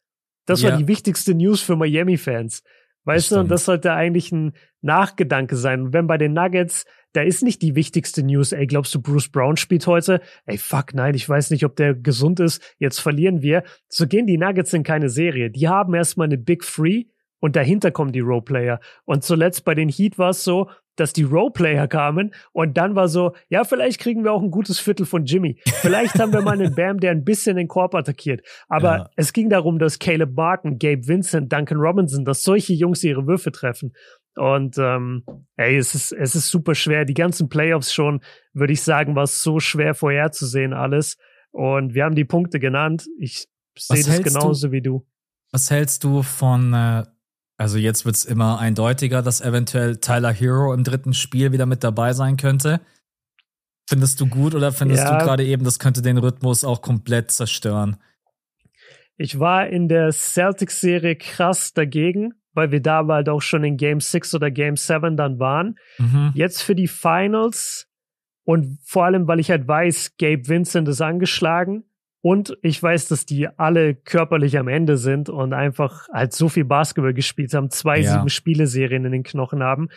Das 0.47 0.63
ja. 0.63 0.71
war 0.71 0.79
die 0.79 0.89
wichtigste 0.89 1.35
News 1.35 1.61
für 1.61 1.77
Miami-Fans. 1.77 2.63
Weißt 3.05 3.31
das 3.31 3.37
du, 3.37 3.41
und 3.41 3.51
das 3.51 3.67
sollte 3.67 3.93
eigentlich 3.93 4.33
ein 4.33 4.55
Nachgedanke 4.81 5.55
sein. 5.55 5.83
Und 5.83 5.93
wenn 5.93 6.07
bei 6.07 6.17
den 6.17 6.33
Nuggets, 6.33 6.87
da 7.13 7.21
ist 7.21 7.43
nicht 7.43 7.61
die 7.61 7.75
wichtigste 7.75 8.23
News, 8.23 8.53
ey, 8.53 8.67
glaubst 8.67 8.95
du, 8.95 9.03
Bruce 9.03 9.29
Brown 9.29 9.59
spielt 9.59 9.87
heute? 9.87 10.23
Ey, 10.47 10.57
fuck, 10.57 10.95
nein, 10.95 11.15
ich 11.15 11.29
weiß 11.29 11.51
nicht, 11.51 11.67
ob 11.67 11.77
der 11.77 11.93
gesund 11.93 12.41
ist. 12.41 12.63
Jetzt 12.79 13.01
verlieren 13.01 13.43
wir. 13.43 13.65
So 13.91 14.07
gehen 14.07 14.27
die 14.27 14.39
Nuggets 14.39 14.73
in 14.73 14.83
keine 14.83 15.11
Serie. 15.11 15.51
Die 15.51 15.69
haben 15.69 15.93
erstmal 15.93 16.29
eine 16.29 16.39
Big 16.39 16.65
Free 16.65 17.05
und 17.41 17.57
dahinter 17.57 17.91
kommen 17.91 18.13
die 18.13 18.21
Roleplayer. 18.21 18.81
Und 19.05 19.25
zuletzt 19.25 19.65
bei 19.65 19.75
den 19.75 19.89
Heat 19.89 20.19
war 20.19 20.31
es 20.31 20.45
so, 20.45 20.71
dass 20.97 21.13
die 21.13 21.23
Roleplayer 21.23 21.89
kamen 21.89 22.35
und 22.53 22.77
dann 22.77 22.95
war 22.95 23.09
so, 23.09 23.35
ja, 23.49 23.65
vielleicht 23.65 24.01
kriegen 24.01 24.23
wir 24.23 24.33
auch 24.33 24.43
ein 24.43 24.51
gutes 24.51 24.79
Viertel 24.79 25.07
von 25.07 25.25
Jimmy. 25.25 25.59
Vielleicht 25.81 26.19
haben 26.19 26.33
wir 26.33 26.43
mal 26.43 26.61
einen 26.61 26.75
Bam, 26.77 27.01
der 27.01 27.11
ein 27.13 27.25
bisschen 27.25 27.57
den 27.57 27.69
Korb 27.69 27.95
attackiert. 27.95 28.47
Aber 28.69 28.97
ja. 28.97 29.11
es 29.17 29.33
ging 29.33 29.49
darum, 29.49 29.79
dass 29.79 29.99
Caleb 29.99 30.37
Martin, 30.37 30.79
Gabe 30.79 31.09
Vincent, 31.09 31.51
Duncan 31.53 31.79
Robinson, 31.79 32.25
dass 32.25 32.43
solche 32.43 32.75
Jungs 32.75 33.03
ihre 33.03 33.27
Würfe 33.27 33.51
treffen. 33.51 33.95
Und 34.37 34.77
ähm, 34.79 35.25
ey, 35.57 35.77
es 35.77 35.95
ist, 35.95 36.13
es 36.13 36.35
ist 36.35 36.51
super 36.51 36.75
schwer. 36.75 37.05
Die 37.05 37.15
ganzen 37.15 37.49
Playoffs 37.49 37.93
schon, 37.93 38.21
würde 38.53 38.73
ich 38.73 38.83
sagen, 38.83 39.17
war 39.17 39.25
es 39.25 39.43
so 39.43 39.59
schwer 39.59 39.95
vorherzusehen 39.95 40.73
alles. 40.73 41.17
Und 41.51 41.95
wir 41.95 42.05
haben 42.05 42.15
die 42.15 42.25
Punkte 42.25 42.61
genannt. 42.61 43.07
Ich 43.19 43.49
sehe 43.77 44.05
das 44.05 44.23
genauso 44.23 44.69
du, 44.69 44.73
wie 44.73 44.83
du. 44.83 45.07
Was 45.51 45.71
hältst 45.71 46.05
du 46.05 46.23
von 46.23 46.73
äh, 46.75 47.05
also 47.61 47.77
jetzt 47.77 48.07
wird 48.07 48.17
es 48.17 48.25
immer 48.25 48.59
eindeutiger, 48.59 49.21
dass 49.21 49.43
eventuell 49.43 49.99
Tyler 49.99 50.33
Hero 50.33 50.73
im 50.73 50.83
dritten 50.83 51.13
Spiel 51.13 51.53
wieder 51.53 51.67
mit 51.67 51.85
dabei 51.85 52.15
sein 52.15 52.39
könnte. 52.39 52.81
Findest 53.87 54.19
du 54.19 54.27
gut 54.27 54.55
oder 54.55 54.73
findest 54.73 55.05
ja. 55.05 55.19
du 55.19 55.23
gerade 55.23 55.45
eben, 55.45 55.63
das 55.63 55.79
könnte 55.79 56.01
den 56.01 56.17
Rhythmus 56.17 56.65
auch 56.65 56.81
komplett 56.81 57.31
zerstören? 57.31 57.99
Ich 59.19 59.39
war 59.39 59.67
in 59.67 59.89
der 59.89 60.11
Celtics-Serie 60.11 61.17
krass 61.17 61.75
dagegen, 61.75 62.33
weil 62.55 62.71
wir 62.71 62.81
da 62.81 63.07
halt 63.07 63.29
auch 63.29 63.43
schon 63.43 63.63
in 63.63 63.77
Game 63.77 64.01
6 64.01 64.35
oder 64.35 64.51
Game 64.51 64.77
7 64.77 65.19
dann 65.19 65.39
waren. 65.39 65.79
Mhm. 65.99 66.33
Jetzt 66.35 66.63
für 66.63 66.75
die 66.75 66.89
Finals 66.89 67.89
und 68.45 68.79
vor 68.87 69.05
allem, 69.05 69.29
weil 69.29 69.39
ich 69.39 69.51
halt 69.51 69.69
weiß, 69.69 70.17
Gabe 70.17 70.49
Vincent 70.49 70.89
ist 70.89 71.03
angeschlagen, 71.03 71.85
und 72.23 72.57
ich 72.63 72.83
weiß, 72.83 73.09
dass 73.09 73.25
die 73.25 73.49
alle 73.49 73.95
körperlich 73.95 74.59
am 74.59 74.69
Ende 74.69 74.99
sind 74.99 75.29
und 75.29 75.55
einfach 75.55 76.09
halt 76.13 76.35
so 76.35 76.49
viel 76.49 76.65
Basketball 76.65 77.15
gespielt 77.15 77.55
haben, 77.55 77.71
zwei 77.71 78.01
ja. 78.01 78.13
sieben 78.13 78.29
Spieleserien 78.29 79.05
in 79.05 79.13
den 79.13 79.23
Knochen 79.23 79.63
haben. 79.63 79.89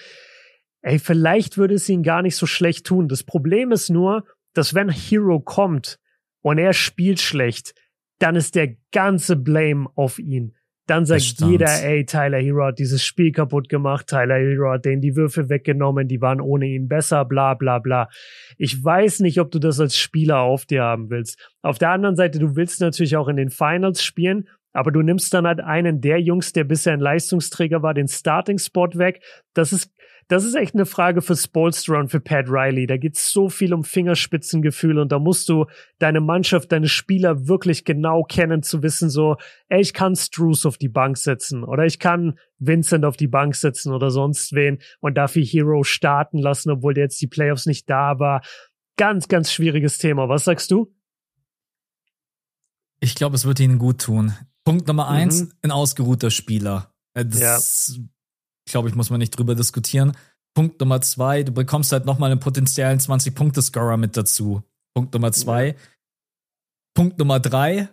Ey, 0.82 1.00
vielleicht 1.00 1.58
würde 1.58 1.76
es 1.76 1.90
ihnen 1.90 2.04
gar 2.04 2.22
nicht 2.22 2.36
so 2.36 2.46
schlecht 2.46 2.86
tun. 2.86 3.08
Das 3.08 3.24
Problem 3.24 3.72
ist 3.72 3.90
nur, 3.90 4.26
dass 4.54 4.74
wenn 4.74 4.90
Hero 4.90 5.40
kommt 5.40 6.00
und 6.42 6.58
er 6.58 6.74
spielt 6.74 7.20
schlecht, 7.20 7.74
dann 8.20 8.36
ist 8.36 8.56
der 8.56 8.76
ganze 8.92 9.36
Blame 9.36 9.90
auf 9.96 10.20
ihn. 10.20 10.56
Dann 10.86 11.06
sagt 11.06 11.40
jeder, 11.40 11.82
ey, 11.84 12.06
Tyler 12.06 12.40
Hero 12.40 12.66
hat 12.66 12.80
dieses 12.80 13.04
Spiel 13.04 13.32
kaputt 13.32 13.70
gemacht, 13.70 14.08
Tyler 14.08 14.36
Hero 14.36 14.72
hat 14.72 14.84
denen 14.84 15.02
die 15.02 15.16
Würfe 15.16 15.48
weggenommen, 15.48 16.10
die 16.10 16.20
waren 16.20 16.42
ohne 16.42 16.66
ihn 16.66 16.90
besser, 16.90 17.24
bla 17.24 17.54
bla 17.54 17.80
bla. 17.80 18.10
Ich 18.58 18.84
weiß 18.84 19.22
nicht, 19.22 19.40
ob 19.40 19.50
du 19.52 19.60
das 19.60 19.80
als 19.80 19.98
Spieler 19.98 20.40
auf 20.40 20.66
dir 20.66 20.84
haben 20.84 21.10
willst. 21.10 21.40
Auf 21.62 21.78
der 21.78 21.92
anderen 21.92 22.18
Seite, 22.18 22.38
du 22.38 22.58
willst 22.58 22.82
natürlich 22.82 23.16
auch 23.16 23.30
in 23.30 23.38
den 23.38 23.50
Finals 23.50 24.04
spielen, 24.04 24.50
aber 24.74 24.92
du 24.92 25.02
nimmst 25.02 25.34
dann 25.34 25.48
halt 25.48 25.62
einen 25.62 26.02
der 26.02 26.20
Jungs, 26.20 26.52
der 26.52 26.66
bisher 26.66 26.94
ein 26.94 27.00
Leistungsträger 27.00 27.82
war, 27.82 27.94
den 27.94 28.08
Starting-Spot 28.08 28.90
weg. 28.96 29.24
Das 29.54 29.72
ist 29.72 29.90
das 30.28 30.46
ist 30.46 30.56
echt 30.56 30.74
eine 30.74 30.86
Frage 30.86 31.22
für 31.22 31.36
Spolstra 31.36 32.00
und 32.00 32.10
für 32.10 32.20
Pat 32.20 32.46
Riley. 32.48 32.88
Da 32.88 32.98
geht's 32.98 33.32
so 33.32 33.50
viel 33.50 33.74
um 33.74 33.84
Fingerspitzengefühl 33.84 35.00
und 35.00 35.12
da 35.12 35.20
musst 35.20 35.50
du 35.50 35.66
deine 36.00 36.22
Mannschaft, 36.22 36.72
deine 36.72 36.88
Spieler 36.88 37.48
wirklich 37.48 37.86
genau 37.86 38.24
kennen, 38.24 38.64
zu 38.64 38.84
wissen 38.84 39.10
so, 39.10 39.38
ey, 39.70 39.82
ich 39.82 39.94
kann 39.94 40.16
Struce 40.16 40.66
auf 40.66 40.78
die 40.78 40.90
Bank 40.90 41.18
setzen 41.18 41.64
oder 41.64 41.86
ich 41.86 42.00
kann 42.00 42.38
Vincent 42.60 43.06
auf 43.06 43.18
die 43.18 43.28
Bank 43.28 43.56
setzen 43.56 43.94
oder 43.94 44.12
sonst 44.12 44.54
wen 44.54 44.80
und 45.00 45.16
dafür 45.16 45.44
Hero 45.44 45.84
starten 45.84 46.38
lassen, 46.38 46.72
obwohl 46.72 46.94
der 46.94 47.06
jetzt 47.06 47.22
die 47.22 47.28
Playoffs 47.28 47.66
nicht 47.66 47.90
da 47.90 48.20
war. 48.20 48.42
Ganz, 48.98 49.28
ganz 49.28 49.52
schwieriges 49.52 49.98
Thema. 49.98 50.30
Was 50.30 50.46
sagst 50.46 50.72
du? 50.72 50.94
Ich 53.00 53.16
glaube, 53.16 53.36
es 53.36 53.46
wird 53.46 53.60
ihnen 53.60 53.80
gut 53.80 54.00
tun. 54.02 54.34
Punkt 54.64 54.88
Nummer 54.88 55.10
eins, 55.10 55.42
mhm. 55.42 55.52
ein 55.64 55.72
ausgeruhter 55.72 56.32
Spieler. 56.32 56.94
Äh, 57.14 57.26
das 57.26 57.98
ja 57.98 58.04
glaube 58.66 58.90
ich, 58.90 58.96
muss 58.96 59.10
man 59.10 59.20
nicht 59.20 59.38
drüber 59.38 59.56
diskutieren. 59.56 60.14
Punkt 60.56 60.80
Nummer 60.80 61.02
zwei, 61.02 61.44
du 61.44 61.52
bekommst 61.52 61.92
halt 61.92 62.06
nochmal 62.06 62.32
einen 62.32 62.40
potenziellen 62.40 63.00
20-Punkte-Scorer 63.00 63.98
mit 63.98 64.16
dazu. 64.16 64.64
Punkt 64.94 65.14
Nummer 65.14 65.32
zwei. 65.32 65.68
Ja. 65.68 65.74
Punkt 66.96 67.18
Nummer 67.18 67.40
drei, 67.40 67.90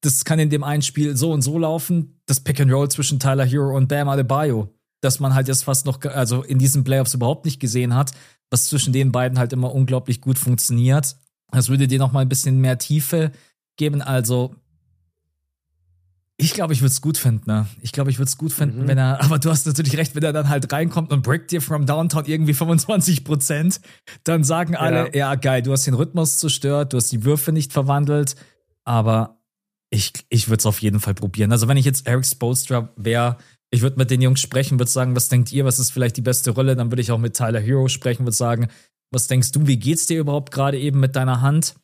das 0.00 0.24
kann 0.24 0.38
in 0.38 0.50
dem 0.50 0.62
einen 0.62 0.82
Spiel 0.82 1.16
so 1.16 1.32
und 1.32 1.42
so 1.42 1.58
laufen, 1.58 2.20
das 2.26 2.40
Pick 2.40 2.60
and 2.60 2.72
Roll 2.72 2.88
zwischen 2.90 3.18
Tyler 3.18 3.44
Hero 3.44 3.76
und 3.76 3.88
Bam 3.88 4.08
Adebayo, 4.08 4.72
dass 5.02 5.18
man 5.18 5.34
halt 5.34 5.48
jetzt 5.48 5.64
fast 5.64 5.86
noch, 5.86 6.00
also 6.04 6.42
in 6.42 6.58
diesen 6.58 6.84
Playoffs 6.84 7.14
überhaupt 7.14 7.44
nicht 7.46 7.58
gesehen 7.58 7.94
hat, 7.94 8.12
was 8.50 8.66
zwischen 8.66 8.92
den 8.92 9.10
beiden 9.10 9.38
halt 9.38 9.52
immer 9.52 9.74
unglaublich 9.74 10.20
gut 10.20 10.38
funktioniert. 10.38 11.16
Das 11.50 11.68
würde 11.68 11.88
dir 11.88 11.98
nochmal 11.98 12.22
ein 12.22 12.28
bisschen 12.28 12.60
mehr 12.60 12.78
Tiefe 12.78 13.32
geben. 13.76 14.02
Also 14.02 14.54
ich 16.36 16.52
glaube, 16.52 16.72
ich 16.72 16.80
würde 16.80 16.90
es 16.90 17.00
gut 17.00 17.16
finden, 17.16 17.48
ne? 17.48 17.66
Ich 17.80 17.92
glaube, 17.92 18.10
ich 18.10 18.18
würde 18.18 18.28
es 18.28 18.36
gut 18.36 18.52
finden, 18.52 18.82
mhm. 18.82 18.88
wenn 18.88 18.98
er, 18.98 19.22
aber 19.22 19.38
du 19.38 19.50
hast 19.50 19.66
natürlich 19.66 19.96
recht, 19.96 20.14
wenn 20.14 20.22
er 20.22 20.32
dann 20.32 20.48
halt 20.48 20.72
reinkommt 20.72 21.12
und 21.12 21.22
breakt 21.22 21.52
dir 21.52 21.60
from 21.60 21.86
Downtown 21.86 22.24
irgendwie 22.26 22.54
25 22.54 23.24
Prozent, 23.24 23.80
dann 24.24 24.42
sagen 24.42 24.74
alle, 24.74 25.06
ja. 25.14 25.30
ja. 25.30 25.34
geil, 25.36 25.62
du 25.62 25.72
hast 25.72 25.86
den 25.86 25.94
Rhythmus 25.94 26.38
zerstört, 26.38 26.92
du 26.92 26.96
hast 26.96 27.12
die 27.12 27.24
Würfe 27.24 27.52
nicht 27.52 27.72
verwandelt, 27.72 28.34
aber 28.84 29.38
ich, 29.90 30.12
ich 30.28 30.48
würde 30.48 30.58
es 30.58 30.66
auf 30.66 30.82
jeden 30.82 30.98
Fall 30.98 31.14
probieren. 31.14 31.52
Also 31.52 31.68
wenn 31.68 31.76
ich 31.76 31.84
jetzt 31.84 32.06
Eric 32.06 32.26
Spolstra 32.26 32.92
wäre, 32.96 33.38
ich 33.70 33.82
würde 33.82 33.96
mit 33.96 34.10
den 34.10 34.20
Jungs 34.20 34.40
sprechen, 34.40 34.78
würde 34.78 34.90
sagen, 34.90 35.14
was 35.14 35.28
denkt 35.28 35.52
ihr, 35.52 35.64
was 35.64 35.78
ist 35.78 35.92
vielleicht 35.92 36.16
die 36.16 36.22
beste 36.22 36.50
Rolle? 36.50 36.74
Dann 36.74 36.90
würde 36.90 37.02
ich 37.02 37.12
auch 37.12 37.18
mit 37.18 37.36
Tyler 37.36 37.60
Hero 37.60 37.88
sprechen, 37.88 38.24
würde 38.24 38.36
sagen, 38.36 38.68
was 39.12 39.28
denkst 39.28 39.52
du, 39.52 39.68
wie 39.68 39.78
geht's 39.78 40.06
dir 40.06 40.18
überhaupt 40.18 40.52
gerade 40.52 40.78
eben 40.78 40.98
mit 40.98 41.14
deiner 41.14 41.40
Hand? 41.40 41.76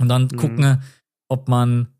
Und 0.00 0.08
dann 0.08 0.24
mhm. 0.24 0.36
gucken, 0.36 0.82
ob 1.28 1.48
man 1.48 1.93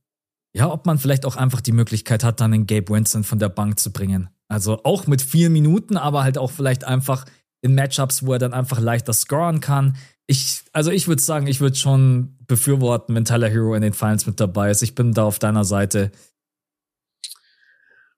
ja, 0.57 0.71
ob 0.71 0.87
man 0.87 0.99
vielleicht 0.99 1.27
auch 1.27 1.37
einfach 1.37 1.61
die 1.61 1.73
Möglichkeit 1.73 2.23
hat, 2.23 2.41
dann 2.41 2.53
den 2.53 2.67
Gabe 2.67 2.91
Winston 2.91 3.25
von 3.25 3.41
der 3.41 3.49
Bank 3.49 3.81
zu 3.81 3.93
bringen. 3.93 4.29
Also 4.49 4.85
auch 4.85 5.07
mit 5.07 5.21
vier 5.21 5.51
Minuten, 5.51 5.97
aber 5.97 6.23
halt 6.23 6.39
auch 6.39 6.51
vielleicht 6.51 6.85
einfach 6.85 7.25
in 7.61 7.75
Matchups, 7.75 8.25
wo 8.25 8.35
er 8.35 8.39
dann 8.39 8.53
einfach 8.53 8.79
leichter 8.79 9.13
scoren 9.13 9.61
kann. 9.61 9.97
Ich, 10.27 10.63
also 10.73 10.91
ich 10.91 11.09
würde 11.09 11.21
sagen, 11.21 11.49
ich 11.49 11.61
würde 11.61 11.77
schon 11.77 12.39
befürworten, 12.47 13.15
wenn 13.15 13.25
Tyler 13.25 13.49
Hero 13.49 13.75
in 13.75 13.83
den 13.83 13.95
Finals 13.95 14.27
mit 14.27 14.39
dabei 14.39 14.71
ist. 14.71 14.83
Ich 14.83 14.95
bin 14.95 15.13
da 15.13 15.25
auf 15.25 15.39
deiner 15.39 15.65
Seite. 15.65 16.13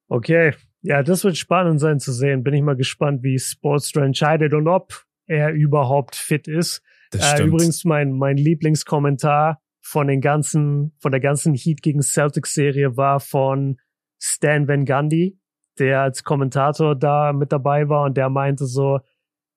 Okay, 0.09 0.55
ja, 0.83 1.03
das 1.03 1.25
wird 1.25 1.37
spannend 1.37 1.81
sein 1.81 2.01
zu 2.01 2.13
sehen. 2.13 2.45
Bin 2.45 2.55
ich 2.55 2.63
mal 2.63 2.77
gespannt, 2.77 3.23
wie 3.23 3.39
Sportstra 3.39 4.05
entscheidet 4.05 4.53
und 4.53 4.69
ob 4.69 5.07
er 5.27 5.53
überhaupt 5.53 6.17
fit 6.17 6.49
ist. 6.49 6.83
Äh, 7.15 7.45
übrigens 7.45 7.85
mein, 7.85 8.13
mein 8.13 8.37
Lieblingskommentar 8.37 9.63
von 9.89 10.09
den 10.09 10.21
ganzen, 10.21 10.93
von 10.99 11.13
der 11.13 11.21
ganzen 11.21 11.55
Heat 11.55 11.81
gegen 11.81 12.03
Celtics 12.03 12.55
Serie 12.55 12.97
war 12.97 13.21
von 13.21 13.77
Stan 14.19 14.67
Van 14.67 14.85
Gundy, 14.85 15.39
der 15.79 16.01
als 16.01 16.25
Kommentator 16.25 16.97
da 16.97 17.33
mit 17.33 17.53
dabei 17.53 17.89
war 17.89 18.03
und 18.05 18.17
der 18.17 18.29
meinte 18.29 18.67
so, 18.67 18.99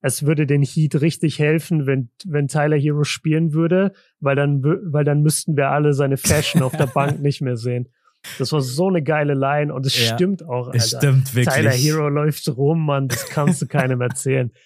es 0.01 0.27
würde 0.27 0.45
den 0.45 0.61
Heat 0.61 1.01
richtig 1.01 1.39
helfen, 1.39 1.87
wenn, 1.87 2.11
wenn 2.25 2.47
Tyler 2.47 2.77
Hero 2.77 3.03
spielen 3.03 3.53
würde, 3.53 3.91
weil 4.19 4.35
dann, 4.35 4.61
weil 4.63 5.03
dann 5.03 5.23
müssten 5.23 5.57
wir 5.57 5.71
alle 5.71 5.93
seine 5.93 6.17
Fashion 6.17 6.61
auf 6.61 6.77
der 6.77 6.85
Bank 6.93 7.19
nicht 7.21 7.41
mehr 7.41 7.57
sehen. 7.57 7.89
Das 8.37 8.51
war 8.51 8.61
so 8.61 8.87
eine 8.87 9.01
geile 9.01 9.33
Line 9.33 9.73
und 9.73 9.83
es 9.87 9.97
ja, 9.97 10.13
stimmt 10.13 10.43
auch. 10.43 10.67
Alter. 10.67 10.77
Es 10.77 10.89
stimmt 10.89 11.33
wirklich. 11.33 11.55
Tyler 11.55 11.71
Hero 11.71 12.07
läuft 12.07 12.47
rum, 12.55 12.85
Mann, 12.85 13.07
das 13.07 13.25
kannst 13.29 13.63
du 13.63 13.67
keinem 13.67 14.01
erzählen. 14.01 14.51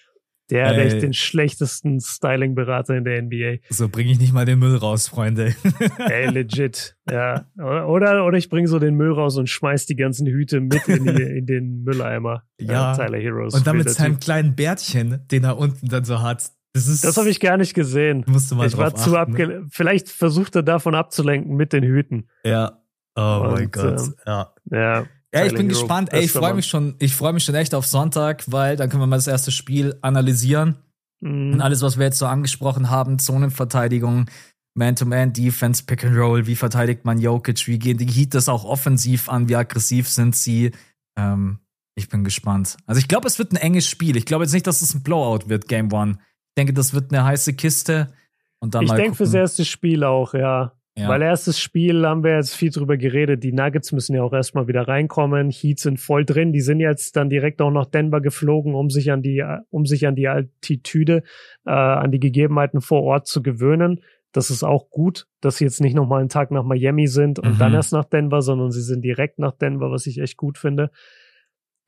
Der 0.50 0.68
hat 0.68 0.76
echt 0.76 1.02
den 1.02 1.14
schlechtesten 1.14 2.00
Styling-Berater 2.00 2.94
in 2.96 3.04
der 3.04 3.22
NBA. 3.22 3.66
So 3.70 3.88
bringe 3.88 4.12
ich 4.12 4.18
nicht 4.18 4.32
mal 4.34 4.44
den 4.44 4.58
Müll 4.58 4.76
raus, 4.76 5.08
Freunde. 5.08 5.54
Ey, 5.98 6.28
legit. 6.30 6.96
Ja. 7.10 7.46
Oder, 7.56 8.26
oder 8.26 8.36
ich 8.36 8.50
bringe 8.50 8.68
so 8.68 8.78
den 8.78 8.94
Müll 8.94 9.12
raus 9.12 9.38
und 9.38 9.48
schmeiß 9.48 9.86
die 9.86 9.96
ganzen 9.96 10.26
Hüte 10.26 10.60
mit 10.60 10.86
in, 10.86 11.04
die, 11.04 11.22
in 11.22 11.46
den 11.46 11.82
Mülleimer. 11.84 12.42
Ja. 12.60 12.92
Äh, 12.92 12.96
Tyler 12.96 13.18
Heroes. 13.18 13.52
Und 13.52 13.66
dann 13.66 13.76
mit 13.76 13.90
seinem 13.90 14.20
kleinen 14.20 14.54
Bärtchen, 14.54 15.20
den 15.30 15.44
er 15.44 15.58
unten 15.58 15.88
dann 15.88 16.04
so 16.04 16.22
hat. 16.22 16.50
Das, 16.72 16.86
ist, 16.86 17.04
das 17.04 17.16
habe 17.16 17.28
ich 17.28 17.40
gar 17.40 17.56
nicht 17.56 17.74
gesehen. 17.74 18.24
Musst 18.26 18.50
du 18.50 18.54
mal 18.54 18.66
ich 18.66 18.76
war 18.76 18.94
zu 18.94 19.16
abge 19.16 19.64
Vielleicht 19.70 20.08
versucht 20.08 20.54
er 20.54 20.62
davon 20.62 20.94
abzulenken 20.94 21.56
mit 21.56 21.72
den 21.72 21.82
Hüten. 21.82 22.28
Ja. 22.44 22.80
Oh 23.16 23.42
und, 23.44 23.52
mein 23.52 23.70
Gott. 23.70 24.00
Ähm, 24.00 24.14
ja. 24.24 24.54
Ja. 24.70 25.06
Ja, 25.34 25.46
ich 25.46 25.54
bin 25.54 25.68
gespannt. 25.68 26.12
Ey, 26.12 26.24
ich 26.24 26.32
freue 26.32 26.54
mich 26.54 26.66
schon, 26.66 26.94
ich 27.00 27.14
freue 27.14 27.32
mich 27.32 27.42
schon 27.42 27.56
echt 27.56 27.74
auf 27.74 27.86
Sonntag, 27.86 28.44
weil 28.46 28.76
dann 28.76 28.88
können 28.88 29.02
wir 29.02 29.08
mal 29.08 29.16
das 29.16 29.26
erste 29.26 29.50
Spiel 29.50 29.98
analysieren. 30.00 30.76
Mhm. 31.20 31.54
Und 31.54 31.60
alles, 31.60 31.82
was 31.82 31.98
wir 31.98 32.04
jetzt 32.04 32.18
so 32.18 32.26
angesprochen 32.26 32.88
haben, 32.88 33.18
Zonenverteidigung, 33.18 34.26
Man-to-Man-Defense, 34.74 35.84
Pick 35.84 36.04
and 36.04 36.16
Roll, 36.16 36.46
wie 36.46 36.54
verteidigt 36.54 37.04
man 37.04 37.18
Jokic, 37.18 37.66
wie 37.66 37.78
gehen 37.78 37.98
die 37.98 38.06
Heat 38.06 38.34
das 38.34 38.48
auch 38.48 38.64
offensiv 38.64 39.28
an, 39.28 39.48
wie 39.48 39.56
aggressiv 39.56 40.08
sind 40.08 40.36
sie. 40.36 40.70
Ähm, 41.16 41.58
ich 41.96 42.08
bin 42.08 42.22
gespannt. 42.22 42.76
Also 42.86 43.00
ich 43.00 43.08
glaube, 43.08 43.26
es 43.26 43.38
wird 43.38 43.52
ein 43.52 43.56
enges 43.56 43.88
Spiel. 43.88 44.16
Ich 44.16 44.26
glaube 44.26 44.44
jetzt 44.44 44.52
nicht, 44.52 44.66
dass 44.66 44.82
es 44.82 44.94
ein 44.94 45.02
Blowout 45.02 45.48
wird, 45.48 45.66
Game 45.66 45.92
One. 45.92 46.12
Ich 46.12 46.54
denke, 46.56 46.72
das 46.72 46.92
wird 46.92 47.12
eine 47.12 47.24
heiße 47.24 47.54
Kiste. 47.54 48.12
Und 48.60 48.74
dann 48.74 48.84
ich 48.84 48.92
denke 48.92 49.16
fürs 49.16 49.34
erste 49.34 49.64
Spiel 49.64 50.04
auch, 50.04 50.34
ja. 50.34 50.72
Ja. 50.96 51.08
Weil 51.08 51.22
erstes 51.22 51.58
Spiel 51.58 52.06
haben 52.06 52.22
wir 52.22 52.36
jetzt 52.36 52.54
viel 52.54 52.70
drüber 52.70 52.96
geredet. 52.96 53.42
Die 53.42 53.52
Nuggets 53.52 53.90
müssen 53.90 54.14
ja 54.14 54.22
auch 54.22 54.32
erstmal 54.32 54.68
wieder 54.68 54.86
reinkommen. 54.86 55.50
Heat 55.50 55.80
sind 55.80 55.98
voll 55.98 56.24
drin. 56.24 56.52
Die 56.52 56.60
sind 56.60 56.78
jetzt 56.78 57.16
dann 57.16 57.28
direkt 57.28 57.60
auch 57.60 57.72
nach 57.72 57.86
Denver 57.86 58.20
geflogen, 58.20 58.76
um 58.76 58.90
sich 58.90 59.10
an 59.10 59.20
die, 59.20 59.44
um 59.70 59.86
sich 59.86 60.06
an 60.06 60.14
die 60.14 60.28
Altitude, 60.28 61.24
äh, 61.66 61.70
an 61.70 62.12
die 62.12 62.20
Gegebenheiten 62.20 62.80
vor 62.80 63.02
Ort 63.02 63.26
zu 63.26 63.42
gewöhnen. 63.42 64.02
Das 64.30 64.50
ist 64.50 64.62
auch 64.62 64.88
gut, 64.88 65.26
dass 65.40 65.56
sie 65.56 65.64
jetzt 65.64 65.80
nicht 65.80 65.94
nochmal 65.94 66.20
einen 66.20 66.28
Tag 66.28 66.52
nach 66.52 66.64
Miami 66.64 67.08
sind 67.08 67.40
und 67.40 67.54
mhm. 67.54 67.58
dann 67.58 67.74
erst 67.74 67.92
nach 67.92 68.04
Denver, 68.04 68.40
sondern 68.40 68.70
sie 68.70 68.82
sind 68.82 69.02
direkt 69.02 69.40
nach 69.40 69.52
Denver, 69.52 69.90
was 69.90 70.06
ich 70.06 70.18
echt 70.18 70.36
gut 70.36 70.58
finde. 70.58 70.90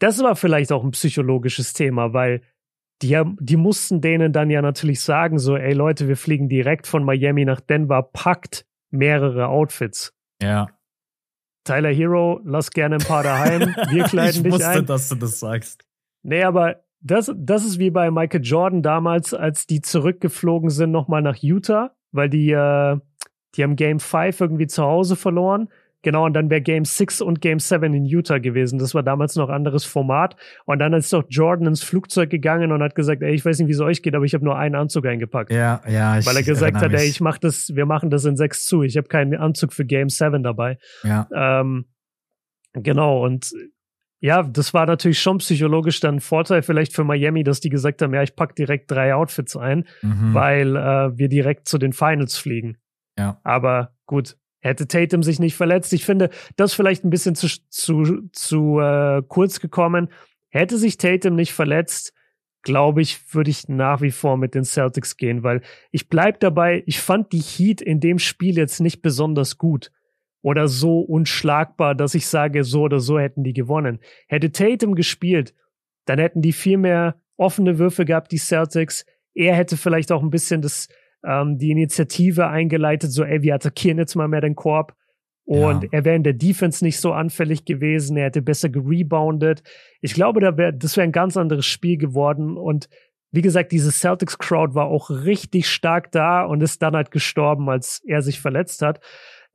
Das 0.00 0.20
war 0.20 0.34
vielleicht 0.34 0.72
auch 0.72 0.82
ein 0.82 0.90
psychologisches 0.90 1.74
Thema, 1.74 2.12
weil 2.12 2.42
die, 3.02 3.20
die 3.40 3.56
mussten 3.56 4.00
denen 4.00 4.32
dann 4.32 4.50
ja 4.50 4.62
natürlich 4.62 5.00
sagen, 5.00 5.38
so, 5.38 5.56
ey 5.56 5.74
Leute, 5.74 6.08
wir 6.08 6.16
fliegen 6.16 6.48
direkt 6.48 6.86
von 6.88 7.04
Miami 7.04 7.44
nach 7.44 7.60
Denver, 7.60 8.02
packt 8.02 8.66
mehrere 8.96 9.48
Outfits. 9.48 10.14
Ja. 10.42 10.68
Tyler 11.64 11.92
Hero, 11.92 12.40
lass 12.44 12.70
gerne 12.70 12.96
ein 12.96 13.02
paar 13.02 13.22
daheim, 13.22 13.60
wir 13.90 14.04
kleiden 14.04 14.36
ich 14.36 14.42
dich 14.42 14.52
wusste, 14.52 14.68
ein. 14.68 14.86
dass 14.86 15.08
du 15.08 15.16
das 15.16 15.40
sagst. 15.40 15.84
Nee, 16.22 16.42
aber 16.42 16.84
das, 17.00 17.32
das 17.36 17.64
ist 17.64 17.78
wie 17.78 17.90
bei 17.90 18.10
Michael 18.10 18.42
Jordan 18.42 18.82
damals, 18.82 19.34
als 19.34 19.66
die 19.66 19.80
zurückgeflogen 19.80 20.70
sind 20.70 20.90
nochmal 20.90 21.22
nach 21.22 21.36
Utah 21.36 21.96
weil 22.16 22.28
die, 22.28 22.50
äh, 22.50 22.98
die 23.54 23.62
haben 23.62 23.76
Game 23.76 24.00
5 24.00 24.40
irgendwie 24.40 24.66
zu 24.66 24.82
Hause 24.82 25.14
verloren. 25.14 25.68
Genau, 26.02 26.24
und 26.24 26.34
dann 26.34 26.50
wäre 26.50 26.60
Game 26.60 26.84
6 26.84 27.20
und 27.20 27.40
Game 27.40 27.58
7 27.58 27.92
in 27.92 28.04
Utah 28.04 28.38
gewesen. 28.38 28.78
Das 28.78 28.94
war 28.94 29.02
damals 29.02 29.34
noch 29.34 29.48
anderes 29.48 29.84
Format. 29.84 30.36
Und 30.64 30.78
dann 30.78 30.92
ist 30.92 31.12
doch 31.12 31.24
Jordan 31.28 31.66
ins 31.66 31.82
Flugzeug 31.82 32.30
gegangen 32.30 32.70
und 32.70 32.82
hat 32.82 32.94
gesagt, 32.94 33.22
ey, 33.22 33.34
ich 33.34 33.44
weiß 33.44 33.58
nicht, 33.58 33.68
wie 33.68 33.72
es 33.72 33.80
euch 33.80 34.02
geht, 34.02 34.14
aber 34.14 34.24
ich 34.24 34.34
habe 34.34 34.44
nur 34.44 34.56
einen 34.56 34.76
Anzug 34.76 35.06
eingepackt. 35.06 35.52
Ja, 35.52 35.80
ja. 35.88 36.18
Ich 36.18 36.26
Weil 36.26 36.36
er 36.36 36.42
gesagt 36.42 36.76
hat, 36.76 36.92
mich. 36.92 37.00
ey, 37.00 37.08
ich 37.08 37.20
mach 37.20 37.38
das, 37.38 37.74
wir 37.74 37.86
machen 37.86 38.10
das 38.10 38.24
in 38.24 38.36
6 38.36 38.66
zu. 38.66 38.82
Ich 38.82 38.96
habe 38.96 39.08
keinen 39.08 39.34
Anzug 39.34 39.72
für 39.72 39.84
Game 39.84 40.08
7 40.08 40.42
dabei. 40.42 40.78
Ja. 41.02 41.26
Ähm, 41.34 41.86
genau, 42.72 43.24
und 43.24 43.50
ja, 44.20 44.42
das 44.42 44.72
war 44.72 44.86
natürlich 44.86 45.20
schon 45.20 45.38
psychologisch 45.38 46.00
dann 46.00 46.16
ein 46.16 46.20
Vorteil 46.20 46.62
vielleicht 46.62 46.94
für 46.94 47.04
Miami, 47.04 47.44
dass 47.44 47.60
die 47.60 47.68
gesagt 47.68 48.00
haben, 48.00 48.14
ja, 48.14 48.22
ich 48.22 48.34
pack 48.34 48.56
direkt 48.56 48.90
drei 48.90 49.14
Outfits 49.14 49.56
ein, 49.56 49.86
mhm. 50.02 50.34
weil 50.34 50.76
äh, 50.76 51.18
wir 51.18 51.28
direkt 51.28 51.68
zu 51.68 51.78
den 51.78 51.92
Finals 51.92 52.38
fliegen. 52.38 52.78
Ja. 53.18 53.40
Aber 53.44 53.94
gut, 54.06 54.36
hätte 54.66 54.88
Tatum 54.88 55.22
sich 55.22 55.38
nicht 55.38 55.56
verletzt. 55.56 55.92
Ich 55.92 56.04
finde, 56.04 56.30
das 56.56 56.74
vielleicht 56.74 57.04
ein 57.04 57.10
bisschen 57.10 57.34
zu, 57.34 57.48
zu, 57.68 58.28
zu 58.32 58.80
äh, 58.80 59.22
kurz 59.26 59.60
gekommen. 59.60 60.08
Hätte 60.48 60.78
sich 60.78 60.96
Tatum 60.96 61.34
nicht 61.34 61.52
verletzt, 61.52 62.12
glaube 62.66 63.00
ich, 63.00 63.32
würde 63.32 63.50
ich 63.50 63.68
nach 63.68 64.00
wie 64.00 64.10
vor 64.10 64.36
mit 64.36 64.56
den 64.56 64.64
Celtics 64.64 65.16
gehen, 65.16 65.44
weil 65.44 65.62
ich 65.92 66.08
bleib 66.08 66.40
dabei, 66.40 66.82
ich 66.86 67.00
fand 67.00 67.32
die 67.32 67.40
Heat 67.40 67.80
in 67.80 68.00
dem 68.00 68.18
Spiel 68.18 68.56
jetzt 68.56 68.80
nicht 68.80 69.02
besonders 69.02 69.56
gut 69.56 69.92
oder 70.42 70.66
so 70.66 71.00
unschlagbar, 71.00 71.94
dass 71.94 72.16
ich 72.16 72.26
sage, 72.26 72.64
so 72.64 72.82
oder 72.82 72.98
so 72.98 73.20
hätten 73.20 73.44
die 73.44 73.52
gewonnen. 73.52 74.00
Hätte 74.26 74.50
Tatum 74.50 74.96
gespielt, 74.96 75.54
dann 76.06 76.18
hätten 76.18 76.42
die 76.42 76.52
viel 76.52 76.76
mehr 76.76 77.20
offene 77.36 77.78
Würfe 77.78 78.04
gehabt, 78.04 78.32
die 78.32 78.38
Celtics. 78.38 79.06
Er 79.34 79.54
hätte 79.54 79.76
vielleicht 79.76 80.10
auch 80.10 80.22
ein 80.22 80.30
bisschen 80.30 80.60
das, 80.60 80.88
ähm, 81.24 81.58
die 81.58 81.70
Initiative 81.70 82.48
eingeleitet, 82.48 83.10
so, 83.10 83.24
ey, 83.24 83.42
wir 83.42 83.54
attackieren 83.54 83.98
jetzt 83.98 84.14
mal 84.14 84.28
mehr 84.28 84.40
den 84.40 84.54
Korb. 84.54 84.94
Und 85.44 85.84
ja. 85.84 85.88
er 85.92 86.04
wäre 86.04 86.16
in 86.16 86.24
der 86.24 86.32
Defense 86.32 86.84
nicht 86.84 86.98
so 86.98 87.12
anfällig 87.12 87.64
gewesen. 87.64 88.16
Er 88.16 88.26
hätte 88.26 88.42
besser 88.42 88.68
gereboundet. 88.68 89.62
Ich 90.00 90.12
glaube, 90.12 90.40
da 90.40 90.56
wär, 90.56 90.72
das 90.72 90.96
wäre 90.96 91.04
ein 91.04 91.12
ganz 91.12 91.36
anderes 91.36 91.66
Spiel 91.66 91.98
geworden. 91.98 92.56
Und 92.56 92.88
wie 93.30 93.42
gesagt, 93.42 93.70
diese 93.70 93.92
Celtics-Crowd 93.92 94.74
war 94.74 94.86
auch 94.86 95.08
richtig 95.08 95.68
stark 95.68 96.10
da 96.10 96.44
und 96.44 96.62
ist 96.62 96.82
dann 96.82 96.96
halt 96.96 97.12
gestorben, 97.12 97.70
als 97.70 98.02
er 98.06 98.22
sich 98.22 98.40
verletzt 98.40 98.82
hat. 98.82 99.00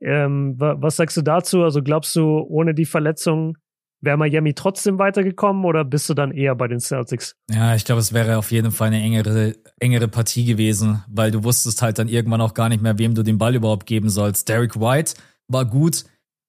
Ähm, 0.00 0.54
was 0.56 0.96
sagst 0.96 1.16
du 1.18 1.22
dazu? 1.22 1.62
Also 1.62 1.82
glaubst 1.82 2.16
du, 2.16 2.38
ohne 2.38 2.74
die 2.74 2.86
Verletzung 2.86 3.58
wäre 4.02 4.18
Miami 4.18 4.52
trotzdem 4.52 4.98
weitergekommen 4.98 5.64
oder 5.64 5.84
bist 5.84 6.08
du 6.10 6.14
dann 6.14 6.32
eher 6.32 6.54
bei 6.54 6.68
den 6.68 6.80
Celtics? 6.80 7.36
Ja, 7.50 7.74
ich 7.74 7.84
glaube, 7.84 8.00
es 8.00 8.12
wäre 8.12 8.36
auf 8.36 8.50
jeden 8.50 8.72
Fall 8.72 8.88
eine 8.88 9.00
engere, 9.00 9.54
engere 9.78 10.08
Partie 10.08 10.44
gewesen, 10.44 11.02
weil 11.08 11.30
du 11.30 11.44
wusstest 11.44 11.80
halt 11.80 11.98
dann 11.98 12.08
irgendwann 12.08 12.40
auch 12.40 12.54
gar 12.54 12.68
nicht 12.68 12.82
mehr, 12.82 12.98
wem 12.98 13.14
du 13.14 13.22
den 13.22 13.38
Ball 13.38 13.54
überhaupt 13.54 13.86
geben 13.86 14.10
sollst. 14.10 14.48
Derek 14.48 14.78
White 14.78 15.14
war 15.48 15.64
gut 15.64 16.04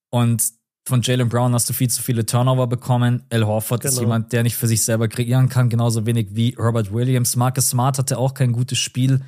und 0.09 0.43
von 0.85 1.01
Jalen 1.01 1.30
Brown 1.30 1.53
hast 1.53 1.69
du 1.69 1.73
viel 1.73 1.89
zu 1.89 2.01
viele 2.01 2.25
Turnover 2.25 2.67
bekommen. 2.67 3.23
Al 3.30 3.45
Horford 3.45 3.81
genau. 3.81 3.93
ist 3.93 3.99
jemand, 3.99 4.34
der 4.34 4.43
nicht 4.43 4.55
für 4.55 4.67
sich 4.67 4.84
selber 4.84 5.07
kreieren 5.07 5.47
kann, 5.47 5.69
genauso 5.69 6.05
wenig 6.05 6.35
wie 6.35 6.55
Robert 6.59 6.91
Williams. 6.91 7.35
Marcus 7.38 7.69
Smart 7.69 7.97
hatte 7.97 8.17
auch 8.17 8.34
kein 8.34 8.51
gutes 8.51 8.80
Spiel. 8.80 9.21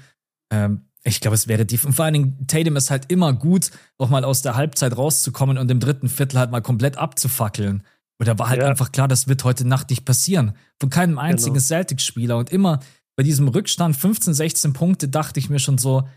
Ähm, 0.51 0.89
ich 1.03 1.21
glaube, 1.21 1.35
es 1.35 1.47
wäre 1.47 1.65
tief. 1.65 1.85
Und 1.85 1.93
vor 1.93 2.05
allen 2.05 2.15
Dingen, 2.15 2.47
Tatum 2.47 2.75
ist 2.75 2.89
halt 2.89 3.11
immer 3.11 3.31
gut, 3.31 3.69
auch 3.99 4.09
mal 4.09 4.25
aus 4.25 4.41
der 4.41 4.55
Halbzeit 4.55 4.97
rauszukommen 4.97 5.57
und 5.57 5.69
im 5.69 5.79
dritten 5.79 6.09
Viertel 6.09 6.39
halt 6.39 6.51
mal 6.51 6.61
komplett 6.61 6.97
abzufackeln. 6.97 7.83
Und 8.17 8.27
da 8.27 8.39
war 8.39 8.49
halt 8.49 8.61
ja. 8.61 8.67
einfach 8.67 8.91
klar, 8.91 9.07
das 9.07 9.27
wird 9.27 9.43
heute 9.43 9.67
Nacht 9.67 9.89
nicht 9.89 10.05
passieren. 10.05 10.53
Von 10.79 10.89
keinem 10.89 11.17
einzigen 11.19 11.55
genau. 11.55 11.65
Celtics-Spieler. 11.65 12.37
Und 12.37 12.49
immer 12.49 12.79
bei 13.15 13.23
diesem 13.23 13.47
Rückstand 13.47 13.95
15, 13.95 14.33
16 14.33 14.73
Punkte 14.73 15.07
dachte 15.09 15.39
ich 15.39 15.49
mir 15.49 15.59
schon 15.59 15.77
so, 15.77 16.07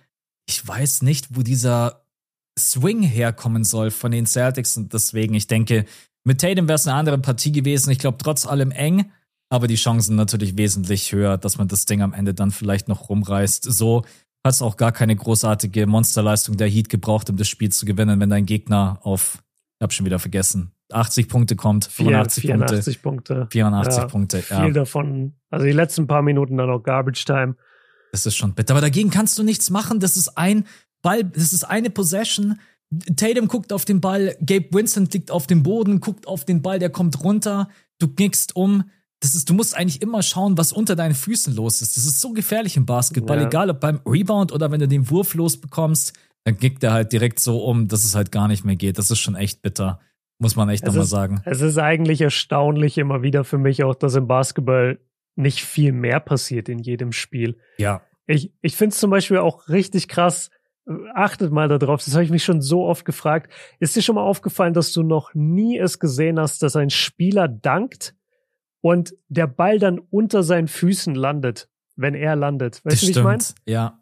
ich 0.49 0.66
weiß 0.66 1.03
nicht, 1.03 1.37
wo 1.37 1.43
dieser 1.43 2.05
Swing 2.59 3.03
herkommen 3.03 3.65
soll 3.65 3.91
von 3.91 4.11
den 4.12 4.27
Celtics. 4.27 4.77
Und 4.77 4.93
deswegen, 4.93 5.35
ich 5.35 5.47
denke, 5.47 5.87
mit 6.25 6.41
Tatum 6.41 6.69
wäre 6.69 6.77
es 6.77 6.87
eine 6.87 6.97
andere 6.97 7.19
Partie 7.19 7.53
gewesen. 7.53 7.91
Ich 7.91 7.99
glaube, 7.99 8.19
trotz 8.19 8.47
allem 8.47 8.70
eng. 8.70 9.11
Aber 9.51 9.66
die 9.66 9.77
Chancen 9.77 10.15
natürlich 10.15 10.57
wesentlich 10.57 11.12
höher, 11.12 11.39
dass 11.39 11.59
man 11.59 11.69
das 11.69 11.87
Ding 11.87 12.03
am 12.03 12.12
Ende 12.12 12.35
dann 12.35 12.51
vielleicht 12.51 12.89
noch 12.89 13.09
rumreißt. 13.09 13.65
So 13.65 14.05
hat 14.45 14.55
es 14.55 14.62
auch 14.62 14.77
gar 14.77 14.93
keine 14.93 15.16
großartige 15.16 15.87
Monsterleistung 15.87 16.57
der 16.57 16.69
Heat 16.69 16.89
gebraucht, 16.89 17.31
um 17.31 17.37
das 17.37 17.49
Spiel 17.49 17.73
zu 17.73 17.87
gewinnen, 17.87 18.20
wenn 18.20 18.31
dein 18.31 18.47
Gegner 18.47 19.01
auf, 19.03 19.43
ich 19.79 19.83
hab 19.83 19.93
schon 19.93 20.07
wieder 20.07 20.19
vergessen, 20.19 20.73
80 20.90 21.28
Punkte 21.28 21.56
kommt, 21.56 21.85
85 21.85 22.43
84 22.43 23.02
Punkte. 23.02 23.35
Punkte. 23.35 23.48
84 23.51 23.97
ja, 23.97 24.06
Punkte, 24.06 24.44
ja. 24.48 24.65
Viel 24.65 24.73
davon, 24.73 25.35
also 25.51 25.66
die 25.66 25.73
letzten 25.73 26.06
paar 26.06 26.23
Minuten 26.23 26.56
dann 26.56 26.70
auch 26.70 26.82
Garbage 26.82 27.24
Time. 27.24 27.56
Das 28.12 28.27
ist 28.27 28.36
schon 28.36 28.55
bitter. 28.55 28.74
Aber 28.74 28.81
dagegen 28.81 29.10
kannst 29.10 29.39
du 29.39 29.43
nichts 29.43 29.70
machen. 29.70 30.01
Das 30.01 30.16
ist 30.16 30.39
ein 30.39 30.65
Ball, 31.02 31.24
das 31.24 31.52
ist 31.52 31.65
eine 31.65 31.90
Possession. 31.90 32.59
Tatum 33.16 33.48
guckt 33.48 33.73
auf 33.73 33.85
den 33.85 34.01
Ball, 34.01 34.36
Gabe 34.44 34.69
Winston 34.73 35.09
liegt 35.12 35.31
auf 35.31 35.47
dem 35.47 35.62
Boden, 35.62 36.01
guckt 36.01 36.27
auf 36.27 36.47
den 36.47 36.62
Ball, 36.62 36.78
der 36.78 36.89
kommt 36.89 37.23
runter, 37.23 37.69
du 37.98 38.09
knickst 38.09 38.56
um, 38.56 38.85
das 39.20 39.35
ist, 39.35 39.51
du 39.51 39.55
musst 39.55 39.77
eigentlich 39.77 40.01
immer 40.01 40.23
schauen, 40.23 40.56
was 40.56 40.73
unter 40.73 40.97
deinen 40.97 41.15
Füßen 41.15 41.55
los 41.55 41.82
ist. 41.82 41.97
Das 41.97 42.06
ist 42.06 42.20
so 42.20 42.32
gefährlich 42.32 42.77
im 42.77 42.86
Basketball, 42.86 43.39
ja. 43.39 43.47
egal 43.47 43.69
ob 43.69 43.81
beim 43.81 44.01
Rebound 44.06 44.52
oder 44.52 44.70
wenn 44.70 44.81
du 44.81 44.89
den 44.89 45.10
Wurf 45.10 45.35
losbekommst, 45.35 46.12
dann 46.44 46.56
kickt 46.56 46.82
er 46.82 46.93
halt 46.93 47.12
direkt 47.12 47.40
so 47.40 47.62
um, 47.62 47.89
dass 47.89 48.05
es 48.05 48.15
halt 48.15 48.32
gar 48.32 48.48
nicht 48.48 48.65
mehr 48.65 48.77
geht. 48.77 48.97
Das 48.97 49.10
ist 49.10 49.19
schon 49.19 49.35
echt 49.35 49.60
bitter, 49.60 50.01
muss 50.39 50.56
man 50.56 50.69
echt 50.69 50.85
nochmal 50.85 51.05
sagen. 51.05 51.43
Es 51.44 51.60
ist 51.60 51.78
eigentlich 51.78 52.20
erstaunlich 52.20 52.97
immer 52.98 53.23
wieder 53.23 53.44
für 53.44 53.59
mich 53.59 53.82
auch, 53.82 53.94
dass 53.94 54.15
im 54.15 54.27
Basketball 54.27 55.01
nicht 55.35 55.65
viel 55.65 55.93
mehr 55.93 56.20
passiert 56.20 56.69
in 56.69 56.78
jedem 56.78 57.12
Spiel. 57.12 57.59
Ja. 57.77 58.02
Ich, 58.27 58.52
ich 58.60 58.77
finde 58.77 58.93
es 58.93 59.01
zum 59.01 59.10
Beispiel 59.10 59.39
auch 59.39 59.69
richtig 59.69 60.09
krass, 60.09 60.51
achtet 61.15 61.52
mal 61.52 61.69
darauf, 61.69 62.05
das 62.05 62.15
habe 62.15 62.24
ich 62.24 62.31
mich 62.31 62.44
schon 62.44 62.60
so 62.60 62.85
oft 62.85 63.05
gefragt. 63.05 63.52
Ist 63.78 63.97
dir 63.97 64.02
schon 64.02 64.15
mal 64.15 64.23
aufgefallen, 64.23 64.74
dass 64.74 64.93
du 64.93 65.02
noch 65.02 65.35
nie 65.35 65.78
es 65.78 65.98
gesehen 65.98 66.39
hast, 66.39 66.62
dass 66.62 66.77
ein 66.77 66.90
Spieler 66.90 67.48
dankt 67.48 68.15
und 68.81 69.15
der 69.28 69.47
Ball 69.47 69.78
dann 69.78 69.98
unter 69.98 70.43
seinen 70.43 70.69
Füßen 70.69 71.15
landet, 71.15 71.69
wenn 71.97 72.15
er 72.15 72.36
landet. 72.36 72.85
Weißt 72.85 72.94
das 72.94 73.01
du, 73.01 73.06
wie 73.06 73.10
ich 73.10 73.23
meine? 73.23 73.44
Ja 73.66 73.98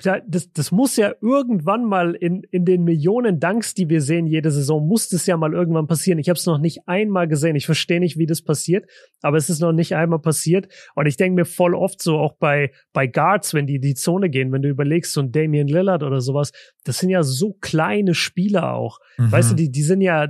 das, 0.00 0.52
das 0.52 0.70
muss 0.70 0.96
ja 0.96 1.12
irgendwann 1.20 1.84
mal 1.84 2.14
in, 2.14 2.42
in 2.52 2.64
den 2.64 2.84
Millionen 2.84 3.40
Danks, 3.40 3.74
die 3.74 3.88
wir 3.88 4.00
sehen 4.00 4.28
jede 4.28 4.52
Saison, 4.52 4.86
muss 4.86 5.08
das 5.08 5.26
ja 5.26 5.36
mal 5.36 5.52
irgendwann 5.52 5.88
passieren. 5.88 6.20
Ich 6.20 6.28
habe 6.28 6.38
es 6.38 6.46
noch 6.46 6.58
nicht 6.58 6.86
einmal 6.86 7.26
gesehen. 7.26 7.56
Ich 7.56 7.66
verstehe 7.66 7.98
nicht, 7.98 8.16
wie 8.16 8.26
das 8.26 8.42
passiert, 8.42 8.88
aber 9.22 9.38
es 9.38 9.50
ist 9.50 9.60
noch 9.60 9.72
nicht 9.72 9.96
einmal 9.96 10.20
passiert. 10.20 10.68
Und 10.94 11.06
ich 11.06 11.16
denke 11.16 11.34
mir 11.34 11.44
voll 11.44 11.74
oft 11.74 12.00
so, 12.00 12.18
auch 12.18 12.34
bei, 12.34 12.70
bei 12.92 13.08
Guards, 13.08 13.54
wenn 13.54 13.66
die 13.66 13.76
in 13.76 13.82
die 13.82 13.94
Zone 13.94 14.30
gehen, 14.30 14.52
wenn 14.52 14.62
du 14.62 14.68
überlegst, 14.68 15.12
so 15.12 15.20
ein 15.20 15.32
Damian 15.32 15.66
Lillard 15.66 16.04
oder 16.04 16.20
sowas, 16.20 16.52
das 16.84 16.98
sind 16.98 17.10
ja 17.10 17.24
so 17.24 17.54
kleine 17.54 18.14
Spieler 18.14 18.74
auch. 18.74 19.00
Mhm. 19.16 19.32
Weißt 19.32 19.50
du, 19.50 19.56
die, 19.56 19.72
die 19.72 19.82
sind 19.82 20.00
ja 20.00 20.28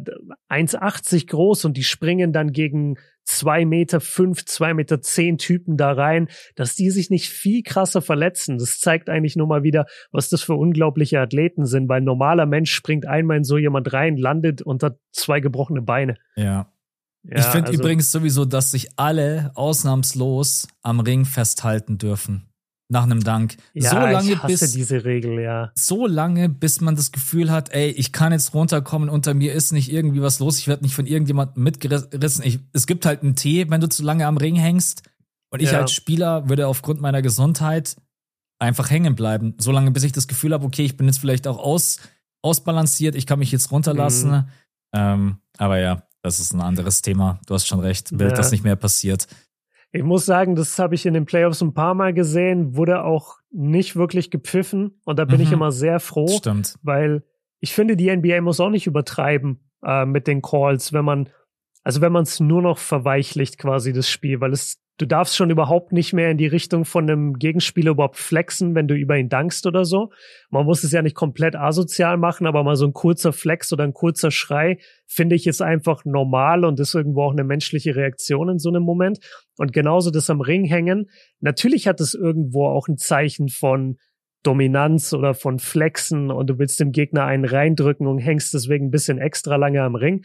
1,80 0.49 1.29
groß 1.29 1.67
und 1.67 1.77
die 1.77 1.85
springen 1.85 2.33
dann 2.33 2.53
gegen 2.53 2.97
zwei 3.29 3.65
Meter 3.65 4.01
fünf, 4.01 4.45
zwei 4.47 4.75
Meter 4.75 5.01
zehn 5.01 5.39
Typen 5.39 5.77
da 5.77 5.93
rein, 5.93 6.29
dass 6.57 6.75
die 6.75 6.91
sich 6.91 7.11
nicht 7.11 7.29
viel 7.29 7.63
krasser 7.63 8.01
verletzen. 8.01 8.59
Das 8.59 8.79
zeigt 8.79 9.09
eigentlich 9.09 9.37
nur 9.37 9.47
mal 9.47 9.63
wieder, 9.63 9.87
was 10.11 10.29
das 10.29 10.43
für 10.43 10.55
unglaubliche 10.55 11.21
Athleten 11.21 11.67
sind, 11.67 11.89
weil 11.89 12.01
ein 12.01 12.05
normaler 12.05 12.47
Mensch 12.47 12.73
springt 12.73 13.07
einmal 13.07 13.37
in 13.37 13.45
so 13.45 13.59
jemand 13.59 13.93
rein, 13.93 14.17
landet 14.17 14.63
und 14.63 14.83
hat 14.83 14.99
zwei 15.13 15.41
gebrochene 15.41 15.83
Beine. 15.83 16.17
Ja. 16.37 16.73
ja 17.23 17.39
ich 17.39 17.45
finde 17.45 17.69
also, 17.69 17.81
übrigens 17.81 18.11
sowieso, 18.11 18.45
dass 18.45 18.71
sich 18.71 18.89
alle 18.97 19.53
ausnahmslos 19.55 20.67
am 20.83 21.01
Ring 21.01 21.25
festhalten 21.25 21.99
dürfen. 21.99 22.49
Nach 22.91 23.05
einem 23.05 23.23
Dank. 23.23 23.57
Ja, 23.75 23.91
so 23.91 23.97
lange 23.97 24.33
ich 24.33 24.43
hasse 24.43 24.47
bis 24.65 24.73
diese 24.73 25.05
Regel, 25.05 25.39
ja. 25.41 25.71
so 25.75 26.07
lange, 26.07 26.49
bis 26.49 26.81
man 26.81 26.97
das 26.97 27.13
Gefühl 27.13 27.51
hat, 27.51 27.69
ey, 27.71 27.91
ich 27.91 28.13
kann 28.13 28.33
jetzt 28.33 28.55
runterkommen, 28.55 29.09
unter 29.11 29.35
mir 29.35 29.53
ist 29.53 29.73
nicht 29.73 29.93
irgendwie 29.93 30.23
was 30.23 30.39
los, 30.39 30.59
ich 30.59 30.69
werde 30.69 30.85
nicht 30.85 30.95
von 30.95 31.07
irgendjemandem 31.07 31.63
mitgerissen. 31.63 32.45
Ich, 32.45 32.61
es 32.73 32.87
gibt 32.87 33.05
halt 33.05 33.23
einen 33.23 33.37
Tee, 33.37 33.69
wenn 33.69 33.81
du 33.81 33.89
zu 33.89 34.03
lange 34.03 34.27
am 34.27 34.39
Ring 34.39 34.57
hängst. 34.57 35.03
Und 35.51 35.61
ich 35.63 35.73
Ja. 35.73 35.81
als 35.81 35.93
Spieler 35.93 36.49
würde 36.49 36.67
aufgrund 36.67 37.01
meiner 37.01 37.23
Gesundheit 37.23 37.97
einfach 38.59 38.91
hängen 38.91 39.15
bleiben. 39.15 39.55
So 39.59 39.71
lange, 39.71 39.91
bis 39.91 40.03
ich 40.05 40.13
das 40.13 40.27
Gefühl 40.29 40.53
habe, 40.53 40.65
okay, 40.65 40.85
ich 40.85 40.97
bin 40.97 41.07
jetzt 41.07 41.19
vielleicht 41.19 41.47
auch 41.47 41.59
aus, 41.59 41.99
ausbalanciert, 42.43 43.15
ich 43.15 43.27
kann 43.27 43.39
mich 43.39 43.53
jetzt 43.53 43.71
runterlassen. 43.71 44.31
Mhm. 44.31 44.45
Ähm, 44.95 45.37
aber 45.59 45.79
ja, 45.79 46.03
das 46.23 46.41
ist 46.41 46.53
ein 46.55 46.61
anderes 46.61 47.03
Thema. 47.03 47.39
Du 47.47 47.55
hast 47.55 47.67
schon 47.67 47.81
recht. 47.81 48.19
Wild, 48.19 48.31
Ja. 48.33 48.37
dass 48.37 48.51
nicht 48.51 48.65
mehr 48.65 48.77
passiert. 48.77 49.27
Ich 49.93 50.03
muss 50.03 50.27
sagen, 50.27 50.55
das 50.55 50.79
habe 50.79 50.95
ich 50.95 51.07
in 51.07 51.15
den 51.15 51.25
Playoffs 51.25 51.63
ein 51.63 51.73
paar 51.73 51.95
Mal 51.95 52.13
gesehen, 52.13 52.77
wurde 52.77 53.05
auch 53.05 53.37
nicht 53.51 53.97
wirklich 53.97 54.31
gepfiffen. 54.31 55.01
Und 55.05 55.19
da 55.19 55.25
bin 55.25 55.41
ich 55.41 55.49
Mhm. 55.49 55.55
immer 55.55 55.73
sehr 55.73 55.99
froh, 56.01 56.29
Stimmt. 56.39 56.77
weil 56.83 57.23
ich 57.61 57.73
finde, 57.75 57.97
die 57.97 58.09
NBA 58.15 58.41
muss 58.43 58.61
auch 58.61 58.69
nicht 58.71 58.87
übertreiben 58.87 59.61
äh, 59.85 60.05
mit 60.05 60.27
den 60.27 60.43
Calls, 60.43 60.93
wenn 60.93 61.05
man, 61.05 61.29
also 61.85 62.01
wenn 62.03 62.13
man 62.13 62.25
es 62.25 62.39
nur 62.41 62.61
noch 62.63 62.79
verweichlicht, 62.79 63.57
quasi 63.59 63.93
das 63.93 64.09
Spiel, 64.11 64.41
weil 64.41 64.53
es, 64.53 64.79
du 64.99 65.07
darfst 65.07 65.37
schon 65.37 65.51
überhaupt 65.51 65.93
nicht 65.93 66.13
mehr 66.13 66.31
in 66.31 66.37
die 66.37 66.47
Richtung 66.47 66.85
von 66.85 67.09
einem 67.09 67.39
Gegenspieler 67.39 67.93
überhaupt 67.93 68.17
flexen, 68.17 68.75
wenn 68.75 68.89
du 68.89 68.95
über 68.95 69.17
ihn 69.17 69.29
dankst 69.29 69.67
oder 69.67 69.85
so. 69.85 70.11
Man 70.51 70.67
muss 70.67 70.85
es 70.85 70.93
ja 70.93 71.03
nicht 71.03 71.15
komplett 71.15 71.57
asozial 71.57 72.19
machen, 72.19 72.47
aber 72.47 72.65
mal 72.65 72.77
so 72.77 72.85
ein 72.85 72.93
kurzer 72.93 73.33
Flex 73.33 73.73
oder 73.73 73.85
ein 73.85 73.95
kurzer 73.95 74.31
Schrei 74.31 74.79
finde 75.07 75.37
ich 75.37 75.47
ist 75.47 75.63
einfach 75.63 76.05
normal 76.05 76.65
und 76.65 76.79
ist 76.81 76.95
irgendwo 76.95 77.23
auch 77.23 77.33
eine 77.33 77.45
menschliche 77.45 77.97
Reaktion 77.97 78.51
in 78.51 78.59
so 78.59 78.69
einem 78.69 78.83
Moment. 78.83 79.21
Und 79.57 79.73
genauso 79.73 80.11
das 80.11 80.29
am 80.29 80.41
Ring 80.41 80.65
hängen. 80.65 81.09
Natürlich 81.41 81.87
hat 81.87 82.01
es 82.01 82.15
irgendwo 82.15 82.67
auch 82.67 82.89
ein 82.89 82.99
Zeichen 82.99 83.49
von 83.49 83.97
Dominanz 84.43 85.13
oder 85.13 85.35
von 85.35 85.59
Flexen 85.59 86.31
und 86.31 86.49
du 86.49 86.59
willst 86.59 86.81
dem 86.81 86.93
Gegner 86.93 87.25
einen 87.25 87.45
reindrücken 87.45 88.07
und 88.07 88.19
hängst 88.19 88.55
deswegen 88.55 88.87
ein 88.87 88.91
bisschen 88.91 89.19
extra 89.19 89.57
lange 89.57 89.83
am 89.83 89.95
Ring. 89.95 90.25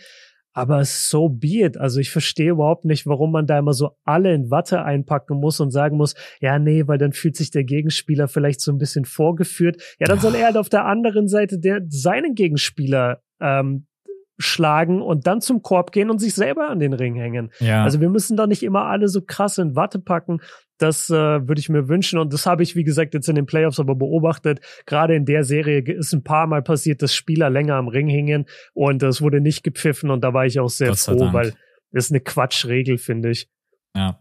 Aber 0.54 0.86
so 0.86 1.30
be 1.30 1.64
it. 1.64 1.78
Also 1.78 2.00
ich 2.00 2.12
verstehe 2.12 2.52
überhaupt 2.52 2.86
nicht, 2.86 3.08
warum 3.08 3.32
man 3.32 3.48
da 3.48 3.58
immer 3.58 3.74
so 3.74 3.98
alle 4.04 4.34
in 4.34 4.52
Watte 4.52 4.84
einpacken 4.84 5.40
muss 5.40 5.60
und 5.60 5.72
sagen 5.72 5.98
muss, 5.98 6.14
ja, 6.40 6.60
nee, 6.60 6.88
weil 6.88 7.00
dann 7.00 7.12
fühlt 7.12 7.36
sich 7.36 7.50
der 7.50 7.64
Gegenspieler 7.64 8.28
vielleicht 8.28 8.62
so 8.62 8.72
ein 8.72 8.78
bisschen 8.78 9.06
vorgeführt. 9.06 9.82
Ja, 10.00 10.08
dann 10.08 10.20
soll 10.20 10.36
er 10.36 10.46
halt 10.46 10.58
auf 10.58 10.70
der 10.70 10.86
anderen 10.86 11.28
Seite 11.28 11.60
der, 11.60 11.82
seinen 11.90 12.36
Gegenspieler 12.36 13.22
ähm, 13.42 13.88
schlagen 14.38 15.01
und 15.01 15.27
dann 15.27 15.41
zum 15.41 15.61
Korb 15.61 15.91
gehen 15.91 16.10
und 16.10 16.19
sich 16.19 16.34
selber 16.34 16.69
an 16.69 16.80
den 16.80 16.93
Ring 16.93 17.15
hängen. 17.15 17.51
Ja. 17.60 17.84
Also 17.84 18.01
wir 18.01 18.10
müssen 18.10 18.35
doch 18.38 18.47
nicht 18.47 18.64
immer 18.64 18.85
alle 18.85 19.07
so 19.07 19.22
krass 19.22 19.57
in 19.57 19.76
Watte 19.76 19.99
packen. 19.99 20.41
Das 20.77 21.10
äh, 21.10 21.14
würde 21.47 21.60
ich 21.60 21.69
mir 21.69 21.88
wünschen. 21.88 22.19
Und 22.19 22.34
das 22.34 22.45
habe 22.45 22.64
ich, 22.64 22.76
wie 22.76 22.84
gesagt, 22.84 23.14
jetzt 23.14 23.30
in 23.30 23.35
den 23.35 23.45
Playoffs 23.45 23.80
aber 23.80 23.95
beobachtet. 23.95 24.60
Gerade 24.85 25.15
in 25.15 25.26
der 25.26 25.43
Serie 25.43 25.81
ist 25.81 26.14
ein 26.14 26.23
paar 26.23 26.47
Mal 26.47 26.64
passiert, 26.64 27.01
dass 27.01 27.14
Spieler 27.14 27.49
länger 27.49 27.76
am 27.76 27.88
Ring 27.88 28.07
hingen 28.07 28.45
und 28.73 29.03
es 29.03 29.22
wurde 29.22 29.39
nicht 29.39 29.64
gepfiffen. 29.64 30.10
Und 30.10 30.23
da 30.23 30.34
war 30.34 30.45
ich 30.45 30.60
auch 30.60 30.69
sehr 30.69 30.95
froh, 30.95 31.15
Dank. 31.15 31.34
weil 31.34 31.53
das 31.91 32.05
ist 32.05 32.11
eine 32.11 32.22
Quatschregel, 32.22 32.97
finde 32.97 33.30
ich. 33.30 33.49
ja. 33.95 34.19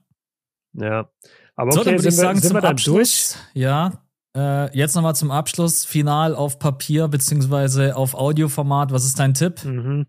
Ja. 0.74 1.10
Aber 1.55 1.72
so, 1.72 1.80
okay, 1.80 1.90
dann 1.90 1.98
würde 1.98 2.09
ich 2.09 2.14
sind, 2.14 2.22
wir, 2.22 2.28
sagen, 2.28 2.40
sind 2.40 2.55
wir 2.55 2.60
dann 2.62 2.70
Abschluss, 2.72 3.39
durch? 3.52 3.62
ja, 3.62 4.02
äh, 4.37 4.77
jetzt 4.77 4.95
nochmal 4.95 5.15
zum 5.17 5.31
Abschluss, 5.31 5.85
final 5.85 6.35
auf 6.35 6.59
Papier 6.59 7.09
beziehungsweise 7.09 7.97
auf 7.97 8.15
Audioformat. 8.15 8.91
Was 8.93 9.05
ist 9.05 9.19
dein 9.19 9.35
Tipp? 9.35 9.65
Mhm. 9.65 10.07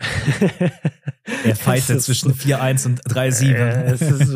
Er 1.44 1.56
fightet 1.56 2.00
zwischen 2.02 2.32
4-1 2.32 2.86
und 2.86 3.02
3-7. 3.02 3.54
Äh, 3.54 3.92
es 3.92 4.00
ist 4.00 4.30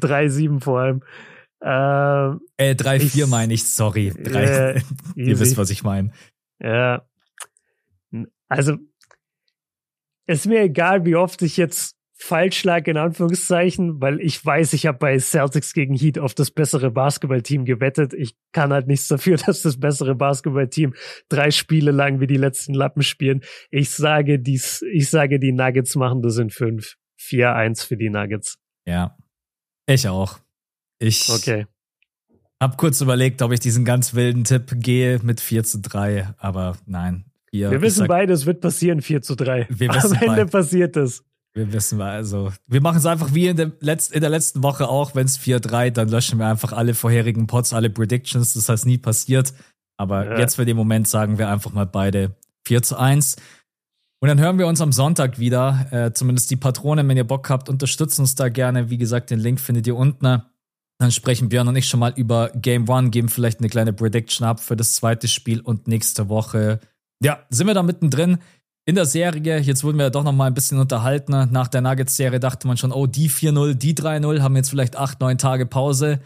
3-7 0.00 0.60
vor 0.62 0.80
allem. 0.80 1.02
Ähm, 1.60 2.40
äh, 2.56 2.74
3-4 2.74 3.02
ich- 3.24 3.26
meine 3.26 3.52
ich, 3.54 3.64
sorry. 3.68 4.10
Drei, 4.16 4.44
äh, 4.44 4.80
Ihr 5.16 5.38
wisst, 5.40 5.56
was 5.56 5.70
ich 5.70 5.82
meine. 5.82 6.12
Ja. 6.60 7.04
Also, 8.48 8.76
ist 10.26 10.46
mir 10.46 10.60
egal, 10.62 11.04
wie 11.04 11.16
oft 11.16 11.42
ich 11.42 11.56
jetzt 11.56 11.96
falsch 12.20 12.64
lag, 12.64 12.86
in 12.88 12.96
Anführungszeichen, 12.96 14.00
weil 14.00 14.20
ich 14.20 14.44
weiß, 14.44 14.72
ich 14.72 14.86
habe 14.86 14.98
bei 14.98 15.16
Celtics 15.18 15.72
gegen 15.72 15.94
Heat 15.94 16.18
auf 16.18 16.34
das 16.34 16.50
bessere 16.50 16.90
Basketballteam 16.90 17.64
gewettet. 17.64 18.12
Ich 18.12 18.34
kann 18.52 18.72
halt 18.72 18.88
nichts 18.88 19.06
dafür, 19.08 19.36
dass 19.46 19.62
das 19.62 19.78
bessere 19.78 20.14
Basketballteam 20.16 20.94
drei 21.28 21.50
Spiele 21.52 21.92
lang 21.92 22.20
wie 22.20 22.26
die 22.26 22.36
letzten 22.36 22.74
Lappen 22.74 23.02
spielen. 23.02 23.42
Ich 23.70 23.90
sage, 23.90 24.38
dies, 24.40 24.82
ich 24.92 25.08
sage, 25.08 25.38
die 25.38 25.52
Nuggets 25.52 25.94
machen 25.94 26.20
das 26.22 26.38
in 26.38 26.50
fünf. 26.50 26.96
4-1 27.20 27.86
für 27.86 27.96
die 27.96 28.10
Nuggets. 28.10 28.58
Ja. 28.86 29.16
Ich 29.86 30.06
auch. 30.08 30.38
Ich 30.98 31.28
Okay. 31.30 31.66
habe 32.60 32.76
kurz 32.76 33.00
überlegt, 33.00 33.42
ob 33.42 33.52
ich 33.52 33.60
diesen 33.60 33.84
ganz 33.84 34.14
wilden 34.14 34.44
Tipp 34.44 34.72
gehe 34.76 35.20
mit 35.22 35.40
4 35.40 35.62
zu 35.64 35.80
3, 35.80 36.34
aber 36.38 36.76
nein. 36.86 37.24
Vier, 37.50 37.70
Wir 37.70 37.80
wissen 37.80 38.00
sag- 38.00 38.08
beide, 38.08 38.32
es 38.32 38.44
wird 38.44 38.60
passieren, 38.60 39.00
4 39.02 39.22
zu 39.22 39.34
3. 39.34 39.66
Wir 39.70 39.90
Am 39.90 39.96
Ende 40.12 40.26
beide. 40.26 40.46
passiert 40.46 40.96
es. 40.96 41.24
Wir 41.58 41.72
wissen 41.72 42.00
also, 42.00 42.52
wir 42.68 42.80
machen 42.80 42.98
es 42.98 43.06
einfach 43.06 43.34
wie 43.34 43.48
in 43.48 43.56
der, 43.56 43.72
Letz-, 43.80 44.12
in 44.12 44.20
der 44.20 44.30
letzten 44.30 44.62
Woche 44.62 44.88
auch, 44.88 45.16
wenn 45.16 45.26
es 45.26 45.38
4-3, 45.40 45.90
dann 45.90 46.08
löschen 46.08 46.38
wir 46.38 46.46
einfach 46.46 46.72
alle 46.72 46.94
vorherigen 46.94 47.48
Pots, 47.48 47.72
alle 47.72 47.90
Predictions, 47.90 48.54
das 48.54 48.68
heißt 48.68 48.86
nie 48.86 48.98
passiert. 48.98 49.52
Aber 49.96 50.24
Ja. 50.24 50.38
jetzt 50.38 50.54
für 50.54 50.64
den 50.64 50.76
Moment 50.76 51.08
sagen 51.08 51.36
wir 51.38 51.48
einfach 51.48 51.72
mal 51.72 51.84
beide 51.86 52.36
4 52.64 52.82
zu 52.82 52.96
1. 52.96 53.34
Und 54.20 54.28
dann 54.28 54.38
hören 54.38 54.58
wir 54.58 54.68
uns 54.68 54.80
am 54.80 54.92
Sonntag 54.92 55.40
wieder. 55.40 55.88
Äh, 55.90 56.12
zumindest 56.12 56.50
die 56.52 56.56
Patronen, 56.56 57.08
wenn 57.08 57.16
ihr 57.16 57.26
Bock 57.26 57.50
habt, 57.50 57.68
unterstützt 57.68 58.20
uns 58.20 58.36
da 58.36 58.48
gerne. 58.48 58.88
Wie 58.90 58.98
gesagt, 58.98 59.30
den 59.30 59.40
Link 59.40 59.58
findet 59.58 59.86
ihr 59.88 59.96
unten. 59.96 60.42
Dann 61.00 61.10
sprechen 61.12 61.48
Björn 61.48 61.66
und 61.68 61.74
ich 61.76 61.88
schon 61.88 62.00
mal 62.00 62.12
über 62.16 62.50
Game 62.50 62.88
One, 62.88 63.10
geben 63.10 63.28
vielleicht 63.28 63.58
eine 63.60 63.68
kleine 63.68 63.92
Prediction 63.92 64.46
ab 64.46 64.60
für 64.60 64.76
das 64.76 64.94
zweite 64.94 65.26
Spiel 65.28 65.60
und 65.60 65.88
nächste 65.88 66.28
Woche. 66.28 66.78
Ja, 67.22 67.40
sind 67.50 67.66
wir 67.66 67.74
da 67.74 67.82
mittendrin 67.82 68.38
in 68.88 68.94
der 68.94 69.04
Serie. 69.04 69.58
Jetzt 69.58 69.84
wurden 69.84 69.98
wir 69.98 70.04
ja 70.04 70.10
doch 70.10 70.24
noch 70.24 70.32
mal 70.32 70.46
ein 70.46 70.54
bisschen 70.54 70.78
unterhalten. 70.78 71.32
Nach 71.52 71.68
der 71.68 71.82
Nuggets-Serie 71.82 72.40
dachte 72.40 72.66
man 72.66 72.78
schon, 72.78 72.90
oh, 72.90 73.06
die 73.06 73.28
4-0, 73.28 73.74
die 73.74 73.92
3-0, 73.94 74.40
haben 74.40 74.56
jetzt 74.56 74.70
vielleicht 74.70 74.96
8, 74.96 75.20
9 75.20 75.36
Tage 75.36 75.66
Pause. 75.66 76.20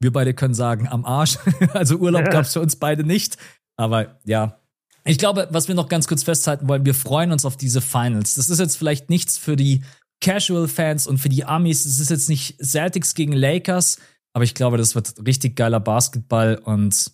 Wir 0.00 0.10
beide 0.10 0.32
können 0.32 0.54
sagen, 0.54 0.88
am 0.88 1.04
Arsch. 1.04 1.36
also 1.74 1.96
Urlaub 1.96 2.22
Ja. 2.24 2.30
gab 2.30 2.44
es 2.46 2.54
für 2.54 2.62
uns 2.62 2.76
beide 2.76 3.04
nicht. 3.04 3.36
Aber 3.76 4.18
ja, 4.24 4.58
ich 5.04 5.18
glaube, 5.18 5.48
was 5.50 5.68
wir 5.68 5.74
noch 5.74 5.90
ganz 5.90 6.08
kurz 6.08 6.22
festhalten 6.22 6.66
wollen, 6.66 6.86
wir 6.86 6.94
freuen 6.94 7.30
uns 7.30 7.44
auf 7.44 7.58
diese 7.58 7.82
Finals. 7.82 8.34
Das 8.34 8.48
ist 8.48 8.58
jetzt 8.58 8.78
vielleicht 8.78 9.10
nichts 9.10 9.36
für 9.36 9.56
die 9.56 9.82
Casual-Fans 10.22 11.06
und 11.06 11.18
für 11.18 11.28
die 11.28 11.44
Amis. 11.44 11.84
Es 11.84 12.00
ist 12.00 12.08
jetzt 12.08 12.30
nicht 12.30 12.56
Celtics 12.64 13.14
gegen 13.14 13.34
Lakers, 13.34 13.98
aber 14.32 14.44
ich 14.44 14.54
glaube, 14.54 14.78
das 14.78 14.94
wird 14.94 15.14
richtig 15.26 15.56
geiler 15.56 15.78
Basketball 15.80 16.56
und 16.56 17.12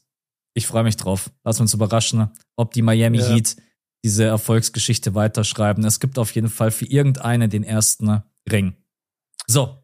ich 0.55 0.69
freue 0.69 0.85
mich 0.85 0.97
drauf. 0.97 1.33
Lass 1.43 1.59
uns 1.59 1.75
überraschen, 1.75 2.29
ob 2.57 2.73
die 2.75 2.83
Miami 2.83 3.19
Ja. 3.19 3.27
Heat 3.31 3.57
diese 4.05 4.25
Erfolgsgeschichte 4.25 5.15
weiterschreiben. 5.15 5.85
Es 5.85 5.99
gibt 5.99 6.19
auf 6.19 6.35
jeden 6.35 6.51
Fall 6.51 6.71
für 6.71 6.85
irgendeine 6.85 7.49
den 7.49 7.65
ersten 7.65 8.23
Ring. 8.49 8.77
So, 9.47 9.83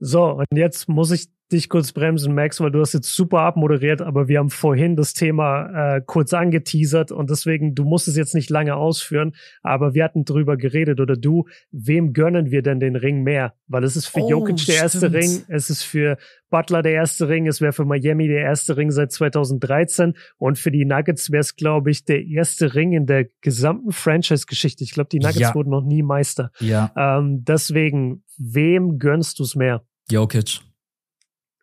So, 0.00 0.24
und 0.32 0.46
jetzt 0.54 0.88
muss 0.88 1.12
ich 1.12 1.28
dich 1.52 1.68
kurz 1.68 1.92
bremsen, 1.92 2.34
Max, 2.34 2.60
weil 2.60 2.70
du 2.70 2.80
hast 2.80 2.92
jetzt 2.94 3.14
super 3.14 3.40
abmoderiert, 3.40 4.00
aber 4.02 4.28
wir 4.28 4.38
haben 4.38 4.50
vorhin 4.50 4.96
das 4.96 5.14
Thema 5.14 5.96
äh, 5.96 6.00
kurz 6.04 6.32
angeteasert 6.32 7.10
und 7.12 7.28
deswegen, 7.30 7.74
du 7.74 7.84
musst 7.84 8.08
es 8.08 8.16
jetzt 8.16 8.34
nicht 8.34 8.50
lange 8.50 8.76
ausführen, 8.76 9.34
aber 9.62 9.94
wir 9.94 10.04
hatten 10.04 10.24
drüber 10.24 10.56
geredet 10.56 11.00
oder 11.00 11.16
du, 11.16 11.46
wem 11.72 12.12
gönnen 12.12 12.50
wir 12.50 12.62
denn 12.62 12.80
den 12.80 12.96
Ring 12.96 13.22
mehr? 13.22 13.54
Weil 13.66 13.84
es 13.84 13.96
ist 13.96 14.06
für 14.06 14.20
Oh, 14.22 14.28
Jokic 14.30 14.64
der 14.66 14.76
erste 14.76 14.98
stimmt. 14.98 15.14
Ring, 15.14 15.42
es 15.48 15.70
ist 15.70 15.82
für 15.82 16.16
Butler 16.50 16.82
der 16.82 16.92
erste 16.92 17.28
Ring, 17.28 17.46
es 17.46 17.60
wäre 17.60 17.72
für 17.72 17.84
Miami 17.84 18.26
der 18.28 18.40
erste 18.42 18.76
Ring 18.76 18.90
seit 18.90 19.12
2013 19.12 20.14
und 20.38 20.58
für 20.58 20.70
die 20.70 20.84
Nuggets 20.84 21.30
wäre 21.30 21.40
es, 21.40 21.56
glaube 21.56 21.90
ich, 21.90 22.04
der 22.04 22.24
erste 22.24 22.74
Ring 22.74 22.92
in 22.92 23.06
der 23.06 23.26
gesamten 23.40 23.92
Franchise-Geschichte. 23.92 24.82
Ich 24.84 24.92
glaube, 24.92 25.08
die 25.10 25.18
Nuggets 25.20 25.38
Ja. 25.40 25.54
wurden 25.54 25.70
noch 25.70 25.84
nie 25.84 26.02
Meister. 26.02 26.50
ja, 26.60 26.92
Ähm, 26.96 27.44
deswegen, 27.44 28.22
wem 28.38 28.98
gönnst 28.98 29.38
du 29.38 29.42
es 29.44 29.54
mehr? 29.56 29.82
Jokic. 30.10 30.60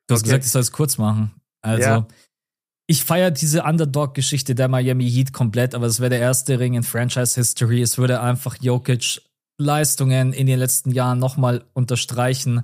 Du 0.07 0.13
hast 0.15 0.21
Okay. 0.21 0.29
gesagt, 0.29 0.45
ich 0.45 0.51
soll 0.51 0.61
es 0.61 0.71
kurz 0.71 0.97
machen. 0.97 1.31
Also, 1.61 1.83
Ja. 1.87 2.07
ich 2.87 3.03
feiere 3.03 3.31
diese 3.31 3.63
Underdog-Geschichte 3.63 4.55
der 4.55 4.67
Miami 4.69 5.09
Heat 5.09 5.33
komplett, 5.33 5.75
aber 5.75 5.85
es 5.87 5.99
wäre 5.99 6.09
der 6.09 6.19
erste 6.19 6.59
Ring 6.59 6.73
in 6.75 6.83
Franchise-History. 6.83 7.81
Es 7.81 7.97
würde 7.97 8.21
einfach 8.21 8.55
Jokic 8.61 9.21
Leistungen 9.59 10.33
in 10.33 10.45
den 10.47 10.59
letzten 10.59 10.91
Jahren 10.91 11.19
nochmal 11.19 11.63
unterstreichen. 11.73 12.61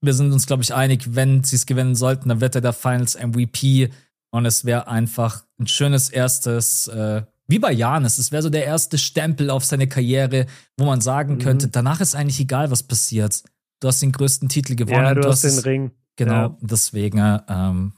Wir 0.00 0.14
sind 0.14 0.32
uns, 0.32 0.46
glaube 0.46 0.62
ich, 0.62 0.72
einig, 0.74 1.14
wenn 1.14 1.44
sie 1.44 1.56
es 1.56 1.66
gewinnen 1.66 1.94
sollten, 1.94 2.28
dann 2.30 2.40
wird 2.40 2.54
er 2.54 2.60
der 2.60 2.72
Finals 2.72 3.14
MVP 3.14 3.90
und 4.30 4.46
es 4.46 4.64
wäre 4.64 4.88
einfach 4.88 5.44
ein 5.60 5.66
schönes 5.66 6.08
erstes, 6.08 6.88
äh, 6.88 7.22
wie 7.46 7.58
bei 7.58 7.72
Janis, 7.72 8.18
es 8.18 8.30
wäre 8.32 8.42
so 8.42 8.50
der 8.50 8.64
erste 8.64 8.96
Stempel 8.98 9.50
auf 9.50 9.64
seine 9.64 9.86
Karriere, 9.88 10.46
wo 10.78 10.84
man 10.86 11.00
sagen 11.00 11.34
Mhm. 11.34 11.38
könnte, 11.40 11.68
danach 11.68 12.00
ist 12.00 12.14
eigentlich 12.14 12.40
egal, 12.40 12.70
was 12.70 12.82
passiert. 12.82 13.42
Du 13.80 13.88
hast 13.88 14.00
den 14.00 14.12
größten 14.12 14.48
Titel 14.48 14.76
gewonnen. 14.76 15.04
Ja, 15.04 15.14
du, 15.14 15.28
hast 15.28 15.44
den 15.44 15.58
Ring. 15.58 15.90
Genau, 16.18 16.32
Ja. 16.32 16.56
deswegen 16.60 17.40
ähm, 17.48 17.92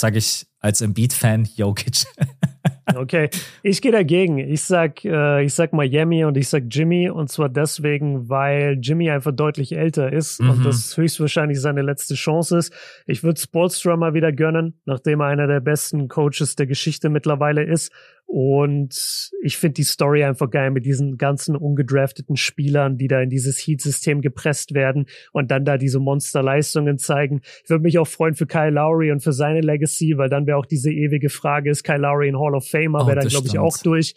sage 0.00 0.18
ich 0.18 0.46
als 0.58 0.80
Embiid-Fan 0.80 1.48
Jokic. 1.54 2.04
Okay, 2.96 3.30
ich 3.62 3.80
gehe 3.82 3.92
dagegen. 3.92 4.38
Ich 4.38 4.62
sag, 4.62 5.04
äh, 5.04 5.44
ich 5.44 5.54
sag 5.54 5.72
Miami 5.72 6.24
und 6.24 6.36
ich 6.36 6.48
sag 6.48 6.64
Jimmy 6.70 7.08
und 7.08 7.30
zwar 7.30 7.48
deswegen, 7.48 8.28
weil 8.28 8.78
Jimmy 8.80 9.10
einfach 9.10 9.32
deutlich 9.32 9.72
älter 9.72 10.12
ist 10.12 10.40
mhm. 10.40 10.50
und 10.50 10.66
das 10.66 10.96
höchstwahrscheinlich 10.96 11.60
seine 11.60 11.82
letzte 11.82 12.14
Chance 12.14 12.58
ist. 12.58 12.74
Ich 13.06 13.22
würde 13.22 13.40
Spolstra 13.40 13.96
mal 13.96 14.14
wieder 14.14 14.32
gönnen, 14.32 14.80
nachdem 14.86 15.20
er 15.20 15.26
einer 15.26 15.46
der 15.46 15.60
besten 15.60 16.08
Coaches 16.08 16.56
der 16.56 16.66
Geschichte 16.66 17.10
mittlerweile 17.10 17.62
ist. 17.62 17.92
Und 18.32 19.32
ich 19.42 19.56
finde 19.56 19.74
die 19.74 19.82
Story 19.82 20.22
einfach 20.22 20.48
geil 20.50 20.70
mit 20.70 20.86
diesen 20.86 21.18
ganzen 21.18 21.56
ungedrafteten 21.56 22.36
Spielern, 22.36 22.96
die 22.96 23.08
da 23.08 23.20
in 23.20 23.28
dieses 23.28 23.58
Heat-System 23.58 24.20
gepresst 24.20 24.72
werden 24.72 25.06
und 25.32 25.50
dann 25.50 25.64
da 25.64 25.76
diese 25.76 25.98
Monsterleistungen 25.98 26.96
zeigen. 26.98 27.40
Ich 27.64 27.70
würde 27.70 27.82
mich 27.82 27.98
auch 27.98 28.06
freuen 28.06 28.36
für 28.36 28.46
Kyle 28.46 28.70
Lowry 28.70 29.10
und 29.10 29.20
für 29.20 29.32
seine 29.32 29.62
Legacy, 29.62 30.16
weil 30.16 30.28
dann 30.28 30.46
wäre 30.46 30.58
auch 30.58 30.66
diese 30.66 30.92
ewige 30.92 31.28
Frage, 31.28 31.70
ist 31.70 31.82
Kyle 31.82 31.98
Lowry 31.98 32.28
in 32.28 32.38
Hall 32.38 32.54
of 32.54 32.68
Famer, 32.68 33.00
oh, 33.02 33.06
wäre 33.08 33.18
dann, 33.18 33.28
glaube 33.28 33.48
ich, 33.48 33.58
auch 33.58 33.76
durch. 33.78 34.14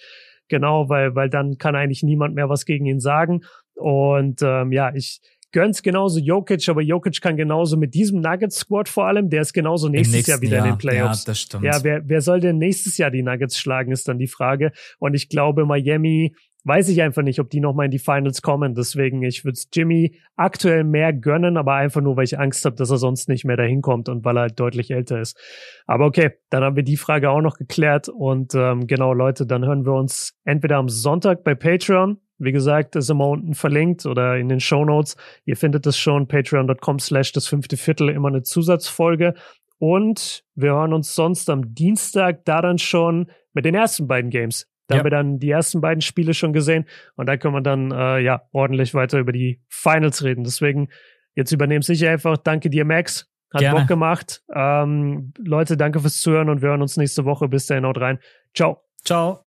Genau, 0.48 0.90
weil, 0.90 1.15
weil 1.15 1.31
dann 1.31 1.57
kann 1.57 1.76
eigentlich 1.76 2.03
niemand 2.03 2.35
mehr 2.35 2.49
was 2.49 2.65
gegen 2.65 2.85
ihn 2.85 2.99
sagen. 2.99 3.41
Und 3.73 4.44
ähm, 4.44 4.72
ja, 4.72 4.94
ich, 4.94 5.22
gönn's 5.53 5.81
genauso 5.81 6.19
Jokic, 6.19 6.67
aber 6.67 6.81
Jokic 6.81 7.21
kann 7.21 7.38
genauso 7.38 7.77
mit 7.77 7.93
diesem 7.93 8.19
Nuggets 8.19 8.57
Squad 8.57 8.89
vor 8.89 9.07
allem, 9.07 9.30
der 9.30 9.41
ist 9.41 9.53
genauso 9.53 9.88
nächstes 9.88 10.27
Jahr 10.27 10.41
wieder 10.41 10.57
Jahr. 10.57 10.65
in 10.65 10.73
den 10.73 10.77
Playoffs. 10.77 11.23
Ja, 11.23 11.31
das 11.31 11.39
stimmt. 11.39 11.63
Ja, 11.63 11.84
wer, 11.84 12.01
wer 12.05 12.21
soll 12.21 12.41
denn 12.41 12.57
nächstes 12.57 12.97
Jahr 12.97 13.11
die 13.11 13.23
Nuggets 13.23 13.57
schlagen, 13.57 13.91
ist 13.91 14.07
dann 14.07 14.17
die 14.17 14.27
Frage. 14.27 14.73
Und 14.99 15.13
ich 15.13 15.30
glaube, 15.30 15.65
Miami 15.65 16.35
weiß 16.65 16.89
ich 16.89 17.01
einfach 17.01 17.23
nicht, 17.23 17.39
ob 17.39 17.49
die 17.49 17.59
nochmal 17.59 17.85
in 17.85 17.91
die 17.91 17.99
Finals 17.99 18.41
kommen. 18.41 18.73
Deswegen, 18.73 19.21
ich 19.21 19.43
würde 19.43 19.59
Jimmy 19.71 20.15
aktuell 20.35 20.84
mehr 20.84 21.13
gönnen, 21.13 21.57
aber 21.57 21.73
einfach 21.75 22.01
nur, 22.01 22.15
weil 22.15 22.23
ich 22.23 22.39
Angst 22.39 22.65
habe, 22.65 22.75
dass 22.75 22.89
er 22.89 22.97
sonst 22.97 23.30
nicht 23.30 23.45
mehr 23.45 23.57
dahin 23.57 23.81
kommt 23.81 24.09
und 24.09 24.23
weil 24.23 24.38
er 24.38 24.41
halt 24.41 24.59
deutlich 24.59 24.91
älter 24.91 25.19
ist. 25.19 25.38
Aber 25.85 26.05
okay, 26.05 26.31
dann 26.49 26.63
haben 26.63 26.75
wir 26.75 26.84
die 26.84 26.97
Frage 26.97 27.30
auch 27.30 27.41
noch 27.41 27.57
geklärt. 27.57 28.09
Und 28.09 28.55
ähm, 28.55 28.88
genau, 28.88 29.13
Leute, 29.13 29.45
dann 29.45 29.65
hören 29.65 29.85
wir 29.85 29.93
uns 29.93 30.35
entweder 30.45 30.77
am 30.77 30.89
Sonntag 30.89 31.43
bei 31.43 31.55
Patreon 31.55 32.17
wie 32.38 32.51
gesagt, 32.51 32.95
ist 32.95 33.10
immer 33.10 33.27
unten 33.27 33.53
verlinkt 33.53 34.05
oder 34.05 34.38
in 34.38 34.49
den 34.49 34.60
Show 34.60 34.85
Notes. 34.85 35.15
Ihr 35.45 35.57
findet 35.57 35.85
es 35.88 35.97
schon, 35.97 36.27
patreon.com 36.27 36.99
slash 36.99 37.31
das 37.31 37.47
fünfte 37.47 37.77
Viertel, 37.77 38.10
immer 38.10 38.30
eine 38.30 38.41
Zusatzfolge. 38.41 39.34
Und 39.80 40.43
wir 40.55 40.72
hören 40.72 40.93
uns 40.93 41.14
sonst 41.14 41.49
am 41.49 41.73
Dienstag 41.73 42.45
da 42.45 42.61
dann 42.61 42.77
schon 42.77 43.31
mit 43.53 43.65
den 43.65 43.76
ersten 43.76 44.07
beiden 44.07 44.30
Games. 44.30 44.68
Da 44.88 44.95
ja. 44.95 44.99
haben 44.99 45.05
wir 45.05 45.11
dann 45.11 45.39
die 45.39 45.49
ersten 45.49 45.81
beiden 45.81 46.01
Spiele 46.01 46.34
schon 46.34 46.53
gesehen 46.53 46.85
und 47.15 47.27
da 47.27 47.38
können 47.38 47.53
wir 47.53 47.61
dann 47.61 47.91
äh, 47.91 48.19
ja 48.19 48.43
ordentlich 48.51 48.93
weiter 48.93 49.19
über 49.19 49.31
die 49.31 49.61
Finals 49.69 50.23
reden. 50.23 50.43
Deswegen, 50.43 50.89
jetzt 51.35 51.51
übernehme 51.51 51.84
ich 51.88 52.07
einfach. 52.07 52.38
Danke 52.38 52.69
dir, 52.69 52.85
Max. 52.85 53.30
Hat 53.53 53.61
Gerne. 53.61 53.80
Bock 53.80 53.88
gemacht. 53.88 54.43
Ähm, 54.53 55.34
Leute, 55.38 55.77
danke 55.77 55.99
fürs 55.99 56.19
Zuhören 56.19 56.49
und 56.49 56.61
wir 56.61 56.69
hören 56.69 56.81
uns 56.81 56.97
nächste 56.97 57.23
Woche. 57.23 57.47
Bis 57.47 57.68
dahin, 57.68 57.85
haut 57.85 57.99
rein. 57.99 58.19
Ciao. 58.53 58.81
Ciao. 59.03 59.41